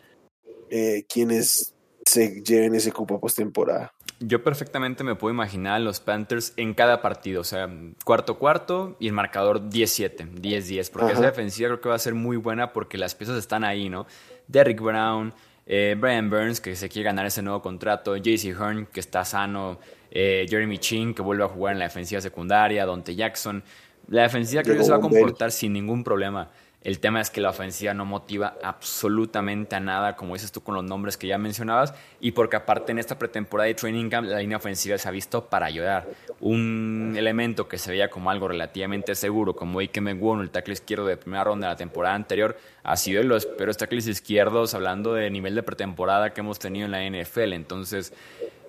eh, 0.69 1.05
quienes 1.07 1.74
se 2.05 2.41
lleven 2.41 2.75
ese 2.75 2.91
cupo 2.91 3.19
postemporada. 3.19 3.91
Yo 4.19 4.43
perfectamente 4.43 5.03
me 5.03 5.15
puedo 5.15 5.33
imaginar 5.33 5.75
a 5.75 5.79
los 5.79 5.99
Panthers 5.99 6.53
en 6.55 6.73
cada 6.73 7.01
partido, 7.01 7.41
o 7.41 7.43
sea, 7.43 7.69
cuarto 8.05 8.37
cuarto 8.37 8.95
y 8.99 9.07
el 9.07 9.13
marcador 9.13 9.69
10-7, 9.69 10.31
10-10, 10.31 10.91
porque 10.91 11.13
esa 11.13 11.21
defensiva 11.21 11.67
creo 11.67 11.81
que 11.81 11.89
va 11.89 11.95
a 11.95 11.99
ser 11.99 12.13
muy 12.13 12.37
buena 12.37 12.71
porque 12.71 12.97
las 12.97 13.13
piezas 13.13 13.37
están 13.37 13.65
ahí, 13.65 13.89
¿no? 13.89 14.05
Derrick 14.47 14.79
Brown, 14.79 15.33
eh, 15.65 15.95
Brian 15.99 16.29
Burns, 16.29 16.61
que 16.61 16.75
se 16.77 16.87
quiere 16.87 17.07
ganar 17.07 17.25
ese 17.25 17.41
nuevo 17.41 17.61
contrato, 17.61 18.15
JC 18.15 18.55
Hearn, 18.57 18.85
que 18.85 19.01
está 19.01 19.25
sano, 19.25 19.79
eh, 20.11 20.45
Jeremy 20.47 20.77
Chin, 20.77 21.13
que 21.13 21.21
vuelve 21.21 21.43
a 21.43 21.47
jugar 21.49 21.73
en 21.73 21.79
la 21.79 21.85
defensiva 21.85 22.21
secundaria, 22.21 22.85
Dante 22.85 23.15
Jackson. 23.15 23.63
La 24.07 24.21
defensiva 24.21 24.61
creo 24.61 24.77
que 24.77 24.83
se 24.83 24.91
va 24.91 24.97
a 24.97 25.01
comportar 25.01 25.51
sin 25.51 25.73
ningún 25.73 26.03
problema. 26.03 26.49
El 26.85 26.99
tema 26.99 27.19
es 27.19 27.31
que 27.31 27.41
la 27.41 27.49
ofensiva 27.49 27.95
no 27.95 28.05
motiva 28.05 28.57
absolutamente 28.61 29.75
a 29.75 29.79
nada, 29.79 30.15
como 30.15 30.35
dices 30.35 30.51
tú 30.51 30.61
con 30.61 30.75
los 30.75 30.83
nombres 30.83 31.17
que 31.17 31.25
ya 31.25 31.39
mencionabas, 31.39 31.95
y 32.19 32.33
porque 32.33 32.57
aparte 32.57 32.91
en 32.91 32.99
esta 32.99 33.17
pretemporada 33.17 33.65
de 33.65 33.73
Training 33.73 34.07
Camp 34.07 34.27
la 34.27 34.37
línea 34.37 34.57
ofensiva 34.57 34.95
se 34.99 35.07
ha 35.07 35.11
visto 35.11 35.49
para 35.49 35.65
ayudar. 35.65 36.07
Un 36.39 37.15
elemento 37.17 37.67
que 37.67 37.79
se 37.79 37.89
veía 37.89 38.11
como 38.11 38.29
algo 38.29 38.47
relativamente 38.47 39.15
seguro, 39.15 39.55
como 39.55 39.79
Ike 39.79 39.99
Megwon, 39.99 40.41
el 40.41 40.51
tackle 40.51 40.73
izquierdo 40.73 41.07
de 41.07 41.17
primera 41.17 41.43
ronda 41.43 41.69
de 41.69 41.73
la 41.73 41.77
temporada 41.77 42.13
anterior, 42.13 42.55
ha 42.83 42.95
sido 42.97 43.19
de 43.23 43.27
los 43.27 43.47
peores 43.47 43.77
tackles 43.77 44.05
izquierdos, 44.05 44.75
hablando 44.75 45.15
de 45.15 45.31
nivel 45.31 45.55
de 45.55 45.63
pretemporada 45.63 46.33
que 46.33 46.41
hemos 46.41 46.59
tenido 46.59 46.85
en 46.85 46.91
la 46.91 47.01
NFL. 47.03 47.53
Entonces, 47.53 48.13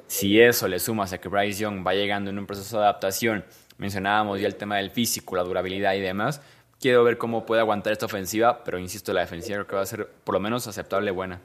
si 0.07 0.41
eso 0.41 0.69
le 0.69 0.79
sumas 0.79 1.13
a 1.13 1.19
que 1.19 1.29
Bryce 1.29 1.61
Young 1.61 1.87
va 1.87 1.93
llegando 1.93 2.31
en 2.31 2.39
un 2.39 2.47
proceso 2.47 2.79
de 2.79 2.85
adaptación, 2.85 3.45
mencionábamos 3.77 4.41
ya 4.41 4.47
el 4.47 4.55
tema 4.55 4.79
del 4.79 4.91
físico, 4.91 5.37
la 5.37 5.43
durabilidad 5.43 5.93
y 5.93 6.01
demás, 6.01 6.41
quiero 6.81 7.05
ver 7.05 7.19
cómo 7.19 7.47
puede 7.47 7.61
aguantar 7.61 7.93
esta 7.93 8.07
ofensiva, 8.07 8.63
pero 8.65 8.79
insisto, 8.79 9.13
la 9.13 9.21
defensiva 9.21 9.57
creo 9.57 9.67
que 9.67 9.77
va 9.77 9.83
a 9.83 9.87
ser 9.87 10.07
por 10.25 10.35
lo 10.35 10.41
menos 10.41 10.67
aceptable 10.67 11.11
buena. 11.11 11.41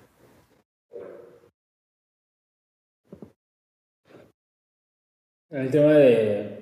El 5.49 5.69
tema 5.69 5.93
de, 5.93 6.59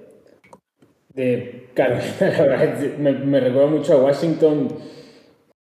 de 1.14 1.70
Carolina, 1.76 2.76
me, 2.98 3.12
me 3.12 3.40
recuerda 3.40 3.70
mucho 3.70 3.94
a 3.94 4.04
Washington. 4.04 4.68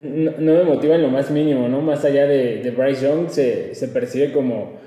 No, 0.00 0.52
me 0.52 0.62
motiva 0.62 0.94
en 0.94 1.02
lo 1.02 1.08
más 1.08 1.30
mínimo, 1.30 1.68
¿no? 1.68 1.80
Más 1.80 2.04
allá 2.04 2.26
de, 2.26 2.62
de 2.62 2.70
Bryce 2.70 3.04
Young, 3.04 3.28
se, 3.28 3.74
se, 3.74 3.88
percibe 3.88 4.30
como 4.30 4.78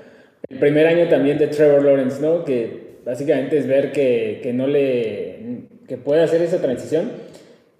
el 0.48 0.58
primer 0.58 0.86
año 0.86 1.08
también 1.08 1.36
de 1.36 1.48
Trevor 1.48 1.84
Lawrence, 1.84 2.22
¿no? 2.22 2.44
Que 2.44 3.00
básicamente 3.04 3.58
es 3.58 3.66
ver 3.66 3.92
que, 3.92 4.40
que 4.42 4.52
no 4.54 4.66
le. 4.66 5.66
que 5.86 5.98
puede 5.98 6.22
hacer 6.22 6.40
esa 6.40 6.62
transición 6.62 7.10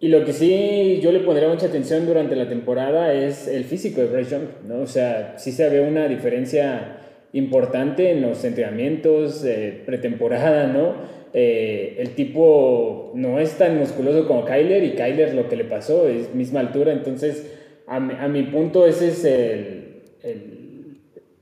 y 0.03 0.09
lo 0.09 0.24
que 0.24 0.32
sí 0.32 0.98
yo 1.03 1.12
le 1.12 1.20
pondría 1.20 1.48
mucha 1.48 1.66
atención 1.66 2.07
durante 2.07 2.34
la 2.34 2.48
temporada 2.48 3.12
es 3.12 3.46
el 3.46 3.64
físico 3.64 4.01
de 4.01 4.07
Bryce 4.07 4.30
Young, 4.30 4.48
¿no? 4.66 4.80
O 4.80 4.86
sea, 4.86 5.34
sí 5.36 5.53
se 5.53 5.68
ve 5.68 5.82
una 5.82 6.09
diferencia 6.09 6.96
importante 7.34 8.11
en 8.11 8.22
los 8.22 8.42
entrenamientos, 8.44 9.44
eh, 9.44 9.82
pretemporada, 9.84 10.66
¿no? 10.66 10.94
Eh, 11.34 11.96
el 11.98 12.14
tipo 12.14 13.12
no 13.14 13.38
es 13.38 13.59
tan 13.59 13.78
musculoso 13.78 14.26
como 14.26 14.46
Kyler 14.46 14.82
y 14.84 14.92
Kyler 14.92 15.34
lo 15.34 15.48
que 15.51 15.57
le 15.57 15.64
pasó 15.64 16.09
es 16.09 16.35
misma 16.35 16.60
altura, 16.60 16.93
entonces 16.93 17.56
a 17.86 18.01
mi, 18.01 18.44
punto 18.44 18.86
ese 18.86 19.09
es 19.09 19.24
el, 19.24 20.01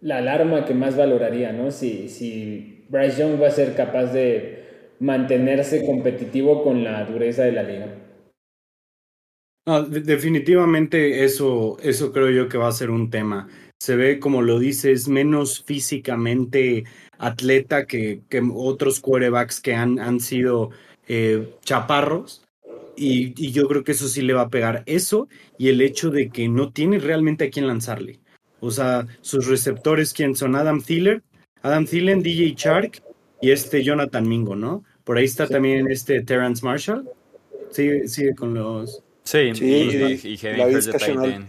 la 0.01 0.17
alarma 0.19 0.65
que 0.65 0.75
más 0.75 0.97
valoraría, 0.97 1.53
¿no? 1.53 1.71
Si, 1.71 2.09
si 2.09 2.85
Bryce 2.89 3.21
Young 3.21 3.41
va 3.41 3.49
a 3.49 3.53
ser 3.53 3.75
capaz 3.75 4.13
de 4.13 4.59
mantenerse 4.99 5.87
competitivo 5.87 6.65
con 6.65 6.83
la 6.83 7.05
dureza 7.05 7.45
de 7.45 7.53
la 7.53 7.63
liga. 7.63 7.87
No, 9.69 9.83
definitivamente 9.83 11.25
eso, 11.25 11.77
eso 11.83 12.11
creo 12.11 12.31
yo 12.31 12.49
que 12.49 12.57
va 12.57 12.69
a 12.69 12.73
ser 12.73 12.89
un 12.89 13.11
tema. 13.11 13.49
Se 13.79 13.97
ve, 13.97 14.19
como 14.19 14.41
lo 14.41 14.59
dices, 14.59 15.09
menos 15.09 15.63
físicamente 15.63 16.85
atleta 17.19 17.85
que, 17.85 18.23
que 18.31 18.41
otros 18.55 18.99
quarterbacks 19.01 19.61
que 19.61 19.75
han, 19.75 19.99
han 19.99 20.21
sido 20.21 20.71
eh, 21.07 21.55
chaparros. 21.65 22.47
Y, 22.97 23.35
y, 23.37 23.53
yo 23.53 23.69
creo 23.69 23.85
que 23.85 23.93
eso 23.93 24.09
sí 24.09 24.23
le 24.23 24.33
va 24.33 24.41
a 24.41 24.49
pegar. 24.49 24.85
Eso 24.87 25.29
y 25.59 25.69
el 25.69 25.83
hecho 25.83 26.09
de 26.09 26.31
que 26.31 26.49
no 26.49 26.73
tiene 26.73 26.99
realmente 26.99 27.45
a 27.45 27.51
quién 27.51 27.67
lanzarle. 27.67 28.21
O 28.61 28.71
sea, 28.71 29.07
sus 29.21 29.49
receptores, 29.49 30.15
¿quién 30.15 30.35
son? 30.35 30.57
Adam 30.57 30.81
Thielen, 30.81 31.23
Adam 31.61 31.85
Thielen, 31.85 32.23
DJ 32.23 32.55
Shark 32.57 33.03
y 33.43 33.51
este 33.51 33.85
Jonathan 33.85 34.27
Mingo, 34.27 34.57
¿no? 34.57 34.83
Por 35.05 35.19
ahí 35.19 35.27
está 35.27 35.47
también 35.47 35.91
este 35.91 36.23
Terrence 36.23 36.65
Marshall. 36.65 37.07
Sigue, 37.71 38.09
sigue 38.09 38.35
con 38.35 38.55
los 38.55 39.05
Sí, 39.29 39.53
y, 39.61 40.47
Hayden 40.47 40.75
Hurst 40.75 40.91
de 40.91 40.99
Titan. 40.99 41.49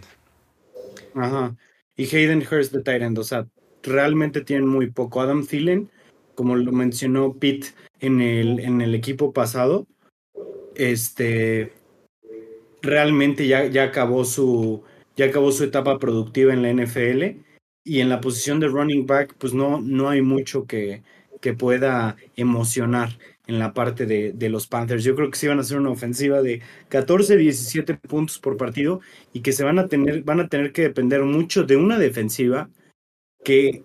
Ajá. 1.14 1.56
Y 1.96 2.14
Hayden 2.14 2.40
Hurst 2.42 2.74
de 2.74 2.80
Titan. 2.80 3.16
O 3.16 3.22
sea, 3.22 3.46
realmente 3.82 4.42
tienen 4.42 4.68
muy 4.68 4.90
poco. 4.90 5.22
Adam 5.22 5.46
Thielen, 5.46 5.90
como 6.34 6.56
lo 6.56 6.72
mencionó 6.72 7.32
Pete 7.32 7.68
en 8.00 8.20
el, 8.20 8.60
en 8.60 8.82
el 8.82 8.94
equipo 8.94 9.32
pasado, 9.32 9.86
este 10.74 11.72
realmente 12.82 13.46
ya, 13.46 13.64
ya 13.64 13.84
acabó 13.84 14.26
su 14.26 14.82
ya 15.16 15.26
acabó 15.26 15.50
su 15.50 15.64
etapa 15.64 15.98
productiva 15.98 16.52
en 16.52 16.62
la 16.62 16.72
NFL 16.72 17.40
y 17.84 18.00
en 18.00 18.10
la 18.10 18.20
posición 18.20 18.60
de 18.60 18.68
running 18.68 19.06
back 19.06 19.34
pues 19.38 19.54
no, 19.54 19.80
no 19.80 20.10
hay 20.10 20.20
mucho 20.20 20.66
que, 20.66 21.02
que 21.40 21.54
pueda 21.54 22.16
emocionar 22.36 23.18
en 23.50 23.58
la 23.58 23.74
parte 23.74 24.06
de, 24.06 24.32
de, 24.32 24.48
los 24.48 24.66
Panthers. 24.66 25.04
Yo 25.04 25.14
creo 25.14 25.30
que 25.30 25.38
sí 25.38 25.46
van 25.48 25.58
a 25.58 25.64
ser 25.64 25.78
una 25.78 25.90
ofensiva 25.90 26.40
de 26.40 26.62
14, 26.88 27.36
17 27.36 27.94
puntos 27.94 28.38
por 28.38 28.56
partido 28.56 29.00
y 29.32 29.40
que 29.40 29.52
se 29.52 29.64
van 29.64 29.78
a 29.78 29.88
tener, 29.88 30.22
van 30.22 30.40
a 30.40 30.48
tener 30.48 30.72
que 30.72 30.82
depender 30.82 31.22
mucho 31.24 31.64
de 31.64 31.76
una 31.76 31.98
defensiva 31.98 32.70
que 33.44 33.84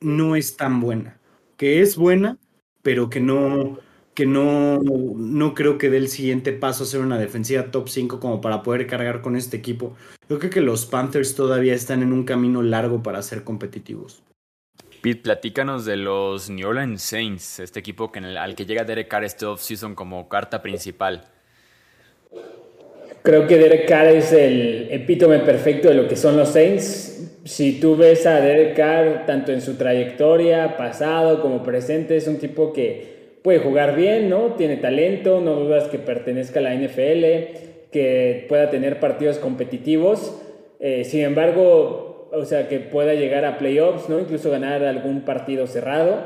no 0.00 0.36
es 0.36 0.56
tan 0.56 0.80
buena, 0.80 1.20
que 1.56 1.80
es 1.80 1.96
buena, 1.96 2.38
pero 2.82 3.10
que 3.10 3.20
no, 3.20 3.78
que 4.14 4.26
no, 4.26 4.80
no 4.80 5.54
creo 5.54 5.76
que 5.78 5.90
dé 5.90 5.98
el 5.98 6.08
siguiente 6.08 6.52
paso 6.52 6.84
a 6.84 6.86
ser 6.86 7.00
una 7.00 7.18
defensiva 7.18 7.70
top 7.70 7.88
5 7.88 8.20
como 8.20 8.40
para 8.40 8.62
poder 8.62 8.86
cargar 8.86 9.20
con 9.20 9.36
este 9.36 9.56
equipo. 9.56 9.96
Yo 10.28 10.38
creo 10.38 10.50
que 10.50 10.60
los 10.60 10.86
Panthers 10.86 11.34
todavía 11.34 11.74
están 11.74 12.02
en 12.02 12.12
un 12.12 12.24
camino 12.24 12.62
largo 12.62 13.02
para 13.02 13.20
ser 13.22 13.44
competitivos. 13.44 14.22
Pete, 15.04 15.20
platícanos 15.20 15.84
de 15.84 15.98
los 15.98 16.48
New 16.48 16.66
Orleans 16.66 17.02
Saints, 17.02 17.60
este 17.60 17.78
equipo 17.78 18.10
que 18.10 18.20
al 18.20 18.54
que 18.54 18.64
llega 18.64 18.84
Derek 18.84 19.06
Carr 19.06 19.24
este 19.24 19.44
offseason 19.44 19.94
como 19.94 20.30
carta 20.30 20.62
principal. 20.62 21.24
Creo 23.20 23.46
que 23.46 23.58
Derek 23.58 23.86
Carr 23.86 24.06
es 24.06 24.32
el 24.32 24.88
epítome 24.90 25.40
perfecto 25.40 25.88
de 25.88 25.94
lo 25.94 26.08
que 26.08 26.16
son 26.16 26.38
los 26.38 26.48
Saints. 26.48 27.34
Si 27.44 27.78
tú 27.80 27.96
ves 27.96 28.24
a 28.24 28.40
Derek 28.40 28.76
Carr 28.76 29.26
tanto 29.26 29.52
en 29.52 29.60
su 29.60 29.74
trayectoria, 29.74 30.78
pasado 30.78 31.42
como 31.42 31.62
presente, 31.62 32.16
es 32.16 32.26
un 32.26 32.38
tipo 32.38 32.72
que 32.72 33.36
puede 33.42 33.58
jugar 33.58 33.96
bien, 33.96 34.30
¿no? 34.30 34.54
Tiene 34.54 34.78
talento, 34.78 35.42
no 35.42 35.56
dudas 35.56 35.86
que 35.88 35.98
pertenezca 35.98 36.60
a 36.60 36.62
la 36.62 36.74
NFL, 36.74 37.90
que 37.92 38.46
pueda 38.48 38.70
tener 38.70 39.00
partidos 39.00 39.36
competitivos. 39.36 40.34
Eh, 40.80 41.04
sin 41.04 41.20
embargo, 41.20 42.13
o 42.36 42.44
sea, 42.44 42.68
que 42.68 42.80
pueda 42.80 43.14
llegar 43.14 43.44
a 43.44 43.58
playoffs, 43.58 44.08
¿no? 44.08 44.18
Incluso 44.18 44.50
ganar 44.50 44.84
algún 44.84 45.22
partido 45.22 45.66
cerrado, 45.66 46.20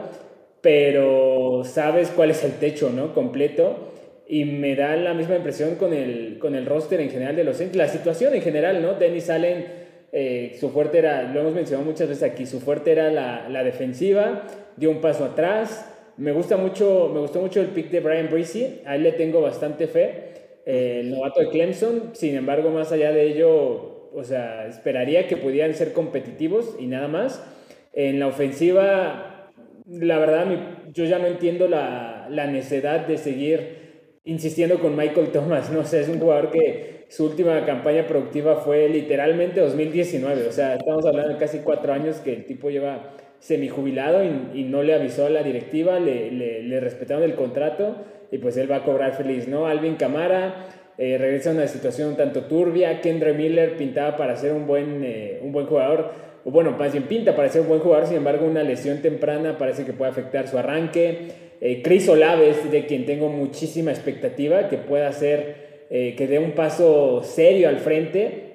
pero 0.61 1.63
sabes 1.65 2.11
cuál 2.11 2.31
es 2.31 2.45
el 2.45 2.53
techo, 2.53 2.91
¿no? 2.91 3.15
Completo. 3.15 3.93
Y 4.27 4.45
me 4.45 4.77
da 4.77 4.95
la 4.97 5.15
misma 5.15 5.37
impresión 5.37 5.77
con 5.77 5.93
el, 5.95 6.39
con 6.39 6.55
el 6.55 6.67
roster 6.67 7.01
en 7.01 7.11
general 7.11 7.37
de 7.37 7.45
los 7.45 7.57
Saints, 7.57 7.77
la 7.77 7.89
situación 7.89 8.35
en 8.35 8.43
general, 8.43 8.83
¿no? 8.83 8.95
Dennis 8.95 9.31
Allen, 9.31 9.67
eh, 10.13 10.57
su 10.61 10.71
fuerte 10.71 10.99
era, 10.99 11.23
lo 11.23 11.41
hemos 11.41 11.55
mencionado 11.55 11.89
muchas 11.89 12.09
veces 12.09 12.31
aquí, 12.31 12.45
su 12.45 12.61
fuerte 12.61 12.93
era 12.93 13.11
la, 13.11 13.49
la 13.49 13.65
defensiva, 13.65 14.47
dio 14.77 14.91
un 14.91 15.01
paso 15.01 15.25
atrás, 15.25 15.95
me 16.19 16.33
gusta 16.33 16.57
mucho, 16.57 17.11
me 17.13 17.21
gustó 17.21 17.41
mucho 17.41 17.61
el 17.61 17.69
pick 17.69 17.91
de 17.91 18.01
Brian 18.01 18.29
Breezy, 18.31 18.81
a 18.85 18.97
él 18.97 19.05
le 19.05 19.13
tengo 19.13 19.41
bastante 19.41 19.87
fe, 19.87 20.29
eh, 20.67 21.01
el 21.01 21.11
novato 21.11 21.41
de 21.41 21.49
Clemson, 21.49 22.11
sin 22.13 22.37
embargo, 22.37 22.71
más 22.71 22.93
allá 22.93 23.13
de 23.13 23.23
ello, 23.23 23.98
o 24.15 24.25
sea, 24.25 24.67
esperaría 24.67 25.27
que 25.27 25.37
pudieran 25.37 25.75
ser 25.75 25.93
competitivos 25.93 26.77
y 26.79 26.87
nada 26.87 27.09
más. 27.09 27.45
En 27.93 28.21
la 28.21 28.27
ofensiva, 28.27 29.51
la 29.87 30.19
verdad, 30.19 30.47
yo 30.93 31.05
ya 31.05 31.19
no 31.19 31.27
entiendo 31.27 31.69
la, 31.69 32.29
la 32.31 32.47
necesidad 32.47 33.07
de 33.07 33.17
seguir 33.17 33.79
insistiendo 34.25 34.79
con 34.79 34.95
Michael 34.95 35.29
Thomas, 35.29 35.71
no 35.71 35.85
sé, 35.87 36.01
es 36.01 36.09
un 36.09 36.21
jugador 36.21 36.51
que 36.51 37.07
su 37.09 37.25
última 37.25 37.65
campaña 37.65 38.07
productiva 38.07 38.57
fue 38.57 38.89
literalmente 38.89 39.61
2019, 39.61 40.47
o 40.47 40.53
sea, 40.53 40.75
estamos 40.75 41.07
hablando 41.07 41.33
de 41.33 41.39
casi 41.39 41.61
cuatro 41.61 41.93
años 41.93 42.17
que 42.17 42.35
el 42.35 42.45
tipo 42.45 42.69
lleva 42.69 43.15
semijubilado 43.39 44.23
y, 44.25 44.61
y 44.61 44.65
no 44.65 44.83
le 44.83 44.95
avisó 44.95 45.27
a 45.27 45.31
la 45.31 45.43
directiva, 45.43 45.99
le, 45.99 46.31
le, 46.31 46.81
respetaron 46.81 47.23
el 47.23 47.35
contrato 47.35 47.97
y 48.31 48.39
pues 48.39 48.57
él 48.57 48.71
va 48.71 48.77
a 48.77 48.85
cobrar 48.85 49.15
feliz, 49.15 49.49
¿no? 49.49 49.67
Alvin 49.67 49.95
Camara 49.95 50.67
eh, 50.99 51.17
regresa 51.17 51.51
a 51.51 51.55
una 51.55 51.67
situación 51.67 52.11
un 52.11 52.17
tanto 52.17 52.43
turbia, 52.43 53.01
Kendra 53.01 53.33
Miller 53.33 53.77
pintaba 53.77 54.17
para 54.17 54.37
ser 54.37 54.53
un 54.53 54.67
buen, 54.67 55.03
eh, 55.05 55.41
un 55.43 55.53
buen 55.53 55.67
jugador, 55.67 56.11
o 56.45 56.51
bueno, 56.51 56.73
más 56.73 56.93
bien 56.93 57.05
pinta 57.05 57.35
para 57.35 57.49
ser 57.49 57.63
un 57.63 57.69
buen 57.69 57.81
jugador, 57.81 58.07
sin 58.07 58.17
embargo 58.17 58.47
una 58.47 58.63
lesión 58.63 59.01
temprana 59.01 59.57
parece 59.57 59.85
que 59.85 59.93
puede 59.93 60.11
afectar 60.11 60.49
su 60.49 60.59
arranque. 60.59 61.29
Eh, 61.61 61.83
Chris 61.83 62.09
Olaves, 62.09 62.71
de 62.71 62.87
quien 62.87 63.07
tengo 63.07 63.29
muchísima 63.29 63.91
expectativa, 63.91 64.69
que 64.69 64.77
pueda 64.77 65.09
hacer, 65.09 65.69
que 65.91 66.27
dé 66.29 66.39
un 66.39 66.53
paso 66.53 67.23
serio 67.23 67.71
al 67.71 67.79
frente, 67.79 68.49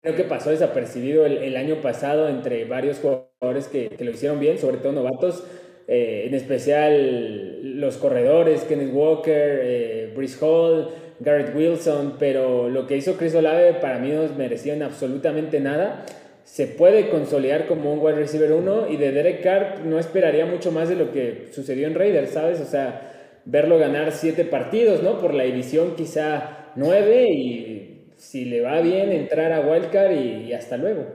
Creo 0.00 0.14
que 0.14 0.24
pasó 0.24 0.50
desapercibido 0.50 1.26
el, 1.26 1.56
año 1.56 1.80
pasado 1.80 2.28
entre 2.28 2.64
varios 2.64 2.98
jugadores 3.00 3.66
que, 3.66 3.90
lo 3.98 4.10
hicieron 4.12 4.38
bien, 4.38 4.56
sobre 4.56 4.76
todo 4.76 4.92
novatos, 4.92 5.44
eh, 5.88 6.24
en 6.26 6.34
especial 6.34 7.80
los 7.80 7.96
corredores, 7.96 8.62
Kenneth 8.62 8.94
Walker, 8.94 9.60
eh, 9.60 10.12
Brice 10.14 10.38
Hall, 10.40 10.88
Garrett 11.20 11.54
Wilson, 11.54 12.16
pero 12.18 12.68
lo 12.68 12.86
que 12.86 12.96
hizo 12.96 13.16
Chris 13.16 13.34
Olave 13.34 13.74
para 13.74 13.98
mí 13.98 14.10
no 14.10 14.22
merecían 14.36 14.82
absolutamente 14.82 15.60
nada. 15.60 16.04
Se 16.44 16.66
puede 16.66 17.10
consolidar 17.10 17.66
como 17.66 17.92
un 17.92 18.00
wide 18.00 18.16
receiver 18.16 18.52
1 18.52 18.88
y 18.90 18.96
de 18.96 19.12
Derek 19.12 19.42
Carr 19.42 19.80
no 19.84 19.98
esperaría 19.98 20.46
mucho 20.46 20.72
más 20.72 20.88
de 20.88 20.96
lo 20.96 21.12
que 21.12 21.48
sucedió 21.52 21.86
en 21.86 21.94
Raiders, 21.94 22.30
¿sabes? 22.30 22.60
O 22.60 22.64
sea, 22.64 23.40
verlo 23.44 23.78
ganar 23.78 24.12
siete 24.12 24.44
partidos, 24.44 25.02
¿no? 25.02 25.20
Por 25.20 25.34
la 25.34 25.44
división 25.44 25.94
quizá 25.96 26.70
nueve 26.76 27.26
y 27.28 27.98
si 28.18 28.44
le 28.44 28.60
va 28.60 28.80
bien, 28.80 29.12
entrar 29.12 29.52
a 29.52 29.60
Wildcard 29.60 30.12
y, 30.12 30.52
hasta 30.52 30.76
luego. 30.76 31.06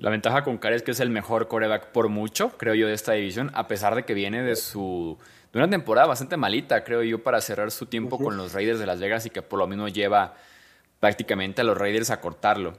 La 0.00 0.08
ventaja 0.08 0.44
con 0.44 0.56
Carr 0.56 0.72
es 0.72 0.82
que 0.82 0.92
es 0.92 1.00
el 1.00 1.10
mejor 1.10 1.46
coreback 1.46 1.88
por 1.88 2.08
mucho, 2.08 2.56
creo 2.56 2.74
yo, 2.74 2.86
de 2.86 2.94
esta 2.94 3.12
división, 3.12 3.50
a 3.52 3.68
pesar 3.68 3.94
de 3.94 4.04
que 4.04 4.14
viene 4.14 4.42
de 4.42 4.56
su 4.56 5.18
de 5.52 5.58
una 5.58 5.68
temporada 5.68 6.06
bastante 6.06 6.38
malita, 6.38 6.84
creo 6.84 7.02
yo, 7.02 7.22
para 7.22 7.40
cerrar 7.42 7.70
su 7.70 7.84
tiempo 7.84 8.18
con 8.18 8.38
los 8.38 8.54
Raiders 8.54 8.78
de 8.78 8.86
Las 8.86 8.98
Vegas 8.98 9.26
y 9.26 9.30
que 9.30 9.42
por 9.42 9.58
lo 9.58 9.66
mismo 9.66 9.88
lleva 9.88 10.36
prácticamente 11.00 11.60
a 11.60 11.64
los 11.64 11.76
Raiders 11.76 12.08
a 12.10 12.20
cortarlo. 12.20 12.78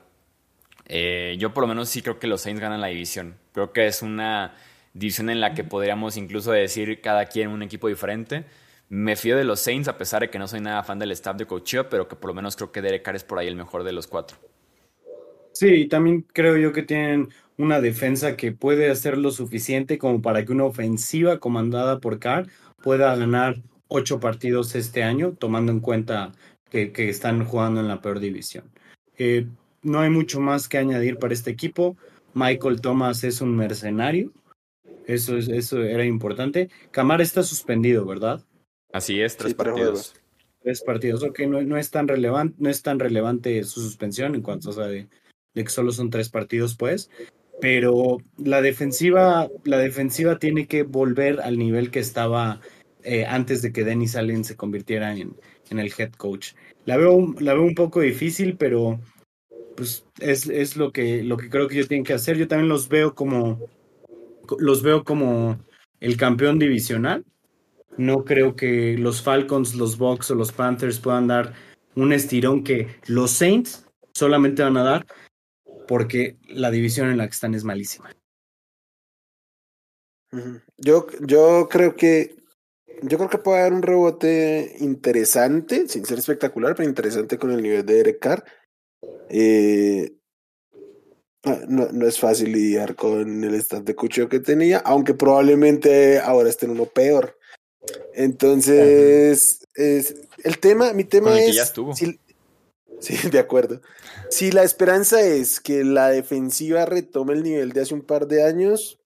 Eh, 0.88 1.36
yo 1.38 1.54
por 1.54 1.62
lo 1.62 1.68
menos 1.68 1.90
sí 1.90 2.02
creo 2.02 2.18
que 2.18 2.28
los 2.28 2.42
Saints 2.42 2.60
ganan 2.60 2.82
la 2.82 2.88
división. 2.88 3.36
Creo 3.54 3.72
que 3.72 3.86
es 3.86 4.02
una 4.02 4.56
división 4.94 5.30
en 5.30 5.42
la 5.42 5.54
que 5.54 5.64
podríamos 5.64 6.18
incluso 6.18 6.52
decir 6.52 7.02
cada 7.02 7.26
quien 7.26 7.50
un 7.50 7.62
equipo 7.62 7.88
diferente. 7.88 8.46
Me 8.90 9.16
fío 9.16 9.38
de 9.38 9.44
los 9.44 9.60
Saints 9.60 9.88
a 9.90 9.98
pesar 9.98 10.22
de 10.22 10.30
que 10.30 10.40
no 10.40 10.48
soy 10.48 10.62
nada 10.62 10.82
fan 10.84 10.98
del 10.98 11.12
staff 11.12 11.36
de 11.36 11.46
coaching, 11.46 11.84
pero 11.90 12.08
que 12.08 12.16
por 12.16 12.30
lo 12.30 12.34
menos 12.34 12.56
creo 12.56 12.72
que 12.72 12.82
Derek 12.82 13.04
Carr 13.04 13.16
es 13.16 13.24
por 13.24 13.38
ahí 13.38 13.48
el 13.48 13.56
mejor 13.56 13.84
de 13.84 13.92
los 13.92 14.08
cuatro. 14.08 14.38
Sí, 15.54 15.88
también 15.88 16.26
creo 16.34 16.58
yo 16.58 16.74
que 16.74 16.84
tienen 16.84 17.30
una 17.58 17.82
defensa 17.82 18.36
que 18.36 18.52
puede 18.52 18.90
hacer 18.90 19.18
lo 19.18 19.32
suficiente 19.32 19.98
como 19.98 20.22
para 20.22 20.46
que 20.46 20.52
una 20.52 20.66
ofensiva 20.66 21.40
comandada 21.40 22.00
por 22.00 22.20
Carr 22.20 22.48
pueda 22.82 23.16
ganar 23.16 23.62
ocho 23.88 24.20
partidos 24.20 24.74
este 24.76 25.04
año, 25.04 25.34
tomando 25.38 25.72
en 25.72 25.80
cuenta 25.80 26.32
que, 26.70 26.92
están 27.10 27.46
jugando 27.46 27.82
en 27.82 27.88
la 27.88 28.02
peor 28.02 28.20
división. 28.20 28.64
Eh, 29.18 29.48
no 29.84 30.00
hay 30.00 30.10
mucho 30.10 30.40
más 30.40 30.68
que 30.68 30.78
añadir 30.78 31.18
para 31.18 31.34
este 31.34 31.52
equipo. 31.52 31.98
Michael 32.34 32.80
Thomas 32.80 33.24
es 33.24 33.42
un 33.42 33.56
mercenario. 33.56 34.32
Eso, 35.06 35.38
es, 35.38 35.50
eso 35.50 35.84
era 35.84 36.06
importante. 36.06 36.70
Camara 36.92 37.22
está 37.22 37.44
suspendido, 37.44 38.06
¿verdad? 38.06 38.42
Así 38.94 39.20
es, 39.20 39.36
tres 39.36 39.54
partidos. 39.54 40.14
Tres 40.64 40.82
partidos, 40.84 41.24
ok, 41.24 41.40
no, 41.48 41.62
no, 41.64 41.76
es 41.78 41.90
tan 41.90 42.08
relevante, 42.08 42.56
no 42.60 42.70
es 42.70 42.84
tan 42.84 43.00
relevante 43.00 43.64
su 43.64 43.82
suspensión 43.82 44.36
en 44.36 44.44
cuanto 44.44 44.70
a 44.80 44.88
de, 44.88 45.08
que 45.54 45.68
solo 45.70 45.92
son 45.92 46.10
tres 46.10 46.30
partidos, 46.30 46.76
pues. 46.76 47.10
Pero 47.60 48.18
la 48.38 48.62
defensiva, 48.62 49.50
la 49.64 49.78
defensiva 49.78 50.40
tiene 50.40 50.68
que 50.68 50.84
volver 50.84 51.40
al 51.42 51.58
nivel 51.58 51.92
que 51.92 52.00
estaba 52.00 52.60
eh, 53.04 53.26
antes 53.26 53.62
de 53.62 53.72
que 53.72 53.84
Dennis 53.84 54.16
Allen 54.16 54.44
se 54.44 54.56
convirtiera 54.56 55.16
en, 55.16 55.36
en, 55.70 55.80
el 55.80 55.94
head 55.96 56.12
coach. 56.14 56.54
La 56.86 56.98
veo, 56.98 57.36
la 57.40 57.54
veo 57.54 57.64
un 57.64 57.76
poco 57.76 58.02
difícil, 58.02 58.58
pero 58.58 59.00
pues 59.76 60.06
es, 60.20 60.48
es 60.48 60.76
lo 60.76 60.92
que 60.92 61.24
lo 61.24 61.38
que 61.38 61.50
creo 61.50 61.68
que 61.68 61.76
ellos 61.76 61.88
tienen 61.88 62.06
que 62.06 62.14
hacer. 62.14 62.38
Yo 62.38 62.48
también 62.48 62.70
los 62.70 62.90
veo 62.90 63.14
como 63.14 63.60
los 64.58 64.82
veo 64.82 65.04
como 65.04 65.60
el 66.00 66.18
campeón 66.18 66.58
divisional 66.58 67.24
no 67.98 68.24
creo 68.24 68.56
que 68.56 68.98
los 68.98 69.22
Falcons, 69.22 69.76
los 69.76 69.98
Bucks 69.98 70.32
o 70.32 70.36
los 70.36 70.52
Panthers 70.52 71.00
puedan 71.00 71.28
dar 71.28 71.54
un 71.96 72.14
estirón 72.14 72.64
que 72.64 72.88
los 73.08 73.32
Saints 73.32 73.86
solamente 74.14 74.64
van 74.64 74.78
a 74.78 74.84
dar 74.84 75.06
porque 75.92 76.38
la 76.48 76.72
división 76.72 77.10
en 77.10 77.18
la 77.18 77.28
que 77.28 77.34
están 77.34 77.54
es 77.54 77.66
malísima. 77.66 78.16
Yo, 80.78 81.06
yo 81.20 81.68
creo 81.70 81.98
que 81.98 82.38
yo 83.02 83.18
creo 83.18 83.30
que 83.30 83.38
puede 83.40 83.60
haber 83.60 83.74
un 83.74 83.82
rebote 83.82 84.78
interesante, 84.80 85.90
sin 85.90 86.06
ser 86.06 86.20
espectacular, 86.20 86.76
pero 86.76 86.88
interesante 86.88 87.38
con 87.38 87.52
el 87.52 87.62
nivel 87.62 87.86
de 87.86 87.96
Derek 87.96 88.20
Carr. 88.20 88.46
Eh, 89.28 90.14
no, 91.68 91.90
no, 91.92 92.08
es 92.08 92.18
fácil 92.18 92.54
lidiar 92.54 92.96
con 92.96 93.44
el 93.44 93.56
stand 93.56 93.86
de 93.86 93.94
cuchillo 93.94 94.30
que 94.30 94.40
tenía, 94.40 94.78
aunque 94.78 95.14
probablemente 95.14 96.20
ahora 96.20 96.48
esté 96.48 96.68
en 96.68 96.72
uno 96.72 96.86
peor. 96.86 97.38
Entonces, 98.14 99.68
es, 99.74 100.16
el 100.42 100.58
tema, 100.60 100.94
mi 100.94 101.04
tema 101.04 101.38
es... 101.38 101.74
sí, 103.02 103.16
de 103.30 103.40
acuerdo. 103.40 103.82
Si 104.30 104.52
la 104.52 104.64
esperanza 104.64 105.22
es 105.22 105.60
que 105.60 105.84
la 105.84 106.10
defensiva 106.10 106.86
retome 106.86 107.34
el 107.34 107.44
nivel 107.44 107.74
de 107.74 107.82
hace 107.82 107.94
un 107.94 108.02
par 108.02 108.28
de 108.28 108.44
años, 108.44 109.00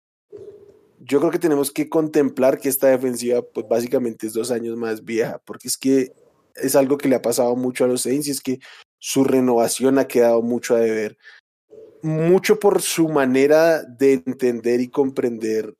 yo 0.98 1.20
creo 1.20 1.30
que 1.30 1.38
tenemos 1.38 1.70
que 1.70 1.88
contemplar 1.88 2.58
que 2.58 2.68
esta 2.68 2.88
defensiva, 2.88 3.42
pues 3.42 3.68
básicamente 3.68 4.26
es 4.26 4.32
dos 4.32 4.50
años 4.50 4.76
más 4.76 5.04
vieja, 5.04 5.40
porque 5.44 5.68
es 5.68 5.76
que 5.76 6.12
es 6.56 6.74
algo 6.76 6.98
que 6.98 7.08
le 7.08 7.16
ha 7.16 7.22
pasado 7.22 7.54
mucho 7.56 7.84
a 7.84 7.88
los 7.88 8.02
Saints 8.02 8.28
y 8.28 8.30
es 8.32 8.40
que 8.40 8.58
su 8.98 9.24
renovación 9.24 9.98
ha 9.98 10.06
quedado 10.06 10.42
mucho 10.42 10.74
a 10.74 10.80
deber. 10.80 11.16
Mucho 12.02 12.58
por 12.58 12.82
su 12.82 13.08
manera 13.08 13.82
de 13.82 14.14
entender 14.14 14.80
y 14.80 14.88
comprender 14.88 15.74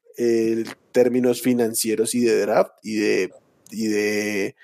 términos 0.93 1.43
financieros 1.43 2.15
y 2.15 2.21
de 2.21 2.41
draft 2.41 2.73
y 2.83 2.97
de 2.97 3.33
de 3.73 4.57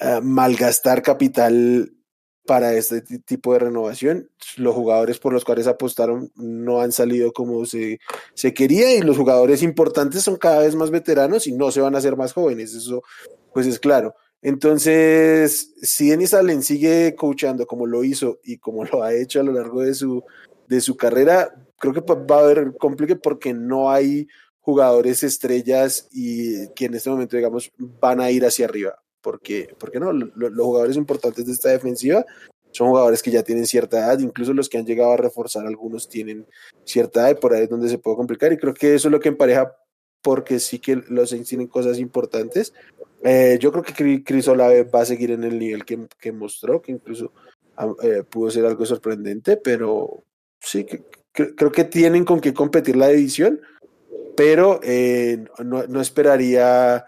ah, 0.00 0.20
malgastar 0.22 1.02
capital 1.02 1.92
para 2.46 2.74
este 2.74 3.00
tipo 3.00 3.52
de 3.52 3.60
renovación. 3.60 4.28
Los 4.56 4.74
jugadores 4.74 5.18
por 5.18 5.32
los 5.32 5.44
cuales 5.44 5.66
apostaron 5.66 6.30
no 6.34 6.80
han 6.80 6.92
salido 6.92 7.32
como 7.32 7.64
se, 7.66 8.00
se 8.34 8.54
quería 8.54 8.94
y 8.94 9.02
los 9.02 9.16
jugadores 9.16 9.62
importantes 9.62 10.22
son 10.22 10.36
cada 10.36 10.60
vez 10.60 10.74
más 10.74 10.90
veteranos 10.90 11.46
y 11.46 11.52
no 11.52 11.70
se 11.70 11.80
van 11.80 11.94
a 11.94 11.98
hacer 11.98 12.16
más 12.16 12.32
jóvenes, 12.32 12.74
eso 12.74 13.02
pues 13.52 13.66
es 13.66 13.78
claro. 13.78 14.14
Entonces, 14.40 15.72
si 15.82 16.10
Denis 16.10 16.34
Allen 16.34 16.62
sigue 16.62 17.14
coachando 17.14 17.66
como 17.66 17.86
lo 17.86 18.02
hizo 18.02 18.40
y 18.42 18.58
como 18.58 18.84
lo 18.84 19.02
ha 19.02 19.14
hecho 19.14 19.40
a 19.40 19.44
lo 19.44 19.52
largo 19.52 19.82
de 19.82 19.94
su, 19.94 20.24
de 20.68 20.80
su 20.80 20.96
carrera, 20.96 21.54
creo 21.78 21.92
que 21.92 22.00
va 22.00 22.36
a 22.36 22.40
haber 22.40 22.76
complique 22.76 23.14
porque 23.14 23.54
no 23.54 23.90
hay 23.90 24.26
jugadores 24.60 25.22
estrellas 25.22 26.08
y 26.10 26.68
que 26.70 26.86
en 26.86 26.94
este 26.94 27.10
momento, 27.10 27.36
digamos, 27.36 27.70
van 27.78 28.20
a 28.20 28.30
ir 28.30 28.44
hacia 28.44 28.66
arriba 28.66 29.02
porque, 29.22 29.74
porque 29.78 30.00
no, 30.00 30.12
los 30.12 30.52
jugadores 30.54 30.96
importantes 30.96 31.46
de 31.46 31.52
esta 31.52 31.70
defensiva 31.70 32.24
son 32.72 32.88
jugadores 32.88 33.22
que 33.22 33.30
ya 33.30 33.42
tienen 33.42 33.66
cierta 33.66 33.98
edad, 33.98 34.18
incluso 34.18 34.52
los 34.52 34.68
que 34.68 34.78
han 34.78 34.86
llegado 34.86 35.12
a 35.12 35.16
reforzar 35.16 35.66
algunos 35.66 36.08
tienen 36.08 36.46
cierta 36.84 37.20
edad 37.20 37.36
y 37.36 37.40
por 37.40 37.54
ahí 37.54 37.64
es 37.64 37.70
donde 37.70 37.88
se 37.88 37.98
puede 37.98 38.16
complicar 38.16 38.52
y 38.52 38.56
creo 38.56 38.74
que 38.74 38.94
eso 38.94 39.08
es 39.08 39.12
lo 39.12 39.20
que 39.20 39.28
empareja 39.28 39.76
porque 40.22 40.58
sí 40.58 40.78
que 40.78 41.02
los 41.08 41.30
Saints 41.30 41.48
tienen 41.48 41.66
cosas 41.66 41.98
importantes. 41.98 42.72
Eh, 43.24 43.58
yo 43.60 43.72
creo 43.72 43.84
que 43.84 44.24
Chris 44.24 44.48
Olave 44.48 44.84
va 44.84 45.02
a 45.02 45.06
seguir 45.06 45.32
en 45.32 45.44
el 45.44 45.58
nivel 45.58 45.84
que, 45.84 46.06
que 46.18 46.32
mostró, 46.32 46.80
que 46.80 46.92
incluso 46.92 47.32
ah, 47.76 47.92
eh, 48.02 48.22
pudo 48.28 48.50
ser 48.50 48.64
algo 48.64 48.86
sorprendente, 48.86 49.56
pero 49.56 50.24
sí, 50.60 50.84
que, 50.84 51.02
creo 51.32 51.72
que 51.72 51.84
tienen 51.84 52.24
con 52.24 52.40
qué 52.40 52.54
competir 52.54 52.96
la 52.96 53.08
división, 53.08 53.60
pero 54.36 54.80
eh, 54.82 55.44
no, 55.62 55.86
no 55.86 56.00
esperaría 56.00 57.04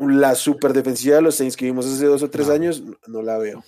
la 0.00 0.34
super 0.34 0.72
defensiva 0.72 1.16
de 1.16 1.22
los 1.22 1.34
Saints 1.34 1.56
que 1.56 1.66
vimos 1.66 1.86
hace 1.86 2.06
dos 2.06 2.22
o 2.22 2.30
tres 2.30 2.48
años, 2.48 2.82
no 3.06 3.22
la 3.22 3.38
veo. 3.38 3.62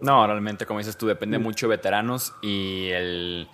No, 0.00 0.26
realmente, 0.26 0.66
como 0.66 0.78
dices 0.78 0.96
tú, 0.96 1.06
depende 1.06 1.38
mucho 1.38 1.66
de 1.66 1.76
veteranos 1.76 2.32
y 2.42 2.88
el 2.90 3.48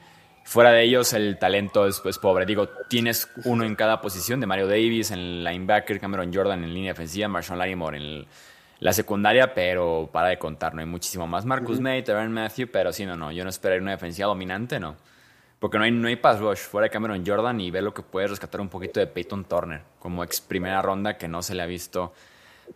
fuera 0.45 0.71
de 0.71 0.85
ellos 0.85 1.13
el 1.13 1.39
talento 1.39 1.87
es 1.87 2.01
pues, 2.01 2.19
pobre. 2.19 2.47
Digo, 2.47 2.69
tienes 2.89 3.29
uno 3.45 3.65
en 3.65 3.75
cada 3.75 4.01
posición, 4.01 4.41
de 4.41 4.47
Mario 4.47 4.69
Davis 4.69 5.11
en 5.11 5.19
el 5.19 5.45
linebacker, 5.45 6.01
Cameron 6.01 6.33
Jordan 6.33 6.63
en 6.63 6.73
línea 6.73 6.93
defensiva, 6.93 7.27
Marshall 7.29 7.59
Lattimore 7.59 7.99
en 7.99 8.27
la 8.79 8.93
secundaria, 8.93 9.55
pero 9.55 10.09
para 10.13 10.29
de 10.29 10.39
contar, 10.39 10.75
no 10.75 10.81
hay 10.81 10.87
muchísimo 10.87 11.27
más. 11.27 11.45
Marcus 11.45 11.81
May, 11.81 12.05
Terran 12.05 12.33
Matthew, 12.33 12.69
pero 12.71 12.93
sí, 12.93 13.05
no, 13.05 13.17
no, 13.17 13.33
yo 13.33 13.43
no 13.43 13.51
esperaría 13.51 13.83
una 13.83 13.93
defensiva 13.93 14.29
dominante, 14.29 14.79
no. 14.79 14.97
Porque 15.59 15.79
no 15.79 15.85
hay, 15.85 15.91
no 15.91 16.09
hay 16.09 16.17
pass 16.17 16.39
rush 16.39 16.59
fuera 16.59 16.85
de 16.85 16.91
Cameron 16.91 17.25
Jordan 17.27 17.61
y 17.61 17.71
ve 17.71 17.81
lo 17.81 17.95
que 17.95 18.03
puede 18.03 18.27
rescatar 18.27 18.61
un 18.61 18.69
poquito 18.69 19.01
de 19.01 19.07
Peyton 19.07 19.45
Turner 19.45 19.83
como 19.99 20.23
ex 20.23 20.41
primera 20.41 20.83
ronda 20.83 21.17
que 21.17 21.29
no 21.29 21.43
se 21.43 21.55
le 21.55 21.63
ha 21.63 21.67
visto 21.67 22.13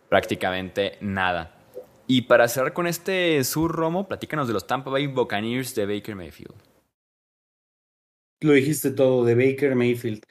prácticamente 0.08 0.96
nada. 1.00 1.54
Y 2.06 2.22
para 2.22 2.48
cerrar 2.48 2.72
con 2.72 2.86
este 2.86 3.44
sur, 3.44 3.70
Romo, 3.70 4.08
platícanos 4.08 4.48
de 4.48 4.54
los 4.54 4.66
Tampa 4.66 4.90
Bay 4.90 5.06
Buccaneers 5.06 5.74
de 5.74 5.86
Baker 5.86 6.16
Mayfield. 6.16 6.54
Lo 8.40 8.52
dijiste 8.52 8.90
todo 8.90 9.24
de 9.24 9.34
Baker 9.34 9.76
Mayfield. 9.76 10.22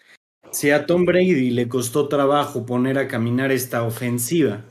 Si 0.51 0.71
a 0.71 0.85
Tom 0.85 1.05
Brady 1.05 1.51
le 1.51 1.69
costó 1.69 2.07
trabajo 2.07 2.65
poner 2.65 2.97
a 2.97 3.07
caminar 3.07 3.51
esta 3.51 3.83
ofensiva, 3.83 4.65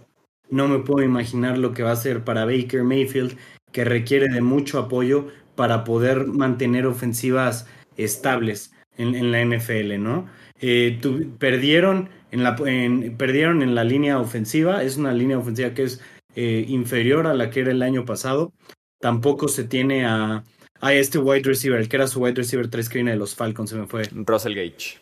no 0.51 0.67
me 0.67 0.81
puedo 0.81 1.05
imaginar 1.05 1.57
lo 1.57 1.73
que 1.73 1.85
va 1.85 1.93
a 1.93 1.97
ser 1.97 2.25
para 2.25 2.45
Baker 2.45 2.83
Mayfield, 2.83 3.39
que 3.73 3.85
requiere 3.85 4.27
de 4.29 4.41
mucho 4.41 4.79
apoyo 4.79 5.29
para 5.59 5.83
poder 5.83 6.29
mantener 6.29 6.87
ofensivas 6.87 7.67
estables 7.97 8.73
en, 8.97 9.33
la 9.33 9.45
NFL, 9.45 9.99
¿no? 9.99 10.29
Eh, 10.61 11.01
perdieron, 11.41 12.11
en 12.31 12.45
la, 12.45 12.55
perdieron 12.55 13.63
en 13.63 13.75
la 13.75 13.83
línea 13.83 14.21
ofensiva, 14.21 14.85
es 14.85 14.99
una 14.99 15.13
línea 15.13 15.37
ofensiva 15.37 15.75
que 15.75 15.83
es 15.83 16.01
eh, 16.37 16.65
inferior 16.69 17.27
a 17.27 17.35
la 17.35 17.51
que 17.51 17.59
era 17.59 17.73
el 17.73 17.83
año 17.83 18.05
pasado. 18.05 18.53
Tampoco 19.01 19.49
se 19.49 19.65
tiene 19.65 20.07
a, 20.07 20.45
a 20.81 20.93
este 20.93 21.19
wide 21.19 21.43
receiver, 21.43 21.81
el 21.81 21.89
que 21.89 21.97
era 21.97 22.07
su 22.07 22.21
wide 22.21 22.37
receiver 22.37 22.71
3 22.71 22.89
que 22.89 22.99
viene 22.99 23.11
de 23.11 23.17
los 23.17 23.35
Falcons, 23.35 23.71
se 23.71 23.77
me 23.77 23.89
fue. 23.89 24.05
Russell 24.13 24.55
Gage. 24.55 25.01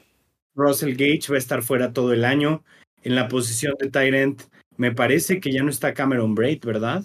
Russell 0.54 0.94
Gage 0.96 1.28
va 1.28 1.34
a 1.34 1.38
estar 1.38 1.62
fuera 1.62 1.92
todo 1.92 2.14
el 2.14 2.24
año. 2.24 2.64
En 3.02 3.14
la 3.14 3.28
posición 3.28 3.74
de 3.78 3.90
tight 3.90 4.40
me 4.78 4.92
parece 4.92 5.38
que 5.38 5.52
ya 5.52 5.62
no 5.62 5.68
está 5.68 5.92
Cameron 5.92 6.34
Braid, 6.34 6.64
¿verdad? 6.64 7.04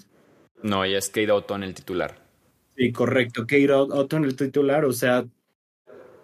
No, 0.63 0.85
ya 0.85 0.99
es 0.99 1.09
Kate 1.09 1.31
Otton 1.31 1.63
el 1.63 1.73
titular. 1.73 2.20
Sí, 2.75 2.91
correcto. 2.91 3.41
Kate 3.41 3.71
Otton 3.71 4.25
el 4.25 4.35
titular, 4.35 4.85
o 4.85 4.93
sea, 4.93 5.25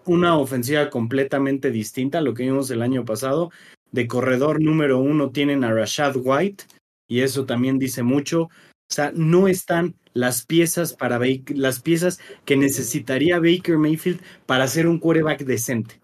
una 0.06 0.38
ofensiva 0.38 0.90
completamente 0.90 1.72
distinta 1.72 2.20
a 2.20 2.22
lo 2.22 2.34
que 2.34 2.44
vimos 2.44 2.72
el 2.72 2.82
año 2.82 3.06
pasado. 3.06 3.52
De 3.92 4.08
corredor 4.08 4.62
número 4.62 5.00
uno 5.00 5.32
tienen 5.32 5.64
a 5.64 5.74
Rashad 5.74 6.16
White 6.18 6.66
y 7.08 7.22
eso 7.22 7.46
también 7.46 7.78
dice 7.78 8.04
mucho. 8.04 8.44
O 8.44 8.94
sea, 8.94 9.12
no 9.14 9.48
están 9.48 9.96
las 10.14 10.46
piezas 10.46 10.94
para 10.94 11.20
las 11.50 11.82
piezas 11.82 12.20
que 12.46 12.58
necesitaría 12.58 13.40
Baker 13.40 13.78
Mayfield 13.78 14.22
para 14.46 14.64
hacer 14.64 14.88
un 14.88 15.00
quarterback 15.00 15.44
decente. 15.44 16.00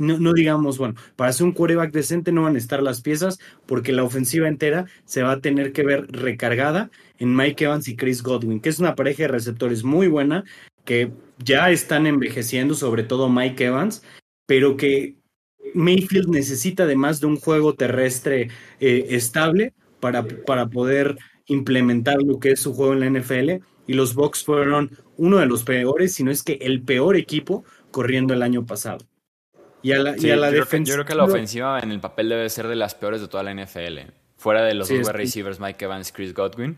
No, 0.00 0.18
no, 0.18 0.32
digamos, 0.32 0.78
bueno, 0.78 0.94
para 1.14 1.30
hacer 1.30 1.44
un 1.44 1.52
quarterback 1.52 1.92
decente 1.92 2.32
no 2.32 2.44
van 2.44 2.54
a 2.54 2.58
estar 2.58 2.82
las 2.82 3.02
piezas 3.02 3.38
porque 3.66 3.92
la 3.92 4.02
ofensiva 4.02 4.48
entera 4.48 4.86
se 5.04 5.22
va 5.22 5.32
a 5.32 5.40
tener 5.40 5.72
que 5.72 5.84
ver 5.84 6.06
recargada 6.10 6.90
en 7.18 7.36
Mike 7.36 7.64
Evans 7.64 7.86
y 7.86 7.96
Chris 7.96 8.22
Godwin, 8.22 8.60
que 8.60 8.70
es 8.70 8.78
una 8.78 8.94
pareja 8.96 9.24
de 9.24 9.28
receptores 9.28 9.84
muy 9.84 10.08
buena, 10.08 10.44
que 10.86 11.12
ya 11.38 11.70
están 11.70 12.06
envejeciendo, 12.06 12.74
sobre 12.74 13.02
todo 13.02 13.28
Mike 13.28 13.66
Evans, 13.66 14.02
pero 14.46 14.78
que 14.78 15.16
Mayfield 15.74 16.28
necesita 16.30 16.84
además 16.84 17.20
de 17.20 17.26
un 17.26 17.36
juego 17.36 17.74
terrestre 17.74 18.48
eh, 18.80 19.06
estable 19.10 19.74
para, 20.00 20.26
para 20.26 20.68
poder 20.68 21.18
implementar 21.46 22.22
lo 22.22 22.38
que 22.40 22.52
es 22.52 22.60
su 22.60 22.72
juego 22.74 22.94
en 22.94 23.00
la 23.00 23.20
NFL. 23.20 23.62
Y 23.86 23.94
los 23.94 24.14
Bucks 24.14 24.44
fueron 24.44 24.90
uno 25.16 25.38
de 25.38 25.46
los 25.46 25.64
peores, 25.64 26.14
si 26.14 26.24
no 26.24 26.30
es 26.30 26.42
que 26.42 26.54
el 26.54 26.82
peor 26.82 27.16
equipo 27.16 27.64
corriendo 27.90 28.34
el 28.34 28.42
año 28.42 28.64
pasado. 28.64 29.04
Y 29.82 29.92
a 29.92 29.98
la, 29.98 30.50
defensa. 30.50 30.90
Yo 30.90 30.94
creo 30.94 31.06
que 31.06 31.14
la 31.14 31.24
ofensiva 31.24 31.80
en 31.80 31.90
el 31.90 32.00
papel 32.00 32.28
debe 32.28 32.48
ser 32.50 32.68
de 32.68 32.76
las 32.76 32.94
peores 32.94 33.20
de 33.20 33.28
toda 33.28 33.42
la 33.42 33.54
NFL. 33.54 33.98
Fuera 34.36 34.62
de 34.62 34.74
los 34.74 34.88
dos 34.88 35.12
receivers, 35.12 35.60
Mike 35.60 35.84
Evans, 35.84 36.12
Chris 36.12 36.34
Godwin. 36.34 36.76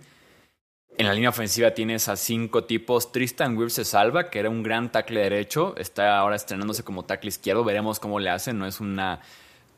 En 0.99 1.07
la 1.07 1.15
línea 1.15 1.31
ofensiva 1.31 1.71
tienes 1.71 2.09
a 2.09 2.17
cinco 2.17 2.65
tipos. 2.65 3.13
Tristan 3.13 3.57
Wirfs 3.57 3.75
se 3.75 3.85
salva, 3.85 4.29
que 4.29 4.39
era 4.39 4.51
un 4.51 4.63
gran 4.63 4.93
tackle 4.93 5.21
derecho. 5.21 5.75
Está 5.77 6.19
ahora 6.19 6.37
estrenándose 6.37 6.83
como 6.83 7.05
tackle 7.05 7.29
izquierdo. 7.29 7.65
Veremos 7.65 7.99
cómo 7.99 8.21
le 8.21 8.31
hace. 8.31 8.53
No 8.53 8.67
es 8.67 8.79
una 8.79 9.21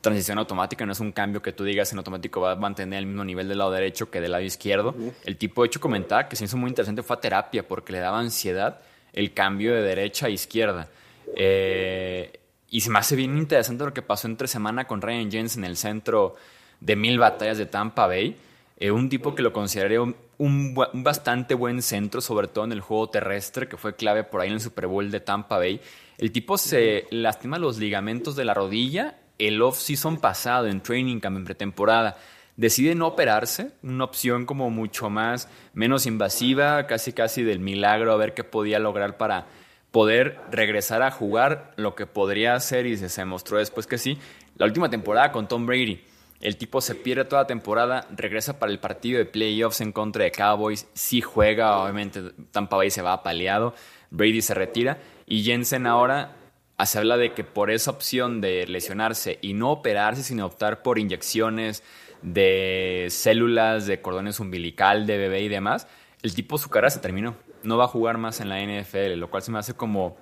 transición 0.01 0.37
automática, 0.37 0.85
no 0.85 0.91
es 0.91 0.99
un 0.99 1.11
cambio 1.11 1.41
que 1.41 1.51
tú 1.51 1.63
digas 1.63 1.91
en 1.91 1.97
automático 1.97 2.39
va 2.39 2.51
a 2.51 2.55
mantener 2.55 2.99
el 2.99 3.07
mismo 3.07 3.23
nivel 3.23 3.47
del 3.47 3.57
lado 3.57 3.71
derecho 3.71 4.11
que 4.11 4.21
del 4.21 4.33
lado 4.33 4.43
izquierdo. 4.43 4.93
El 5.25 5.35
tipo 5.35 5.63
de 5.63 5.67
hecho 5.67 5.79
comentaba 5.79 6.29
que 6.29 6.35
se 6.35 6.45
hizo 6.45 6.57
muy 6.57 6.69
interesante 6.69 7.01
fue 7.01 7.15
a 7.15 7.19
terapia 7.19 7.67
porque 7.67 7.91
le 7.91 7.99
daba 7.99 8.19
ansiedad 8.19 8.81
el 9.13 9.33
cambio 9.33 9.73
de 9.73 9.81
derecha 9.81 10.27
a 10.27 10.29
izquierda. 10.29 10.89
Eh, 11.35 12.39
y 12.69 12.81
se 12.81 12.89
me 12.89 12.99
hace 12.99 13.15
bien 13.15 13.37
interesante 13.37 13.85
lo 13.85 13.93
que 13.93 14.01
pasó 14.01 14.27
entre 14.27 14.47
semana 14.47 14.85
con 14.85 15.01
Ryan 15.01 15.31
Jens 15.31 15.57
en 15.57 15.65
el 15.65 15.77
centro 15.77 16.35
de 16.79 16.95
mil 16.95 17.19
batallas 17.19 17.57
de 17.57 17.65
Tampa 17.65 18.07
Bay. 18.07 18.35
Eh, 18.77 18.91
un 18.91 19.09
tipo 19.09 19.35
que 19.35 19.41
lo 19.41 19.53
consideraría 19.53 20.01
un, 20.01 20.75
bastante 20.93 21.53
buen 21.53 21.81
centro, 21.81 22.19
sobre 22.19 22.47
todo 22.47 22.65
en 22.65 22.73
el 22.73 22.81
juego 22.81 23.09
terrestre, 23.09 23.69
que 23.69 23.77
fue 23.77 23.95
clave 23.95 24.23
por 24.23 24.41
ahí 24.41 24.49
en 24.49 24.55
el 24.55 24.61
Super 24.61 24.87
Bowl 24.87 25.09
de 25.09 25.19
Tampa 25.19 25.57
Bay. 25.57 25.79
El 26.17 26.31
tipo 26.31 26.57
se 26.57 27.07
lastima 27.11 27.59
los 27.59 27.77
ligamentos 27.77 28.35
de 28.35 28.45
la 28.45 28.53
rodilla 28.53 29.15
el 29.37 29.61
off-season 29.61 30.17
pasado, 30.17 30.67
en 30.67 30.81
training 30.81 31.19
camp, 31.19 31.37
en 31.37 31.45
pretemporada. 31.45 32.17
Decide 32.57 32.95
no 32.95 33.07
operarse, 33.07 33.71
una 33.83 34.05
opción 34.05 34.45
como 34.45 34.69
mucho 34.69 35.09
más, 35.09 35.49
menos 35.73 36.05
invasiva, 36.05 36.87
casi 36.87 37.11
casi 37.11 37.43
del 37.43 37.59
milagro, 37.59 38.13
a 38.13 38.17
ver 38.17 38.33
qué 38.33 38.45
podía 38.45 38.79
lograr 38.79 39.17
para 39.17 39.47
poder 39.95 40.37
regresar 40.51 41.03
a 41.03 41.09
jugar 41.09 41.71
lo 41.77 41.95
que 41.95 42.05
podría 42.05 42.53
hacer 42.53 42.85
y 42.85 42.97
se 42.97 43.07
demostró 43.21 43.59
después 43.59 43.87
que 43.87 43.97
sí. 43.97 44.17
La 44.57 44.65
última 44.65 44.89
temporada 44.89 45.31
con 45.31 45.47
Tom 45.47 45.65
Brady 45.65 46.01
el 46.41 46.57
tipo 46.57 46.81
se 46.81 46.95
pierde 46.95 47.23
toda 47.23 47.43
la 47.43 47.47
temporada, 47.47 48.05
regresa 48.11 48.59
para 48.59 48.73
el 48.73 48.79
partido 48.79 49.19
de 49.19 49.25
playoffs 49.25 49.79
en 49.79 49.93
contra 49.93 50.25
de 50.25 50.31
Cowboys, 50.31 50.85
sí 50.93 51.21
juega, 51.21 51.77
obviamente 51.77 52.21
Tampa 52.51 52.75
Bay 52.75 52.91
se 52.91 53.01
va 53.01 53.13
apaleado, 53.13 53.73
Brady 54.11 54.41
se 54.41 54.53
retira 54.53 54.97
y 55.25 55.43
Jensen 55.43 55.87
ahora 55.87 56.35
se 56.83 56.97
habla 56.97 57.15
de 57.15 57.31
que 57.31 57.45
por 57.45 57.71
esa 57.71 57.91
opción 57.91 58.41
de 58.41 58.67
lesionarse 58.67 59.39
y 59.41 59.53
no 59.53 59.71
operarse, 59.71 60.23
sino 60.23 60.45
optar 60.45 60.81
por 60.81 60.99
inyecciones 60.99 61.83
de 62.21 63.07
células, 63.11 63.87
de 63.87 64.01
cordones 64.01 64.41
umbilical, 64.41 65.07
de 65.07 65.17
bebé 65.17 65.43
y 65.43 65.47
demás, 65.47 65.87
el 66.21 66.35
tipo 66.35 66.57
su 66.57 66.69
carrera 66.69 66.89
se 66.89 66.99
terminó. 66.99 67.37
No 67.65 67.77
va 67.77 67.85
a 67.85 67.87
jugar 67.87 68.17
más 68.17 68.39
en 68.39 68.49
la 68.49 68.61
NFL, 68.61 69.15
lo 69.15 69.29
cual 69.29 69.43
se 69.43 69.51
me 69.51 69.59
hace 69.59 69.73
como... 69.73 70.17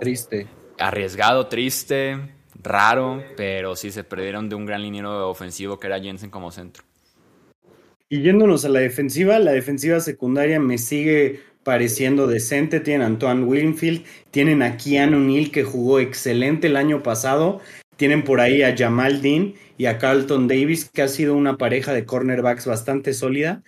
Triste. 0.00 0.46
Arriesgado, 0.78 1.46
triste 1.46 2.18
raro, 2.62 3.22
pero 3.36 3.76
sí 3.76 3.90
se 3.90 4.04
perdieron 4.04 4.48
de 4.48 4.56
un 4.56 4.66
gran 4.66 4.82
liniero 4.82 5.28
ofensivo 5.28 5.78
que 5.78 5.86
era 5.86 6.00
Jensen 6.00 6.30
como 6.30 6.50
centro. 6.50 6.84
Y 8.08 8.22
yéndonos 8.22 8.64
a 8.64 8.68
la 8.68 8.80
defensiva, 8.80 9.38
la 9.38 9.52
defensiva 9.52 10.00
secundaria 10.00 10.60
me 10.60 10.78
sigue 10.78 11.40
pareciendo 11.64 12.26
decente. 12.26 12.80
Tienen 12.80 13.02
a 13.02 13.06
Antoine 13.06 13.44
Winfield, 13.44 14.04
tienen 14.30 14.62
a 14.62 14.76
Keanu 14.76 15.18
Neal 15.18 15.50
que 15.50 15.64
jugó 15.64 15.98
excelente 15.98 16.68
el 16.68 16.76
año 16.76 17.02
pasado, 17.02 17.60
tienen 17.96 18.22
por 18.22 18.40
ahí 18.40 18.62
a 18.62 18.76
Jamal 18.76 19.22
Dean 19.22 19.54
y 19.76 19.86
a 19.86 19.98
Carlton 19.98 20.46
Davis, 20.46 20.88
que 20.88 21.02
ha 21.02 21.08
sido 21.08 21.34
una 21.34 21.56
pareja 21.56 21.92
de 21.92 22.04
cornerbacks 22.04 22.66
bastante 22.66 23.12
sólida. 23.12 23.62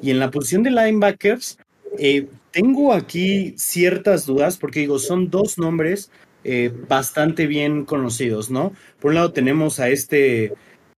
Y 0.00 0.10
en 0.10 0.18
la 0.18 0.30
posición 0.30 0.62
de 0.62 0.70
linebackers, 0.70 1.58
eh, 1.98 2.28
tengo 2.50 2.92
aquí 2.92 3.54
ciertas 3.56 4.26
dudas, 4.26 4.56
porque 4.58 4.80
digo, 4.80 4.98
son 4.98 5.30
dos 5.30 5.58
nombres 5.58 6.10
eh, 6.44 6.72
bastante 6.88 7.46
bien 7.46 7.84
conocidos, 7.84 8.50
¿no? 8.50 8.72
Por 9.00 9.10
un 9.10 9.14
lado 9.16 9.32
tenemos 9.32 9.80
a 9.80 9.88
este, 9.88 10.52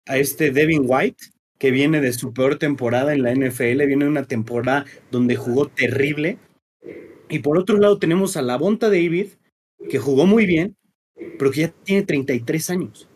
a 0.07 0.17
este 0.17 0.51
Devin 0.51 0.83
White, 0.85 1.25
que 1.59 1.71
viene 1.71 2.01
de 2.01 2.13
su 2.13 2.33
peor 2.33 2.57
temporada 2.57 3.13
en 3.13 3.23
la 3.23 3.31
NFL, 3.33 3.85
viene 3.85 4.05
de 4.05 4.11
una 4.11 4.25
temporada 4.25 4.85
donde 5.11 5.35
jugó 5.35 5.67
terrible. 5.67 6.37
Y 7.29 7.39
por 7.39 7.57
otro 7.57 7.77
lado 7.77 7.99
tenemos 7.99 8.35
a 8.35 8.41
Lavonta 8.41 8.87
David, 8.87 9.27
que 9.89 9.99
jugó 9.99 10.25
muy 10.25 10.45
bien, 10.45 10.75
pero 11.37 11.51
que 11.51 11.61
ya 11.61 11.73
tiene 11.83 12.03
33 12.03 12.69
años. 12.69 13.07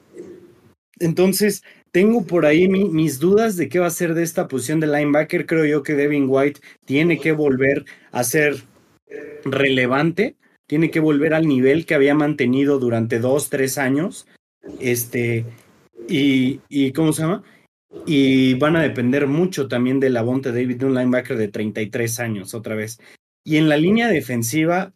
Entonces, 0.99 1.63
tengo 1.91 2.25
por 2.25 2.45
ahí 2.45 2.67
mis 2.67 3.19
dudas 3.19 3.57
de 3.57 3.69
qué 3.69 3.79
va 3.79 3.87
a 3.87 3.91
ser 3.91 4.13
de 4.13 4.23
esta 4.23 4.47
posición 4.47 4.79
de 4.79 4.87
linebacker. 4.87 5.45
Creo 5.45 5.65
yo 5.65 5.83
que 5.83 5.93
Devin 5.93 6.25
White 6.27 6.61
tiene 6.85 7.19
que 7.19 7.31
volver 7.31 7.85
a 8.11 8.23
ser 8.23 8.63
relevante, 9.43 10.35
tiene 10.67 10.91
que 10.91 10.99
volver 10.99 11.33
al 11.33 11.47
nivel 11.47 11.85
que 11.85 11.95
había 11.95 12.15
mantenido 12.15 12.79
durante 12.79 13.19
dos, 13.19 13.49
tres 13.49 13.77
años. 13.77 14.27
Este, 14.79 15.45
y, 16.07 16.59
y 16.69 16.91
¿cómo 16.91 17.13
se 17.13 17.23
llama? 17.23 17.43
Y 18.05 18.55
van 18.55 18.75
a 18.75 18.81
depender 18.81 19.27
mucho 19.27 19.67
también 19.67 19.99
de 19.99 20.09
la 20.09 20.21
Bonte 20.21 20.51
David, 20.51 20.77
de 20.77 20.85
un 20.85 20.93
linebacker 20.93 21.37
de 21.37 21.47
33 21.47 22.19
años, 22.19 22.53
otra 22.53 22.75
vez. 22.75 22.99
Y 23.43 23.57
en 23.57 23.69
la 23.69 23.77
línea 23.77 24.09
defensiva, 24.09 24.93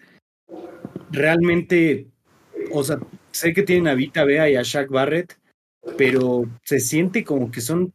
realmente, 1.10 2.08
o 2.72 2.84
sea, 2.84 3.00
sé 3.32 3.54
que 3.54 3.64
tienen 3.64 3.88
a 3.88 3.96
Vita 3.96 4.26
Bea 4.26 4.50
y 4.50 4.56
a 4.56 4.64
Shaq 4.64 4.90
Barrett, 4.90 5.38
pero 5.98 6.44
se 6.64 6.80
siente 6.80 7.24
como 7.24 7.52
que 7.52 7.62
son 7.62 7.94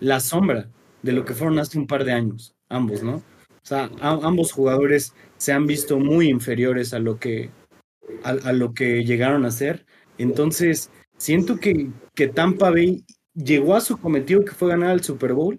la 0.00 0.20
sombra 0.20 0.68
de 1.02 1.12
lo 1.12 1.24
que 1.24 1.34
fueron 1.34 1.58
hace 1.58 1.78
un 1.78 1.86
par 1.86 2.04
de 2.04 2.12
años, 2.12 2.54
ambos, 2.68 3.02
¿no? 3.02 3.16
O 3.16 3.66
sea, 3.66 3.90
ambos 4.00 4.52
jugadores 4.52 5.14
se 5.38 5.52
han 5.52 5.66
visto 5.66 5.98
muy 5.98 6.28
inferiores 6.28 6.92
a 6.92 6.98
lo 6.98 7.18
que, 7.18 7.50
a, 8.22 8.52
lo 8.52 8.74
que 8.74 9.04
llegaron 9.04 9.46
a 9.46 9.50
ser. 9.50 9.86
Entonces, 10.18 10.90
siento 11.16 11.56
que, 11.56 11.90
que 12.14 12.28
Tampa 12.28 12.70
Bay 12.70 13.04
llegó 13.34 13.74
a 13.74 13.80
su 13.80 13.96
cometido 13.96 14.44
que 14.44 14.52
fue 14.52 14.68
ganar 14.68 14.92
el 14.92 15.02
Super 15.02 15.32
Bowl 15.32 15.58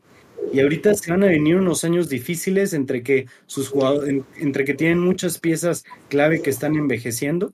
y 0.53 0.59
ahorita 0.59 0.93
se 0.93 1.11
van 1.11 1.23
a 1.23 1.27
venir 1.27 1.55
unos 1.55 1.83
años 1.83 2.07
difíciles 2.07 2.73
entre 2.73 3.01
que 3.01 3.25
sus 3.47 3.69
jugadores, 3.69 4.23
entre 4.37 4.65
que 4.65 4.75
tienen 4.75 4.99
muchas 4.99 5.39
piezas 5.39 5.83
clave 6.07 6.41
que 6.41 6.51
están 6.51 6.75
envejeciendo 6.75 7.53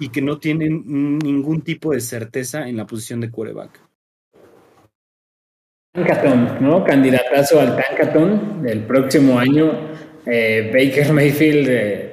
y 0.00 0.08
que 0.08 0.22
no 0.22 0.38
tienen 0.38 1.18
ningún 1.18 1.62
tipo 1.62 1.92
de 1.92 2.00
certeza 2.00 2.68
en 2.68 2.76
la 2.76 2.86
posición 2.86 3.20
de 3.20 3.30
quarterback. 3.30 3.80
Tankathon, 5.96 6.58
¿no? 6.60 6.84
Candidatazo 6.84 7.58
al 7.58 7.74
Tankathon 7.74 8.62
del 8.62 8.80
próximo 8.80 9.38
año. 9.38 9.72
Eh, 10.26 10.70
Baker 10.72 11.12
Mayfield, 11.12 11.68
eh, 11.70 12.10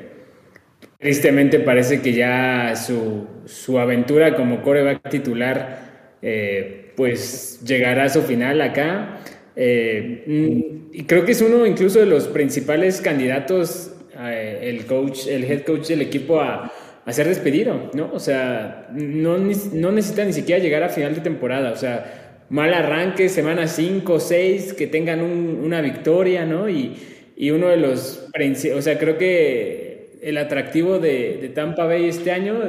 tristemente 0.97 1.60
parece 1.60 2.01
que 2.01 2.14
ya 2.14 2.76
su, 2.77 3.27
su 3.45 3.77
aventura 3.77 4.35
como 4.35 4.61
quarterback 4.61 5.10
titular, 5.10 6.18
eh, 6.22 6.93
pues 6.95 7.60
llegará 7.65 8.05
a 8.05 8.10
su 8.10 8.22
final 8.22 8.61
acá. 8.61 9.19
Mm, 9.55 10.93
y 10.93 11.03
creo 11.05 11.26
que 11.26 11.34
es 11.34 11.41
uno 11.41 11.65
incluso 11.65 11.99
de 11.99 12.05
los 12.05 12.27
principales 12.27 13.01
candidatos, 13.01 13.89
el 14.15 14.85
coach, 14.85 15.27
el 15.27 15.43
head 15.43 15.64
coach 15.64 15.88
del 15.88 16.01
equipo 16.03 16.39
a 16.39 16.72
a 17.05 17.13
ser 17.13 17.27
despedido, 17.27 17.89
¿no? 17.93 18.11
O 18.13 18.19
sea, 18.19 18.88
no, 18.91 19.38
no 19.38 19.91
necesita 19.91 20.23
ni 20.23 20.34
siquiera 20.34 20.61
llegar 20.61 20.84
a 20.84 20.89
final 20.89 21.15
de 21.15 21.21
temporada, 21.21 21.71
o 21.71 21.75
sea, 21.75 22.45
mal 22.49 22.73
arranque, 22.73 23.30
semana 23.30 23.67
5, 23.67 24.19
6, 24.19 24.73
que 24.73 24.88
tengan 24.88 25.21
una 25.21 25.81
victoria, 25.81 26.45
¿no? 26.45 26.69
Y, 26.69 26.95
y, 27.35 27.51
uno 27.51 27.67
de 27.67 27.77
los, 27.77 28.27
o 28.75 28.81
sea, 28.81 28.99
creo 28.99 29.17
que 29.17 30.19
el 30.21 30.38
atractivo 30.38 30.99
de, 30.99 31.39
de, 31.41 31.49
Tampa 31.49 31.85
Bay 31.85 32.07
este 32.07 32.31
año, 32.31 32.59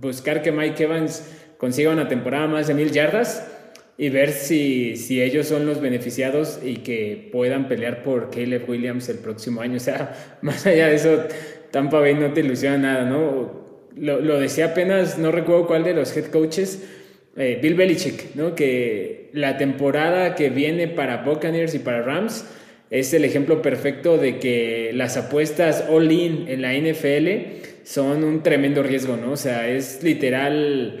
buscar 0.00 0.42
que 0.42 0.50
Mike 0.50 0.82
Evans 0.82 1.36
consiga 1.58 1.90
una 1.90 2.08
temporada 2.08 2.46
más 2.46 2.68
de 2.68 2.74
mil 2.74 2.90
yardas 2.90 3.46
y 3.98 4.08
ver 4.10 4.30
si, 4.30 4.96
si 4.96 5.20
ellos 5.20 5.46
son 5.46 5.66
los 5.66 5.80
beneficiados 5.80 6.60
y 6.64 6.76
que 6.76 7.28
puedan 7.32 7.68
pelear 7.68 8.02
por 8.04 8.30
Caleb 8.30 8.68
Williams 8.68 9.08
el 9.08 9.18
próximo 9.18 9.60
año. 9.60 9.76
O 9.76 9.80
sea, 9.80 10.38
más 10.40 10.66
allá 10.66 10.88
de 10.88 10.94
eso, 10.94 11.24
Tampa 11.70 11.98
Bay 11.98 12.14
no 12.14 12.32
te 12.32 12.40
ilusiona 12.40 12.78
nada, 12.78 13.04
¿no? 13.04 13.67
Lo, 13.96 14.38
decía 14.38 14.66
apenas, 14.66 15.18
no 15.18 15.32
recuerdo 15.32 15.66
cuál 15.66 15.84
de 15.84 15.94
los 15.94 16.16
head 16.16 16.26
coaches, 16.26 16.84
eh, 17.36 17.58
Bill 17.62 17.74
Belichick, 17.74 18.34
¿no? 18.34 18.54
que 18.54 19.30
la 19.32 19.56
temporada 19.58 20.34
que 20.34 20.50
viene 20.50 20.88
para 20.88 21.18
Buccaneers 21.18 21.74
y 21.74 21.78
para 21.78 22.02
Rams 22.02 22.44
es 22.90 23.12
el 23.12 23.24
ejemplo 23.24 23.60
perfecto 23.60 24.16
de 24.16 24.38
que 24.38 24.92
las 24.94 25.16
apuestas 25.16 25.84
all-in 25.88 26.48
en 26.48 26.62
la 26.62 26.72
NFL 26.74 27.84
son 27.84 28.24
un 28.24 28.42
tremendo 28.42 28.82
riesgo, 28.82 29.16
¿no? 29.16 29.32
O 29.32 29.36
sea, 29.36 29.68
es 29.68 30.02
literal, 30.02 31.00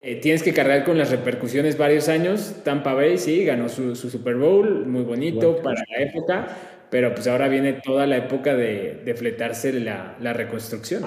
eh, 0.00 0.16
tienes 0.16 0.42
que 0.42 0.52
cargar 0.52 0.84
con 0.84 0.96
las 0.96 1.10
repercusiones 1.10 1.76
varios 1.76 2.08
años. 2.08 2.56
Tampa 2.64 2.94
Bay, 2.94 3.18
sí, 3.18 3.44
ganó 3.44 3.68
su, 3.68 3.96
Super 3.96 4.36
Bowl, 4.36 4.86
muy 4.86 5.02
bonito 5.02 5.60
para 5.62 5.82
la 5.90 6.04
época, 6.04 6.56
pero 6.90 7.14
pues 7.14 7.26
ahora 7.26 7.48
viene 7.48 7.74
toda 7.74 8.06
la 8.06 8.16
época 8.16 8.54
de, 8.54 9.02
de 9.04 9.14
fletarse 9.14 9.72
la, 9.72 10.16
la 10.20 10.32
reconstrucción. 10.32 11.02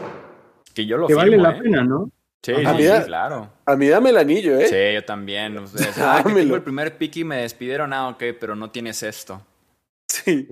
Que 0.73 0.85
yo 0.85 0.97
lo 0.97 1.07
Que 1.07 1.15
vale 1.15 1.37
la 1.37 1.51
¿eh? 1.51 1.61
pena, 1.61 1.83
¿no? 1.83 2.09
Sí, 2.43 2.53
sí, 2.55 3.03
claro. 3.05 3.49
A 3.65 3.75
mí 3.75 3.87
dame 3.87 4.09
el 4.09 4.17
anillo, 4.17 4.59
¿eh? 4.59 4.65
Sí, 4.65 4.95
yo 4.95 5.05
también. 5.05 5.57
O 5.59 5.67
sea, 5.67 6.23
tengo 6.23 6.55
el 6.55 6.63
primer 6.63 6.97
pick 6.97 7.17
y 7.17 7.23
me 7.23 7.37
despidieron, 7.37 7.93
ah, 7.93 8.09
ok, 8.09 8.23
pero 8.39 8.55
no 8.55 8.71
tienes 8.71 9.03
esto. 9.03 9.45
Sí. 10.07 10.47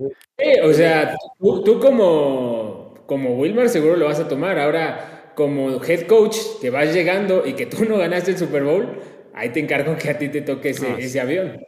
o 0.62 0.72
sea, 0.72 1.16
tú, 1.38 1.78
como, 1.80 2.94
como 3.06 3.36
Wilmer 3.36 3.68
seguro 3.68 3.96
lo 3.96 4.06
vas 4.06 4.20
a 4.20 4.28
tomar. 4.28 4.58
Ahora, 4.58 5.32
como 5.34 5.82
head 5.84 6.06
coach, 6.06 6.36
que 6.60 6.70
vas 6.70 6.94
llegando 6.94 7.44
y 7.44 7.54
que 7.54 7.66
tú 7.66 7.84
no 7.84 7.98
ganaste 7.98 8.30
el 8.30 8.38
Super 8.38 8.62
Bowl, 8.62 8.88
ahí 9.34 9.50
te 9.50 9.58
encargo 9.58 9.96
que 9.96 10.10
a 10.10 10.18
ti 10.18 10.28
te 10.28 10.42
toque 10.42 10.70
ese, 10.70 10.86
ah, 10.86 10.96
ese 10.96 11.20
avión. 11.20 11.60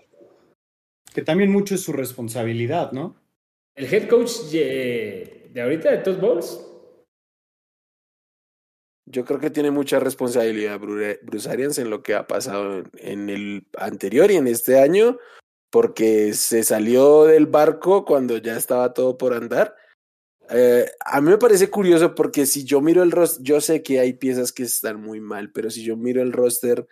Que 1.12 1.22
también 1.22 1.50
mucho 1.50 1.74
es 1.74 1.82
su 1.82 1.92
responsabilidad, 1.92 2.92
¿no? 2.92 3.16
El 3.74 3.92
head 3.92 4.08
coach 4.08 4.30
de, 4.52 5.50
de 5.52 5.62
ahorita 5.62 5.90
de 5.90 5.98
Todd 5.98 6.18
Bowls 6.18 6.71
yo 9.06 9.24
creo 9.24 9.40
que 9.40 9.50
tiene 9.50 9.70
mucha 9.70 9.98
responsabilidad 9.98 10.78
Bruce 10.78 11.50
Arians 11.50 11.78
en 11.78 11.90
lo 11.90 12.02
que 12.02 12.14
ha 12.14 12.26
pasado 12.26 12.84
en 12.98 13.30
el 13.30 13.66
anterior 13.76 14.30
y 14.30 14.36
en 14.36 14.46
este 14.46 14.80
año, 14.80 15.18
porque 15.70 16.34
se 16.34 16.62
salió 16.62 17.24
del 17.24 17.46
barco 17.46 18.04
cuando 18.04 18.36
ya 18.38 18.56
estaba 18.56 18.92
todo 18.92 19.18
por 19.18 19.34
andar. 19.34 19.74
Eh, 20.50 20.86
a 21.04 21.20
mí 21.20 21.30
me 21.30 21.38
parece 21.38 21.70
curioso 21.70 22.14
porque 22.14 22.46
si 22.46 22.64
yo 22.64 22.80
miro 22.80 23.02
el 23.02 23.10
roster, 23.10 23.42
yo 23.42 23.60
sé 23.60 23.82
que 23.82 24.00
hay 24.00 24.12
piezas 24.12 24.52
que 24.52 24.64
están 24.64 25.00
muy 25.00 25.20
mal, 25.20 25.50
pero 25.50 25.70
si 25.70 25.82
yo 25.82 25.96
miro 25.96 26.22
el 26.22 26.32
roster 26.32 26.86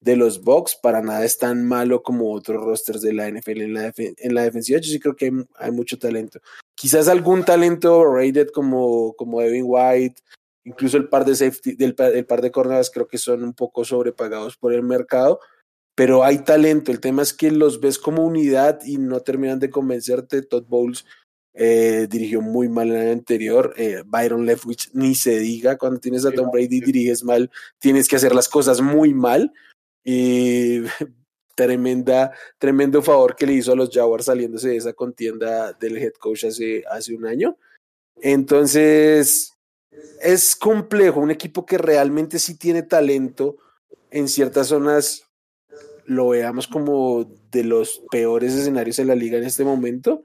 de 0.00 0.16
los 0.16 0.42
Bucks, 0.42 0.76
para 0.82 1.00
nada 1.00 1.24
es 1.24 1.38
tan 1.38 1.64
malo 1.64 2.02
como 2.02 2.32
otros 2.32 2.62
rosters 2.64 3.02
de 3.02 3.12
la 3.12 3.30
NFL 3.30 3.60
en 3.60 3.74
la, 3.74 3.92
en 3.96 4.34
la 4.34 4.42
defensiva. 4.42 4.80
Yo 4.80 4.90
sí 4.90 4.98
creo 4.98 5.14
que 5.14 5.26
hay, 5.26 5.32
hay, 5.56 5.70
mucho 5.70 5.98
talento. 5.98 6.40
Quizás 6.74 7.06
algún 7.06 7.44
talento 7.44 8.04
rated 8.04 8.48
como, 8.48 9.12
como 9.14 9.40
Devin 9.40 9.64
White, 9.66 10.22
Incluso 10.64 10.96
el 10.96 11.08
par 11.08 11.24
de 11.24 11.34
safety, 11.34 11.74
del, 11.74 11.94
el 11.98 12.26
par 12.26 12.40
de 12.40 12.52
corneras 12.52 12.90
creo 12.90 13.08
que 13.08 13.18
son 13.18 13.42
un 13.42 13.52
poco 13.52 13.84
sobrepagados 13.84 14.56
por 14.56 14.72
el 14.72 14.82
mercado, 14.82 15.40
pero 15.94 16.24
hay 16.24 16.38
talento. 16.38 16.90
El 16.90 17.00
tema 17.00 17.22
es 17.22 17.32
que 17.32 17.50
los 17.50 17.80
ves 17.80 17.98
como 17.98 18.24
unidad 18.24 18.80
y 18.84 18.98
no 18.98 19.20
terminan 19.20 19.58
de 19.58 19.70
convencerte. 19.70 20.42
Todd 20.42 20.64
Bowles 20.66 21.04
eh, 21.54 22.06
dirigió 22.08 22.40
muy 22.40 22.68
mal 22.68 22.90
en 22.90 22.96
el 22.96 23.12
anterior. 23.12 23.74
Eh, 23.76 24.02
Byron 24.06 24.46
Leftwich 24.46 24.90
ni 24.94 25.14
se 25.14 25.38
diga. 25.38 25.76
Cuando 25.76 26.00
tienes 26.00 26.24
a 26.24 26.32
Tom 26.32 26.50
Brady 26.50 26.76
y 26.76 26.80
diriges 26.80 27.24
mal, 27.24 27.50
tienes 27.78 28.08
que 28.08 28.16
hacer 28.16 28.34
las 28.34 28.48
cosas 28.48 28.80
muy 28.80 29.12
mal. 29.12 29.52
Y 30.04 30.82
tremenda, 31.54 32.32
tremendo 32.58 33.02
favor 33.02 33.36
que 33.36 33.46
le 33.46 33.54
hizo 33.54 33.72
a 33.72 33.76
los 33.76 33.90
Jaguars 33.90 34.26
saliéndose 34.26 34.68
de 34.70 34.76
esa 34.76 34.94
contienda 34.94 35.72
del 35.74 35.98
head 35.98 36.14
coach 36.14 36.44
hace, 36.44 36.84
hace 36.90 37.14
un 37.14 37.26
año. 37.26 37.56
Entonces, 38.16 39.52
es 40.22 40.56
complejo, 40.56 41.20
un 41.20 41.30
equipo 41.30 41.66
que 41.66 41.78
realmente 41.78 42.38
sí 42.38 42.56
tiene 42.56 42.82
talento 42.82 43.56
en 44.10 44.28
ciertas 44.28 44.68
zonas 44.68 45.24
lo 46.06 46.28
veamos 46.28 46.66
como 46.66 47.24
de 47.50 47.64
los 47.64 48.02
peores 48.10 48.54
escenarios 48.54 48.98
en 48.98 49.08
la 49.08 49.14
liga 49.14 49.38
en 49.38 49.44
este 49.44 49.64
momento 49.64 50.24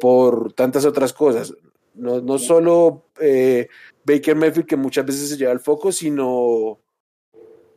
por 0.00 0.52
tantas 0.52 0.84
otras 0.84 1.12
cosas. 1.12 1.54
No, 1.94 2.20
no 2.20 2.38
solo 2.38 3.06
eh, 3.20 3.68
Baker 4.04 4.34
Mayfield 4.34 4.66
que 4.66 4.76
muchas 4.76 5.06
veces 5.06 5.28
se 5.28 5.36
lleva 5.36 5.52
el 5.52 5.60
foco, 5.60 5.92
sino 5.92 6.80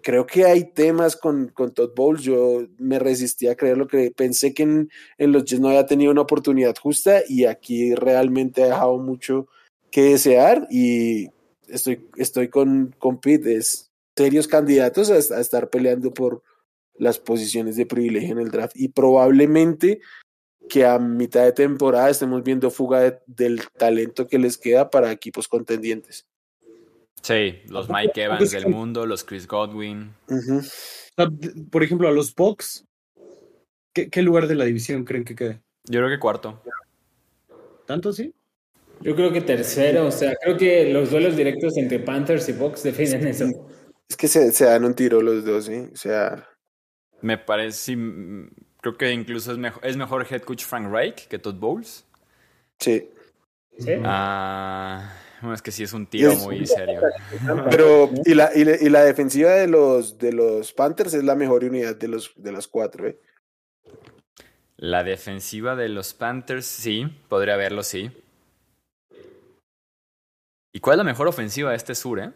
creo 0.02 0.26
que 0.26 0.46
hay 0.46 0.72
temas 0.72 1.16
con, 1.16 1.50
con 1.50 1.74
Todd 1.74 1.92
Bowles. 1.96 2.24
Yo 2.24 2.66
me 2.78 2.98
resistí 2.98 3.48
a 3.48 3.56
creer 3.56 3.78
lo 3.78 3.88
que 3.88 4.12
pensé 4.16 4.54
que 4.54 4.64
en, 4.64 4.90
en 5.18 5.32
los 5.32 5.44
Jets 5.44 5.62
no 5.62 5.68
había 5.68 5.86
tenido 5.86 6.12
una 6.12 6.22
oportunidad 6.22 6.76
justa 6.78 7.22
y 7.28 7.46
aquí 7.46 7.94
realmente 7.94 8.64
ha 8.64 8.68
dejado 8.68 8.98
mucho 8.98 9.48
que 9.96 10.02
desear 10.02 10.68
y 10.70 11.30
estoy, 11.70 12.06
estoy 12.18 12.50
con, 12.50 12.94
con 13.00 13.22
Pete, 13.22 13.56
es, 13.56 13.94
serios 14.14 14.46
candidatos 14.46 15.10
a, 15.10 15.40
estar 15.40 15.70
peleando 15.70 16.14
por 16.14 16.44
las 16.96 17.18
posiciones 17.18 17.78
de 17.78 17.86
privilegio 17.86 18.34
en 18.34 18.40
el 18.40 18.52
draft 18.52 18.76
y 18.76 18.90
probablemente 18.90 20.02
que 20.68 20.86
a 20.86 21.00
mitad 21.00 21.46
de 21.46 21.54
temporada 21.54 22.10
estemos 22.10 22.44
viendo 22.44 22.72
fuga 22.72 23.22
del 23.26 23.62
talento 23.70 24.28
que 24.28 24.38
les 24.38 24.58
queda 24.58 24.90
para 24.90 25.14
equipos 25.14 25.48
contendientes. 25.48 26.28
Sí, 27.22 27.62
los 27.70 27.88
Mike 27.90 28.22
Evans 28.22 28.52
del 28.52 28.68
mundo, 28.68 29.06
los 29.06 29.24
Chris 29.24 29.48
Godwin. 29.48 30.14
Por 31.72 31.84
ejemplo, 31.84 32.10
a 32.10 32.12
los 32.12 32.36
Bucks, 32.36 32.84
¿qué, 33.94 34.22
lugar 34.22 34.48
de 34.48 34.56
la 34.56 34.66
división 34.66 35.06
creen 35.06 35.24
que 35.24 35.36
quede? 35.36 35.62
Yo 35.86 36.02
creo 36.02 36.10
que 36.10 36.20
cuarto. 36.20 36.62
¿Tanto 37.86 38.12
sí? 38.12 38.34
Yo 39.06 39.16
creo 39.16 39.32
que 39.32 39.42
tercero, 39.42 40.08
o 40.08 40.12
sea, 40.12 40.36
creo 40.42 40.58
que 40.58 40.92
los 40.92 41.12
duelos 41.12 41.38
directos 41.38 41.78
entre 41.78 42.00
Panthers 42.00 42.50
y 42.50 42.54
Bucks 42.54 42.82
definen 42.82 43.28
eso. 43.28 43.46
Es 44.10 44.18
que 44.18 44.28
se, 44.28 44.52
se 44.52 44.66
dan 44.66 44.84
un 44.84 44.96
tiro 44.96 45.22
los 45.22 45.46
dos, 45.46 45.66
¿sí? 45.66 45.90
O 45.94 45.96
sea... 45.96 46.50
Me 47.22 47.38
parece, 47.38 47.96
creo 48.82 48.98
que 48.98 49.12
incluso 49.12 49.52
es 49.52 49.58
mejor, 49.58 49.86
es 49.86 49.96
mejor 49.96 50.28
head 50.30 50.42
coach 50.42 50.64
Frank 50.64 50.92
Reich 50.92 51.28
que 51.28 51.40
Todd 51.40 51.56
Bowles. 51.56 52.06
Sí. 52.80 53.10
¿Sí? 53.80 53.94
Ah, 54.04 55.12
es 55.54 55.62
que 55.62 55.72
sí 55.72 55.84
es 55.84 55.94
un 55.94 56.08
tiro 56.08 56.36
muy 56.36 56.66
serio. 56.66 57.02
Pero, 57.70 58.10
y 58.26 58.34
la, 58.34 58.52
y, 58.56 58.90
la 58.90 59.04
defensiva 59.04 59.52
de 59.52 59.68
los, 59.68 60.18
de 60.18 60.34
los 60.34 60.74
Panthers 60.74 61.14
es 61.14 61.24
la 61.24 61.36
mejor 61.36 61.64
unidad 61.64 61.96
de, 61.96 62.08
los, 62.08 62.34
de 62.36 62.52
las 62.52 62.68
cuatro, 62.68 63.08
¿eh? 63.08 63.20
La 64.78 65.04
defensiva 65.04 65.76
de 65.76 65.90
los 65.90 66.14
Panthers, 66.14 66.66
sí, 66.66 67.08
podría 67.30 67.56
verlo, 67.56 67.82
sí. 67.82 68.12
¿Y 70.76 70.82
cuál 70.82 70.96
es 70.96 70.98
la 70.98 71.04
mejor 71.06 71.30
ofensiva 71.30 71.70
de 71.70 71.78
este 71.78 71.96
sur, 71.96 72.20
eh? 72.20 72.34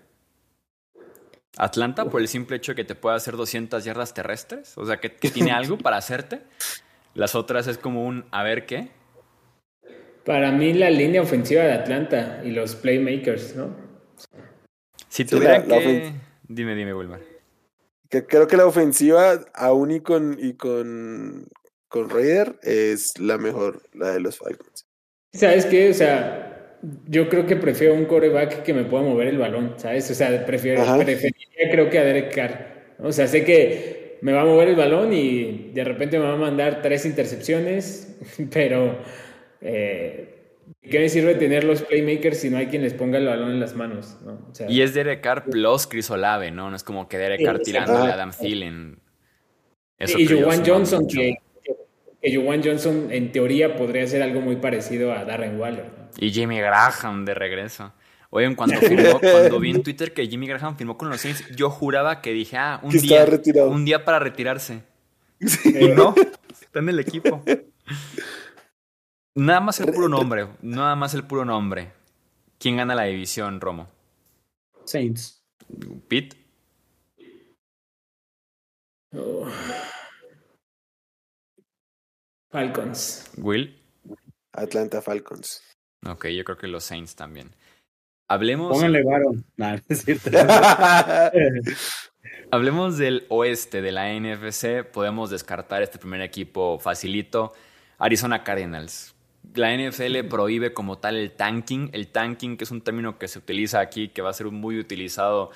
Atlanta, 1.57 2.06
por 2.06 2.22
el 2.22 2.30
simple 2.30 2.56
hecho 2.56 2.72
de 2.72 2.78
que 2.78 2.86
te 2.86 2.95
pueda 2.95 3.18
hacer 3.18 3.36
200 3.36 3.84
yardas 3.84 4.14
terrestres, 4.14 4.78
o 4.78 4.86
sea, 4.86 5.02
que, 5.02 5.14
que 5.14 5.30
tiene 5.30 5.52
algo 5.52 5.78
para 5.78 5.98
hacerte. 5.98 6.40
Las 7.16 7.36
otras 7.36 7.68
es 7.68 7.78
como 7.78 8.06
un 8.06 8.24
a 8.32 8.44
ver 8.44 8.66
qué. 8.66 8.91
Para 10.24 10.53
mí 10.53 10.72
la 10.72 10.90
línea 10.90 11.22
ofensiva 11.22 11.64
de 11.64 11.74
Atlanta 11.74 12.41
y 12.45 12.52
los 12.52 12.76
playmakers, 12.78 13.57
¿no? 13.57 13.76
Si 15.10 15.26
tuviera 15.26 15.61
que... 15.61 16.14
Dime, 16.48 16.76
dime, 16.76 16.94
Wilmar. 16.94 17.20
Que 18.10 18.26
creo 18.26 18.48
que 18.48 18.56
la 18.56 18.68
ofensiva, 18.68 19.38
aún 19.53 19.91
y 19.91 19.99
con, 19.99 20.38
y 20.40 20.53
con, 20.53 21.45
con 21.90 22.10
Raider, 22.10 22.57
es 22.64 23.20
la 23.20 23.38
mejor, 23.38 23.84
la 23.91 24.11
de 24.11 24.22
los 24.22 24.38
Falcons. 24.38 24.86
¿Sabes 25.34 25.66
qué? 25.66 25.90
O 25.90 25.94
sea, 25.94 26.48
yo 27.07 27.30
creo 27.30 27.45
que 27.45 27.56
prefiero 27.56 27.93
un 27.93 28.06
coreback 28.06 28.64
que 28.64 28.73
me 28.73 28.84
pueda 28.84 29.03
mover 29.03 29.27
el 29.27 29.38
balón, 29.38 29.73
¿sabes? 29.77 30.10
O 30.11 30.14
sea, 30.14 30.45
prefiero, 30.45 30.84
preferiría 30.97 31.72
creo 31.72 31.89
que 31.89 31.99
a 31.99 32.03
Derek 32.03 32.34
Carr. 32.34 32.95
O 32.99 33.11
sea, 33.11 33.27
sé 33.27 33.43
que 33.43 34.18
me 34.22 34.34
va 34.34 34.41
a 34.41 34.45
mover 34.45 34.69
el 34.69 34.76
balón 34.76 35.14
y 35.14 35.72
de 35.73 35.84
repente 35.84 36.19
me 36.19 36.26
va 36.26 36.34
a 36.34 36.38
mandar 36.38 36.81
tres 36.81 37.06
intercepciones, 37.06 38.18
pero 38.51 38.97
eh, 39.61 40.39
¿Qué 40.81 40.99
me 40.99 41.10
sirve 41.10 41.35
tener 41.35 41.64
los 41.64 41.81
playmakers 41.81 42.39
si 42.39 42.49
no 42.49 42.57
hay 42.57 42.68
quien 42.68 42.81
les 42.81 42.93
ponga 42.93 43.18
el 43.18 43.26
balón 43.26 43.51
en 43.51 43.60
las 43.60 43.76
manos? 43.76 44.18
y 44.68 44.81
es 44.81 44.93
Derek 44.93 45.22
Carr 45.22 45.45
plus 45.45 45.88
Chris 45.88 46.10
Olave, 46.10 46.51
¿no? 46.51 46.69
No 46.69 46.76
es 46.76 46.84
como 46.84 47.07
que 47.07 47.18
Derek 47.18 47.43
Carr 47.43 47.60
tirándole 47.60 48.11
a 48.11 48.14
Adam 48.14 48.31
Thielen. 48.31 48.99
y 49.99 50.27
Juwan 50.27 50.64
Johnson, 50.65 51.07
que, 51.07 51.38
que 52.21 52.35
Johnson 52.35 53.07
en 53.11 53.31
teoría 53.31 53.75
podría 53.75 54.05
ser 54.07 54.21
algo 54.21 54.41
muy 54.41 54.57
parecido 54.57 55.13
a 55.13 55.23
Darren 55.25 55.59
Waller. 55.59 55.85
Y 56.17 56.31
Jimmy 56.31 56.59
Graham 56.59 57.25
de 57.25 57.33
regreso. 57.33 57.93
Oigan, 58.31 58.55
cuando, 58.55 58.79
firmó, 58.79 59.19
cuando 59.19 59.59
vi 59.59 59.71
en 59.71 59.83
Twitter 59.83 60.13
que 60.13 60.27
Jimmy 60.27 60.47
Graham 60.47 60.77
firmó 60.77 60.97
con 60.97 61.09
los 61.09 61.21
Saints, 61.21 61.47
yo 61.55 61.69
juraba 61.69 62.21
que 62.21 62.31
dije, 62.31 62.57
ah, 62.57 62.79
un 62.83 62.91
día, 62.91 63.25
un 63.67 63.85
día 63.85 64.05
para 64.05 64.19
retirarse. 64.19 64.83
Y 65.39 65.87
no, 65.89 66.13
está 66.51 66.79
en 66.79 66.89
el 66.89 66.99
equipo. 66.99 67.41
Nada 69.35 69.61
más 69.61 69.79
el 69.79 69.93
puro 69.93 70.09
nombre, 70.09 70.47
nada 70.61 70.95
más 70.95 71.13
el 71.13 71.23
puro 71.23 71.45
nombre. 71.45 71.93
¿Quién 72.57 72.75
gana 72.75 72.93
la 72.93 73.03
división, 73.05 73.61
Romo? 73.61 73.87
Saints. 74.83 75.45
Pete. 76.09 76.35
Falcons. 82.49 83.31
Will. 83.38 83.80
Atlanta 84.53 85.01
Falcons. 85.01 85.63
Ok, 86.05 86.27
yo 86.27 86.43
creo 86.43 86.57
que 86.57 86.67
los 86.67 86.84
Saints 86.84 87.15
también. 87.15 87.55
Hablemos. 88.27 88.71
Pónganle 88.71 89.03
varón. 89.03 89.45
es 89.88 90.05
Hablemos 92.51 92.97
del 92.97 93.26
oeste 93.30 93.81
de 93.81 93.91
la 93.91 94.13
NFC. 94.13 94.84
Podemos 94.84 95.30
descartar 95.30 95.81
este 95.81 95.99
primer 95.99 96.21
equipo 96.21 96.80
facilito. 96.80 97.53
Arizona 97.97 98.43
Cardinals 98.43 99.15
la 99.55 99.76
NFL 99.76 100.26
prohíbe 100.30 100.73
como 100.73 100.97
tal 100.97 101.17
el 101.17 101.31
tanking. 101.31 101.89
El 101.93 102.07
tanking, 102.09 102.57
que 102.57 102.63
es 102.63 102.71
un 102.71 102.81
término 102.81 103.17
que 103.17 103.27
se 103.27 103.39
utiliza 103.39 103.80
aquí, 103.80 104.09
que 104.09 104.21
va 104.21 104.30
a 104.30 104.34
ser 104.34 104.47
muy 104.47 104.80
utilizado 104.80 105.51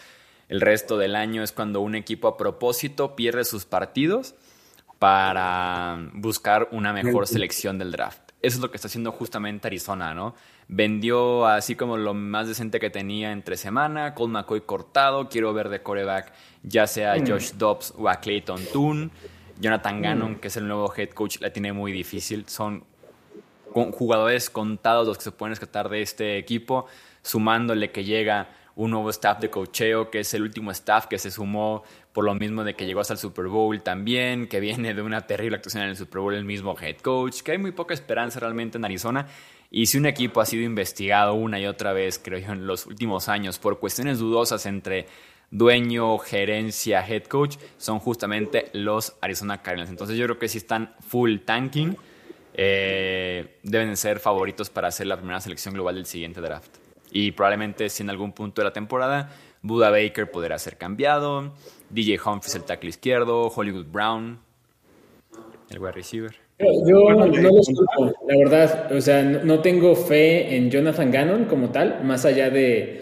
el 0.50 0.62
resto 0.62 0.98
del 0.98 1.16
año, 1.16 1.44
es 1.44 1.52
cuando 1.52 1.82
un 1.82 1.96
equipo 1.96 2.28
a 2.28 2.38
propósito 2.38 3.16
pierde 3.16 3.44
sus 3.46 3.66
partidos 3.66 4.36
para 5.00 6.10
buscar 6.14 6.70
una 6.72 6.94
mejor 6.94 7.28
selección 7.28 7.78
del 7.78 7.92
draft. 7.92 8.32
Eso 8.42 8.58
es 8.58 8.62
lo 8.62 8.72
que 8.72 8.78
está 8.78 8.88
haciendo 8.88 9.12
justamente 9.12 9.68
Arizona, 9.68 10.14
¿no? 10.14 10.36
Vendió 10.68 11.46
así 11.46 11.76
como 11.76 11.98
lo 11.98 12.14
más 12.14 12.48
decente 12.48 12.80
que 12.80 12.90
tenía 12.90 13.32
entre 13.32 13.58
semana, 13.58 14.14
Colt 14.14 14.32
McCoy 14.32 14.62
cortado, 14.62 15.30
quiero 15.30 15.54
ver 15.54 15.70
de 15.70 15.82
coreback 15.82 16.34
ya 16.64 16.88
sea 16.88 17.16
mm. 17.16 17.28
Josh 17.28 17.52
Dobbs 17.54 17.94
o 17.98 18.10
a 18.10 18.16
Clayton 18.16 18.62
Toon. 18.72 19.12
Jonathan 19.60 20.02
Gannon, 20.02 20.32
mm. 20.34 20.36
que 20.36 20.48
es 20.48 20.58
el 20.58 20.68
nuevo 20.68 20.92
head 20.96 21.10
coach, 21.10 21.40
la 21.40 21.52
tiene 21.52 21.74
muy 21.74 21.92
difícil. 21.92 22.46
Son 22.48 22.84
jugadores 23.72 24.50
contados 24.50 25.08
los 25.08 25.18
que 25.18 25.24
se 25.24 25.32
pueden 25.32 25.52
rescatar 25.52 25.90
de 25.90 26.02
este 26.02 26.38
equipo, 26.38 26.86
sumándole 27.22 27.92
que 27.92 28.04
llega 28.04 28.50
un 28.76 28.92
nuevo 28.92 29.10
staff 29.10 29.40
de 29.40 29.50
cocheo, 29.50 30.10
que 30.10 30.22
es 30.22 30.34
el 30.34 30.42
último 30.42 30.72
staff 30.72 31.06
que 31.06 31.20
se 31.20 31.30
sumó 31.30 31.84
por 32.14 32.26
lo 32.26 32.36
mismo 32.36 32.64
de 32.64 32.76
que 32.76 32.86
llegó 32.86 33.02
hasta 33.02 33.14
el 33.14 33.20
Super 33.20 33.48
Bowl 33.48 33.82
también, 33.82 34.48
que 34.48 34.60
viene 34.60 34.94
de 34.94 35.02
una 35.02 35.26
terrible 35.28 35.58
actuación 35.58 35.84
en 35.84 35.90
el 35.90 35.98
Super 35.98 36.22
Bowl 36.22 36.36
el 36.36 36.46
mismo 36.46 36.76
head 36.80 36.98
coach, 36.98 37.42
que 37.42 37.54
hay 37.54 37.58
muy 37.58 37.72
poca 37.72 37.94
esperanza 37.94 38.40
realmente 38.40 38.78
en 38.78 38.86
Arizona. 38.86 39.28
Y 39.72 39.88
si 39.88 39.98
un 39.98 40.06
equipo 40.06 40.40
ha 40.40 40.46
sido 40.46 40.64
investigado 40.64 41.34
una 41.34 41.60
y 41.60 41.66
otra 41.66 41.92
vez, 41.94 42.22
creo 42.24 42.38
yo, 42.38 42.54
en 42.54 42.68
los 42.68 42.86
últimos 42.86 43.28
años 43.28 43.58
por 43.58 43.80
cuestiones 43.80 44.20
dudosas 44.20 44.68
entre 44.68 45.08
dueño, 45.50 46.20
gerencia, 46.20 47.06
head 47.08 47.24
coach, 47.24 47.58
son 47.78 47.98
justamente 47.98 48.70
los 48.74 49.16
Arizona 49.20 49.64
Cardinals. 49.64 49.90
Entonces 49.90 50.16
yo 50.16 50.26
creo 50.26 50.38
que 50.38 50.48
si 50.48 50.60
están 50.60 50.94
full 51.00 51.40
tanking 51.40 51.98
eh, 52.54 53.58
deben 53.64 53.98
ser 53.98 54.20
favoritos 54.20 54.70
para 54.70 54.90
hacer 54.90 55.08
la 55.08 55.18
primera 55.18 55.42
selección 55.42 55.74
global 55.74 55.96
del 55.96 56.06
siguiente 56.06 56.40
draft. 56.40 56.78
Y 57.12 57.32
probablemente 57.32 57.90
si 57.90 58.04
en 58.04 58.12
algún 58.12 58.32
punto 58.34 58.62
de 58.62 58.66
la 58.66 58.74
temporada 58.74 59.32
Buda 59.64 59.90
Baker 59.90 60.30
podrá 60.30 60.60
ser 60.60 60.78
cambiado, 60.78 61.54
DJ 61.90 62.20
Humphries 62.24 62.56
el 62.56 62.64
tackle 62.64 62.90
izquierdo, 62.90 63.48
Hollywood 63.48 63.88
Brown 63.92 64.40
el 65.72 65.80
wide 65.80 65.94
receiver. 65.94 66.36
Yo 66.60 67.10
no, 67.14 67.26
los 67.26 67.68
culpo, 67.68 68.14
la 68.28 68.38
verdad. 68.38 68.92
O 68.96 69.02
sea, 69.02 69.24
no, 69.24 69.60
tengo 69.60 69.96
fe 69.96 70.56
en 70.56 70.70
Jonathan 70.70 71.12
Gannon 71.12 71.46
como 71.46 71.70
tal, 71.70 72.04
más 72.04 72.26
allá 72.26 72.50
de, 72.50 73.02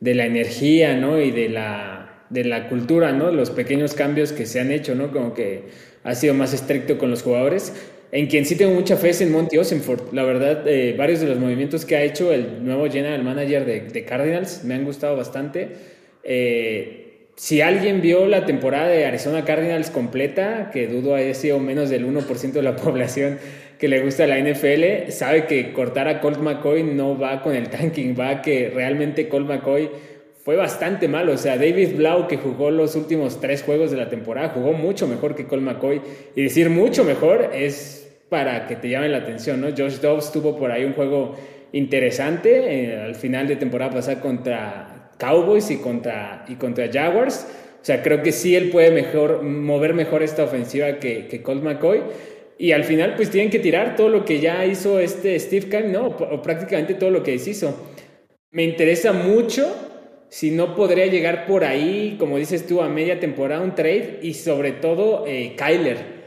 de 0.00 0.14
la 0.14 0.26
energía, 0.26 0.96
¿no? 0.96 1.18
Y 1.18 1.30
de 1.30 1.48
la, 1.48 2.24
de 2.28 2.44
la 2.44 2.68
cultura, 2.68 3.12
¿no? 3.12 3.30
Los 3.30 3.50
pequeños 3.50 3.94
cambios 3.94 4.32
que 4.32 4.46
se 4.46 4.60
han 4.60 4.70
hecho, 4.70 4.94
¿no? 4.94 5.12
Como 5.12 5.34
que 5.34 5.64
ha 6.04 6.14
sido 6.14 6.34
más 6.34 6.52
estricto 6.52 6.98
con 6.98 7.10
los 7.10 7.22
jugadores. 7.22 7.74
En 8.12 8.26
quien 8.26 8.44
sí 8.44 8.56
tengo 8.56 8.74
mucha 8.74 8.96
fe 8.96 9.10
es 9.10 9.20
en 9.20 9.30
Monty 9.30 9.56
Osenford. 9.58 10.12
La 10.12 10.24
verdad, 10.24 10.66
eh, 10.66 10.94
varios 10.98 11.20
de 11.20 11.28
los 11.28 11.38
movimientos 11.38 11.84
que 11.84 11.96
ha 11.96 12.02
hecho 12.02 12.32
el 12.32 12.64
nuevo 12.64 12.88
general 12.90 13.22
manager 13.22 13.64
de, 13.64 14.04
Cardinals 14.04 14.64
me 14.64 14.74
han 14.74 14.84
gustado 14.84 15.16
bastante. 15.16 15.99
Eh, 16.32 17.26
si 17.34 17.60
alguien 17.60 18.00
vio 18.00 18.26
la 18.26 18.46
temporada 18.46 18.86
de 18.86 19.04
Arizona 19.04 19.44
Cardinals 19.44 19.90
completa, 19.90 20.70
que 20.72 20.86
dudo 20.86 21.16
haya 21.16 21.34
sido 21.34 21.58
menos 21.58 21.90
del 21.90 22.06
1% 22.06 22.52
de 22.52 22.62
la 22.62 22.76
población 22.84 23.40
que 23.80 23.88
le 23.88 24.00
gusta 24.00 24.28
la 24.28 24.38
NFL, 24.38 25.10
sabe 25.10 25.46
que 25.46 25.72
cortar 25.72 26.06
a 26.06 26.20
Colt 26.20 26.38
McCoy 26.38 26.84
no 26.84 27.18
va 27.18 27.42
con 27.42 27.56
el 27.56 27.68
tanking, 27.68 28.14
va 28.16 28.42
que 28.42 28.70
realmente 28.72 29.28
Colt 29.28 29.48
McCoy 29.48 29.90
fue 30.44 30.54
bastante 30.54 31.08
malo. 31.08 31.32
O 31.32 31.36
sea, 31.36 31.56
David 31.56 31.96
Blau, 31.96 32.28
que 32.28 32.36
jugó 32.36 32.70
los 32.70 32.94
últimos 32.94 33.40
tres 33.40 33.64
juegos 33.64 33.90
de 33.90 33.96
la 33.96 34.08
temporada, 34.08 34.50
jugó 34.50 34.72
mucho 34.72 35.08
mejor 35.08 35.34
que 35.34 35.46
Colt 35.46 35.64
McCoy. 35.64 36.00
Y 36.36 36.42
decir 36.42 36.70
mucho 36.70 37.02
mejor 37.02 37.50
es 37.52 38.08
para 38.28 38.68
que 38.68 38.76
te 38.76 38.88
llamen 38.88 39.10
la 39.10 39.18
atención, 39.18 39.60
¿no? 39.60 39.70
Josh 39.70 39.98
Dobbs 39.98 40.30
tuvo 40.30 40.56
por 40.56 40.70
ahí 40.70 40.84
un 40.84 40.92
juego 40.92 41.34
interesante 41.72 42.84
eh, 42.92 43.02
al 43.02 43.16
final 43.16 43.48
de 43.48 43.56
temporada 43.56 43.90
pasada 43.90 44.20
contra 44.20 44.99
Cowboys 45.20 45.70
y 45.70 45.76
contra, 45.76 46.44
y 46.48 46.56
contra 46.56 46.90
Jaguars. 46.92 47.46
O 47.80 47.84
sea, 47.84 48.02
creo 48.02 48.22
que 48.22 48.32
sí 48.32 48.56
él 48.56 48.70
puede 48.70 48.90
mover 49.42 49.94
mejor 49.94 50.22
esta 50.22 50.42
ofensiva 50.44 50.98
que, 50.98 51.28
que 51.28 51.42
Colt 51.42 51.62
McCoy. 51.62 52.02
Y 52.58 52.72
al 52.72 52.84
final, 52.84 53.14
pues 53.16 53.30
tienen 53.30 53.50
que 53.50 53.58
tirar 53.58 53.96
todo 53.96 54.10
lo 54.10 54.24
que 54.26 54.38
ya 54.38 54.66
hizo 54.66 55.00
este 55.00 55.38
Steve 55.40 55.68
Kane, 55.68 55.88
¿no? 55.88 56.08
O, 56.08 56.42
prácticamente 56.42 56.92
todo 56.92 57.10
lo 57.10 57.22
que 57.22 57.34
hizo. 57.34 57.88
Me 58.50 58.64
interesa 58.64 59.14
mucho 59.14 59.74
si 60.28 60.50
no 60.50 60.74
podría 60.74 61.06
llegar 61.06 61.46
por 61.46 61.64
ahí, 61.64 62.16
como 62.18 62.36
dices 62.36 62.66
tú, 62.66 62.82
a 62.82 62.88
media 62.90 63.18
temporada 63.18 63.62
un 63.62 63.74
trade 63.74 64.18
y 64.22 64.34
sobre 64.34 64.72
todo 64.72 65.24
eh, 65.26 65.54
Kyler. 65.56 66.20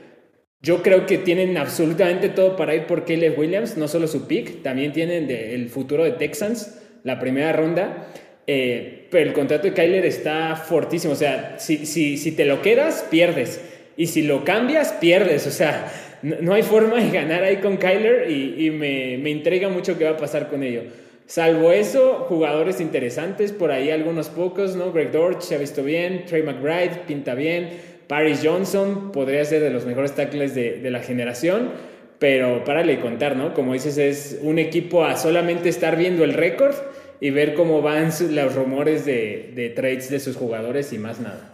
Yo 0.59 0.81
creo 0.81 1.05
que 1.05 1.19
tienen 1.19 1.55
absolutamente 1.57 2.29
todo 2.29 2.55
para 2.55 2.73
ir 2.73 2.87
por 2.87 3.05
Caleb 3.05 3.37
Williams, 3.37 3.77
no 3.77 3.87
solo 3.87 4.07
su 4.07 4.27
pick, 4.27 4.63
también 4.63 4.91
tienen 4.91 5.29
el 5.29 5.69
futuro 5.69 6.03
de 6.03 6.13
Texans, 6.13 6.81
la 7.03 7.19
primera 7.19 7.53
ronda. 7.53 8.07
Eh, 8.45 9.07
pero 9.09 9.29
el 9.29 9.33
contrato 9.33 9.67
de 9.67 9.73
Kyler 9.73 10.05
está 10.05 10.55
fortísimo. 10.55 11.13
O 11.13 11.15
sea, 11.15 11.55
si, 11.59 11.85
si, 11.85 12.17
si 12.17 12.31
te 12.31 12.45
lo 12.45 12.61
quedas, 12.61 13.05
pierdes. 13.09 13.61
Y 13.95 14.07
si 14.07 14.23
lo 14.23 14.43
cambias, 14.43 14.93
pierdes. 14.93 15.47
O 15.47 15.51
sea, 15.51 15.91
no, 16.23 16.53
hay 16.53 16.63
forma 16.63 17.01
de 17.01 17.11
ganar 17.11 17.43
ahí 17.43 17.57
con 17.57 17.77
Kyler 17.77 18.29
y, 18.31 18.71
me, 18.71 19.17
me 19.17 19.29
intriga 19.29 19.69
mucho 19.69 19.97
qué 19.97 20.05
va 20.05 20.11
a 20.11 20.17
pasar 20.17 20.49
con 20.49 20.63
ello. 20.63 20.83
Salvo 21.25 21.71
eso, 21.71 22.25
jugadores 22.27 22.81
interesantes, 22.81 23.51
por 23.51 23.71
ahí 23.71 23.91
algunos 23.91 24.29
pocos, 24.29 24.75
¿no? 24.75 24.91
Greg 24.91 25.11
Dortch 25.11 25.41
se 25.41 25.55
ha 25.55 25.57
visto 25.57 25.83
bien, 25.83 26.25
Trey 26.25 26.43
McBride 26.43 27.01
pinta 27.07 27.33
bien, 27.33 27.69
Paris 28.07 28.41
Johnson 28.43 29.11
podría 29.11 29.43
ser 29.45 29.61
de 29.61 29.69
los 29.69 29.85
mejores 29.85 30.13
tackles 30.13 30.53
de, 30.53 30.79
de 30.79 30.91
la 30.91 30.99
generación, 30.99 31.71
pero 32.19 32.63
párale 32.65 32.99
contar, 32.99 33.37
¿no? 33.37 33.53
Como 33.53 33.73
dices, 33.73 33.97
es 33.97 34.39
un 34.41 34.59
equipo 34.59 35.05
a 35.05 35.15
solamente 35.15 35.69
estar 35.69 35.97
viendo 35.97 36.23
el 36.23 36.33
récord 36.33 36.75
y 37.19 37.29
ver 37.31 37.53
cómo 37.53 37.81
van 37.81 38.11
los 38.29 38.55
rumores 38.55 39.05
de, 39.05 39.51
de 39.55 39.69
trades 39.69 40.09
de 40.09 40.19
sus 40.19 40.35
jugadores 40.35 40.93
y 40.93 40.97
más 40.97 41.19
nada. 41.19 41.51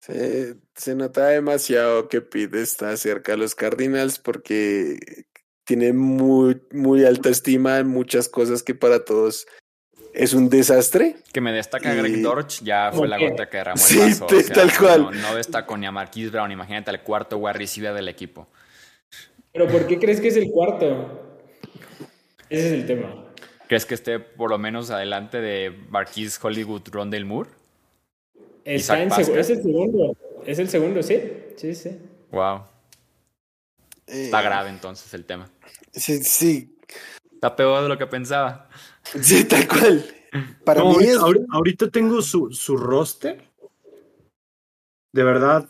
Se, 0.00 0.54
se, 0.74 0.94
nota 0.94 1.26
demasiado 1.26 2.08
que 2.08 2.20
Pete 2.20 2.62
está 2.62 2.96
cerca 2.96 3.32
de 3.32 3.38
los 3.38 3.54
Cardinals 3.54 4.18
porque 4.18 4.98
tiene 5.64 5.92
muy, 5.92 6.62
muy 6.70 7.04
alta 7.04 7.28
estima 7.28 7.78
en 7.78 7.88
muchas 7.88 8.28
cosas 8.28 8.62
que 8.62 8.74
para 8.74 9.04
todos 9.04 9.46
es 10.14 10.32
un 10.32 10.48
desastre. 10.48 11.16
Que 11.32 11.40
me 11.40 11.52
destaca 11.52 11.92
Greg 11.92 12.22
Dorch, 12.22 12.62
ya 12.62 12.90
fue 12.92 13.08
la 13.08 13.18
gota 13.18 13.48
que 13.48 13.58
derramó 13.58 13.82
el 13.90 13.98
vaso. 13.98 14.26
Sí, 14.28 14.52
tal 14.52 14.70
cual. 14.76 15.02
No, 15.02 15.10
no 15.10 15.34
destaco 15.34 15.76
ni 15.76 15.86
a 15.86 15.92
Marquise 15.92 16.30
Brown, 16.30 16.50
imagínate 16.50 16.90
al 16.90 17.02
cuarto 17.02 17.36
wide 17.38 17.54
receiver 17.54 17.92
del 17.92 18.08
equipo. 18.08 18.48
Pero 19.52 19.68
¿por 19.68 19.86
qué 19.86 19.98
crees 19.98 20.20
que 20.20 20.28
es 20.28 20.36
el 20.36 20.50
cuarto? 20.50 21.38
Ese 22.48 22.66
es 22.68 22.72
el 22.72 22.86
tema. 22.86 23.25
¿Crees 23.68 23.84
que 23.84 23.94
esté 23.94 24.20
por 24.20 24.50
lo 24.50 24.58
menos 24.58 24.90
adelante 24.90 25.40
de 25.40 25.76
Marquise 25.90 26.38
Hollywood 26.40 26.82
Rondell 26.90 27.24
Moore? 27.24 27.50
Está 28.64 29.02
en 29.02 29.10
es 29.12 29.28
el 29.50 29.62
segundo. 29.62 30.16
Es 30.44 30.58
el 30.58 30.68
segundo, 30.68 31.02
sí. 31.02 31.20
Sí, 31.56 31.74
sí. 31.74 31.98
Wow. 32.30 32.62
Está 34.06 34.42
grave 34.42 34.70
entonces 34.70 35.12
el 35.14 35.24
tema. 35.24 35.48
Sí, 35.92 36.22
sí. 36.22 36.76
Está 37.32 37.56
peor 37.56 37.82
de 37.82 37.88
lo 37.88 37.98
que 37.98 38.06
pensaba. 38.06 38.68
Sí, 39.20 39.44
tal 39.44 39.66
cual. 39.66 40.04
Para 40.64 40.82
mí 40.84 41.08
ahorita, 41.10 41.46
ahorita 41.50 41.90
tengo 41.90 42.22
su, 42.22 42.50
su 42.52 42.76
roster. 42.76 43.42
De 45.12 45.24
verdad, 45.24 45.68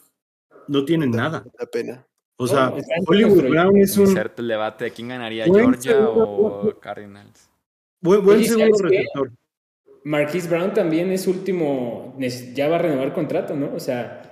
no 0.68 0.85
tienen 0.85 1.10
nada. 1.10 1.44
La 1.59 1.66
pena. 1.66 2.06
O 2.39 2.47
sea, 2.47 2.73
Hollywood 3.06 3.48
Brown 3.48 3.77
es 3.78 3.97
un. 3.97 4.09
Cierto 4.09 4.43
el 4.43 4.48
debate 4.48 4.85
de 4.85 4.90
quién 4.90 5.09
ganaría, 5.09 5.44
Georgia 5.44 6.09
o 6.09 6.78
Cardinals. 6.81 7.48
Buen, 8.07 8.24
buen 8.24 8.45
segundo 8.45 8.78
receptor. 8.78 9.33
Marquise 10.05 10.49
Brown 10.49 10.73
también 10.73 11.11
es 11.11 11.27
último, 11.27 12.16
ya 12.55 12.69
va 12.69 12.77
a 12.77 12.78
renovar 12.78 13.12
contrato, 13.12 13.57
¿no? 13.57 13.74
O 13.74 13.81
sea. 13.81 14.23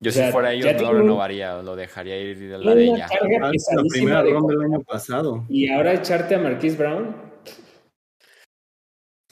Yo 0.00 0.10
si 0.10 0.20
fuera 0.32 0.52
ellos 0.52 0.74
no 0.82 0.92
lo 0.92 0.98
renovaría, 0.98 1.62
lo 1.62 1.76
dejaría 1.76 2.18
ir 2.18 2.36
de 2.36 2.58
la 2.58 2.74
de 2.74 2.84
ella. 2.84 3.08
Ah, 3.08 3.52
la 3.52 3.82
primera 3.88 4.22
ronda 4.22 4.54
del 4.54 4.62
año 4.62 4.80
pasado. 4.80 5.44
Y 5.48 5.70
ahora 5.70 5.92
echarte 5.94 6.34
a 6.34 6.38
Marquise 6.38 6.76
Brown. 6.76 7.16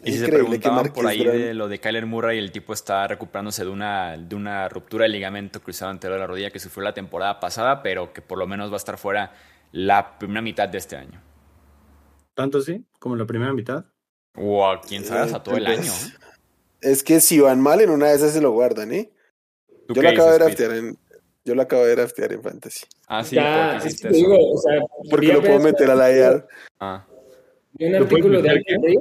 Y 0.05 0.13
si 0.13 0.19
se 0.19 0.29
preguntaban 0.29 0.93
por 0.93 1.07
ahí 1.09 1.25
de 1.25 1.55
lo 1.55 1.67
de 1.67 1.81
Kyler 1.81 2.07
Murray, 2.07 2.39
el 2.39 2.53
tipo 2.53 2.73
está 2.73 3.09
recuperándose 3.09 3.65
de 3.65 3.71
una, 3.71 4.17
de 4.17 4.37
una 4.37 4.69
ruptura 4.69 5.05
de 5.05 5.09
ligamento 5.09 5.61
cruzado 5.61 5.91
entero 5.91 6.15
de 6.15 6.21
la 6.21 6.27
rodilla 6.29 6.51
que 6.51 6.61
sufrió 6.61 6.85
la 6.85 6.95
temporada 6.95 7.41
pasada, 7.41 7.83
pero 7.83 8.13
que 8.13 8.23
por 8.23 8.39
lo 8.39 8.47
menos 8.47 8.71
va 8.71 8.75
a 8.75 8.77
estar 8.77 8.99
fuera 8.99 9.33
la 9.73 10.19
primera 10.19 10.43
mitad 10.43 10.69
de 10.69 10.79
este 10.79 10.97
año. 10.97 11.21
¿Tanto 12.37 12.61
sí? 12.61 12.85
¿Como 12.99 13.17
la 13.17 13.25
primera 13.25 13.55
mitad? 13.55 13.87
O 14.35 14.69
a 14.69 14.79
quién 14.83 15.03
sabe, 15.05 15.33
a 15.33 15.43
todo 15.43 15.57
el 15.57 15.67
año. 15.67 15.91
Es 16.83 17.03
que 17.03 17.21
si 17.21 17.41
van 17.41 17.63
mal, 17.63 17.81
en 17.81 17.89
una 17.89 18.09
de 18.09 18.17
esas 18.17 18.35
se 18.35 18.43
lo 18.43 18.53
guardan, 18.53 18.93
¿eh? 18.93 19.11
Yo 19.89 20.03
lo 20.03 20.09
acabo 20.11 20.31
de 20.31 20.39
draftear 20.39 20.73
en. 20.73 20.99
Yo 21.47 21.55
lo 21.55 21.63
acabo 21.63 21.87
de 21.87 21.97
draftear 21.97 22.35
en 22.35 22.43
Fantasy. 22.43 22.85
Ah, 23.09 23.25
sí, 23.25 23.37
porque 23.37 23.89
hiciste 23.89 24.09
eso. 24.09 24.17
Digo, 24.19 24.37
o 24.37 24.59
sea, 24.59 24.81
porque 25.11 25.33
lo 25.33 25.41
puedo 25.41 25.61
meter 25.61 25.91
a 25.91 25.95
la 25.95 26.13
IR. 26.13 26.47
Ah. 26.79 27.07
Vi 27.73 27.87
un 27.87 27.95
artículo 27.95 28.43
de 28.43 28.51
Albert 28.51 28.83
Breer. 28.83 28.99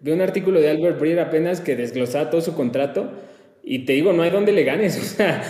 Vi 0.00 0.10
un 0.10 0.20
artículo 0.20 0.60
de 0.60 0.70
Albert 0.70 0.98
Breer 0.98 1.20
apenas 1.20 1.60
que 1.60 1.76
desglosaba 1.76 2.28
todo 2.28 2.40
su 2.40 2.56
contrato. 2.56 3.08
Y 3.62 3.84
te 3.84 3.92
digo, 3.92 4.12
no 4.12 4.24
hay 4.24 4.30
donde 4.30 4.50
le 4.50 4.64
ganes. 4.64 4.96
O 5.00 5.04
sea, 5.04 5.44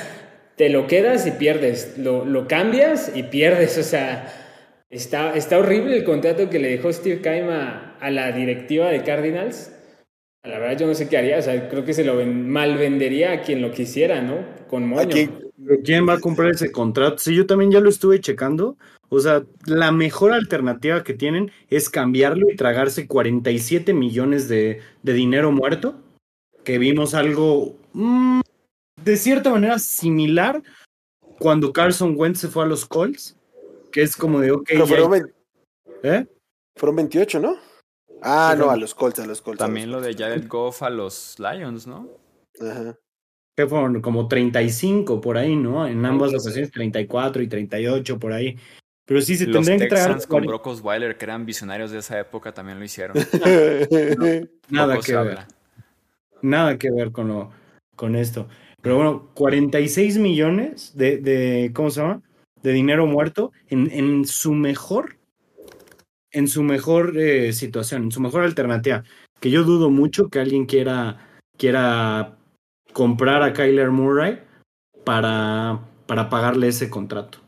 te 0.57 0.69
lo 0.69 0.87
quedas 0.87 1.27
y 1.27 1.31
pierdes. 1.31 1.97
Lo, 1.97 2.27
lo 2.27 2.47
cambias 2.47 3.13
y 3.15 3.23
pierdes. 3.23 3.79
O 3.79 3.83
sea 3.83 4.45
Está, 4.91 5.35
está 5.35 5.59
horrible 5.59 5.99
el 5.99 6.05
contrato 6.05 6.49
que 6.49 6.59
le 6.59 6.71
dejó 6.71 6.93
Steve 6.93 7.21
Keim 7.21 7.49
a, 7.51 7.99
la 8.11 8.33
directiva 8.33 8.89
de 8.89 9.03
Cardinals. 9.03 9.75
La 10.45 10.59
verdad 10.59 10.79
yo 10.79 10.87
no 10.87 10.95
sé 10.95 11.09
qué 11.09 11.19
haría, 11.19 11.39
o 11.39 11.43
sea, 11.43 11.69
creo 11.69 11.85
que 11.85 11.93
se 11.93 12.05
lo 12.05 12.25
mal 12.25 12.79
vendería 12.79 13.33
a 13.33 13.43
quien 13.43 13.61
lo 13.61 13.71
quisiera, 13.71 14.23
¿no? 14.23 14.47
Con 14.67 14.89
moño. 14.89 15.11
¿Quién 15.85 16.09
va 16.09 16.15
a 16.15 16.21
comprar 16.21 16.53
ese 16.53 16.73
contrato? 16.73 17.19
Sí, 17.19 17.35
yo 17.35 17.45
también 17.45 17.71
ya 17.71 17.81
lo 17.81 17.91
estuve 17.91 18.21
checando. 18.21 18.79
O 19.11 19.21
sea, 19.21 19.43
la 19.67 19.93
mejor 19.93 20.33
alternativa 20.33 21.03
que 21.03 21.13
tienen 21.13 21.51
es 21.69 21.91
cambiarlo 21.91 22.51
y 22.51 22.57
tragarse 22.57 23.07
47 23.07 23.93
millones 23.93 24.49
de, 24.49 24.81
de 25.03 25.13
dinero 25.13 25.53
muerto. 25.53 26.01
Que 26.65 26.79
vimos 26.79 27.15
algo 27.15 27.77
mmm, 27.93 28.41
de 29.05 29.17
cierta 29.17 29.51
manera 29.51 29.79
similar 29.79 30.63
cuando 31.39 31.73
Carson 31.73 32.15
Wentz 32.17 32.41
se 32.41 32.49
fue 32.49 32.65
a 32.65 32.67
los 32.67 32.87
Colts 32.87 33.38
que 33.99 34.05
es 34.05 34.17
como 34.17 34.39
de, 34.39 34.53
ok. 34.53 34.63
Pero 34.69 34.87
fueron, 34.87 35.33
¿Eh? 36.05 36.25
fueron 36.77 36.95
28, 36.95 37.41
¿no? 37.41 37.57
Ah, 38.23 38.55
no, 38.57 38.71
a 38.71 38.77
los 38.77 38.95
Colts, 38.95 39.19
a 39.19 39.27
los 39.27 39.43
Colts. 39.43 39.59
También 39.59 39.91
lo 39.91 40.01
de 40.01 40.15
Jared 40.15 40.47
Goff 40.47 40.85
a 40.85 40.91
los 40.91 41.35
Lions, 41.41 41.89
¿no? 41.89 42.09
Ajá. 42.61 42.97
Que 43.57 43.67
fueron 43.67 44.01
como 44.01 44.29
35 44.29 45.21
por 45.21 45.37
ahí, 45.37 45.57
¿no? 45.57 45.85
En 45.85 46.07
ambas 46.07 46.31
ocasiones, 46.33 46.71
34 46.71 47.43
y 47.43 47.49
38 47.49 48.21
por 48.21 48.33
ahí. 48.33 48.57
Pero 49.05 49.21
sí 49.21 49.37
se 49.37 49.47
tendrían 49.47 49.81
que 49.81 49.87
traer. 49.87 50.17
con 50.29 50.47
Brock 50.47 50.69
Osweiler, 50.69 51.19
que 51.19 51.25
eran 51.25 51.45
visionarios 51.45 51.91
de 51.91 51.99
esa 51.99 52.21
época, 52.21 52.55
también 52.55 52.79
lo 52.79 52.85
hicieron. 52.85 53.17
nada 54.69 55.01
que 55.01 55.17
ver. 55.17 55.39
Nada 56.41 56.79
que 56.79 56.89
ver 56.93 57.11
con, 57.11 57.27
lo, 57.27 57.51
con 57.97 58.15
esto. 58.15 58.47
Pero 58.81 58.95
bueno, 58.95 59.31
46 59.35 60.19
millones 60.19 60.97
de, 60.97 61.17
de, 61.17 61.73
¿cómo 61.75 61.91
se 61.91 62.01
llama? 62.01 62.23
De 62.63 62.73
dinero 62.73 63.07
muerto 63.07 63.53
en, 63.69 63.91
en 63.91 64.25
su 64.27 64.53
mejor, 64.55 65.17
en 66.31 66.49
su 66.49 66.63
mejor 66.63 67.17
eh, 67.17 67.53
situación, 67.53 68.05
en 68.05 68.13
su 68.13 68.21
mejor 68.21 68.43
alternativa. 68.43 69.05
Que 69.41 69.51
yo 69.51 69.63
dudo 69.63 69.91
mucho 69.91 70.29
que 70.29 70.41
alguien 70.41 70.67
quiera, 70.67 71.29
quiera 71.57 72.37
comprar 72.93 73.43
a 73.43 73.53
Kyler 73.53 73.91
Murray 73.91 74.41
para, 75.05 75.81
para 76.07 76.29
pagarle 76.29 76.69
ese 76.69 76.91
contrato. 76.91 77.39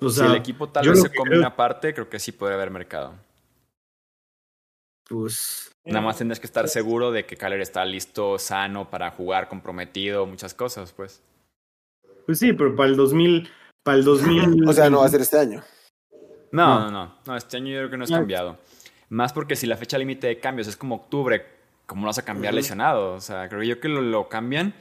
O 0.00 0.08
sea, 0.08 0.26
si 0.26 0.30
el 0.30 0.38
equipo 0.38 0.68
tal 0.68 0.88
vez 0.88 1.02
se 1.02 1.12
come 1.12 1.36
una 1.36 1.56
parte, 1.56 1.92
creo 1.92 2.08
que 2.08 2.18
sí 2.18 2.32
puede 2.32 2.54
haber 2.54 2.70
mercado. 2.70 3.14
Pues. 5.08 5.72
Nada 5.84 6.02
más 6.02 6.18
tendrás 6.18 6.38
que 6.38 6.46
estar 6.46 6.68
seguro 6.68 7.10
de 7.10 7.26
que 7.26 7.36
Kyler 7.36 7.60
está 7.60 7.84
listo, 7.84 8.38
sano 8.38 8.90
para 8.90 9.10
jugar, 9.10 9.48
comprometido, 9.48 10.24
muchas 10.24 10.54
cosas, 10.54 10.92
pues. 10.92 11.22
Pues 12.26 12.38
sí, 12.38 12.52
pero 12.52 12.76
para 12.76 12.88
el 12.88 12.96
2000, 12.96 13.50
para 13.82 13.98
el 13.98 14.04
2000. 14.04 14.68
o 14.68 14.72
sea, 14.72 14.90
no 14.90 15.00
va 15.00 15.06
a 15.06 15.08
ser 15.08 15.20
este 15.20 15.38
año. 15.38 15.62
No, 16.52 16.80
no, 16.80 16.90
no, 16.90 17.14
no. 17.24 17.36
este 17.36 17.56
año 17.56 17.68
yo 17.68 17.78
creo 17.78 17.90
que 17.90 17.96
no 17.96 18.04
es 18.04 18.10
cambiado. 18.10 18.58
Más 19.08 19.32
porque 19.32 19.56
si 19.56 19.66
la 19.66 19.76
fecha 19.76 19.98
límite 19.98 20.26
de 20.26 20.38
cambios 20.38 20.68
es 20.68 20.76
como 20.76 20.96
octubre, 20.96 21.44
¿cómo 21.86 22.02
lo 22.02 22.06
vas 22.06 22.18
a 22.18 22.24
cambiar 22.24 22.54
lesionado? 22.54 23.14
O 23.14 23.20
sea, 23.20 23.48
creo 23.48 23.62
yo 23.62 23.80
que 23.80 23.88
lo, 23.88 24.28
cambian 24.28 24.74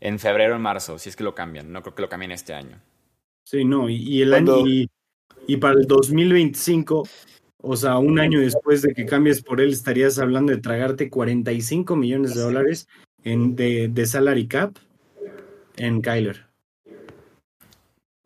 en 0.00 0.18
febrero 0.18 0.54
o 0.54 0.56
en 0.56 0.62
marzo, 0.62 0.98
si 0.98 1.08
es 1.08 1.16
que 1.16 1.24
lo 1.24 1.34
cambian. 1.34 1.72
No 1.72 1.82
creo 1.82 1.94
que 1.94 2.02
lo 2.02 2.08
cambien 2.08 2.32
este 2.32 2.54
año. 2.54 2.80
Sí, 3.44 3.64
no, 3.64 3.88
y, 3.88 4.22
el 4.22 4.34
año. 4.34 4.66
Y, 4.66 5.56
para 5.58 5.74
el 5.74 5.86
2025, 5.86 7.08
o 7.62 7.76
sea, 7.76 7.98
un 7.98 8.18
año 8.18 8.40
después 8.40 8.82
de 8.82 8.92
que 8.92 9.06
cambies 9.06 9.42
por 9.42 9.60
él, 9.60 9.70
estarías 9.72 10.18
hablando 10.18 10.52
de 10.52 10.58
tragarte 10.58 11.08
45 11.08 11.94
millones 11.94 12.34
de 12.34 12.40
dólares 12.40 12.88
en, 13.22 13.54
de, 13.54 13.86
de 13.86 14.06
salary 14.06 14.48
cap 14.48 14.76
en 15.76 16.02
Kyler. 16.02 16.45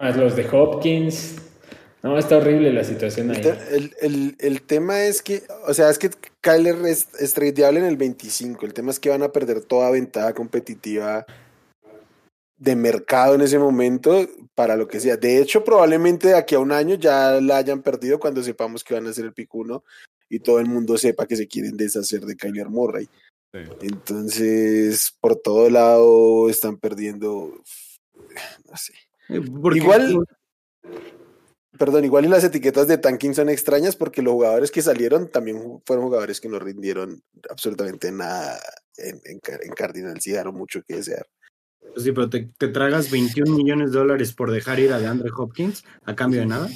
Más 0.01 0.16
los 0.16 0.35
de 0.35 0.48
Hopkins. 0.48 1.36
No, 2.02 2.16
está 2.16 2.39
horrible 2.39 2.72
la 2.72 2.82
situación 2.82 3.31
ahí. 3.31 3.43
El, 3.70 3.94
el, 4.01 4.36
el, 4.39 4.62
tema 4.62 5.05
es 5.05 5.20
que, 5.20 5.43
o 5.66 5.74
sea, 5.74 5.90
es 5.90 5.98
que 5.98 6.09
Kyler 6.40 6.77
es, 6.86 7.09
es 7.18 7.35
tradeable 7.35 7.81
en 7.81 7.86
el 7.86 7.98
25. 7.98 8.64
El 8.64 8.72
tema 8.72 8.90
es 8.90 8.98
que 8.98 9.10
van 9.10 9.22
a 9.22 9.32
perder 9.32 9.60
toda 9.60 9.90
ventaja 9.90 10.32
competitiva 10.32 11.27
de 12.56 12.77
mercado 12.77 13.35
en 13.35 13.43
ese 13.43 13.59
momento 13.59 14.27
para 14.55 14.77
lo 14.77 14.89
que 14.89 15.01
sea. 15.01 15.18
De 15.18 15.40
hecho, 15.40 15.62
probablemente 15.62 16.28
de 16.28 16.36
aquí 16.36 16.55
a 16.55 16.60
un 16.60 16.72
año 16.72 16.94
ya 16.94 17.39
la 17.40 17.59
hayan 17.59 17.82
perdido 17.82 18.18
cuando 18.18 18.43
sepamos 18.43 18.82
que 18.82 18.94
van 18.94 19.06
a 19.06 19.12
ser 19.12 19.27
el 19.27 19.35
pick 19.35 19.55
uno 19.55 19.85
y 20.31 20.40
todo 20.40 20.60
el 20.60 20.66
mundo 20.66 20.97
sepa 20.97 21.27
que 21.27 21.36
se 21.36 21.48
quieren 21.48 21.77
deshacer 21.77 22.20
de 22.22 22.36
Kyler 22.36 22.70
Murray. 22.70 23.09
Entonces, 23.82 25.12
por 25.20 25.36
todo 25.36 25.68
lado 25.68 26.48
están 26.48 26.78
perdiendo. 26.78 27.62
No 28.70 28.77
sé. 28.77 28.94
Igual. 29.31 30.24
Perdón, 31.78 32.05
igual 32.05 32.27
y 32.27 32.28
las 32.28 32.44
etiquetas 32.44 32.89
de 32.89 32.98
tanking 32.98 33.35
son 33.35 33.48
extrañas 33.48 33.97
porque 33.97 34.20
los 34.20 34.35
jugadores 34.35 34.70
que 34.70 34.82
salieron 34.82 35.31
también 35.31 35.81
fueron 35.86 36.05
jugadores 36.05 36.40
que 36.40 36.48
no 36.48 36.59
rindieron 36.59 37.23
absolutamente 37.48 38.12
nada 38.12 38.61
en, 38.98 39.20
en, 39.24 39.40
en 39.62 39.73
Cardinals 39.73 40.27
y 40.27 40.32
dejaron 40.32 40.57
mucho 40.57 40.82
que 40.86 40.97
desear. 40.97 41.27
Pues 41.93 42.05
sí, 42.05 42.12
pero 42.12 42.28
te, 42.28 42.48
tragas 42.69 43.11
21 43.11 43.57
millones 43.57 43.93
de 43.93 43.98
dólares 43.98 44.32
por 44.32 44.51
dejar 44.51 44.78
ir 44.78 44.93
a 44.93 44.98
DeAndre 44.98 45.31
Hopkins 45.36 45.85
a 46.05 46.15
cambio 46.15 46.40
de 46.40 46.47
nada. 46.47 46.69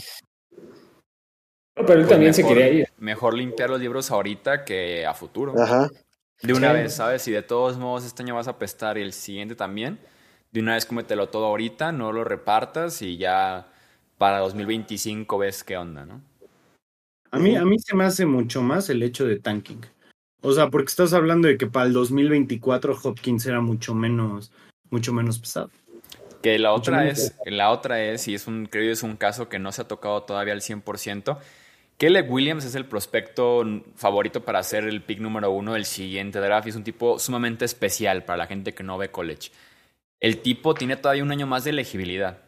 pero 1.74 1.92
él 1.92 2.00
pues 2.00 2.08
también 2.08 2.34
se 2.34 2.44
quería 2.44 2.68
ir. 2.68 2.88
Mejor 2.98 3.34
limpiar 3.34 3.70
los 3.70 3.80
libros 3.80 4.10
ahorita 4.10 4.64
que 4.64 5.06
a 5.06 5.14
futuro. 5.14 5.54
Ajá. 5.60 5.88
De 6.42 6.52
una 6.52 6.72
vez, 6.72 6.94
¿sabes? 6.94 7.22
Si 7.22 7.30
de 7.30 7.42
todos 7.42 7.78
modos 7.78 8.04
este 8.04 8.22
año 8.22 8.34
vas 8.34 8.48
a 8.48 8.58
pestar 8.58 8.98
y 8.98 9.02
el 9.02 9.12
siguiente 9.12 9.54
también, 9.54 9.98
de 10.54 10.60
una 10.60 10.74
vez 10.74 10.86
cómetelo 10.86 11.28
todo 11.28 11.46
ahorita, 11.46 11.90
no 11.90 12.12
lo 12.12 12.22
repartas 12.22 13.02
y 13.02 13.16
ya 13.16 13.66
para 14.18 14.38
2025 14.38 15.36
ves 15.36 15.64
qué 15.64 15.76
onda, 15.76 16.06
¿no? 16.06 16.22
A 17.32 17.40
mí, 17.40 17.56
a 17.56 17.64
mí 17.64 17.76
se 17.80 17.96
me 17.96 18.04
hace 18.04 18.24
mucho 18.24 18.62
más 18.62 18.88
el 18.88 19.02
hecho 19.02 19.26
de 19.26 19.40
tanking. 19.40 19.80
O 20.42 20.52
sea, 20.52 20.70
porque 20.70 20.90
estás 20.90 21.12
hablando 21.12 21.48
de 21.48 21.58
que 21.58 21.66
para 21.66 21.86
el 21.86 21.92
2024 21.92 22.96
Hopkins 23.02 23.44
era 23.46 23.60
mucho 23.60 23.96
menos 23.96 24.52
mucho 24.90 25.12
menos 25.12 25.40
pesado. 25.40 25.70
Que 26.40 26.56
la 26.60 26.72
otra 26.72 27.08
es, 27.08 27.34
la 27.46 27.72
otra 27.72 28.04
es, 28.04 28.28
y 28.28 28.34
es 28.34 28.46
un, 28.46 28.66
creo 28.66 28.84
que 28.84 28.92
es 28.92 29.02
un 29.02 29.16
caso 29.16 29.48
que 29.48 29.58
no 29.58 29.72
se 29.72 29.82
ha 29.82 29.88
tocado 29.88 30.22
todavía 30.22 30.52
al 30.52 30.60
100%, 30.60 31.36
Caleb 31.98 32.30
Williams 32.30 32.64
es 32.64 32.76
el 32.76 32.86
prospecto 32.86 33.64
favorito 33.96 34.44
para 34.44 34.62
ser 34.62 34.84
el 34.84 35.02
pick 35.02 35.18
número 35.18 35.50
uno 35.50 35.72
del 35.72 35.84
siguiente 35.84 36.38
draft 36.38 36.66
y 36.66 36.70
es 36.70 36.76
un 36.76 36.84
tipo 36.84 37.18
sumamente 37.18 37.64
especial 37.64 38.24
para 38.24 38.36
la 38.36 38.46
gente 38.46 38.72
que 38.72 38.84
no 38.84 38.98
ve 38.98 39.10
college. 39.10 39.50
El 40.20 40.38
tipo 40.38 40.74
tiene 40.74 40.96
todavía 40.96 41.22
un 41.22 41.32
año 41.32 41.46
más 41.46 41.64
de 41.64 41.70
elegibilidad 41.70 42.38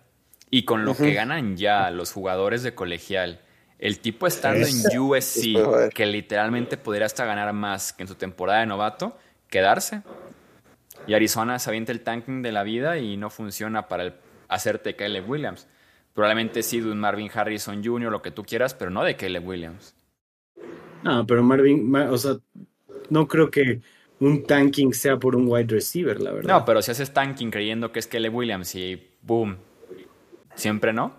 y 0.50 0.64
con 0.64 0.84
lo 0.84 0.96
que 0.96 1.12
ganan 1.12 1.56
ya 1.56 1.90
los 1.90 2.12
jugadores 2.12 2.62
de 2.62 2.74
colegial, 2.74 3.40
el 3.78 3.98
tipo 3.98 4.26
estando 4.26 4.66
en 4.66 4.98
USC, 4.98 5.92
que 5.92 6.06
literalmente 6.06 6.76
podría 6.76 7.06
hasta 7.06 7.24
ganar 7.24 7.52
más 7.52 7.92
que 7.92 8.04
en 8.04 8.08
su 8.08 8.14
temporada 8.14 8.60
de 8.60 8.66
novato, 8.66 9.18
quedarse 9.48 10.02
y 11.06 11.14
Arizona 11.14 11.58
se 11.58 11.70
avienta 11.70 11.92
el 11.92 12.00
tanking 12.00 12.42
de 12.42 12.52
la 12.52 12.62
vida 12.62 12.98
y 12.98 13.16
no 13.16 13.30
funciona 13.30 13.88
para 13.88 14.04
el, 14.04 14.14
hacerte 14.48 14.96
Caleb 14.96 15.28
Williams. 15.28 15.68
Probablemente 16.14 16.62
sí 16.62 16.80
de 16.80 16.90
un 16.90 16.98
Marvin 16.98 17.30
Harrison 17.32 17.84
Jr., 17.84 18.10
lo 18.10 18.22
que 18.22 18.30
tú 18.30 18.44
quieras, 18.44 18.74
pero 18.74 18.90
no 18.90 19.04
de 19.04 19.16
Caleb 19.16 19.46
Williams. 19.46 19.94
No, 21.02 21.26
pero 21.26 21.42
Marvin, 21.42 21.94
o 21.94 22.18
sea, 22.18 22.36
no 23.10 23.28
creo 23.28 23.50
que 23.50 23.80
un 24.20 24.44
tanking 24.44 24.92
sea 24.92 25.18
por 25.18 25.36
un 25.36 25.46
wide 25.48 25.68
receiver, 25.68 26.20
la 26.20 26.32
verdad. 26.32 26.58
No, 26.58 26.64
pero 26.64 26.80
si 26.82 26.90
haces 26.90 27.12
tanking 27.12 27.50
creyendo 27.50 27.92
que 27.92 27.98
es 27.98 28.06
Caleb 28.06 28.34
Williams 28.34 28.74
y 28.74 29.00
boom, 29.22 29.56
siempre 30.54 30.92
no. 30.92 31.14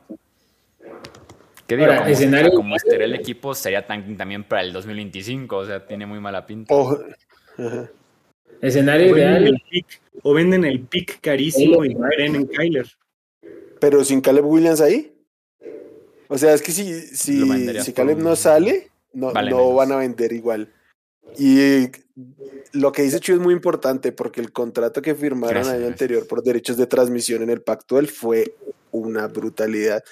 ¿Qué 1.67 1.75
digo? 1.75 1.89
como, 1.95 2.07
escenario... 2.07 2.51
como 2.53 2.75
el 2.75 3.15
equipo 3.15 3.53
sería 3.53 3.85
tanking 3.85 4.15
también 4.15 4.43
para 4.43 4.61
el 4.61 4.71
2025, 4.71 5.57
o 5.57 5.65
sea, 5.65 5.85
tiene 5.85 6.05
muy 6.05 6.19
mala 6.19 6.45
pinta. 6.45 6.73
Escenario 8.61 9.15
ideal. 9.15 9.61
o 10.23 10.33
venden 10.33 10.65
el 10.65 10.81
pick 10.81 11.19
carísimo 11.21 11.83
y 11.85 11.93
creen 11.93 12.35
en 12.35 12.47
Kyler. 12.47 12.87
Pero 13.79 14.03
sin 14.03 14.21
Caleb 14.21 14.45
Williams 14.45 14.81
ahí. 14.81 15.13
O 16.29 16.37
sea, 16.37 16.53
es 16.53 16.61
que 16.61 16.71
si, 16.71 16.93
si, 17.01 17.81
si 17.81 17.93
Caleb 17.93 18.17
no 18.17 18.35
sale, 18.35 18.89
no, 19.13 19.31
no 19.31 19.73
van 19.73 19.91
a 19.91 19.97
vender 19.97 20.33
igual. 20.33 20.73
Y 21.37 21.89
lo 22.73 22.91
que 22.91 23.03
dice 23.03 23.19
Chu 23.19 23.34
es 23.34 23.39
muy 23.39 23.53
importante 23.53 24.11
porque 24.11 24.41
el 24.41 24.52
contrato 24.52 25.02
que 25.02 25.15
firmaron 25.15 25.64
el 25.64 25.69
año 25.69 25.88
anterior 25.88 26.27
por 26.27 26.44
derechos 26.44 26.77
de 26.77 26.88
transmisión 26.88 27.44
en 27.44 27.49
el 27.49 27.61
Pactual 27.61 28.07
fue 28.07 28.56
una 28.91 29.27
brutalidad. 29.27 30.03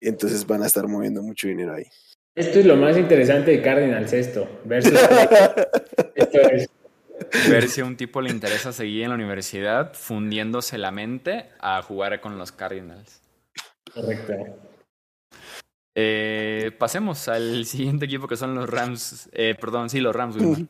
Entonces 0.00 0.46
van 0.46 0.62
a 0.62 0.66
estar 0.66 0.86
moviendo 0.86 1.22
mucho 1.22 1.48
dinero 1.48 1.74
ahí. 1.74 1.86
Esto 2.34 2.58
es 2.58 2.66
lo 2.66 2.76
más 2.76 2.98
interesante 2.98 3.52
de 3.52 3.62
Cardinals, 3.62 4.12
esto. 4.12 4.46
Versus 4.64 4.92
esto 6.14 6.40
es 6.40 6.68
ver 7.48 7.68
si 7.68 7.80
a 7.80 7.84
un 7.84 7.96
tipo 7.96 8.20
le 8.20 8.30
interesa 8.30 8.72
seguir 8.72 9.04
en 9.04 9.10
la 9.10 9.14
universidad 9.14 9.94
fundiéndose 9.94 10.78
la 10.78 10.90
mente 10.90 11.48
a 11.60 11.80
jugar 11.80 12.20
con 12.20 12.36
los 12.36 12.52
Cardinals. 12.52 13.22
Correcto. 13.92 14.34
Eh, 15.94 16.72
pasemos 16.76 17.28
al 17.28 17.64
siguiente 17.66 18.06
equipo 18.06 18.26
que 18.26 18.36
son 18.36 18.54
los 18.54 18.68
Rams. 18.68 19.28
Eh, 19.32 19.54
perdón, 19.58 19.88
sí, 19.88 20.00
los 20.00 20.14
Rams. 20.14 20.36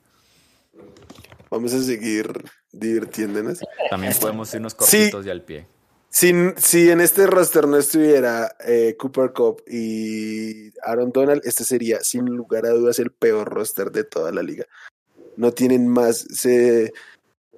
Vamos 1.51 1.72
a 1.72 1.82
seguir 1.82 2.32
divirtiéndonos. 2.72 3.60
También 3.90 4.12
podemos 4.20 4.52
irnos 4.55 4.74
cortitos 4.74 5.26
y 5.26 5.30
al 5.30 5.42
pie. 5.42 5.68
Si, 6.10 6.32
si 6.56 6.90
en 6.90 7.01
este 7.01 7.26
roster 7.26 7.66
no 7.66 7.76
estuviera 7.76 8.55
eh, 8.64 8.96
Cooper 8.98 9.32
Cup 9.32 9.62
y 9.66 10.70
Aaron 10.82 11.10
Donald, 11.10 11.42
este 11.44 11.64
sería 11.64 12.01
sin 12.01 12.26
lugar 12.26 12.66
a 12.66 12.70
dudas 12.70 12.98
el 13.01 13.10
peor 13.10 13.48
roster 13.48 13.90
de 13.90 14.05
toda 14.05 14.30
la 14.30 14.42
liga 14.42 14.64
no 15.36 15.52
tienen 15.52 15.88
más 15.88 16.26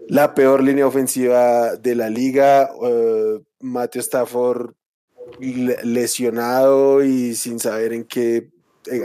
la 0.09 0.35
peor 0.35 0.63
línea 0.63 0.87
ofensiva 0.87 1.77
de 1.77 1.95
la 1.95 2.11
liga. 2.11 2.71
Uh, 2.77 3.43
Matthew 3.61 4.01
Stafford 4.01 4.75
lesionado 5.41 7.03
y 7.03 7.35
sin 7.35 7.59
saber 7.59 7.93
en 7.93 8.05
qué 8.05 8.51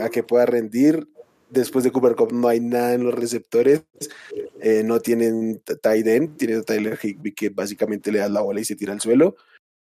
a 0.00 0.08
qué 0.10 0.22
pueda 0.22 0.46
rendir. 0.46 1.08
Después 1.52 1.84
de 1.84 1.92
Cooper 1.92 2.14
Cup 2.14 2.32
no 2.32 2.48
hay 2.48 2.60
nada 2.60 2.94
en 2.94 3.04
los 3.04 3.14
receptores. 3.14 3.82
Eh, 4.60 4.82
no 4.84 5.00
tienen 5.00 5.60
tight 5.82 6.06
end, 6.06 6.36
tienen 6.36 6.60
a 6.60 6.62
Tyler 6.62 6.98
Higby 7.00 7.32
que 7.32 7.50
básicamente 7.50 8.10
le 8.10 8.20
da 8.20 8.28
la 8.28 8.40
bola 8.40 8.60
y 8.60 8.64
se 8.64 8.76
tira 8.76 8.92
al 8.92 9.00
suelo. 9.00 9.36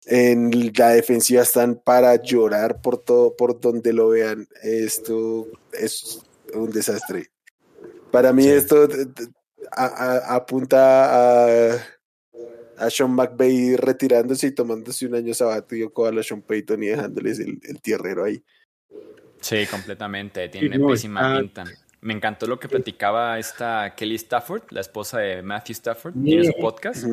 En 0.05 0.51
la 0.77 0.89
defensiva 0.89 1.43
están 1.43 1.75
para 1.75 2.21
llorar 2.21 2.81
por 2.81 2.97
todo, 2.97 3.35
por 3.35 3.59
donde 3.59 3.93
lo 3.93 4.09
vean. 4.09 4.47
Esto 4.61 5.47
es 5.71 6.21
un 6.53 6.71
desastre. 6.71 7.31
Para 8.11 8.33
mí 8.33 8.47
esto 8.47 8.87
apunta 9.71 11.71
a, 11.71 11.77
a 12.77 12.89
Sean 12.89 13.11
McVay 13.11 13.75
retirándose 13.75 14.47
y 14.47 14.51
tomándose 14.51 15.05
un 15.05 15.15
año 15.15 15.33
sabático 15.33 16.05
a 16.05 16.23
Sean 16.23 16.41
Payton 16.41 16.83
y 16.83 16.87
dejándoles 16.87 17.39
el, 17.39 17.59
tierrero 17.81 18.23
ahí. 18.23 18.43
Sí, 19.43 19.65
completamente. 19.67 20.49
Tiene 20.49 20.79
pésima 20.79 21.39
pinta. 21.39 21.63
Me 22.01 22.13
encantó 22.13 22.47
lo 22.47 22.59
que 22.59 22.67
platicaba 22.67 23.37
esta 23.39 23.93
Kelly 23.95 24.15
Stafford, 24.15 24.63
la 24.71 24.81
esposa 24.81 25.19
de 25.19 25.41
Matthew 25.41 25.73
Stafford, 25.73 26.13
tiene 26.21 26.45
su 26.45 26.53
podcast. 26.59 27.05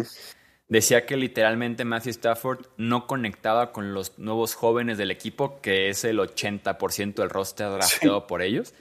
Decía 0.68 1.04
que 1.04 1.16
literalmente 1.16 1.84
Matthew 1.84 2.10
Stafford 2.10 2.66
no 2.76 3.06
conectaba 3.06 3.72
con 3.72 3.92
los 3.92 4.18
nuevos 4.18 4.54
jóvenes 4.54 4.98
del 4.98 5.10
equipo, 5.10 5.60
que 5.60 5.88
es 5.88 6.04
el 6.04 6.18
80% 6.18 7.14
del 7.14 7.30
roster 7.30 7.70
drafteado 7.70 8.26
por 8.26 8.42
ellos 8.42 8.72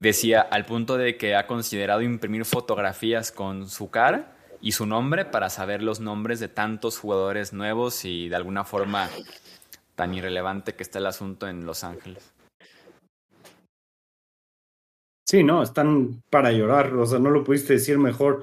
decía 0.00 0.40
al 0.40 0.64
punto 0.64 0.96
de 0.96 1.16
que 1.16 1.36
ha 1.36 1.46
considerado 1.46 2.00
imprimir 2.00 2.44
fotografías 2.44 3.30
con 3.30 3.68
su 3.68 3.90
cara 3.90 4.34
y 4.60 4.72
su 4.72 4.86
nombre 4.86 5.26
para 5.26 5.50
saber 5.50 5.82
los 5.82 6.00
nombres 6.00 6.40
de 6.40 6.48
tantos 6.48 6.98
jugadores 6.98 7.52
nuevos 7.52 8.04
y 8.04 8.28
de 8.28 8.36
alguna 8.36 8.64
forma 8.64 9.08
tan 9.94 10.14
irrelevante 10.14 10.74
que 10.74 10.82
está 10.82 10.98
el 10.98 11.06
asunto 11.06 11.46
en 11.46 11.66
Los 11.66 11.84
Ángeles. 11.84 12.32
Sí, 15.30 15.44
no, 15.44 15.62
están 15.62 16.24
para 16.28 16.50
llorar, 16.50 16.92
o 16.92 17.06
sea, 17.06 17.20
no 17.20 17.30
lo 17.30 17.44
pudiste 17.44 17.74
decir 17.74 17.98
mejor. 17.98 18.42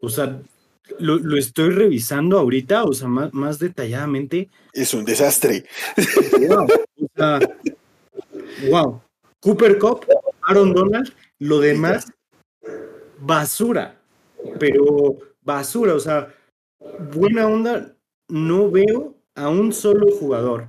O 0.00 0.08
sea, 0.08 0.40
lo, 0.98 1.36
estoy 1.36 1.68
revisando 1.68 2.38
ahorita, 2.38 2.84
o 2.84 2.94
sea, 2.94 3.06
más, 3.06 3.34
más 3.34 3.58
detalladamente. 3.58 4.48
Es 4.72 4.94
un 4.94 5.04
desastre. 5.04 5.66
Wow, 6.48 6.66
o 7.02 7.06
sea, 7.14 7.38
wow. 8.70 9.02
Cooper 9.40 9.78
Cup 9.78 10.06
Aaron 10.48 10.72
Donald, 10.72 11.12
lo 11.38 11.60
demás, 11.60 12.10
basura. 13.20 14.00
Pero 14.58 15.18
basura, 15.42 15.92
o 15.92 16.00
sea, 16.00 16.34
buena 17.14 17.46
onda, 17.46 17.94
no 18.28 18.70
veo 18.70 19.14
a 19.34 19.50
un 19.50 19.70
solo 19.70 20.10
jugador. 20.12 20.68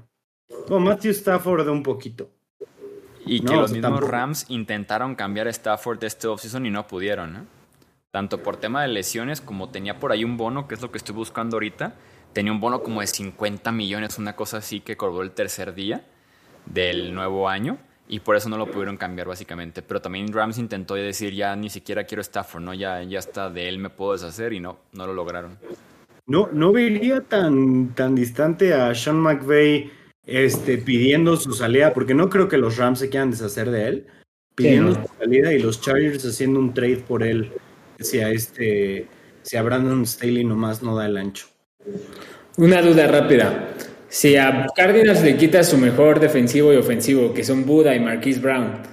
O 0.67 0.77
Matthew 0.77 1.11
Stafford 1.11 1.63
de 1.63 1.71
un 1.71 1.83
poquito. 1.83 2.29
Y 3.25 3.41
que 3.41 3.55
los 3.55 3.71
mismos 3.71 4.01
Rams 4.01 4.45
intentaron 4.49 5.15
cambiar 5.15 5.47
a 5.47 5.49
Stafford 5.49 6.03
este 6.03 6.27
offseason 6.27 6.65
y 6.65 6.71
no 6.71 6.87
pudieron, 6.87 7.33
¿no? 7.33 7.45
Tanto 8.11 8.43
por 8.43 8.57
tema 8.57 8.81
de 8.81 8.89
lesiones 8.89 9.41
como 9.41 9.69
tenía 9.69 9.99
por 9.99 10.11
ahí 10.11 10.23
un 10.23 10.37
bono, 10.37 10.67
que 10.67 10.75
es 10.75 10.81
lo 10.81 10.91
que 10.91 10.97
estoy 10.97 11.15
buscando 11.15 11.55
ahorita. 11.55 11.95
Tenía 12.33 12.51
un 12.51 12.59
bono 12.59 12.83
como 12.83 13.01
de 13.01 13.07
50 13.07 13.71
millones, 13.71 14.17
una 14.17 14.35
cosa 14.35 14.57
así 14.57 14.81
que 14.81 14.97
cobró 14.97 15.21
el 15.23 15.31
tercer 15.31 15.73
día 15.73 16.05
del 16.65 17.13
nuevo 17.13 17.49
año 17.49 17.77
y 18.07 18.19
por 18.19 18.35
eso 18.35 18.49
no 18.49 18.57
lo 18.57 18.69
pudieron 18.69 18.97
cambiar 18.97 19.27
básicamente. 19.27 19.81
Pero 19.81 20.01
también 20.01 20.31
Rams 20.31 20.57
intentó 20.57 20.95
decir 20.95 21.33
ya 21.33 21.55
ni 21.55 21.69
siquiera 21.69 22.03
quiero 22.03 22.21
Stafford, 22.21 22.63
¿no? 22.63 22.73
Ya, 22.73 23.01
ya 23.03 23.19
está, 23.19 23.49
de 23.49 23.67
él 23.67 23.79
me 23.79 23.89
puedo 23.89 24.13
deshacer 24.13 24.53
y 24.53 24.59
no, 24.59 24.77
no 24.91 25.07
lo 25.07 25.13
lograron. 25.13 25.57
No, 26.25 26.49
no 26.53 26.71
vería 26.71 27.21
tan, 27.21 27.89
tan 27.95 28.15
distante 28.15 28.73
a 28.73 28.93
Sean 28.95 29.17
McVay 29.17 29.91
este, 30.25 30.77
pidiendo 30.77 31.37
su 31.37 31.53
salida, 31.53 31.93
porque 31.93 32.13
no 32.13 32.29
creo 32.29 32.47
que 32.47 32.57
los 32.57 32.77
Rams 32.77 32.99
se 32.99 33.09
quieran 33.09 33.31
deshacer 33.31 33.71
de 33.71 33.87
él, 33.87 34.07
pidiendo 34.55 34.93
su 34.95 35.09
salida 35.19 35.53
y 35.53 35.59
los 35.59 35.81
Chargers 35.81 36.25
haciendo 36.25 36.59
un 36.59 36.73
trade 36.73 37.03
por 37.07 37.23
él 37.23 37.51
si 37.99 38.19
a 38.19 38.29
este, 38.29 39.07
si 39.41 39.57
a 39.57 39.63
Brandon 39.63 40.05
Staley 40.05 40.43
nomás 40.43 40.83
no 40.83 40.95
da 40.95 41.05
el 41.05 41.17
ancho. 41.17 41.47
Una 42.57 42.81
duda 42.81 43.07
rápida. 43.07 43.69
Si 44.07 44.35
a 44.35 44.67
Cardinals 44.75 45.23
le 45.23 45.37
quita 45.37 45.63
su 45.63 45.77
mejor 45.77 46.19
defensivo 46.19 46.71
y 46.71 46.77
ofensivo, 46.77 47.33
que 47.33 47.43
son 47.43 47.65
Buda 47.65 47.95
y 47.95 47.99
Marquise 47.99 48.39
Brown, 48.39 48.83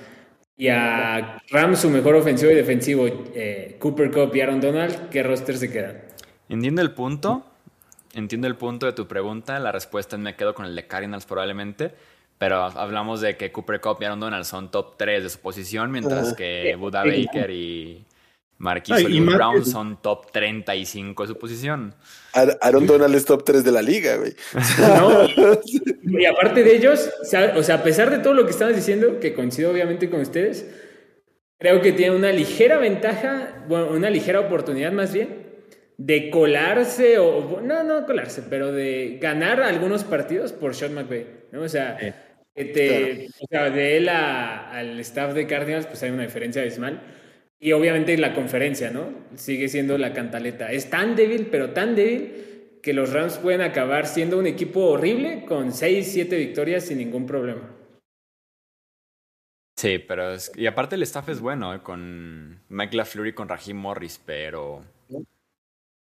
y 0.57 0.69
a 0.69 1.43
Rams 1.51 1.81
su 1.81 1.91
mejor 1.91 2.15
ofensivo 2.15 2.51
y 2.53 2.55
defensivo, 2.55 3.07
eh, 3.35 3.77
Cooper 3.79 4.11
Cup 4.11 4.35
y 4.35 4.41
Aaron 4.41 4.61
Donald, 4.61 5.11
¿qué 5.11 5.23
roster 5.23 5.59
se 5.59 5.71
quedan? 5.71 6.03
Entiendo 6.49 6.81
el 6.81 6.93
punto. 6.93 7.50
Entiendo 8.15 8.47
el 8.47 8.57
punto 8.57 8.87
de 8.87 8.93
tu 8.93 9.07
pregunta. 9.07 9.59
La 9.59 9.73
respuesta 9.73 10.17
es 10.17 10.23
me 10.23 10.37
quedo 10.37 10.55
con 10.55 10.67
el 10.67 10.75
de 10.75 10.87
Cardinals 10.87 11.27
probablemente. 11.27 11.93
Pero 12.39 12.63
hablamos 12.63 13.21
de 13.21 13.37
que 13.37 13.53
Cooper 13.53 13.83
Cup 13.83 13.99
y 14.01 14.07
Aaron 14.07 14.21
Donald 14.21 14.47
son 14.47 14.71
top 14.71 14.97
3 14.97 15.23
de 15.23 15.29
su 15.29 15.41
posición, 15.41 15.91
mientras 15.91 16.33
que 16.33 16.75
Buda 16.75 17.05
Baker 17.05 17.51
y 17.51 18.07
Marquis 18.57 19.09
y 19.09 19.21
Brown 19.21 19.65
son 19.65 20.01
top 20.01 20.33
35 20.33 21.23
de 21.23 21.29
su 21.29 21.39
posición. 21.39 21.95
Aaron 22.33 22.87
Donald 22.87 23.15
es 23.15 23.27
top 23.27 23.45
3 23.45 23.63
de 23.63 23.73
la 23.73 23.83
liga, 23.83 24.17
güey. 24.17 24.35
y 26.03 26.25
aparte 26.25 26.63
de 26.63 26.77
ellos, 26.77 27.11
o 27.57 27.63
sea, 27.63 27.75
a 27.75 27.83
pesar 27.83 28.11
de 28.11 28.21
todo 28.21 28.33
lo 28.33 28.47
que 28.47 28.53
estabas 28.53 28.75
diciendo, 28.75 29.21
que 29.21 29.35
coincido 29.35 29.71
obviamente 29.71 30.09
con 30.09 30.21
ustedes, 30.21 30.67
creo 31.59 31.83
que 31.83 31.93
tiene 31.93 32.17
una 32.17 32.33
ligera 32.33 32.79
ventaja, 32.79 33.65
bueno, 33.69 33.89
una 33.89 34.09
ligera 34.09 34.41
oportunidad 34.41 34.93
más 34.93 35.13
bien, 35.13 35.50
de 36.01 36.31
colarse, 36.31 37.19
o 37.19 37.61
no, 37.61 37.83
no 37.83 38.07
colarse, 38.07 38.43
pero 38.49 38.73
de 38.73 39.19
ganar 39.21 39.61
algunos 39.61 40.03
partidos 40.03 40.51
por 40.51 40.75
Sean 40.75 40.95
McVay, 40.95 41.27
¿no? 41.53 41.61
O 41.61 41.69
sea, 41.69 41.99
o 42.57 43.47
sea 43.51 43.69
de 43.69 43.97
él 43.99 44.09
al 44.09 44.99
staff 45.01 45.35
de 45.35 45.47
Cardinals, 45.47 45.85
pues 45.85 46.03
hay 46.03 46.11
una 46.11 46.23
diferencia 46.23 46.63
abismal. 46.63 47.03
Y 47.59 47.73
obviamente 47.73 48.17
la 48.17 48.35
conferencia, 48.35 48.91
¿no? 48.91 49.13
Sigue 49.35 49.69
siendo 49.69 49.99
la 49.99 50.15
cantaleta. 50.15 50.73
Es 50.73 50.89
tan 50.89 51.17
débil, 51.17 51.49
pero 51.51 51.73
tan 51.73 51.95
débil, 51.95 52.79
que 52.83 52.95
los 52.95 53.13
Rams 53.13 53.37
pueden 53.37 53.61
acabar 53.61 54.07
siendo 54.07 54.39
un 54.39 54.47
equipo 54.47 54.87
horrible 54.87 55.45
con 55.45 55.71
6, 55.71 56.11
7 56.11 56.35
victorias 56.35 56.87
sin 56.87 56.97
ningún 56.97 57.27
problema. 57.27 57.77
Sí, 59.77 59.99
pero 59.99 60.33
es, 60.33 60.51
y 60.57 60.67
aparte 60.67 60.95
el 60.95 61.03
staff 61.03 61.29
es 61.29 61.41
bueno, 61.41 61.75
¿eh? 61.75 61.81
con 61.83 62.63
Mike 62.71 62.97
LaFleur 62.97 63.27
y 63.27 63.33
con 63.35 63.51
Raheem 63.51 63.77
Morris, 63.77 64.19
pero 64.25 64.83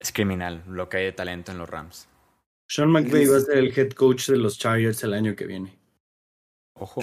es 0.01 0.13
criminal 0.13 0.65
lo 0.67 0.89
que 0.89 0.97
hay 0.97 1.05
de 1.05 1.13
talento 1.13 1.53
en 1.53 1.59
los 1.59 1.69
Rams. 1.69 2.09
Sean 2.67 2.91
McVay 2.91 3.27
va 3.27 3.37
a 3.37 3.41
ser 3.41 3.59
el 3.59 3.79
head 3.79 3.91
coach 3.91 4.29
de 4.29 4.39
los 4.39 4.59
Chargers 4.59 5.03
el 5.05 5.13
año 5.13 5.37
que 5.37 5.47
viene. 5.47 5.79
Ojo. 6.75 7.03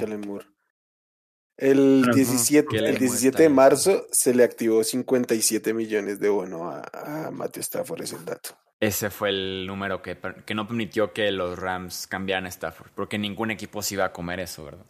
El 1.57 2.03
17, 2.13 2.77
el 2.77 2.97
17 2.97 3.43
de 3.43 3.49
marzo 3.49 4.07
se 4.11 4.33
le 4.33 4.43
activó 4.43 4.83
57 4.83 5.73
millones 5.73 6.19
de 6.19 6.29
bono 6.29 6.69
a, 6.69 6.83
a 7.27 7.31
Matthew 7.31 7.61
Stafford, 7.61 8.01
es 8.03 8.13
el 8.13 8.25
dato. 8.25 8.49
Ese 8.79 9.09
fue 9.09 9.29
el 9.29 9.65
número 9.65 10.03
que, 10.03 10.17
que 10.45 10.53
no 10.53 10.67
permitió 10.67 11.11
que 11.11 11.31
los 11.31 11.57
Rams 11.57 12.05
cambiaran 12.05 12.45
a 12.45 12.49
Stafford, 12.49 12.91
porque 12.93 13.17
ningún 13.17 13.49
equipo 13.49 13.81
se 13.81 13.95
iba 13.95 14.05
a 14.05 14.13
comer 14.13 14.39
eso, 14.39 14.65
¿verdad? 14.65 14.85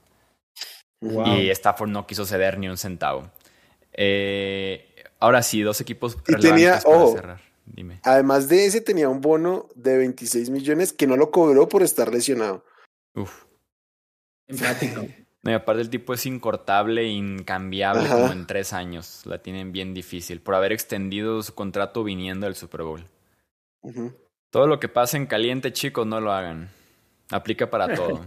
Y 1.00 1.50
Stafford 1.52 1.90
no 1.90 2.06
quiso 2.06 2.26
ceder 2.26 2.58
ni 2.58 2.68
un 2.68 2.78
centavo. 2.78 3.32
Eh, 3.94 4.94
ahora 5.20 5.42
sí, 5.42 5.62
dos 5.62 5.80
equipos 5.80 6.18
y 6.28 6.36
tenía, 6.36 6.80
para 6.82 7.08
cerrar. 7.08 7.42
Dime. 7.68 8.00
Además 8.04 8.48
de 8.48 8.66
ese, 8.66 8.82
tenía 8.82 9.10
un 9.10 9.22
bono 9.22 9.68
de 9.76 9.98
26 9.98 10.50
millones 10.50 10.94
que 10.94 11.08
no 11.08 11.18
lo 11.18 11.32
cobró 11.32 11.68
por 11.68 11.84
estar 11.84 12.12
lesionado. 12.12 12.64
Uf. 13.16 13.46
Empático. 14.48 15.06
No, 15.44 15.52
y 15.52 15.54
aparte 15.54 15.82
el 15.82 15.90
tipo 15.90 16.14
es 16.14 16.26
incortable 16.26 17.06
incambiable 17.08 18.10
como 18.10 18.34
en 18.34 18.48
tres 18.48 18.74
años. 18.74 19.22
La 19.26 19.42
tienen 19.42 19.72
bien 19.72 19.94
difícil 19.94 20.42
por 20.42 20.56
haber 20.56 20.74
extendido 20.74 21.42
su 21.42 21.54
contrato 21.54 22.04
viniendo 22.04 22.48
del 22.48 22.56
Super 22.56 22.82
Bowl. 22.82 23.08
Todo 24.50 24.68
lo 24.68 24.80
que 24.80 24.90
pasa 24.90 25.16
en 25.16 25.26
caliente, 25.26 25.72
chicos, 25.72 26.06
no 26.06 26.20
lo 26.20 26.34
hagan. 26.34 26.70
Aplica 27.32 27.70
para 27.70 27.88
todo. 27.96 28.26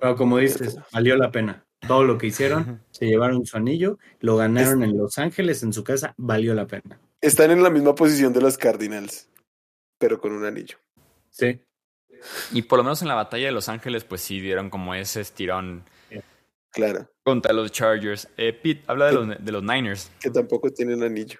Pero 0.00 0.16
como 0.16 0.36
dices, 0.38 0.76
valió 0.92 1.16
la 1.16 1.30
pena. 1.30 1.64
Todo 1.86 2.04
lo 2.04 2.18
que 2.18 2.26
hicieron, 2.26 2.82
se 2.90 3.06
llevaron 3.06 3.46
su 3.46 3.56
anillo, 3.56 3.98
lo 4.18 4.36
ganaron 4.36 4.82
en 4.82 4.98
Los 4.98 5.16
Ángeles, 5.16 5.62
en 5.62 5.72
su 5.72 5.84
casa, 5.84 6.12
valió 6.18 6.54
la 6.54 6.66
pena. 6.66 6.98
Están 7.20 7.50
en 7.50 7.62
la 7.62 7.70
misma 7.70 7.94
posición 7.94 8.32
de 8.32 8.40
los 8.40 8.56
Cardinals, 8.56 9.28
pero 9.98 10.20
con 10.20 10.32
un 10.32 10.44
anillo. 10.44 10.78
Sí. 11.30 11.60
Y 12.52 12.62
por 12.62 12.78
lo 12.78 12.84
menos 12.84 13.02
en 13.02 13.08
la 13.08 13.14
batalla 13.14 13.46
de 13.46 13.52
Los 13.52 13.68
Ángeles, 13.68 14.04
pues 14.04 14.20
sí 14.20 14.40
dieron 14.40 14.70
como 14.70 14.94
ese 14.94 15.20
estirón 15.20 15.84
Claro. 16.72 17.08
Contra 17.24 17.52
los 17.52 17.72
Chargers. 17.72 18.28
Eh, 18.36 18.52
Pete, 18.52 18.82
habla 18.86 19.06
de 19.06 19.12
los, 19.12 19.44
de 19.44 19.52
los 19.52 19.62
Niners. 19.62 20.10
Que 20.20 20.30
tampoco 20.30 20.70
tienen 20.70 21.02
anillo. 21.02 21.38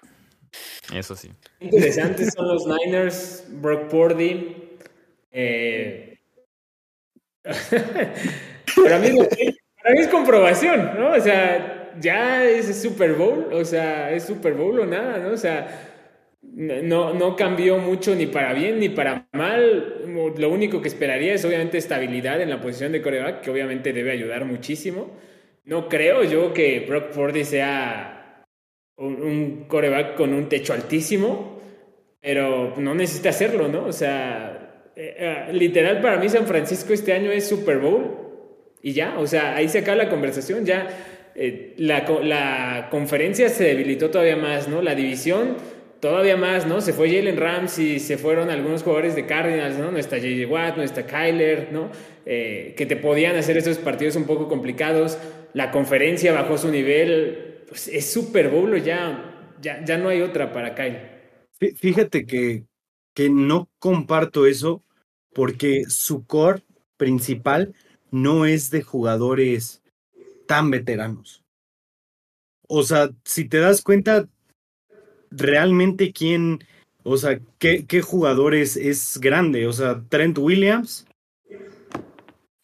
Eso 0.93 1.15
sí. 1.15 1.31
Interesantes 1.59 2.33
son 2.35 2.47
los 2.47 2.65
Niners, 2.65 3.45
Brock 3.47 3.89
Purdy. 3.89 4.77
Eh... 5.31 6.19
para, 7.43 8.99
mí, 8.99 9.17
para 9.17 9.95
mí 9.95 9.99
es 9.99 10.07
comprobación, 10.09 10.99
¿no? 10.99 11.13
O 11.13 11.19
sea, 11.19 11.80
ya 11.99 12.45
es 12.45 12.81
Super 12.81 13.13
Bowl, 13.13 13.53
o 13.53 13.65
sea, 13.65 14.11
es 14.11 14.23
Super 14.23 14.53
Bowl 14.53 14.79
o 14.79 14.85
nada, 14.85 15.17
¿no? 15.17 15.31
O 15.31 15.37
sea, 15.37 15.89
no, 16.41 17.13
no 17.13 17.35
cambió 17.35 17.77
mucho 17.77 18.15
ni 18.15 18.25
para 18.27 18.53
bien 18.53 18.79
ni 18.79 18.89
para 18.89 19.27
mal. 19.33 20.05
Lo 20.37 20.49
único 20.49 20.81
que 20.81 20.87
esperaría 20.87 21.33
es 21.33 21.45
obviamente 21.45 21.77
estabilidad 21.77 22.41
en 22.41 22.49
la 22.49 22.61
posición 22.61 22.91
de 22.91 23.01
coreback, 23.01 23.41
que 23.41 23.51
obviamente 23.51 23.93
debe 23.93 24.11
ayudar 24.11 24.45
muchísimo. 24.45 25.11
No 25.63 25.87
creo 25.87 26.23
yo 26.23 26.53
que 26.53 26.81
Brock 26.87 27.11
Purdy 27.11 27.45
sea 27.45 28.43
un, 28.97 29.65
coreback 29.67 30.15
con 30.15 30.33
un 30.33 30.49
techo 30.49 30.73
altísimo, 30.73 31.59
pero 32.19 32.73
no 32.77 32.93
necesita 32.95 33.29
hacerlo, 33.29 33.67
¿no? 33.67 33.85
O 33.85 33.93
sea, 33.93 34.91
eh, 34.95 35.15
eh, 35.17 35.53
literal 35.53 36.01
para 36.01 36.17
mí 36.17 36.29
San 36.29 36.45
Francisco 36.47 36.93
este 36.93 37.13
año 37.13 37.31
es 37.31 37.47
Super 37.47 37.79
Bowl 37.79 38.17
y 38.81 38.93
ya, 38.93 39.17
o 39.19 39.27
sea, 39.27 39.55
ahí 39.55 39.69
se 39.69 39.79
acaba 39.79 39.97
la 39.97 40.09
conversación, 40.09 40.65
ya 40.65 40.87
eh, 41.35 41.73
la, 41.77 42.05
la 42.23 42.87
conferencia 42.89 43.49
se 43.49 43.63
debilitó 43.63 44.09
todavía 44.09 44.35
más, 44.35 44.67
¿no? 44.67 44.81
La 44.81 44.95
división 44.95 45.57
todavía 46.01 46.35
más, 46.35 46.67
¿no? 46.67 46.81
Se 46.81 46.93
fue 46.93 47.09
Jalen 47.09 47.37
Ramsey, 47.37 47.99
se 47.99 48.17
fueron 48.17 48.49
algunos 48.49 48.83
jugadores 48.83 49.15
de 49.15 49.25
Cardinals, 49.25 49.77
¿no? 49.77 49.91
No 49.91 49.97
está 49.97 50.17
J.J. 50.17 50.47
Watt, 50.51 50.75
no 50.75 50.83
está 50.83 51.05
Kyler, 51.05 51.69
¿no? 51.71 51.91
Eh, 52.25 52.73
que 52.75 52.85
te 52.85 52.97
podían 52.97 53.35
hacer 53.37 53.57
esos 53.57 53.77
partidos 53.77 54.15
un 54.15 54.25
poco 54.25 54.49
complicados. 54.49 55.17
La 55.53 55.71
conferencia 55.71 56.33
bajó 56.33 56.57
su 56.57 56.69
nivel. 56.69 57.63
Pues 57.69 57.87
es 57.87 58.11
Super 58.11 58.49
Bowl, 58.49 58.81
ya, 58.83 59.55
ya, 59.61 59.85
ya 59.85 59.97
no 59.97 60.09
hay 60.09 60.21
otra 60.21 60.51
para 60.51 60.75
Kyler. 60.75 61.11
Fíjate 61.77 62.25
que, 62.25 62.65
que 63.13 63.29
no 63.29 63.69
comparto 63.77 64.47
eso 64.47 64.83
porque 65.33 65.83
su 65.87 66.25
core 66.25 66.63
principal 66.97 67.73
no 68.09 68.45
es 68.45 68.71
de 68.71 68.81
jugadores 68.81 69.80
tan 70.51 70.69
veteranos. 70.69 71.41
O 72.67 72.83
sea, 72.83 73.09
si 73.23 73.47
te 73.47 73.59
das 73.59 73.81
cuenta, 73.81 74.27
realmente 75.29 76.11
quién, 76.11 76.59
o 77.03 77.15
sea, 77.15 77.39
qué, 77.57 77.85
qué 77.85 78.01
jugadores 78.01 78.75
es, 78.75 79.17
grande. 79.21 79.65
O 79.65 79.71
sea, 79.71 80.03
Trent 80.09 80.37
Williams. 80.37 81.05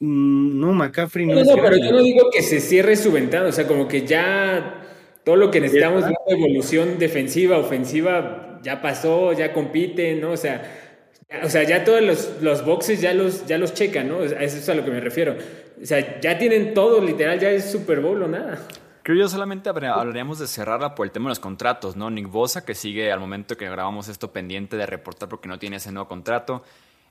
Mm, 0.01 0.59
no, 0.59 0.73
McCaffrey 0.73 1.27
no, 1.27 1.41
no, 1.41 1.55
pero 1.55 1.77
yo 1.77 1.91
no 1.93 2.01
digo 2.03 2.29
que 2.29 2.41
se 2.41 2.59
cierre 2.59 2.97
su 2.97 3.09
ventana, 3.09 3.47
o 3.47 3.51
sea, 3.53 3.65
como 3.65 3.87
que 3.87 4.05
ya 4.05 4.83
todo 5.23 5.37
lo 5.37 5.49
que 5.49 5.61
necesitamos 5.61 6.03
de 6.03 6.09
una 6.09 6.37
evolución 6.37 6.99
defensiva, 6.99 7.57
ofensiva, 7.57 8.59
ya 8.63 8.81
pasó, 8.81 9.31
ya 9.31 9.53
compite, 9.53 10.15
¿no? 10.15 10.31
O 10.31 10.37
sea, 10.37 11.09
ya, 11.29 11.45
o 11.45 11.49
sea, 11.49 11.63
ya 11.63 11.85
todos 11.85 12.01
los, 12.01 12.41
los 12.41 12.65
boxes 12.65 12.99
ya 12.99 13.13
los, 13.13 13.47
ya 13.47 13.57
los 13.57 13.73
checan, 13.73 14.09
¿no? 14.09 14.23
eso 14.23 14.35
es 14.57 14.67
a 14.67 14.75
lo 14.75 14.83
que 14.83 14.91
me 14.91 14.99
refiero. 14.99 15.37
O 15.81 15.85
sea, 15.85 16.19
ya 16.19 16.37
tienen 16.37 16.73
todo, 16.73 17.01
literal, 17.01 17.39
ya 17.39 17.49
es 17.49 17.71
Super 17.71 17.99
Bowl 17.99 18.21
o 18.23 18.27
nada. 18.27 18.59
Creo 19.03 19.19
yo 19.19 19.29
solamente 19.29 19.69
hablaríamos 19.69 20.39
de 20.39 20.47
cerrarla 20.47 20.93
por 20.93 21.05
el 21.05 21.11
tema 21.11 21.25
de 21.25 21.29
los 21.29 21.39
contratos, 21.39 21.95
¿no? 21.95 22.09
Nick 22.09 22.29
Bosa, 22.29 22.65
que 22.65 22.75
sigue 22.75 23.11
al 23.11 23.19
momento 23.19 23.55
que 23.55 23.69
grabamos 23.69 24.09
esto 24.09 24.33
pendiente 24.33 24.75
de 24.75 24.85
reportar 24.85 25.29
porque 25.29 25.47
no 25.47 25.59
tiene 25.59 25.77
ese 25.77 25.91
nuevo 25.91 26.09
contrato. 26.09 26.63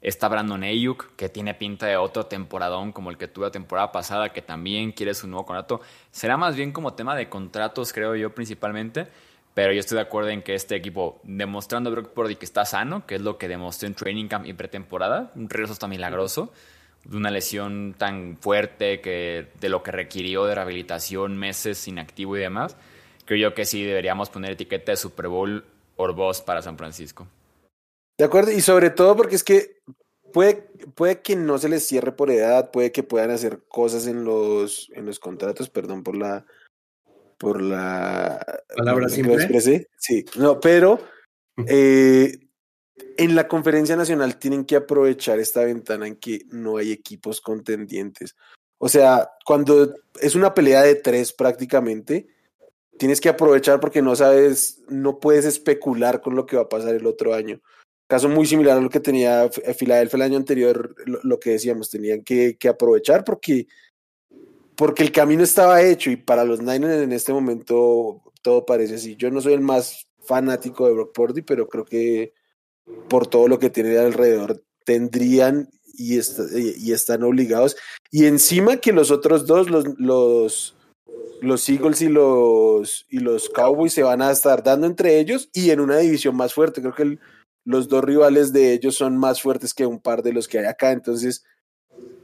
Está 0.03 0.29
Brandon 0.29 0.63
Ayuk, 0.63 1.17
que 1.17 1.31
tiene 1.31 1.55
pinta 1.55 1.87
de 1.87 1.97
otro 1.97 2.27
temporadón 2.27 2.93
como 2.93 3.09
el 3.11 3.17
que 3.17 3.29
tuve 3.29 3.47
la 3.47 3.51
temporada 3.51 3.93
pasada, 3.93 4.31
que 4.31 4.43
también 4.43 4.93
quiere 4.93 5.15
su 5.15 5.27
nuevo 5.27 5.47
contrato. 5.47 5.81
Será 6.11 6.37
más 6.37 6.55
bien 6.55 6.73
como 6.73 6.93
tema 6.93 7.17
de 7.17 7.29
contratos, 7.31 7.93
creo 7.93 8.15
yo, 8.15 8.35
principalmente. 8.35 9.07
Pero 9.55 9.73
yo 9.73 9.81
estoy 9.81 9.97
de 9.97 10.03
acuerdo 10.03 10.29
en 10.29 10.43
que 10.43 10.55
este 10.55 10.77
equipo, 10.77 11.19
demostrando 11.23 11.89
a 11.89 11.95
Brock 11.95 12.09
Purdy 12.11 12.37
que 12.37 12.45
está 12.45 12.67
sano, 12.67 13.07
que 13.07 13.15
es 13.15 13.23
lo 13.23 13.39
que 13.39 13.49
demostró 13.49 13.89
en 13.89 13.95
Training 13.95 14.29
Camp 14.29 14.47
y 14.47 14.53
pretemporada, 14.53 15.33
un 15.35 15.49
regreso 15.49 15.73
está 15.73 15.89
milagroso 15.89 16.53
de 17.09 17.17
una 17.17 17.31
lesión 17.31 17.95
tan 17.97 18.37
fuerte 18.41 19.01
que 19.01 19.49
de 19.61 19.69
lo 19.69 19.83
que 19.83 19.93
requirió 19.93 20.45
de 20.45 20.55
rehabilitación, 20.55 21.37
meses 21.37 21.87
inactivo 21.89 22.37
y 22.37 22.41
demás, 22.41 22.77
creo 23.25 23.51
yo 23.51 23.55
que 23.55 23.65
sí 23.65 23.85
deberíamos 23.85 24.31
poner 24.31 24.53
etiqueta 24.53 24.93
de 24.93 24.97
Super 24.97 25.29
Bowl 25.29 25.65
or 25.97 26.15
Boss 26.15 26.41
para 26.41 26.63
San 26.63 26.77
Francisco. 26.77 27.27
De 28.19 28.25
acuerdo, 28.25 28.51
y 28.51 28.61
sobre 28.61 28.91
todo 28.91 29.15
porque 29.15 29.37
es 29.37 29.45
que 29.45 29.81
puede, 30.33 30.69
puede 30.95 31.21
que 31.21 31.37
no 31.37 31.59
se 31.59 31.69
les 31.69 31.87
cierre 31.87 32.13
por 32.13 32.31
edad, 32.31 32.71
puede 32.71 32.93
que 32.93 33.03
puedan 33.03 33.31
hacer 33.31 33.61
cosas 33.69 34.07
en 34.07 34.25
los, 34.25 34.91
en 34.95 35.07
los 35.07 35.19
contratos, 35.19 35.69
perdón 35.69 36.03
por 36.03 36.17
la, 36.17 36.47
por 37.39 37.63
la 37.63 38.45
palabra 38.77 39.09
simple. 39.09 39.87
Sí, 39.99 40.25
no, 40.37 40.59
pero 40.61 40.99
eh, 41.67 42.39
en 43.17 43.35
la 43.35 43.49
conferencia 43.49 43.97
nacional 43.97 44.39
tienen 44.39 44.65
que 44.65 44.77
aprovechar 44.77 45.39
esta 45.39 45.65
ventana 45.65 46.07
en 46.07 46.17
que 46.17 46.41
no 46.51 46.79
hay 46.79 46.93
equipos 46.93 47.41
contendientes. 47.41 48.37
O 48.79 48.89
sea, 48.89 49.31
cuando 49.45 49.95
es 50.21 50.35
una 50.35 50.55
pelea 50.55 50.83
de 50.83 50.97
tres 50.97 51.33
prácticamente, 51.33 52.29
tienes 52.99 53.21
que 53.21 53.29
aprovechar 53.29 53.81
porque 53.81 54.03
no 54.03 54.17
sabes, 54.17 54.83
no 54.89 55.19
puedes 55.19 55.45
especular 55.45 56.21
con 56.21 56.35
lo 56.35 56.47
que 56.47 56.57
va 56.57 56.63
a 56.63 56.69
pasar 56.69 56.95
el 56.95 57.07
otro 57.07 57.35
año. 57.35 57.61
Caso 58.09 58.29
muy 58.29 58.47
similar 58.47 58.79
a 58.79 58.81
lo 58.81 58.91
que 58.91 59.01
tenía 59.01 59.51
Filadelfia 59.51 60.17
el 60.17 60.23
año 60.23 60.37
anterior, 60.37 60.95
lo, 61.07 61.41
que 61.41 61.51
decíamos, 61.51 61.91
tenían 61.91 62.23
que, 62.23 62.57
que, 62.57 62.69
aprovechar 62.69 63.25
porque, 63.25 63.67
porque 64.77 65.03
el 65.03 65.11
camino 65.11 65.43
estaba 65.43 65.83
hecho 65.83 66.11
y 66.11 66.17
para 66.17 66.45
los 66.45 66.61
Niners 66.61 67.03
en 67.03 67.13
este 67.13 67.33
momento 67.33 68.23
todo 68.43 68.65
parece 68.65 68.95
así. 68.95 69.17
Yo 69.17 69.31
no 69.31 69.41
soy 69.41 69.55
el 69.55 69.61
más 69.61 70.07
fanático 70.21 70.87
de 70.87 70.93
Brock 70.93 71.15
Purdy, 71.15 71.43
pero 71.43 71.67
creo 71.67 71.85
que 71.85 72.33
por 73.09 73.27
todo 73.27 73.49
lo 73.49 73.59
que 73.59 73.71
tiene 73.71 73.99
alrededor 73.99 74.63
tendrían 74.85 75.69
y, 75.95 76.17
y 76.17 76.93
están 76.93 77.23
obligados. 77.23 77.77
Y 78.11 78.27
encima 78.27 78.77
que 78.77 78.93
los 78.93 79.11
otros 79.11 79.47
dos, 79.47 79.71
los, 79.71 79.85
los, 79.99 80.77
los 81.41 81.69
Eagles 81.69 82.03
y 82.03 82.09
los, 82.09 83.07
y 83.11 83.19
los 83.19 83.49
Cowboys 83.49 83.93
se 83.93 84.03
van 84.03 84.23
a 84.23 84.31
estar 84.31 84.63
dando 84.63 84.87
entre 84.87 85.19
ellos 85.19 85.49
y 85.53 85.71
en 85.71 85.81
una 85.81 85.99
división 85.99 86.37
más 86.37 86.55
fuerte. 86.55 86.81
Creo 86.81 86.95
que 86.95 87.19
los 87.65 87.89
dos 87.89 88.05
rivales 88.05 88.53
de 88.53 88.73
ellos 88.73 88.95
son 88.95 89.17
más 89.17 89.43
fuertes 89.43 89.75
que 89.75 89.87
un 89.87 90.01
par 90.01 90.23
de 90.23 90.33
los 90.33 90.47
que 90.47 90.61
hay 90.61 90.67
acá. 90.67 90.93
Entonces, 90.93 91.45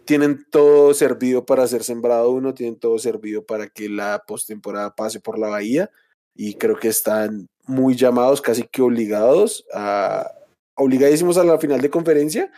tienen 0.05 0.47
todo 0.51 0.95
servido 0.95 1.45
para 1.45 1.67
ser 1.67 1.85
sembrado 1.85 2.31
uno, 2.31 2.55
tienen 2.55 2.79
todo 2.79 2.99
servido 2.99 3.45
para 3.45 3.69
que 3.69 3.89
la 3.89 4.23
postemporada 4.27 4.95
pase 4.95 5.21
por 5.21 5.39
la 5.39 5.49
bahía 5.49 5.91
y 6.35 6.55
creo 6.55 6.77
que 6.77 6.89
están 6.89 7.49
muy 7.67 7.95
llamados, 7.95 8.41
casi 8.41 8.65
que 8.65 8.83
obligados 8.83 9.65
a 9.73 10.31
obligadísimos 10.77 11.37
a 11.39 11.45
la 11.45 11.59
final 11.59 11.81
de 11.81 11.91
conferencia 11.91 12.51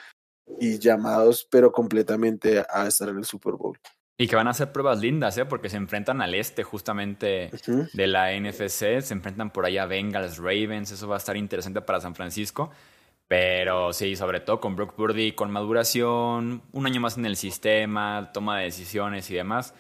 y 0.61 0.79
llamados 0.79 1.47
pero 1.51 1.73
completamente 1.73 2.65
a 2.69 2.87
estar 2.87 3.09
en 3.09 3.19
el 3.19 3.25
Super 3.25 3.55
Bowl. 3.55 3.79
Y 4.17 4.29
que 4.29 4.37
van 4.37 4.47
a 4.47 4.51
hacer 4.51 4.71
pruebas 4.71 5.01
lindas, 5.01 5.37
¿eh? 5.39 5.45
porque 5.45 5.69
se 5.69 5.77
enfrentan 5.77 6.23
al 6.23 6.35
este 6.35 6.63
justamente 6.63 7.51
de 7.93 8.07
la 8.07 8.31
NFC, 8.39 9.01
se 9.01 9.13
enfrentan 9.13 9.51
por 9.51 9.67
allá 9.67 9.87
Bengals, 9.87 10.39
Ravens, 10.39 10.93
eso 10.93 11.09
va 11.09 11.17
a 11.17 11.19
estar 11.19 11.37
interesante 11.37 11.81
para 11.81 12.01
San 12.01 12.15
Francisco. 12.15 12.71
Pero 13.27 13.93
sí, 13.93 14.15
sobre 14.15 14.39
todo 14.41 14.61
con 14.61 14.77
Brock 14.77 14.95
Purdy, 14.95 15.33
con 15.33 15.51
maduración, 15.51 16.63
un 16.73 16.87
año 16.87 17.01
más 17.01 17.17
en 17.17 17.27
el 17.27 17.37
sistema, 17.37 18.31
toma 18.33 18.59
de 18.59 18.67
decisiones 18.67 19.29
y 19.31 19.35
demás, 19.35 19.75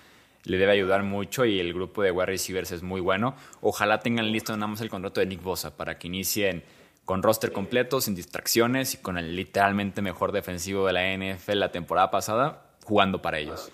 le 0.45 0.59
debe 0.59 0.73
ayudar 0.73 1.05
mucho 1.05 1.45
y 1.45 1.61
el 1.61 1.73
grupo 1.73 2.03
de 2.03 2.11
wide 2.11 2.27
receivers 2.27 2.73
es 2.73 2.83
muy 2.83 3.01
bueno. 3.01 3.37
Ojalá 3.61 4.01
tengan 4.01 4.33
listo 4.33 4.57
nada 4.57 4.67
más 4.67 4.81
el 4.81 4.91
contrato 4.91 5.21
de 5.21 5.27
Nick 5.27 5.43
Bosa 5.43 5.77
para 5.77 5.99
que 5.99 6.09
inicien 6.09 6.65
con 7.05 7.23
roster 7.23 7.53
completo, 7.53 8.01
sin 8.01 8.15
distracciones 8.15 8.95
y 8.95 8.99
con 8.99 9.19
el 9.19 9.37
literalmente 9.37 10.03
mejor 10.03 10.33
defensivo 10.33 10.87
de 10.87 10.93
la 10.93 11.17
NFL 11.17 11.59
la 11.59 11.73
temporada 11.73 12.11
pasada, 12.11 12.77
jugando 12.85 13.21
para 13.23 13.39
ellos. 13.39 13.73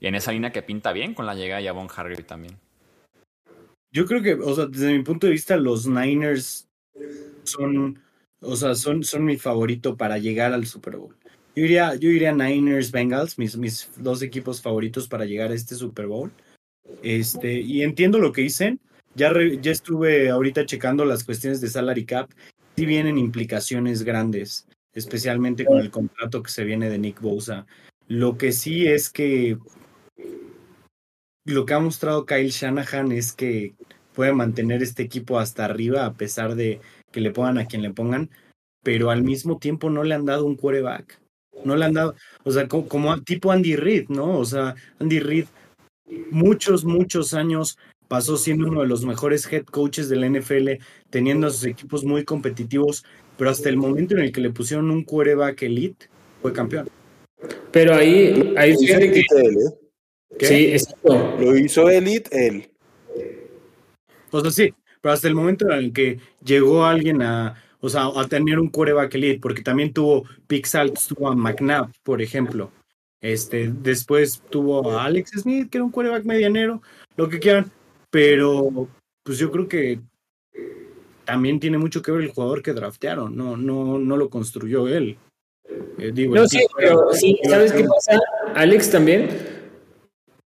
Y 0.00 0.06
en 0.06 0.14
esa 0.14 0.32
línea 0.32 0.52
que 0.52 0.62
pinta 0.62 0.92
bien 0.92 1.14
con 1.14 1.26
la 1.26 1.34
llegada 1.34 1.60
de 1.60 1.68
Javon 1.68 1.88
Hargrave 1.94 2.24
también. 2.24 2.58
Yo 3.92 4.06
creo 4.06 4.22
que, 4.22 4.34
o 4.34 4.54
sea, 4.54 4.66
desde 4.66 4.96
mi 4.96 5.04
punto 5.04 5.26
de 5.26 5.32
vista, 5.32 5.56
los 5.56 5.86
Niners 5.86 6.66
son, 7.44 8.02
o 8.40 8.56
sea, 8.56 8.74
son, 8.74 9.04
son 9.04 9.24
mi 9.24 9.36
favorito 9.36 9.96
para 9.96 10.18
llegar 10.18 10.52
al 10.52 10.66
Super 10.66 10.96
Bowl. 10.96 11.14
Yo 11.54 11.64
iría, 11.64 11.94
yo 11.96 12.08
iría 12.08 12.32
Niners, 12.32 12.90
Bengals, 12.90 13.38
mis, 13.38 13.56
mis 13.58 13.90
dos 13.98 14.22
equipos 14.22 14.62
favoritos 14.62 15.06
para 15.06 15.26
llegar 15.26 15.50
a 15.50 15.54
este 15.54 15.74
Super 15.74 16.06
Bowl. 16.06 16.32
Este, 17.02 17.60
y 17.60 17.82
entiendo 17.82 18.18
lo 18.18 18.32
que 18.32 18.42
dicen. 18.42 18.80
Ya, 19.14 19.30
ya 19.60 19.70
estuve 19.70 20.30
ahorita 20.30 20.64
checando 20.64 21.04
las 21.04 21.22
cuestiones 21.22 21.60
de 21.60 21.68
salary 21.68 22.06
cap. 22.06 22.30
Sí 22.82 22.86
vienen 22.86 23.16
implicaciones 23.16 24.02
grandes, 24.02 24.66
especialmente 24.92 25.64
con 25.64 25.78
el 25.78 25.92
contrato 25.92 26.42
que 26.42 26.50
se 26.50 26.64
viene 26.64 26.90
de 26.90 26.98
Nick 26.98 27.20
Bosa. 27.20 27.64
Lo 28.08 28.36
que 28.36 28.50
sí 28.50 28.88
es 28.88 29.08
que 29.08 29.56
lo 31.44 31.64
que 31.64 31.74
ha 31.74 31.78
mostrado 31.78 32.26
Kyle 32.26 32.50
Shanahan 32.50 33.12
es 33.12 33.32
que 33.32 33.76
puede 34.16 34.32
mantener 34.32 34.82
este 34.82 35.04
equipo 35.04 35.38
hasta 35.38 35.64
arriba 35.64 36.06
a 36.06 36.14
pesar 36.14 36.56
de 36.56 36.80
que 37.12 37.20
le 37.20 37.30
pongan 37.30 37.58
a 37.58 37.66
quien 37.66 37.82
le 37.82 37.90
pongan, 37.90 38.30
pero 38.82 39.10
al 39.10 39.22
mismo 39.22 39.58
tiempo 39.58 39.88
no 39.88 40.02
le 40.02 40.16
han 40.16 40.24
dado 40.24 40.44
un 40.44 40.56
quarterback. 40.56 41.20
No 41.64 41.76
le 41.76 41.84
han 41.84 41.92
dado, 41.92 42.16
o 42.42 42.50
sea, 42.50 42.66
como, 42.66 43.16
tipo 43.22 43.52
Andy 43.52 43.76
Reid, 43.76 44.08
¿no? 44.08 44.40
O 44.40 44.44
sea, 44.44 44.74
Andy 44.98 45.20
Reid 45.20 45.46
muchos, 46.32 46.84
muchos 46.84 47.32
años 47.32 47.78
pasó 48.12 48.36
siendo 48.36 48.68
uno 48.68 48.82
de 48.82 48.88
los 48.88 49.06
mejores 49.06 49.50
head 49.50 49.64
coaches 49.64 50.10
de 50.10 50.16
la 50.16 50.28
NFL, 50.28 50.72
teniendo 51.08 51.46
a 51.46 51.50
sus 51.50 51.64
equipos 51.64 52.04
muy 52.04 52.26
competitivos, 52.26 53.06
pero 53.38 53.48
hasta 53.48 53.70
el 53.70 53.78
momento 53.78 54.14
en 54.14 54.24
el 54.24 54.32
que 54.32 54.42
le 54.42 54.50
pusieron 54.50 54.90
un 54.90 55.02
quarterback 55.02 55.62
elite, 55.62 56.10
fue 56.42 56.52
campeón. 56.52 56.90
Pero 57.70 57.94
ahí, 57.94 58.52
ahí 58.58 58.76
fíjate 58.76 59.12
que, 59.12 59.24
Sí, 60.40 60.72
exacto. 60.72 61.38
Lo 61.40 61.56
hizo 61.56 61.88
Elite 61.88 62.48
él. 62.48 62.70
Pues 64.30 64.54
sí, 64.54 64.74
pero 65.00 65.14
hasta 65.14 65.28
el 65.28 65.34
momento 65.34 65.64
en 65.70 65.78
el 65.78 65.92
que 65.94 66.18
llegó 66.44 66.84
alguien 66.84 67.22
a, 67.22 67.54
o 67.80 67.88
sea, 67.88 68.10
a 68.14 68.28
tener 68.28 68.58
un 68.58 68.68
coreback 68.68 69.14
elite, 69.14 69.40
porque 69.40 69.62
también 69.62 69.90
tuvo 69.90 70.24
Pixel, 70.48 70.92
tuvo 71.08 71.30
a 71.30 71.34
McNabb, 71.34 71.90
por 72.02 72.20
ejemplo. 72.20 72.70
Este, 73.22 73.72
después 73.72 74.42
tuvo 74.50 74.90
a 74.90 75.06
Alex 75.06 75.30
Smith, 75.30 75.70
que 75.70 75.78
era 75.78 75.84
un 75.86 75.92
coreback 75.92 76.24
medianero, 76.24 76.82
lo 77.16 77.30
que 77.30 77.38
quieran, 77.38 77.72
pero 78.12 78.88
pues 79.24 79.38
yo 79.38 79.50
creo 79.50 79.66
que 79.66 79.98
también 81.24 81.58
tiene 81.58 81.78
mucho 81.78 82.02
que 82.02 82.12
ver 82.12 82.20
el 82.20 82.30
jugador 82.30 82.62
que 82.62 82.74
draftearon, 82.74 83.34
no, 83.34 83.56
no, 83.56 83.98
no 83.98 84.16
lo 84.18 84.28
construyó 84.28 84.86
él. 84.86 85.16
Eh, 85.98 86.12
digo, 86.12 86.34
no, 86.34 86.46
sí, 86.46 86.60
pero 86.76 87.12
sí, 87.12 87.40
¿sabes 87.48 87.72
qué 87.72 87.84
pasa? 87.84 88.20
Alex 88.54 88.90
también 88.90 89.30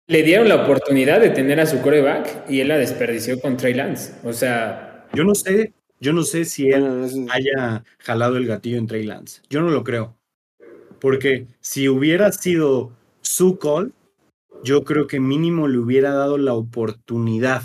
le 0.08 0.24
dieron 0.24 0.48
la 0.48 0.64
oportunidad 0.64 1.20
de 1.20 1.32
tener 1.32 1.60
a 1.60 1.66
su 1.66 1.82
coreback 1.82 2.50
y 2.50 2.62
él 2.62 2.70
la 2.70 2.78
desperdició 2.78 3.42
con 3.42 3.58
Trey 3.58 3.74
Lance. 3.74 4.14
O 4.24 4.32
sea. 4.32 5.08
Yo 5.14 5.26
no 5.26 5.36
sé, 5.36 5.74
yo 6.00 6.14
no 6.14 6.24
sé 6.24 6.46
si 6.46 6.70
él 6.70 7.28
haya 7.30 7.84
jalado 8.00 8.38
el 8.38 8.48
gatillo 8.48 8.78
en 8.78 8.88
Trey 8.88 9.04
Lance. 9.04 9.42
Yo 9.50 9.62
no 9.62 9.70
lo 9.70 9.84
creo. 9.84 10.16
Porque 11.00 11.48
si 11.60 11.90
hubiera 11.90 12.32
sido 12.32 12.92
su 13.22 13.60
call, 13.60 13.92
yo 14.64 14.84
creo 14.84 15.08
que 15.08 15.20
mínimo 15.20 15.68
le 15.68 15.78
hubiera 15.78 16.14
dado 16.14 16.38
la 16.38 16.54
oportunidad 16.54 17.64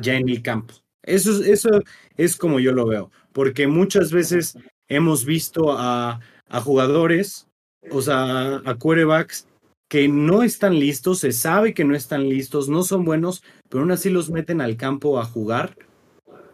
ya 0.00 0.14
en 0.14 0.28
el 0.28 0.42
campo. 0.42 0.74
Eso, 1.02 1.42
eso 1.42 1.68
es 2.16 2.36
como 2.36 2.60
yo 2.60 2.72
lo 2.72 2.86
veo. 2.86 3.10
Porque 3.32 3.66
muchas 3.66 4.12
veces 4.12 4.56
hemos 4.88 5.24
visto 5.24 5.72
a, 5.76 6.20
jugadores, 6.64 7.48
o 7.90 8.02
sea, 8.02 8.56
a 8.64 8.74
quarterbacks 8.76 9.48
que 9.88 10.08
no 10.08 10.42
están 10.42 10.78
listos, 10.78 11.18
se 11.18 11.32
sabe 11.32 11.74
que 11.74 11.84
no 11.84 11.94
están 11.94 12.28
listos, 12.28 12.68
no 12.68 12.82
son 12.82 13.04
buenos, 13.04 13.42
pero 13.68 13.82
aún 13.82 13.90
así 13.90 14.10
los 14.10 14.30
meten 14.30 14.60
al 14.60 14.76
campo 14.76 15.18
a 15.18 15.24
jugar, 15.24 15.76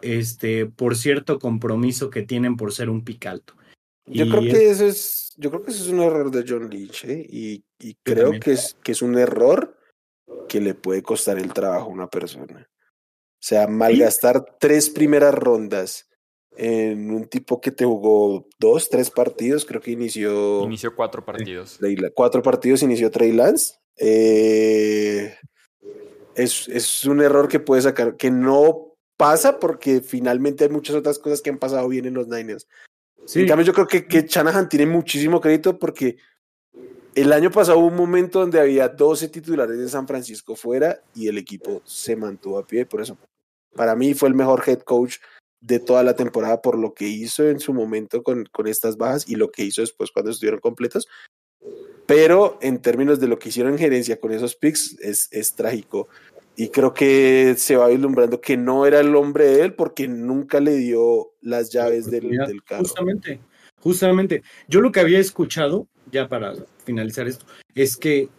este, 0.01 0.65
por 0.65 0.95
cierto 0.95 1.39
compromiso 1.39 2.09
que 2.09 2.23
tienen 2.23 2.57
por 2.57 2.73
ser 2.73 2.89
un 2.89 3.03
pic 3.03 3.25
alto. 3.25 3.53
Yo 4.09 4.27
creo 4.29 4.41
que 4.41 4.69
ese 4.69 4.87
es, 4.87 5.33
yo 5.37 5.49
creo 5.49 5.63
que 5.63 5.71
ese 5.71 5.83
es 5.83 5.89
un 5.89 6.01
error 6.01 6.31
de 6.31 6.43
John 6.47 6.69
Lynch, 6.69 7.05
¿eh? 7.05 7.25
y, 7.29 7.63
y 7.79 7.95
creo 8.03 8.39
que 8.39 8.53
es, 8.53 8.75
que 8.83 8.91
es 8.91 9.01
un 9.01 9.17
error 9.17 9.77
que 10.47 10.59
le 10.59 10.73
puede 10.73 11.01
costar 11.03 11.37
el 11.37 11.53
trabajo 11.53 11.89
a 11.89 11.93
una 11.93 12.09
persona. 12.09 12.67
O 12.69 13.41
sea, 13.41 13.67
malgastar 13.67 14.57
tres 14.59 14.89
primeras 14.89 15.33
rondas 15.33 16.09
en 16.57 17.11
un 17.11 17.25
tipo 17.25 17.61
que 17.61 17.71
te 17.71 17.85
jugó 17.85 18.47
dos, 18.59 18.89
tres 18.89 19.09
partidos, 19.09 19.63
creo 19.63 19.79
que 19.79 19.91
inició. 19.91 20.63
Inició 20.65 20.93
cuatro 20.93 21.23
partidos. 21.23 21.79
cuatro 22.13 22.41
partidos 22.41 22.83
inició 22.83 23.09
Trey 23.09 23.31
Lance. 23.31 23.75
Eh, 23.95 25.37
es, 26.35 26.67
es, 26.67 27.05
un 27.05 27.21
error 27.21 27.47
que 27.47 27.61
puede 27.61 27.81
sacar, 27.81 28.17
que 28.17 28.29
no 28.29 28.95
pasa 29.15 29.59
porque 29.59 30.01
finalmente 30.01 30.65
hay 30.65 30.69
muchas 30.69 30.95
otras 30.95 31.19
cosas 31.19 31.41
que 31.41 31.49
han 31.49 31.59
pasado 31.59 31.87
bien 31.87 32.05
en 32.05 32.13
los 32.13 32.27
Niners. 32.27 32.67
Cambio, 33.33 33.65
yo 33.65 33.73
creo 33.73 33.87
que, 33.87 34.07
que 34.07 34.25
Shanahan 34.27 34.69
tiene 34.69 34.85
muchísimo 34.85 35.39
crédito 35.39 35.77
porque 35.77 36.17
el 37.15 37.33
año 37.33 37.51
pasado 37.51 37.79
hubo 37.79 37.87
un 37.87 37.95
momento 37.95 38.39
donde 38.39 38.59
había 38.59 38.87
12 38.87 39.29
titulares 39.29 39.77
de 39.77 39.89
San 39.89 40.07
Francisco 40.07 40.55
fuera 40.55 41.01
y 41.13 41.27
el 41.27 41.37
equipo 41.37 41.81
se 41.85 42.15
mantuvo 42.15 42.57
a 42.57 42.65
pie. 42.65 42.85
Por 42.85 43.01
eso, 43.01 43.17
para 43.75 43.95
mí 43.95 44.13
fue 44.13 44.29
el 44.29 44.35
mejor 44.35 44.63
head 44.65 44.79
coach 44.79 45.17
de 45.61 45.79
toda 45.79 46.03
la 46.03 46.15
temporada 46.15 46.61
por 46.61 46.77
lo 46.77 46.93
que 46.93 47.07
hizo 47.07 47.47
en 47.47 47.59
su 47.59 47.73
momento 47.73 48.23
con, 48.23 48.45
con 48.45 48.67
estas 48.67 48.97
bajas 48.97 49.27
y 49.27 49.35
lo 49.35 49.51
que 49.51 49.63
hizo 49.63 49.81
después 49.81 50.11
cuando 50.11 50.31
estuvieron 50.31 50.59
completos. 50.59 51.07
Pero 52.05 52.57
en 52.61 52.81
términos 52.81 53.19
de 53.19 53.27
lo 53.27 53.37
que 53.37 53.49
hicieron 53.49 53.73
en 53.73 53.79
gerencia 53.79 54.19
con 54.19 54.31
esos 54.31 54.55
picks, 54.55 54.97
es, 54.99 55.27
es 55.31 55.53
trágico. 55.53 56.07
Y 56.59 56.69
creo 56.69 56.93
que 56.93 57.55
se 57.57 57.75
va 57.75 57.87
vislumbrando 57.87 58.41
que 58.41 58.57
no 58.57 58.85
era 58.85 58.99
el 58.99 59.15
hombre 59.15 59.45
de 59.45 59.63
él 59.63 59.73
porque 59.73 60.07
nunca 60.07 60.59
le 60.59 60.75
dio 60.75 61.31
las 61.41 61.71
llaves 61.71 62.11
del, 62.11 62.29
del 62.29 62.63
carro. 62.63 62.81
Justamente, 62.81 63.39
justamente. 63.79 64.43
Yo 64.67 64.81
lo 64.81 64.91
que 64.91 64.99
había 64.99 65.19
escuchado, 65.19 65.87
ya 66.11 66.27
para 66.27 66.53
finalizar 66.83 67.27
esto, 67.27 67.45
es 67.75 67.95
que 67.95 68.29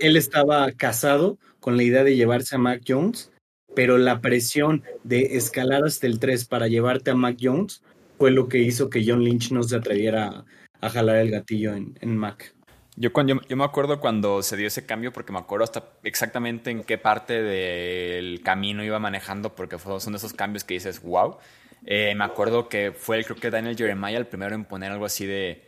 él 0.00 0.16
estaba 0.16 0.70
casado 0.72 1.38
con 1.58 1.76
la 1.76 1.82
idea 1.82 2.04
de 2.04 2.14
llevarse 2.14 2.54
a 2.54 2.58
Mac 2.58 2.82
Jones 2.86 3.30
pero 3.76 3.98
la 3.98 4.22
presión 4.22 4.82
de 5.04 5.36
escalar 5.36 5.84
hasta 5.84 6.06
el 6.06 6.18
3 6.18 6.46
para 6.46 6.66
llevarte 6.66 7.10
a 7.10 7.14
Mac 7.14 7.36
Jones 7.38 7.82
fue 8.16 8.30
lo 8.30 8.48
que 8.48 8.58
hizo 8.58 8.88
que 8.88 9.04
John 9.06 9.22
Lynch 9.22 9.52
no 9.52 9.62
se 9.62 9.76
atreviera 9.76 10.46
a, 10.80 10.88
jalar 10.88 11.16
el 11.16 11.30
gatillo 11.30 11.74
en, 11.74 11.94
en 12.00 12.16
Mac. 12.16 12.55
Yo, 12.98 13.12
cuando, 13.12 13.42
yo, 13.42 13.56
me 13.56 13.64
acuerdo 13.64 14.00
cuando 14.00 14.42
se 14.42 14.56
dio 14.56 14.66
ese 14.66 14.86
cambio, 14.86 15.12
porque 15.12 15.32
me 15.32 15.38
acuerdo 15.38 15.64
hasta 15.64 15.90
exactamente 16.02 16.70
en 16.70 16.82
qué 16.82 16.96
parte 16.96 17.42
del 17.42 18.40
camino 18.42 18.82
iba 18.82 18.98
manejando, 18.98 19.54
porque 19.54 19.78
son 19.78 20.12
de 20.12 20.16
esos 20.16 20.32
cambios 20.32 20.64
que 20.64 20.74
dices, 20.74 21.02
wow. 21.02 21.36
Eh, 21.84 22.14
me 22.14 22.24
acuerdo 22.24 22.68
que 22.68 22.92
fue, 22.92 23.22
creo 23.22 23.36
que 23.36 23.50
Daniel 23.50 23.76
Jeremiah 23.76 24.16
el 24.16 24.26
primero 24.26 24.54
en 24.54 24.64
poner 24.64 24.92
algo 24.92 25.04
así 25.04 25.26
de, 25.26 25.62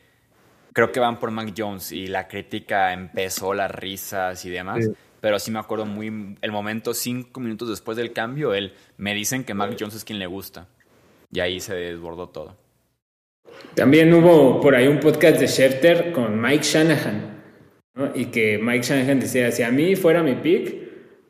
creo 0.73 0.91
que 0.91 1.01
van 1.01 1.19
por 1.19 1.31
Mac 1.31 1.53
Jones, 1.57 1.93
y 1.93 2.07
la 2.07 2.29
crítica 2.29 2.95
empezó, 2.95 3.53
las 3.53 3.71
risas 3.71 4.45
y 4.47 4.51
demás. 4.51 4.89
Pero 5.21 5.39
sí 5.39 5.51
me 5.51 5.59
acuerdo 5.59 5.85
muy, 5.85 6.37
el 6.41 6.53
momento, 6.53 6.95
cinco 6.95 7.41
minutos 7.41 7.69
después 7.69 7.97
del 7.99 8.13
cambio, 8.13 8.55
él, 8.55 8.73
me 8.97 9.13
dicen 9.15 9.45
que 9.45 9.53
Mac 9.53 9.77
Jones 9.79 9.97
es 9.97 10.05
quien 10.05 10.19
le 10.19 10.27
gusta. 10.27 10.69
Y 11.31 11.41
ahí 11.41 11.61
se 11.61 11.75
desbordó 11.75 12.31
todo. 12.31 12.57
También 13.75 14.13
hubo 14.13 14.61
por 14.61 14.75
ahí 14.75 14.89
un 14.89 15.01
podcast 15.01 15.39
de 15.39 15.47
Schefter 15.47 16.13
con 16.13 16.41
Mike 16.41 16.65
Shanahan, 16.65 17.39
y 18.15 18.27
que 18.27 18.59
Mike 18.59 18.83
Shanahan 18.83 19.21
decía, 19.21 19.51
si 19.51 19.63
a 19.63 19.71
mí 19.71 19.97
fuera 19.97 20.23
mi 20.23 20.37
pick, 20.37 20.75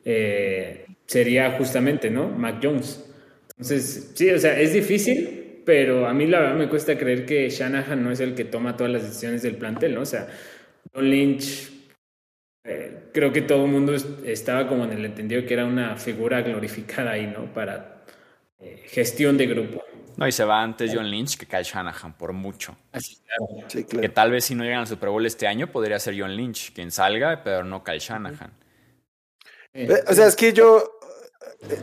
eh, 0.05 0.85
sería 1.05 1.51
justamente, 1.51 2.09
¿no? 2.09 2.29
Mac 2.29 2.59
Jones. 2.61 3.05
Entonces, 3.51 4.11
sí, 4.13 4.29
o 4.29 4.39
sea, 4.39 4.59
es 4.59 4.73
difícil, 4.73 5.61
pero 5.65 6.07
a 6.07 6.13
mí 6.13 6.27
la 6.27 6.39
verdad 6.39 6.55
me 6.55 6.69
cuesta 6.69 6.97
creer 6.97 7.25
que 7.25 7.49
Shanahan 7.49 8.03
no 8.03 8.11
es 8.11 8.19
el 8.19 8.35
que 8.35 8.45
toma 8.45 8.77
todas 8.77 8.93
las 8.93 9.03
decisiones 9.03 9.41
del 9.41 9.55
plantel, 9.57 9.95
¿no? 9.95 10.01
O 10.01 10.05
sea, 10.05 10.27
Don 10.93 11.09
Lynch, 11.09 11.71
eh, 12.63 13.09
creo 13.13 13.33
que 13.33 13.41
todo 13.41 13.65
el 13.65 13.71
mundo 13.71 13.95
estaba 14.25 14.67
como 14.67 14.85
en 14.85 14.93
el 14.93 15.05
entendido 15.05 15.45
que 15.45 15.53
era 15.53 15.65
una 15.65 15.95
figura 15.97 16.41
glorificada 16.41 17.11
ahí, 17.11 17.27
¿no? 17.27 17.53
Para 17.53 18.03
eh, 18.59 18.83
gestión 18.87 19.37
de 19.37 19.47
grupo. 19.47 19.83
No, 20.19 20.27
y 20.27 20.33
se 20.33 20.43
va 20.43 20.61
antes 20.61 20.91
John 20.93 21.09
Lynch 21.09 21.37
que 21.37 21.45
Kyle 21.45 21.63
Shanahan, 21.63 22.17
por 22.17 22.33
mucho. 22.33 22.75
Que 24.01 24.09
tal 24.09 24.31
vez 24.31 24.43
si 24.43 24.53
no 24.53 24.65
llegan 24.65 24.79
al 24.79 24.87
Super 24.87 25.07
Bowl 25.07 25.25
este 25.25 25.47
año, 25.47 25.71
podría 25.71 25.97
ser 25.97 26.19
John 26.19 26.35
Lynch 26.35 26.73
quien 26.73 26.91
salga, 26.91 27.41
pero 27.41 27.63
no 27.63 27.85
Kyle 27.85 27.99
Shanahan. 27.99 28.51
Eh, 29.73 30.03
o 30.05 30.13
sea, 30.13 30.27
es 30.27 30.35
que 30.35 30.51
yo, 30.51 30.99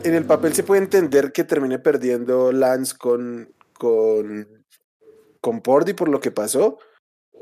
en 0.03 0.13
el 0.13 0.25
papel 0.25 0.53
se 0.53 0.61
puede 0.61 0.83
entender 0.83 1.31
que 1.31 1.45
termine 1.45 1.79
perdiendo 1.79 2.51
Lance 2.51 2.95
con, 2.95 3.55
con, 3.73 4.47
con 5.41 5.61
Pordy 5.61 5.93
por 5.93 6.07
lo 6.07 6.19
que 6.19 6.29
pasó. 6.29 6.77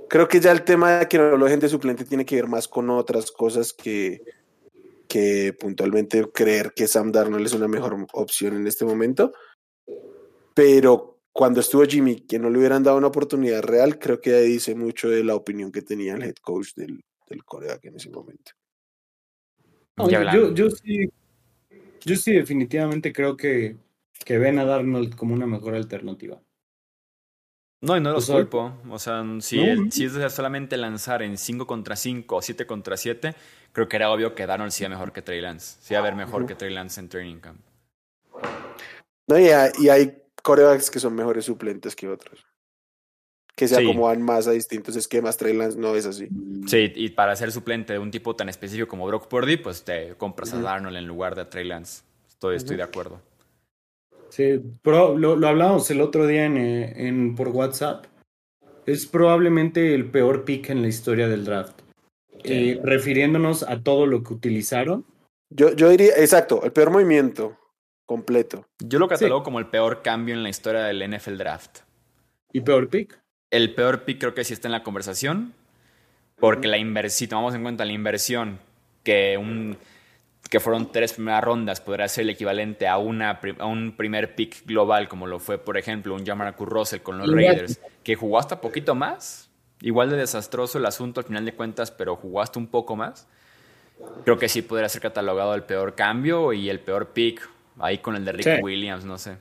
Creo 0.07 0.29
que 0.29 0.39
ya 0.39 0.53
el 0.53 0.63
tema 0.63 0.99
de 0.99 1.07
que 1.09 1.17
no 1.17 1.35
lo 1.35 1.43
dejen 1.43 1.59
de 1.59 1.67
suplente 1.67 2.05
tiene 2.05 2.25
que 2.25 2.37
ver 2.37 2.47
más 2.47 2.69
con 2.69 2.89
otras 2.89 3.31
cosas 3.31 3.73
que, 3.73 4.23
que 5.09 5.51
puntualmente 5.59 6.31
creer 6.31 6.71
que 6.73 6.87
Sam 6.87 7.11
Darnold 7.11 7.47
es 7.47 7.53
una 7.53 7.67
mejor 7.67 7.97
opción 8.13 8.55
en 8.55 8.65
este 8.65 8.85
momento. 8.85 9.33
Pero 10.55 11.19
cuando 11.33 11.59
estuvo 11.59 11.83
Jimmy, 11.83 12.21
que 12.21 12.39
no 12.39 12.49
le 12.49 12.57
hubieran 12.57 12.81
dado 12.81 12.97
una 12.97 13.07
oportunidad 13.07 13.61
real, 13.61 13.99
creo 13.99 14.21
que 14.21 14.33
ahí 14.33 14.47
dice 14.47 14.73
mucho 14.73 15.09
de 15.09 15.21
la 15.21 15.35
opinión 15.35 15.69
que 15.69 15.81
tenía 15.81 16.15
el 16.15 16.23
head 16.23 16.35
coach 16.41 16.73
del, 16.75 17.03
del 17.27 17.43
Corea 17.43 17.77
en 17.83 17.95
ese 17.97 18.09
momento. 18.09 18.53
yo, 19.97 20.53
yo, 20.53 20.69
sí, 20.71 21.09
yo 21.99 22.15
sí 22.15 22.31
definitivamente 22.31 23.11
creo 23.11 23.35
que, 23.35 23.75
que 24.23 24.37
ven 24.37 24.59
a 24.59 24.65
Darnold 24.65 25.15
como 25.15 25.33
una 25.33 25.45
mejor 25.45 25.75
alternativa. 25.75 26.41
No, 27.81 27.97
y 27.97 27.99
no 27.99 28.13
los 28.13 28.27
culpo. 28.27 28.73
O 28.89 28.97
sea, 28.97 29.25
si, 29.41 29.59
es, 29.59 29.79
si 29.91 30.05
es 30.05 30.13
solamente 30.33 30.77
lanzar 30.77 31.21
en 31.21 31.37
5 31.37 31.67
contra 31.67 31.97
5 31.97 32.33
o 32.33 32.41
7 32.41 32.65
contra 32.65 32.95
7, 32.95 33.35
creo 33.73 33.89
que 33.89 33.97
era 33.97 34.09
obvio 34.09 34.33
que 34.33 34.47
Darnold 34.47 34.71
sea 34.71 34.87
mejor 34.87 35.11
que 35.11 35.21
Trey 35.21 35.41
Lance. 35.41 35.79
Sí, 35.81 35.95
a 35.95 36.01
ver 36.01 36.15
mejor 36.15 36.45
que 36.45 36.55
Trey 36.55 36.73
Lance 36.73 37.01
en 37.01 37.09
training 37.09 37.39
camp. 37.39 37.59
No, 39.27 39.37
y 39.37 39.49
hay 39.89 40.24
corebacks 40.45 40.91
que 40.91 40.99
son 40.99 41.15
mejores 41.15 41.45
suplentes 41.45 41.95
que 41.95 42.07
otros. 42.07 42.45
Que 43.55 43.67
se 43.67 43.77
acomodan 43.77 44.21
más 44.21 44.47
a 44.47 44.51
distintos 44.51 44.95
esquemas. 44.95 45.37
Trey 45.37 45.53
Lance 45.53 45.79
no 45.79 45.95
es 45.95 46.05
así. 46.05 46.27
Sí, 46.67 46.91
y 46.93 47.09
para 47.09 47.35
ser 47.35 47.51
suplente 47.51 47.93
de 47.93 47.99
un 47.99 48.11
tipo 48.11 48.35
tan 48.35 48.49
específico 48.49 48.87
como 48.87 49.07
Brock 49.07 49.27
Purdy, 49.27 49.57
pues 49.57 49.83
te 49.83 50.13
compras 50.15 50.53
a 50.53 50.59
Darnold 50.59 50.97
en 50.97 51.07
lugar 51.07 51.35
de 51.35 51.41
a 51.41 51.49
Trey 51.49 51.65
Lance. 51.65 52.03
Estoy, 52.27 52.57
estoy 52.57 52.75
de 52.77 52.83
acuerdo. 52.83 53.21
Sí, 54.29 54.61
pero 54.81 55.17
lo, 55.17 55.35
lo 55.35 55.47
hablamos 55.47 55.89
el 55.89 56.01
otro 56.01 56.27
día 56.27 56.45
en, 56.45 56.57
eh, 56.57 57.07
en, 57.07 57.35
por 57.35 57.47
WhatsApp. 57.47 58.05
Es 58.85 59.05
probablemente 59.05 59.95
el 59.95 60.11
peor 60.11 60.43
pick 60.43 60.69
en 60.69 60.81
la 60.81 60.89
historia 60.89 61.27
del 61.27 61.45
draft. 61.45 61.81
Eh, 62.43 62.79
refiriéndonos 62.83 63.63
a 63.63 63.81
todo 63.81 64.05
lo 64.05 64.21
que 64.21 64.33
utilizaron. 64.33 65.05
Yo, 65.49 65.73
yo 65.73 65.89
diría, 65.89 66.11
exacto, 66.17 66.61
el 66.63 66.71
peor 66.71 66.91
movimiento 66.91 67.57
completo. 68.05 68.67
Yo 68.79 68.99
lo 68.99 69.07
catalogo 69.07 69.43
como 69.43 69.59
el 69.59 69.67
peor 69.67 70.01
cambio 70.01 70.35
en 70.35 70.43
la 70.43 70.49
historia 70.49 70.81
del 70.83 71.09
NFL 71.09 71.37
Draft. 71.37 71.79
¿Y 72.51 72.61
peor 72.61 72.89
pick? 72.89 73.19
El 73.51 73.73
peor 73.73 74.03
pick 74.03 74.19
creo 74.19 74.33
que 74.33 74.43
sí 74.43 74.53
está 74.53 74.67
en 74.67 74.73
la 74.73 74.83
conversación, 74.83 75.53
porque 76.39 76.67
la 76.67 76.77
inversión, 76.77 77.17
si 77.17 77.27
tomamos 77.27 77.55
en 77.55 77.63
cuenta 77.63 77.85
la 77.85 77.93
inversión 77.93 78.59
que 79.03 79.37
un 79.37 79.77
que 80.49 80.59
fueron 80.59 80.91
tres 80.91 81.13
primeras 81.13 81.43
rondas 81.43 81.81
podría 81.81 82.07
ser 82.07 82.23
el 82.23 82.29
equivalente 82.29 82.87
a, 82.87 82.97
una, 82.97 83.39
a 83.59 83.65
un 83.65 83.95
primer 83.97 84.35
pick 84.35 84.65
global, 84.65 85.07
como 85.07 85.27
lo 85.27 85.39
fue, 85.39 85.57
por 85.57 85.77
ejemplo, 85.77 86.13
un 86.13 86.25
Jamar 86.25 86.55
Russell 86.57 87.01
con 87.01 87.17
los 87.17 87.31
Raiders, 87.31 87.79
que 88.03 88.15
jugó 88.15 88.39
hasta 88.39 88.61
poquito 88.61 88.95
más. 88.95 89.49
Igual 89.81 90.09
de 90.09 90.17
desastroso 90.17 90.77
el 90.77 90.85
asunto 90.85 91.19
al 91.19 91.25
final 91.25 91.45
de 91.45 91.53
cuentas, 91.53 91.91
pero 91.91 92.15
jugó 92.15 92.41
hasta 92.41 92.59
un 92.59 92.67
poco 92.67 92.95
más. 92.95 93.27
Creo 94.23 94.37
que 94.37 94.47
sí 94.47 94.61
podría 94.61 94.89
ser 94.89 95.01
catalogado 95.01 95.53
el 95.55 95.63
peor 95.63 95.95
cambio 95.95 96.53
y 96.53 96.69
el 96.69 96.79
peor 96.79 97.09
pick 97.09 97.49
Ahí 97.79 97.97
con 97.99 98.15
el 98.15 98.25
de 98.25 98.31
Rick 98.31 98.63
Williams, 98.63 99.05
no 99.05 99.17
sé. 99.17 99.37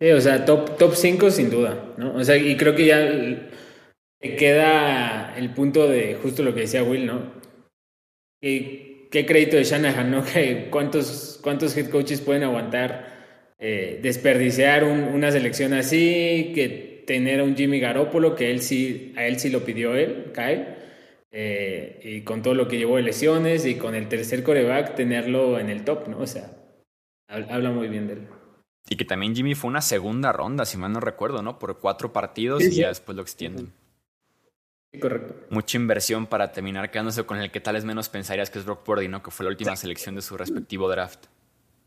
Sí, 0.00 0.10
o 0.10 0.20
sea, 0.20 0.44
top, 0.44 0.76
top 0.76 0.94
5 0.94 1.30
sin 1.30 1.50
duda, 1.50 1.94
¿no? 1.96 2.14
O 2.16 2.24
sea, 2.24 2.36
y 2.36 2.56
creo 2.56 2.74
que 2.74 2.86
ya 2.86 3.48
queda 4.20 5.34
el 5.36 5.50
punto 5.50 5.88
de 5.88 6.14
justo 6.14 6.42
lo 6.42 6.54
que 6.54 6.62
decía 6.62 6.82
Will, 6.82 7.06
¿no? 7.06 7.32
¿Qué, 8.40 9.08
qué 9.10 9.24
crédito 9.24 9.56
de 9.56 9.64
Shanahan, 9.64 10.10
¿no? 10.10 10.24
¿Cuántos, 10.70 11.38
¿Cuántos 11.42 11.76
head 11.76 11.90
coaches 11.90 12.20
pueden 12.20 12.42
aguantar 12.42 13.14
eh, 13.58 14.00
desperdiciar 14.02 14.84
una 14.84 15.30
selección 15.30 15.72
así, 15.72 16.52
que 16.54 17.02
tener 17.06 17.40
a 17.40 17.44
un 17.44 17.56
Jimmy 17.56 17.78
Garoppolo, 17.80 18.34
que 18.34 18.50
él 18.50 18.60
sí, 18.60 19.14
a 19.16 19.26
él 19.26 19.38
sí 19.38 19.48
lo 19.48 19.64
pidió 19.64 19.94
él, 19.94 20.32
Kyle, 20.34 20.73
eh, 21.36 21.98
y 22.04 22.20
con 22.20 22.42
todo 22.42 22.54
lo 22.54 22.68
que 22.68 22.78
llevó 22.78 22.94
de 22.94 23.02
lesiones 23.02 23.66
y 23.66 23.74
con 23.74 23.96
el 23.96 24.08
tercer 24.08 24.44
coreback 24.44 24.94
tenerlo 24.94 25.58
en 25.58 25.68
el 25.68 25.82
top, 25.82 26.06
¿no? 26.06 26.20
O 26.20 26.28
sea, 26.28 26.52
habla 27.26 27.72
muy 27.72 27.88
bien 27.88 28.06
de 28.06 28.12
él. 28.12 28.28
Y 28.88 28.94
que 28.94 29.04
también 29.04 29.34
Jimmy 29.34 29.56
fue 29.56 29.68
una 29.68 29.80
segunda 29.80 30.30
ronda, 30.30 30.64
si 30.64 30.78
mal 30.78 30.92
no 30.92 31.00
recuerdo, 31.00 31.42
¿no? 31.42 31.58
Por 31.58 31.80
cuatro 31.80 32.12
partidos 32.12 32.62
y 32.62 32.76
ya 32.76 32.86
después 32.86 33.16
lo 33.16 33.22
extienden. 33.22 33.72
Sí, 34.92 35.00
correcto. 35.00 35.34
Mucha 35.50 35.76
inversión 35.76 36.28
para 36.28 36.52
terminar 36.52 36.92
quedándose 36.92 37.24
con 37.24 37.38
el 37.38 37.50
que 37.50 37.60
tal 37.60 37.74
vez 37.74 37.84
menos 37.84 38.08
pensarías 38.08 38.48
que 38.48 38.60
es 38.60 38.64
Brock 38.64 38.84
Purdy, 38.84 39.08
¿no? 39.08 39.20
Que 39.20 39.32
fue 39.32 39.42
la 39.42 39.50
última 39.50 39.74
selección 39.74 40.14
de 40.14 40.22
su 40.22 40.36
respectivo 40.36 40.88
draft. 40.88 41.26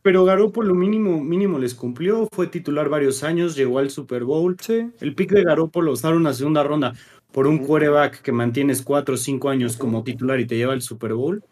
Pero 0.02 0.26
Garoppolo 0.26 0.76
mínimo, 0.76 1.24
mínimo 1.24 1.58
les 1.58 1.74
cumplió, 1.74 2.28
fue 2.34 2.48
titular 2.48 2.90
varios 2.90 3.24
años, 3.24 3.56
llegó 3.56 3.80
al 3.80 3.92
Super 3.92 4.26
Bowl. 4.26 4.58
Sí. 4.60 4.92
El 5.00 5.16
pick 5.16 5.32
de 5.32 5.44
Garoppolo, 5.44 5.94
usar 5.94 6.16
una 6.16 6.34
segunda 6.34 6.64
ronda 6.64 6.94
por 7.32 7.48
un 7.48 7.60
quarterback 7.60 8.22
que 8.22 8.32
mantienes 8.32 8.82
cuatro 8.82 9.16
o 9.16 9.18
cinco 9.18 9.50
años 9.50 9.78
como 9.78 10.04
titular 10.04 10.40
y 10.40 10.46
te 10.46 10.56
lleva 10.56 10.74
al 10.74 10.82
Super 10.82 11.14
Bowl, 11.14 11.44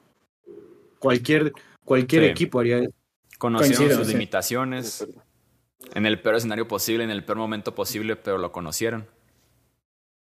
cualquier, 0.99 1.53
cualquier 1.83 2.23
equipo 2.23 2.59
haría 2.59 2.79
eso. 2.79 2.93
Conocieron 3.37 3.97
sus 3.97 4.07
limitaciones 4.07 5.07
en 5.93 6.05
el 6.05 6.19
peor 6.21 6.35
escenario 6.35 6.67
posible, 6.67 7.03
en 7.03 7.11
el 7.11 7.23
peor 7.23 7.37
momento 7.37 7.75
posible, 7.75 8.15
pero 8.15 8.37
lo 8.37 8.51
conocieron. 8.51 9.05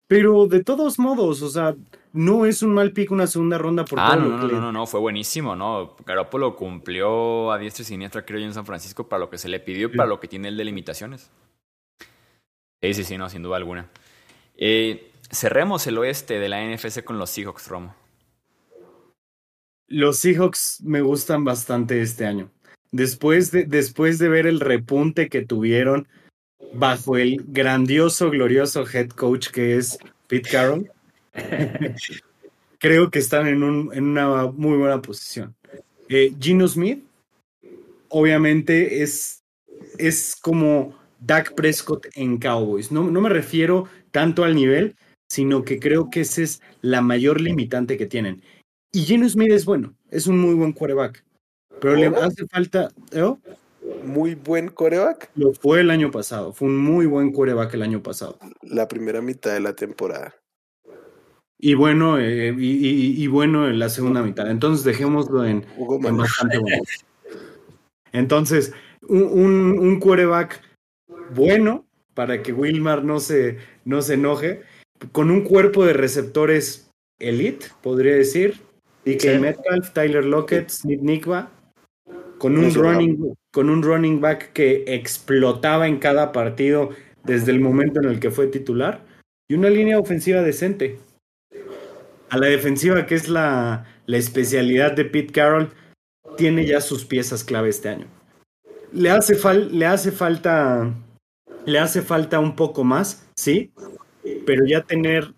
Pero 0.07 0.47
de 0.47 0.65
todos 0.65 0.99
modos, 0.99 1.43
o 1.43 1.51
sea, 1.51 1.75
no 2.12 2.47
es 2.47 2.62
un 2.62 2.73
mal 2.73 2.93
pick 2.93 3.11
una 3.11 3.27
segunda 3.27 3.59
ronda 3.59 3.85
por 3.85 4.01
ah, 4.01 4.16
no, 4.16 4.29
no, 4.29 4.49
no, 4.49 4.61
no, 4.61 4.73
no, 4.73 4.87
fue 4.87 5.01
buenísimo, 5.01 5.55
¿no? 5.55 5.97
Garoppolo 6.07 6.57
cumplió 6.57 7.53
a 7.53 7.59
diestra 7.59 7.83
y 7.83 7.85
siniestra, 7.85 8.25
creo 8.25 8.41
yo, 8.41 8.47
en 8.47 8.55
San 8.55 8.65
Francisco 8.65 9.07
para 9.07 9.20
lo 9.20 9.29
que 9.29 9.37
se 9.37 9.51
le 9.51 9.61
pidió 9.61 9.89
y 9.89 9.97
para 9.97 10.09
lo 10.09 10.19
que 10.19 10.29
tiene 10.29 10.49
el 10.49 10.57
de 10.57 10.65
limitaciones. 10.65 11.31
Sí, 12.81 12.95
sí, 12.95 13.05
sí, 13.05 13.19
no, 13.19 13.29
sin 13.29 13.43
duda 13.43 13.59
alguna. 13.59 13.91
Eh, 14.57 15.08
cerremos 15.31 15.87
el 15.87 15.99
oeste 15.99 16.39
de 16.39 16.49
la 16.49 16.63
NFC 16.65 17.03
con 17.05 17.19
los 17.19 17.31
Seahawks, 17.31 17.69
Romo. 17.69 17.95
Los 19.87 20.19
Seahawks 20.19 20.83
me 20.83 21.01
gustan 21.01 21.45
bastante 21.45 22.01
este 22.03 22.27
año. 22.27 22.51
Después 22.93 23.51
de, 23.51 23.65
después 23.65 24.19
de 24.19 24.29
ver 24.29 24.47
el 24.47 24.61
repunte 24.61 25.29
que 25.29 25.45
tuvieron 25.45 26.09
bajo 26.73 27.17
el 27.17 27.43
grandioso, 27.47 28.31
glorioso 28.31 28.85
head 28.87 29.09
coach 29.09 29.49
que 29.49 29.77
es 29.77 29.99
Pete 30.27 30.51
Carroll, 30.51 30.91
creo 32.79 33.11
que 33.11 33.19
están 33.19 33.47
en, 33.47 33.63
un, 33.63 33.91
en, 33.93 34.05
una 34.05 34.47
muy 34.47 34.77
buena 34.79 35.01
posición. 35.01 35.55
Eh, 36.09 36.33
Gino 36.41 36.67
Smith, 36.67 37.05
obviamente, 38.09 39.03
es, 39.03 39.43
es 39.99 40.37
como 40.37 40.99
Dak 41.21 41.55
Prescott 41.55 42.07
en 42.15 42.39
Cowboys. 42.39 42.91
No, 42.91 43.11
no 43.11 43.21
me 43.21 43.29
refiero 43.29 43.89
tanto 44.11 44.45
al 44.45 44.55
nivel, 44.55 44.97
sino 45.29 45.65
que 45.65 45.79
creo 45.79 46.11
que 46.11 46.21
esa 46.23 46.43
es 46.43 46.63
la 46.81 47.01
mayor 47.01 47.41
limitante 47.41 47.97
que 47.97 48.07
tienen. 48.07 48.43
Y 48.93 49.03
Geno 49.03 49.29
Smith 49.29 49.53
es 49.53 49.65
bueno, 49.65 49.95
es 50.11 50.27
un 50.27 50.39
muy 50.39 50.55
buen 50.55 50.73
quarterback, 50.73 51.23
Pero 51.81 51.97
le 51.97 52.07
hace 52.07 52.47
falta. 52.47 52.89
¿eh? 53.13 53.35
Muy 54.05 54.35
buen 54.35 54.69
coreback. 54.69 55.31
Lo 55.35 55.53
fue 55.53 55.81
el 55.81 55.91
año 55.91 56.11
pasado. 56.11 56.53
Fue 56.53 56.69
un 56.69 56.77
muy 56.77 57.07
buen 57.07 57.33
coreback 57.33 57.75
el 57.75 57.83
año 57.83 58.03
pasado. 58.03 58.39
La 58.63 58.89
primera 58.89 59.21
mitad 59.21 59.53
de 59.53 59.61
la 59.61 59.75
temporada. 59.75 60.35
Y 61.61 61.75
bueno, 61.75 62.19
eh, 62.19 62.55
y, 62.57 63.27
bueno 63.27 63.69
en 63.69 63.79
la 63.79 63.89
segunda 63.89 64.23
mitad. 64.23 64.51
Entonces 64.51 64.85
dejémoslo 64.85 65.45
en, 65.45 65.67
bastante 66.17 66.59
bueno. 66.59 66.83
Entonces, 68.13 68.73
un, 69.03 69.23
un, 69.23 69.79
un 69.79 70.01
quarterback 70.01 70.63
bueno 71.35 71.85
para 72.15 72.43
que 72.43 72.53
Wilmar 72.53 73.05
no 73.05 73.21
se, 73.21 73.59
no 73.85 74.03
se 74.03 74.15
enoje, 74.15 74.63
con 75.12 75.31
un 75.31 75.43
cuerpo 75.43 75.85
de 75.85 75.93
receptores 75.93 76.91
elite, 77.19 77.66
podría 77.83 78.15
decir. 78.15 78.61
DK 79.05 79.41
Metcalf, 79.41 79.93
Tyler 79.93 80.25
Lockett, 80.25 80.69
Smith 80.69 81.01
Nikva, 81.01 81.51
con 82.39 82.59
un, 82.59 82.75
running, 82.75 83.35
con 83.53 83.70
un 83.70 83.83
running 83.83 84.20
back 84.20 84.53
que 84.53 84.85
explotaba 84.87 85.89
en 85.89 85.99
cada 85.99 86.33
partido 86.33 86.91
desde 87.25 87.53
el 87.53 87.61
momento 87.61 88.01
en 88.01 88.09
el 88.09 88.20
que 88.20 88.31
fue 88.31 88.49
titular, 88.49 89.05
y 89.49 89.55
una 89.55 89.70
línea 89.70 89.99
ofensiva 89.99 90.43
decente. 90.43 90.99
A 92.31 92.37
la 92.37 92.47
defensiva, 92.49 93.07
que 93.07 93.15
es 93.15 93.29
la, 93.29 93.87
la 94.07 94.16
especialidad 94.19 94.93
de 94.93 95.07
Pete 95.07 95.33
Carroll, 95.33 95.70
tiene 96.37 96.66
ya 96.66 96.81
sus 96.81 97.05
piezas 97.05 97.45
clave 97.45 97.70
este 97.70 97.89
año. 97.89 98.07
Le 98.93 99.11
hace, 99.11 99.37
le 99.70 99.87
hace 99.87 100.12
falta. 100.12 100.95
Le 101.65 101.79
hace 101.79 102.01
falta 102.01 102.39
un 102.39 102.57
poco 102.57 102.83
más, 102.83 103.29
sí, 103.37 103.73
pero 104.47 104.65
ya 104.67 104.83
tener. 104.83 105.35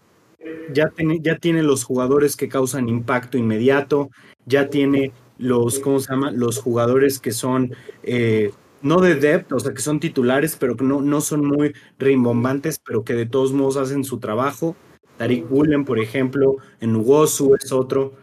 Ya, 0.73 0.91
ya 1.21 1.37
tiene 1.37 1.63
los 1.63 1.85
jugadores 1.85 2.35
que 2.35 2.49
causan 2.49 2.89
impacto 2.89 3.37
inmediato, 3.37 4.09
ya 4.47 4.71
tiene 4.71 5.13
los, 5.37 5.81
¿cómo 5.81 6.01
se 6.01 6.11
llama? 6.11 6.31
Los 6.31 6.59
jugadores 6.59 7.19
que 7.19 7.33
son 7.33 7.75
eh, 8.03 8.51
no 8.83 9.01
de 9.01 9.15
depth, 9.15 9.53
o 9.53 9.61
sea, 9.61 9.75
que 9.75 9.83
son 9.83 10.01
titulares, 10.01 10.57
pero 10.59 10.77
que 10.77 10.85
no, 10.85 11.01
no 11.03 11.21
son 11.21 11.45
muy 11.45 11.75
rimbombantes, 11.99 12.79
pero 12.79 13.05
que 13.05 13.15
de 13.15 13.27
todos 13.27 13.53
modos 13.53 13.77
hacen 13.77 14.05
su 14.05 14.19
trabajo. 14.19 14.77
Tariq 15.19 15.51
Woolen, 15.51 15.85
por 15.85 15.99
ejemplo, 15.99 16.57
en 16.81 16.97
Ugosu 16.97 17.55
es 17.55 17.73
otro, 17.73 18.15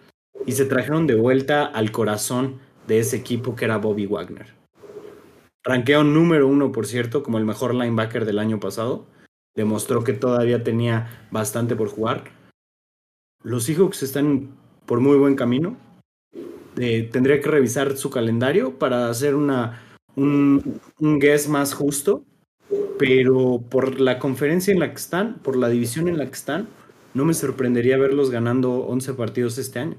y 0.45 0.53
se 0.53 0.65
trajeron 0.65 1.05
de 1.05 1.15
vuelta 1.15 1.65
al 1.65 1.91
corazón 1.91 2.59
de 2.87 2.99
ese 2.99 3.17
equipo 3.17 3.55
que 3.55 3.65
era 3.65 3.77
Bobby 3.77 4.07
Wagner. 4.07 4.55
Ranqueo 5.63 6.03
número 6.03 6.47
uno, 6.47 6.71
por 6.71 6.87
cierto, 6.87 7.23
como 7.23 7.37
el 7.37 7.45
mejor 7.45 7.75
linebacker 7.75 8.25
del 8.25 8.39
año 8.39 8.59
pasado. 8.59 9.05
Demostró 9.57 10.03
que 10.03 10.13
todavía 10.13 10.63
tenía 10.63 11.27
bastante 11.31 11.75
por 11.75 11.89
jugar. 11.89 12.25
Los 13.43 13.63
Seahawks 13.63 14.03
están 14.03 14.51
por 14.85 14.99
muy 14.99 15.17
buen 15.17 15.35
camino. 15.35 15.75
Eh, 16.77 17.09
tendría 17.11 17.41
que 17.41 17.49
revisar 17.49 17.97
su 17.97 18.11
calendario 18.11 18.77
para 18.77 19.09
hacer 19.09 19.33
una, 19.33 19.81
un, 20.15 20.79
un 20.99 21.19
guess 21.19 21.49
más 21.49 21.73
justo. 21.73 22.23
Pero 22.99 23.63
por 23.67 23.99
la 23.99 24.19
conferencia 24.19 24.71
en 24.71 24.79
la 24.79 24.91
que 24.91 24.97
están, 24.97 25.39
por 25.39 25.55
la 25.55 25.69
división 25.69 26.07
en 26.07 26.19
la 26.19 26.25
que 26.27 26.33
están, 26.33 26.67
no 27.15 27.25
me 27.25 27.33
sorprendería 27.33 27.97
verlos 27.97 28.29
ganando 28.29 28.85
11 28.85 29.15
partidos 29.15 29.57
este 29.57 29.79
año. 29.79 29.95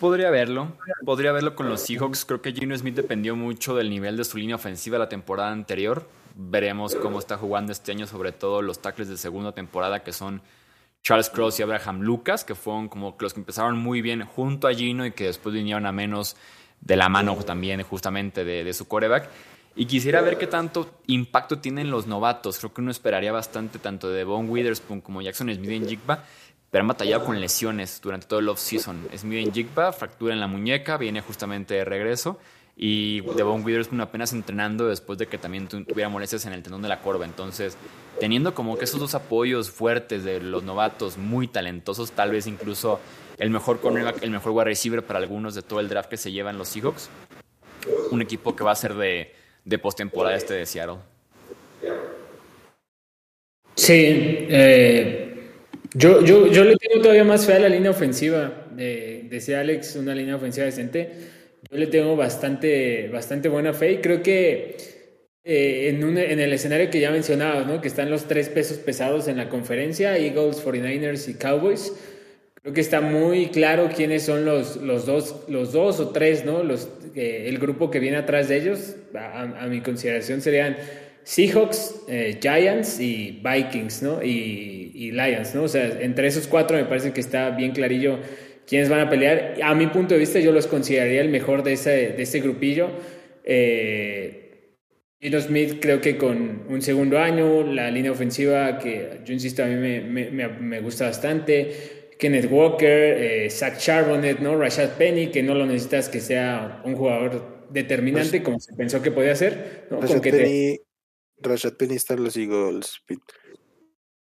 Podría 0.00 0.30
verlo, 0.30 0.72
podría 1.04 1.32
verlo 1.32 1.54
con 1.54 1.68
los 1.68 1.82
Seahawks. 1.82 2.24
Creo 2.24 2.40
que 2.40 2.52
Gino 2.52 2.76
Smith 2.76 2.96
dependió 2.96 3.36
mucho 3.36 3.76
del 3.76 3.90
nivel 3.90 4.16
de 4.16 4.24
su 4.24 4.38
línea 4.38 4.56
ofensiva 4.56 4.96
la 4.96 5.10
temporada 5.10 5.52
anterior. 5.52 6.08
Veremos 6.34 6.94
cómo 6.94 7.18
está 7.18 7.36
jugando 7.36 7.72
este 7.72 7.92
año, 7.92 8.06
sobre 8.06 8.32
todo 8.32 8.62
los 8.62 8.80
tackles 8.80 9.08
de 9.08 9.16
segunda 9.16 9.52
temporada, 9.52 10.02
que 10.02 10.12
son 10.12 10.42
Charles 11.02 11.30
Cross 11.30 11.58
y 11.58 11.62
Abraham 11.62 12.00
Lucas, 12.00 12.44
que 12.44 12.54
fueron 12.54 12.88
como 12.88 13.16
los 13.18 13.34
que 13.34 13.40
empezaron 13.40 13.76
muy 13.76 14.02
bien 14.02 14.24
junto 14.24 14.68
a 14.68 14.74
Gino 14.74 15.04
y 15.04 15.12
que 15.12 15.24
después 15.24 15.54
vinieron 15.54 15.84
a 15.84 15.92
menos 15.92 16.36
de 16.80 16.96
la 16.96 17.08
mano 17.08 17.34
también 17.36 17.82
justamente 17.82 18.44
de, 18.44 18.72
su 18.72 18.86
coreback. 18.86 19.28
Y 19.74 19.86
quisiera 19.86 20.20
ver 20.20 20.38
qué 20.38 20.46
tanto 20.46 21.00
impacto 21.06 21.58
tienen 21.58 21.90
los 21.90 22.06
novatos. 22.06 22.58
Creo 22.58 22.72
que 22.72 22.82
uno 22.82 22.90
esperaría 22.90 23.32
bastante 23.32 23.78
tanto 23.78 24.10
de 24.10 24.24
Von 24.24 24.48
Witherspoon 24.48 25.00
como 25.00 25.22
Jackson 25.22 25.52
Smith 25.52 25.70
en 25.70 25.88
Jigba, 25.88 26.24
pero 26.70 26.82
han 26.82 26.88
batallado 26.88 27.24
con 27.24 27.40
lesiones 27.40 28.00
durante 28.02 28.26
todo 28.26 28.40
el 28.40 28.48
off-season. 28.48 29.08
Smith 29.16 29.46
en 29.46 29.52
Jigba, 29.52 29.92
fractura 29.92 30.34
en 30.34 30.40
la 30.40 30.46
muñeca, 30.46 30.98
viene 30.98 31.20
justamente 31.20 31.74
de 31.74 31.84
regreso. 31.84 32.38
Y 32.76 33.20
Devon 33.36 33.64
Witherspoon 33.64 34.00
apenas 34.00 34.32
entrenando 34.32 34.88
después 34.88 35.18
de 35.18 35.26
que 35.26 35.38
también 35.38 35.68
tuviera 35.68 36.08
molestias 36.08 36.46
en 36.46 36.52
el 36.52 36.62
tendón 36.62 36.82
de 36.82 36.88
la 36.88 37.00
corva. 37.00 37.24
Entonces, 37.24 37.76
teniendo 38.18 38.54
como 38.54 38.78
que 38.78 38.84
esos 38.84 38.98
dos 38.98 39.14
apoyos 39.14 39.70
fuertes 39.70 40.24
de 40.24 40.40
los 40.40 40.62
novatos 40.62 41.18
muy 41.18 41.48
talentosos, 41.48 42.12
tal 42.12 42.30
vez 42.30 42.46
incluso 42.46 42.98
el 43.38 43.50
mejor 43.50 43.80
cornerback, 43.80 44.22
el 44.22 44.30
mejor 44.30 44.52
wide 44.52 44.64
receiver 44.64 45.04
para 45.04 45.18
algunos 45.18 45.54
de 45.54 45.62
todo 45.62 45.80
el 45.80 45.88
draft 45.88 46.08
que 46.08 46.16
se 46.16 46.32
llevan 46.32 46.58
los 46.58 46.68
Seahawks. 46.68 47.10
Un 48.10 48.22
equipo 48.22 48.56
que 48.56 48.64
va 48.64 48.72
a 48.72 48.76
ser 48.76 48.94
de 48.94 49.32
de 49.64 49.78
postemporada 49.78 50.36
este 50.36 50.54
de 50.54 50.66
Seattle. 50.66 50.96
Sí, 53.74 53.94
eh, 53.96 55.50
yo, 55.94 56.22
yo, 56.24 56.46
yo 56.46 56.64
le 56.64 56.76
tengo 56.76 57.00
todavía 57.00 57.24
más 57.24 57.46
fe 57.46 57.54
a 57.54 57.58
la 57.60 57.68
línea 57.68 57.90
ofensiva. 57.90 58.66
De, 58.70 59.26
decía 59.30 59.60
Alex, 59.60 59.96
una 59.96 60.14
línea 60.14 60.36
ofensiva 60.36 60.66
decente. 60.66 61.12
Yo 61.72 61.78
le 61.78 61.88
tengo 61.88 62.14
bastante, 62.14 63.08
bastante 63.08 63.48
buena 63.48 63.72
fe 63.72 63.92
y 63.92 63.96
creo 63.98 64.22
que 64.22 64.76
eh, 65.42 65.88
en, 65.88 66.04
un, 66.04 66.18
en 66.18 66.38
el 66.38 66.52
escenario 66.52 66.90
que 66.90 67.00
ya 67.00 67.10
mencionabas, 67.10 67.66
¿no? 67.66 67.80
que 67.80 67.88
están 67.88 68.10
los 68.10 68.28
tres 68.28 68.48
pesos 68.48 68.78
pesados 68.78 69.26
en 69.26 69.38
la 69.38 69.48
conferencia, 69.48 70.16
Eagles, 70.16 70.64
49ers 70.64 71.28
y 71.28 71.34
Cowboys, 71.34 71.92
Creo 72.62 72.74
que 72.74 72.80
está 72.80 73.00
muy 73.00 73.46
claro 73.48 73.90
quiénes 73.92 74.22
son 74.22 74.44
los, 74.44 74.76
los, 74.76 75.04
dos, 75.04 75.46
los 75.48 75.72
dos 75.72 75.98
o 75.98 76.10
tres, 76.10 76.44
¿no? 76.44 76.62
Los, 76.62 76.88
eh, 77.16 77.46
el 77.48 77.58
grupo 77.58 77.90
que 77.90 77.98
viene 77.98 78.18
atrás 78.18 78.48
de 78.48 78.56
ellos, 78.56 78.94
a, 79.16 79.66
mi 79.66 79.80
consideración 79.80 80.40
serían 80.40 80.76
Seahawks, 81.24 82.04
eh, 82.06 82.38
Giants 82.40 83.00
y 83.00 83.42
Vikings, 83.42 84.02
¿no? 84.04 84.22
Y, 84.22 85.10
Lions, 85.10 85.56
¿no? 85.56 85.64
O 85.64 85.68
sea, 85.68 86.00
entre 86.00 86.28
esos 86.28 86.46
cuatro 86.46 86.76
me 86.76 86.84
parece 86.84 87.12
que 87.12 87.20
está 87.20 87.50
bien 87.50 87.72
clarillo 87.72 88.20
quiénes 88.72 88.88
van 88.88 89.00
a 89.00 89.10
pelear. 89.10 89.58
A 89.62 89.74
mi 89.74 89.86
punto 89.88 90.14
de 90.14 90.20
vista, 90.20 90.40
yo 90.40 90.50
los 90.50 90.66
consideraría 90.66 91.20
el 91.20 91.28
mejor 91.28 91.62
de 91.62 91.74
ese, 91.74 92.14
de 92.16 92.22
ese 92.22 92.40
grupillo. 92.40 92.88
Eh, 93.44 94.78
Gino 95.20 95.38
Smith 95.42 95.76
creo 95.78 96.00
que 96.00 96.16
con 96.16 96.64
un 96.70 96.80
segundo 96.80 97.18
año, 97.18 97.64
la 97.64 97.90
línea 97.90 98.12
ofensiva 98.12 98.78
que 98.78 99.20
yo 99.26 99.34
insisto 99.34 99.62
a 99.62 99.66
mí 99.66 99.74
me, 99.74 100.00
me, 100.30 100.48
me 100.48 100.80
gusta 100.80 101.04
bastante. 101.04 102.14
Kenneth 102.18 102.50
Walker, 102.50 102.88
eh, 102.88 103.50
Zach 103.50 103.76
Charbonnet, 103.76 104.38
¿no? 104.38 104.58
Rashad 104.58 104.96
Penny, 104.96 105.30
que 105.30 105.42
no 105.42 105.54
lo 105.54 105.66
necesitas 105.66 106.08
que 106.08 106.20
sea 106.20 106.80
un 106.86 106.96
jugador 106.96 107.66
determinante 107.68 108.42
como 108.42 108.58
se 108.58 108.72
pensó 108.72 109.02
que 109.02 109.10
podía 109.10 109.36
ser. 109.36 109.86
Rashad, 109.90 110.22
Penny, 110.22 110.80
Rashad 111.42 111.74
Penny 111.74 111.96
está 111.96 112.14
en 112.14 112.24
los 112.24 112.38
Eagles. 112.38 113.02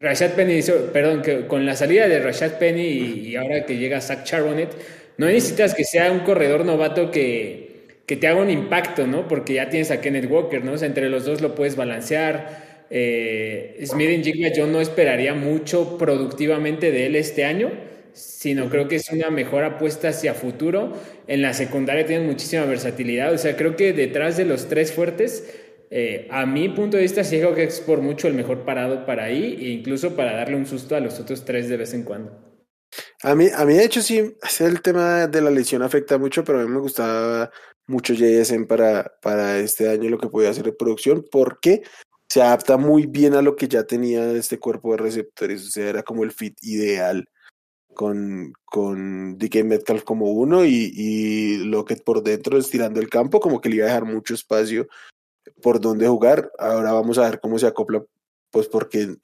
Rashad 0.06 0.34
Penny, 0.34 0.60
perdón, 0.94 1.23
que 1.23 1.48
con 1.48 1.65
la 1.65 1.76
salida 1.76 2.07
de 2.07 2.19
Rashad 2.19 2.60
Penny 2.60 2.84
y, 2.84 3.36
ahora 3.36 3.65
que 3.65 3.77
llega 3.77 3.99
Zach 4.02 4.23
Charbonnet, 4.23 4.69
no 5.18 5.26
necesitas 5.26 5.73
que 5.73 5.84
sea 5.84 6.11
un 6.11 6.19
corredor 6.19 6.64
novato 6.64 7.10
que, 7.10 7.88
que 8.06 8.15
te 8.15 8.27
haga 8.27 8.40
un 8.40 8.52
impacto, 8.52 9.07
¿no? 9.07 9.27
Porque 9.27 9.56
ya 9.56 9.68
tienes 9.68 9.90
a 9.90 10.02
Kenneth 10.02 10.30
Walker, 10.30 10.64
¿no? 10.64 10.73
O 10.73 10.77
sea, 10.77 10.88
entre 10.88 11.10
los 11.10 11.26
dos 11.26 11.41
lo 11.41 11.56
puedes 11.56 11.76
balancear. 11.76 12.86
Eh, 12.91 13.84
Smith 13.84 14.23
Jigba 14.23 14.49
yo 14.49 14.68
no 14.68 14.80
esperaría 14.80 15.34
mucho 15.34 15.98
productivamente 15.98 16.91
de 16.91 17.07
él 17.07 17.15
este 17.15 17.44
año, 17.44 17.72
sino 18.14 18.69
creo 18.69 18.88
que 18.88 18.98
es 18.98 19.10
una 19.11 19.32
mejor 19.32 19.64
apuesta 19.64 20.10
hacia 20.10 20.36
futuro. 20.36 20.94
En 21.27 21.41
la 21.41 21.56
secundaria 21.56 22.06
tienen 22.06 22.27
muchísima 22.27 22.65
versatilidad, 22.65 23.34
o 23.34 23.40
sea, 23.40 23.56
creo 23.56 23.76
que 23.76 23.91
detrás 23.91 24.38
de 24.38 24.45
los 24.45 24.69
tres 24.69 24.91
fuertes, 24.91 25.52
eh, 25.90 26.28
a 26.32 26.45
mi 26.45 26.70
punto 26.70 26.98
de 26.98 27.03
vista, 27.03 27.22
que 27.24 27.64
es 27.64 27.80
por 27.82 28.02
mucho 28.02 28.28
el 28.28 28.34
mejor 28.34 28.66
parado 28.66 29.06
para 29.06 29.26
ahí 29.26 29.57
e 29.60 29.70
incluso 29.70 30.16
para 30.16 30.36
darle 30.36 30.56
un 30.56 30.66
susto 30.66 30.95
a 30.95 30.99
los 30.99 31.20
otros 31.20 31.45
tres 31.45 31.70
de 31.70 31.78
vez 31.78 31.94
en 31.94 32.03
cuando. 32.03 32.45
A 33.24 33.36
mí, 33.36 33.48
a 33.53 33.66
mí 33.66 33.74
de 33.74 33.86
hecho, 33.86 34.02
sí, 34.02 34.36
el 34.60 34.82
tema 34.82 35.28
de 35.28 35.41
la 35.41 35.52
lesión 35.52 35.82
afecta 35.82 36.18
mucho, 36.18 36.44
pero 36.44 36.60
a 36.60 36.64
mí 36.64 36.70
me 36.70 36.80
gustaba 36.80 37.52
mucho 37.88 38.14
JSN 38.14 38.66
para, 38.66 39.14
para 39.22 39.60
este 39.60 39.90
año 39.90 40.10
lo 40.10 40.18
que 40.18 40.30
podía 40.30 40.49
hacer 40.49 40.66
de 40.66 40.74
producción, 40.74 41.26
porque 41.32 41.84
se 42.30 42.41
adapta 42.41 42.78
muy 42.78 43.06
bien 43.06 43.34
a 43.36 43.41
lo 43.41 43.56
que 43.56 43.68
ya 43.68 43.84
tenía 43.84 44.32
este 44.32 44.60
cuerpo 44.60 44.91
de 44.91 44.98
receptores, 44.98 45.68
o 45.68 45.70
sea, 45.70 45.90
era 45.90 46.03
como 46.03 46.24
el 46.24 46.32
fit 46.32 46.57
ideal 46.62 47.28
con, 47.94 48.53
con 48.66 49.38
DK 49.38 49.64
Metcalf 49.64 50.03
como 50.03 50.32
uno 50.32 50.66
y, 50.66 50.91
y 50.94 51.57
Lockett 51.66 52.03
por 52.03 52.24
dentro 52.24 52.57
estirando 52.57 52.99
el 52.99 53.10
campo, 53.10 53.40
como 53.40 53.62
que 53.62 53.70
le 53.70 53.78
iba 53.78 53.86
a 53.86 53.90
dejar 53.90 54.06
mucho 54.06 54.34
espacio 54.34 54.88
por 55.66 55.82
donde 55.82 56.08
jugar. 56.08 56.52
Ahora 56.60 56.94
vamos 56.94 57.18
a 57.18 57.28
ver 57.28 57.40
cómo 57.40 57.58
se 57.58 57.66
acopla, 57.66 58.06
pues 58.52 58.68
porque 58.68 59.16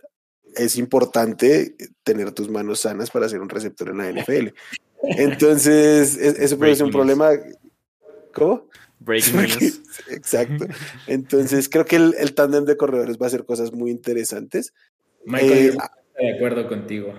es 0.56 0.76
importante 0.76 1.76
tener 2.02 2.32
tus 2.32 2.50
manos 2.50 2.80
sanas 2.80 3.12
para 3.12 3.30
ser 3.30 3.42
un 3.42 3.50
receptor 3.50 3.90
en 3.90 3.98
la 4.00 4.12
NFL. 4.12 4.48
Entonces, 5.04 6.18
e, 6.18 6.44
eso 6.44 6.58
puede 6.58 6.76
ser 6.76 6.88
un 6.88 6.92
problema. 6.92 7.30
¿Cómo? 8.34 8.68
Breaking 8.98 9.36
news. 9.60 9.82
Exacto. 10.10 10.66
Entonces, 11.06 11.70
creo 11.70 11.86
que 11.86 11.98
el, 11.98 12.16
el 12.18 12.34
tándem 12.34 12.66
de 12.66 12.76
corredores 12.76 13.20
va 13.20 13.26
a 13.26 13.28
hacer 13.28 13.46
cosas 13.46 13.72
muy 13.72 13.92
interesantes. 13.92 14.74
Michael, 15.24 15.52
eh, 15.52 15.68
estoy 15.68 16.26
de 16.26 16.36
acuerdo 16.38 16.68
contigo. 16.68 17.14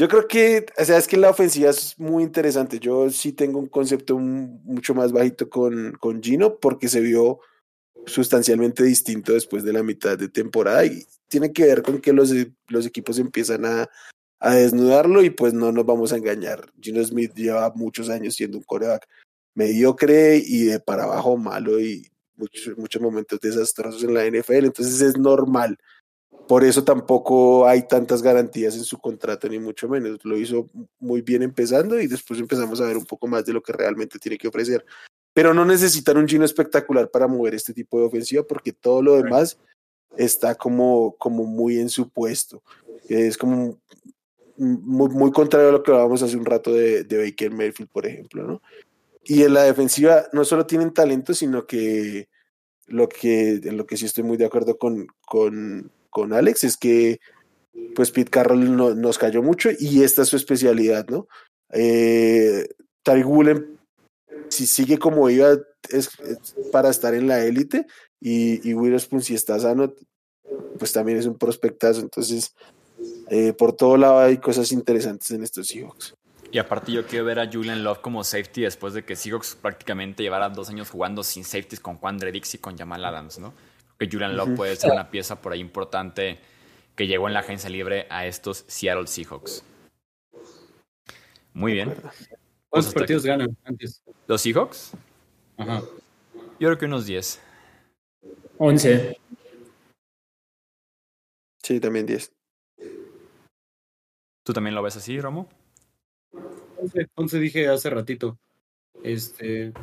Yo 0.00 0.08
creo 0.08 0.26
que, 0.26 0.64
o 0.78 0.84
sea, 0.86 0.96
es 0.96 1.06
que 1.06 1.18
la 1.18 1.28
ofensiva 1.28 1.68
es 1.68 1.98
muy 1.98 2.22
interesante. 2.22 2.78
Yo 2.78 3.10
sí 3.10 3.32
tengo 3.32 3.58
un 3.58 3.66
concepto 3.66 4.16
mucho 4.18 4.94
más 4.94 5.12
bajito 5.12 5.50
con, 5.50 5.92
con 6.00 6.22
Gino 6.22 6.58
porque 6.58 6.88
se 6.88 7.02
vio 7.02 7.40
sustancialmente 8.06 8.82
distinto 8.82 9.34
después 9.34 9.62
de 9.62 9.74
la 9.74 9.82
mitad 9.82 10.16
de 10.16 10.30
temporada 10.30 10.86
y 10.86 11.04
tiene 11.28 11.52
que 11.52 11.66
ver 11.66 11.82
con 11.82 12.00
que 12.00 12.14
los, 12.14 12.32
los 12.68 12.86
equipos 12.86 13.18
empiezan 13.18 13.66
a, 13.66 13.90
a 14.38 14.54
desnudarlo 14.54 15.22
y 15.22 15.28
pues 15.28 15.52
no 15.52 15.70
nos 15.70 15.84
vamos 15.84 16.14
a 16.14 16.16
engañar. 16.16 16.72
Gino 16.80 17.04
Smith 17.04 17.34
lleva 17.34 17.70
muchos 17.74 18.08
años 18.08 18.36
siendo 18.36 18.56
un 18.56 18.64
coreback 18.64 19.06
mediocre 19.54 20.42
y 20.42 20.64
de 20.64 20.80
para 20.80 21.04
abajo 21.04 21.36
malo 21.36 21.78
y 21.78 22.10
muchos, 22.36 22.78
muchos 22.78 23.02
momentos 23.02 23.38
desastrosos 23.38 24.02
en 24.04 24.14
la 24.14 24.24
NFL, 24.24 24.64
entonces 24.64 25.02
es 25.02 25.18
normal. 25.18 25.76
Por 26.50 26.64
eso 26.64 26.82
tampoco 26.82 27.64
hay 27.64 27.86
tantas 27.86 28.22
garantías 28.22 28.74
en 28.74 28.82
su 28.82 28.98
contrato, 28.98 29.48
ni 29.48 29.60
mucho 29.60 29.88
menos. 29.88 30.18
Lo 30.24 30.36
hizo 30.36 30.68
muy 30.98 31.22
bien 31.22 31.44
empezando 31.44 32.00
y 32.00 32.08
después 32.08 32.40
empezamos 32.40 32.80
a 32.80 32.86
ver 32.86 32.96
un 32.96 33.06
poco 33.06 33.28
más 33.28 33.46
de 33.46 33.52
lo 33.52 33.62
que 33.62 33.72
realmente 33.72 34.18
tiene 34.18 34.36
que 34.36 34.48
ofrecer. 34.48 34.84
Pero 35.32 35.54
no 35.54 35.64
necesitan 35.64 36.16
un 36.16 36.26
Gino 36.26 36.44
espectacular 36.44 37.08
para 37.08 37.28
mover 37.28 37.54
este 37.54 37.72
tipo 37.72 38.00
de 38.00 38.06
ofensiva 38.06 38.42
porque 38.42 38.72
todo 38.72 39.00
lo 39.00 39.14
demás 39.14 39.60
está 40.16 40.56
como, 40.56 41.14
como 41.18 41.44
muy 41.44 41.78
en 41.78 41.88
su 41.88 42.08
puesto. 42.08 42.64
Es 43.08 43.38
como 43.38 43.78
muy, 44.56 45.08
muy 45.08 45.30
contrario 45.30 45.68
a 45.68 45.72
lo 45.72 45.84
que 45.84 45.92
hablábamos 45.92 46.20
hace 46.20 46.36
un 46.36 46.46
rato 46.46 46.74
de, 46.74 47.04
de 47.04 47.30
Baker 47.30 47.52
Mayfield, 47.52 47.92
por 47.92 48.08
ejemplo, 48.08 48.42
¿no? 48.42 48.62
Y 49.22 49.44
en 49.44 49.54
la 49.54 49.62
defensiva 49.62 50.24
no 50.32 50.44
solo 50.44 50.66
tienen 50.66 50.92
talento, 50.92 51.32
sino 51.32 51.64
que 51.64 52.28
lo 52.88 53.08
que, 53.08 53.50
en 53.52 53.76
lo 53.76 53.86
que 53.86 53.96
sí 53.96 54.06
estoy 54.06 54.24
muy 54.24 54.36
de 54.36 54.46
acuerdo 54.46 54.78
con, 54.78 55.06
con, 55.24 55.92
con 56.10 56.32
Alex 56.32 56.64
es 56.64 56.76
que 56.76 57.20
pues 57.94 58.10
Pete 58.10 58.30
Carroll 58.30 58.76
no, 58.76 58.94
nos 58.94 59.18
cayó 59.18 59.42
mucho 59.42 59.70
y 59.78 60.02
esta 60.02 60.22
es 60.22 60.28
su 60.28 60.36
especialidad, 60.36 61.08
¿no? 61.08 61.28
Eh, 61.72 62.68
Tariq 63.02 63.26
si 64.48 64.66
sigue 64.66 64.98
como 64.98 65.30
iba, 65.30 65.56
es, 65.90 66.10
para 66.72 66.90
estar 66.90 67.14
en 67.14 67.28
la 67.28 67.44
élite 67.44 67.86
y, 68.20 68.68
y 68.68 68.74
Witherspoon 68.74 69.22
si 69.22 69.34
está 69.34 69.58
sano, 69.58 69.94
pues 70.78 70.92
también 70.92 71.18
es 71.18 71.26
un 71.26 71.38
prospectazo, 71.38 72.00
entonces 72.00 72.54
eh, 73.30 73.52
por 73.52 73.72
todo 73.74 73.96
lado 73.96 74.18
hay 74.18 74.38
cosas 74.38 74.72
interesantes 74.72 75.30
en 75.30 75.42
estos 75.42 75.68
Seahawks. 75.68 76.14
Y 76.52 76.58
aparte 76.58 76.90
yo 76.90 77.06
quiero 77.06 77.24
ver 77.24 77.38
a 77.38 77.50
Julian 77.50 77.84
Love 77.84 78.00
como 78.00 78.24
safety 78.24 78.62
después 78.62 78.92
de 78.92 79.04
que 79.04 79.14
Seahawks 79.14 79.56
prácticamente 79.60 80.24
llevara 80.24 80.48
dos 80.48 80.68
años 80.68 80.90
jugando 80.90 81.22
sin 81.22 81.44
safeties 81.44 81.78
con 81.78 81.96
Juan 81.96 82.18
Dredix 82.18 82.54
y 82.54 82.58
con 82.58 82.76
Jamal 82.76 83.04
Adams, 83.04 83.38
¿no? 83.38 83.54
Que 84.00 84.08
Julian 84.10 84.34
Love 84.34 84.56
puede 84.56 84.76
ser 84.76 84.92
una 84.92 85.10
pieza 85.10 85.42
por 85.42 85.52
ahí 85.52 85.60
importante 85.60 86.38
que 86.96 87.06
llegó 87.06 87.28
en 87.28 87.34
la 87.34 87.40
agencia 87.40 87.68
libre 87.68 88.06
a 88.08 88.24
estos 88.24 88.64
Seattle 88.66 89.06
Seahawks. 89.06 89.62
Muy 91.52 91.74
bien. 91.74 91.94
¿Cuántos 92.70 92.94
partidos 92.94 93.26
ganan 93.26 93.54
antes? 93.62 94.02
¿Los 94.26 94.40
Seahawks? 94.40 94.92
Ajá. 95.58 95.82
Yo 96.58 96.68
creo 96.68 96.78
que 96.78 96.86
unos 96.86 97.04
10. 97.04 97.42
11. 98.56 99.18
Sí, 101.62 101.78
también 101.78 102.06
10. 102.06 102.32
¿Tú 104.42 104.54
también 104.54 104.74
lo 104.74 104.82
ves 104.82 104.96
así, 104.96 105.20
Romo? 105.20 105.46
11, 107.16 107.38
dije 107.38 107.68
hace 107.68 107.90
ratito. 107.90 108.38
Este. 109.02 109.74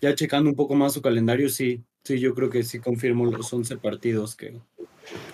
Ya 0.00 0.14
checando 0.14 0.48
un 0.48 0.54
poco 0.54 0.76
más 0.76 0.92
su 0.92 1.02
calendario, 1.02 1.48
sí. 1.48 1.82
Sí, 2.08 2.18
yo 2.18 2.34
creo 2.34 2.48
que 2.48 2.62
sí 2.62 2.78
confirmo 2.78 3.26
los 3.26 3.52
11 3.52 3.76
partidos 3.76 4.34
que, 4.34 4.54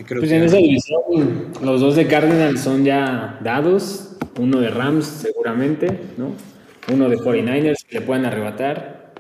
creo 0.05 0.21
pues 0.21 0.33
en 0.33 0.43
esa 0.43 0.57
división, 0.57 1.53
los 1.63 1.81
dos 1.81 1.95
de 1.95 2.09
Cardinals 2.09 2.63
son 2.63 2.85
ya 2.85 3.39
dados. 3.45 4.17
Uno 4.41 4.59
de 4.59 4.71
Rams, 4.71 5.07
seguramente, 5.07 6.01
¿no? 6.17 6.35
Uno 6.93 7.09
de 7.09 7.17
49ers 7.17 7.87
que 7.87 8.01
le 8.01 8.05
puedan 8.05 8.27
arrebatar. 8.27 9.15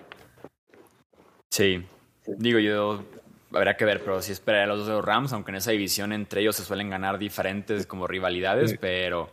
Sí. 1.48 1.84
Digo, 2.26 2.58
yo 2.58 3.04
habrá 3.52 3.76
que 3.76 3.84
ver, 3.84 4.00
pero 4.00 4.20
sí 4.20 4.32
esperaría 4.32 4.64
a 4.64 4.66
los 4.66 4.78
dos 4.78 4.88
de 4.88 4.94
los 4.94 5.04
Rams, 5.04 5.32
aunque 5.32 5.52
en 5.52 5.58
esa 5.58 5.70
división 5.70 6.12
entre 6.12 6.40
ellos 6.40 6.56
se 6.56 6.64
suelen 6.64 6.90
ganar 6.90 7.20
diferentes 7.20 7.86
como 7.86 8.08
rivalidades, 8.08 8.76
pero 8.80 9.30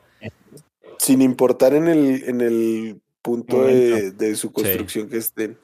sin 0.99 1.23
importar 1.23 1.73
en 1.73 1.87
el, 1.87 2.23
en 2.25 2.41
el 2.41 3.01
punto 3.23 3.63
de, 3.63 4.35
su 4.35 4.51
construcción 4.51 5.09
que 5.09 5.17
estén. 5.17 5.57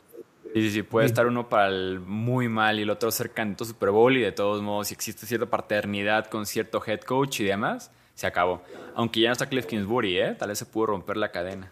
Sí, 0.58 0.64
sí, 0.64 0.72
sí, 0.72 0.82
puede 0.82 1.06
estar 1.06 1.28
uno 1.28 1.50
para 1.50 1.68
el 1.68 2.00
muy 2.00 2.50
mal 2.50 2.80
y 2.80 2.82
el 2.82 2.90
otro 2.90 3.12
cerca 3.12 3.44
a 3.44 3.64
Super 3.64 3.92
Bowl 3.92 4.18
y 4.18 4.22
de 4.22 4.32
todos 4.32 4.64
modos, 4.64 4.88
si 4.88 4.96
existe 4.96 5.28
cierta 5.28 5.46
paternidad 5.46 6.26
con 6.26 6.48
cierto 6.48 6.82
head 6.84 7.02
coach 7.02 7.42
y 7.42 7.44
demás, 7.44 7.92
se 8.16 8.26
acabó. 8.26 8.64
Aunque 8.96 9.20
ya 9.20 9.30
no 9.30 9.34
está 9.34 9.48
Cliff 9.48 9.68
Kingsbury, 9.68 10.18
¿eh? 10.18 10.36
Tal 10.36 10.50
vez 10.50 10.58
se 10.58 10.66
pudo 10.66 10.88
romper 10.88 11.18
la 11.18 11.32
cadena. 11.32 11.72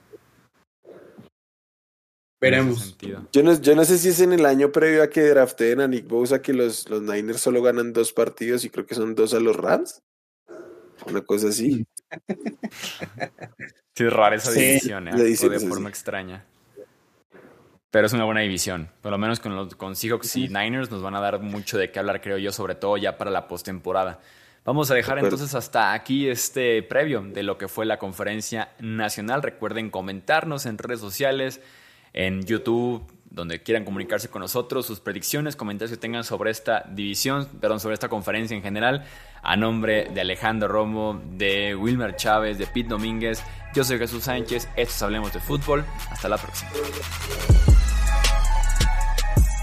Veremos. 2.40 2.96
Yo 3.32 3.42
no, 3.42 3.60
yo 3.60 3.76
no 3.76 3.86
sé 3.86 3.98
si 3.98 4.10
es 4.10 4.20
en 4.20 4.34
el 4.34 4.46
año 4.46 4.72
previo 4.72 5.02
a 5.02 5.10
que 5.10 5.24
drafteen 5.30 5.82
a 5.82 5.88
Nick 5.88 6.08
Bosa 6.08 6.44
que 6.44 6.54
los, 6.54 6.88
los 6.88 7.02
Niners 7.02 7.42
solo 7.42 7.64
ganan 7.64 7.92
dos 7.92 8.14
partidos 8.14 8.66
y 8.66 8.70
creo 8.70 8.86
que 8.86 8.94
son 8.94 9.16
dos 9.16 9.34
a 9.34 9.40
los 9.40 9.56
Rams. 9.56 10.04
Una 11.08 11.22
cosa 11.22 11.48
así. 11.48 11.88
sí, 13.96 14.04
es 14.04 14.14
rara 14.14 14.36
esa 14.36 14.52
división, 14.52 15.08
¿eh? 15.08 15.16
de 15.16 15.60
forma 15.60 15.90
extraña. 15.90 16.46
Pero 17.96 18.08
es 18.08 18.12
una 18.12 18.26
buena 18.26 18.42
división. 18.42 18.90
Por 19.00 19.14
lo 19.14 19.18
menos 19.18 19.40
con, 19.40 19.56
los, 19.56 19.74
con 19.76 19.96
Seahawks 19.96 20.36
y 20.36 20.50
Niners 20.50 20.92
nos 20.92 21.02
van 21.02 21.16
a 21.16 21.22
dar 21.22 21.40
mucho 21.40 21.78
de 21.78 21.92
qué 21.92 22.00
hablar, 22.00 22.20
creo 22.20 22.38
yo, 22.38 22.52
sobre 22.52 22.76
todo 22.76 22.98
ya 22.98 23.18
para 23.18 23.32
la 23.32 23.48
postemporada. 23.48 24.20
Vamos 24.66 24.92
a 24.92 24.96
dejar 24.96 25.18
entonces 25.20 25.56
hasta 25.56 25.94
aquí 25.94 26.28
este 26.28 26.84
previo 26.84 27.22
de 27.22 27.42
lo 27.42 27.58
que 27.58 27.70
fue 27.70 27.86
la 27.86 27.98
conferencia 27.98 28.68
nacional. 28.80 29.44
Recuerden 29.44 29.92
comentarnos 29.92 30.66
en 30.66 30.78
redes 30.78 31.00
sociales, 31.00 31.62
en 32.12 32.44
YouTube, 32.44 33.10
donde 33.36 33.62
quieran 33.62 33.84
comunicarse 33.84 34.30
con 34.30 34.42
nosotros, 34.42 34.86
sus 34.86 35.02
predicciones, 35.02 35.58
comentarios 35.58 35.92
que 35.92 36.02
tengan 36.02 36.24
sobre 36.24 36.52
esta 36.52 36.86
división, 36.90 37.48
perdón, 37.60 37.82
sobre 37.82 37.94
esta 37.94 38.08
conferencia 38.08 38.56
en 38.56 38.64
general. 38.64 39.06
A 39.44 39.58
nombre 39.58 40.10
de 40.12 40.22
Alejandro 40.22 40.70
Romo, 40.70 41.22
de 41.34 41.76
Wilmer 41.76 42.16
Chávez, 42.16 42.58
de 42.58 42.66
Pete 42.66 42.90
Domínguez, 42.90 43.44
yo 43.76 43.84
soy 43.84 44.00
Jesús 44.00 44.24
Sánchez, 44.24 44.70
estos 44.78 45.02
Hablemos 45.04 45.34
de 45.34 45.42
Fútbol. 45.42 45.84
Hasta 46.10 46.30
la 46.30 46.38
próxima. 46.38 46.72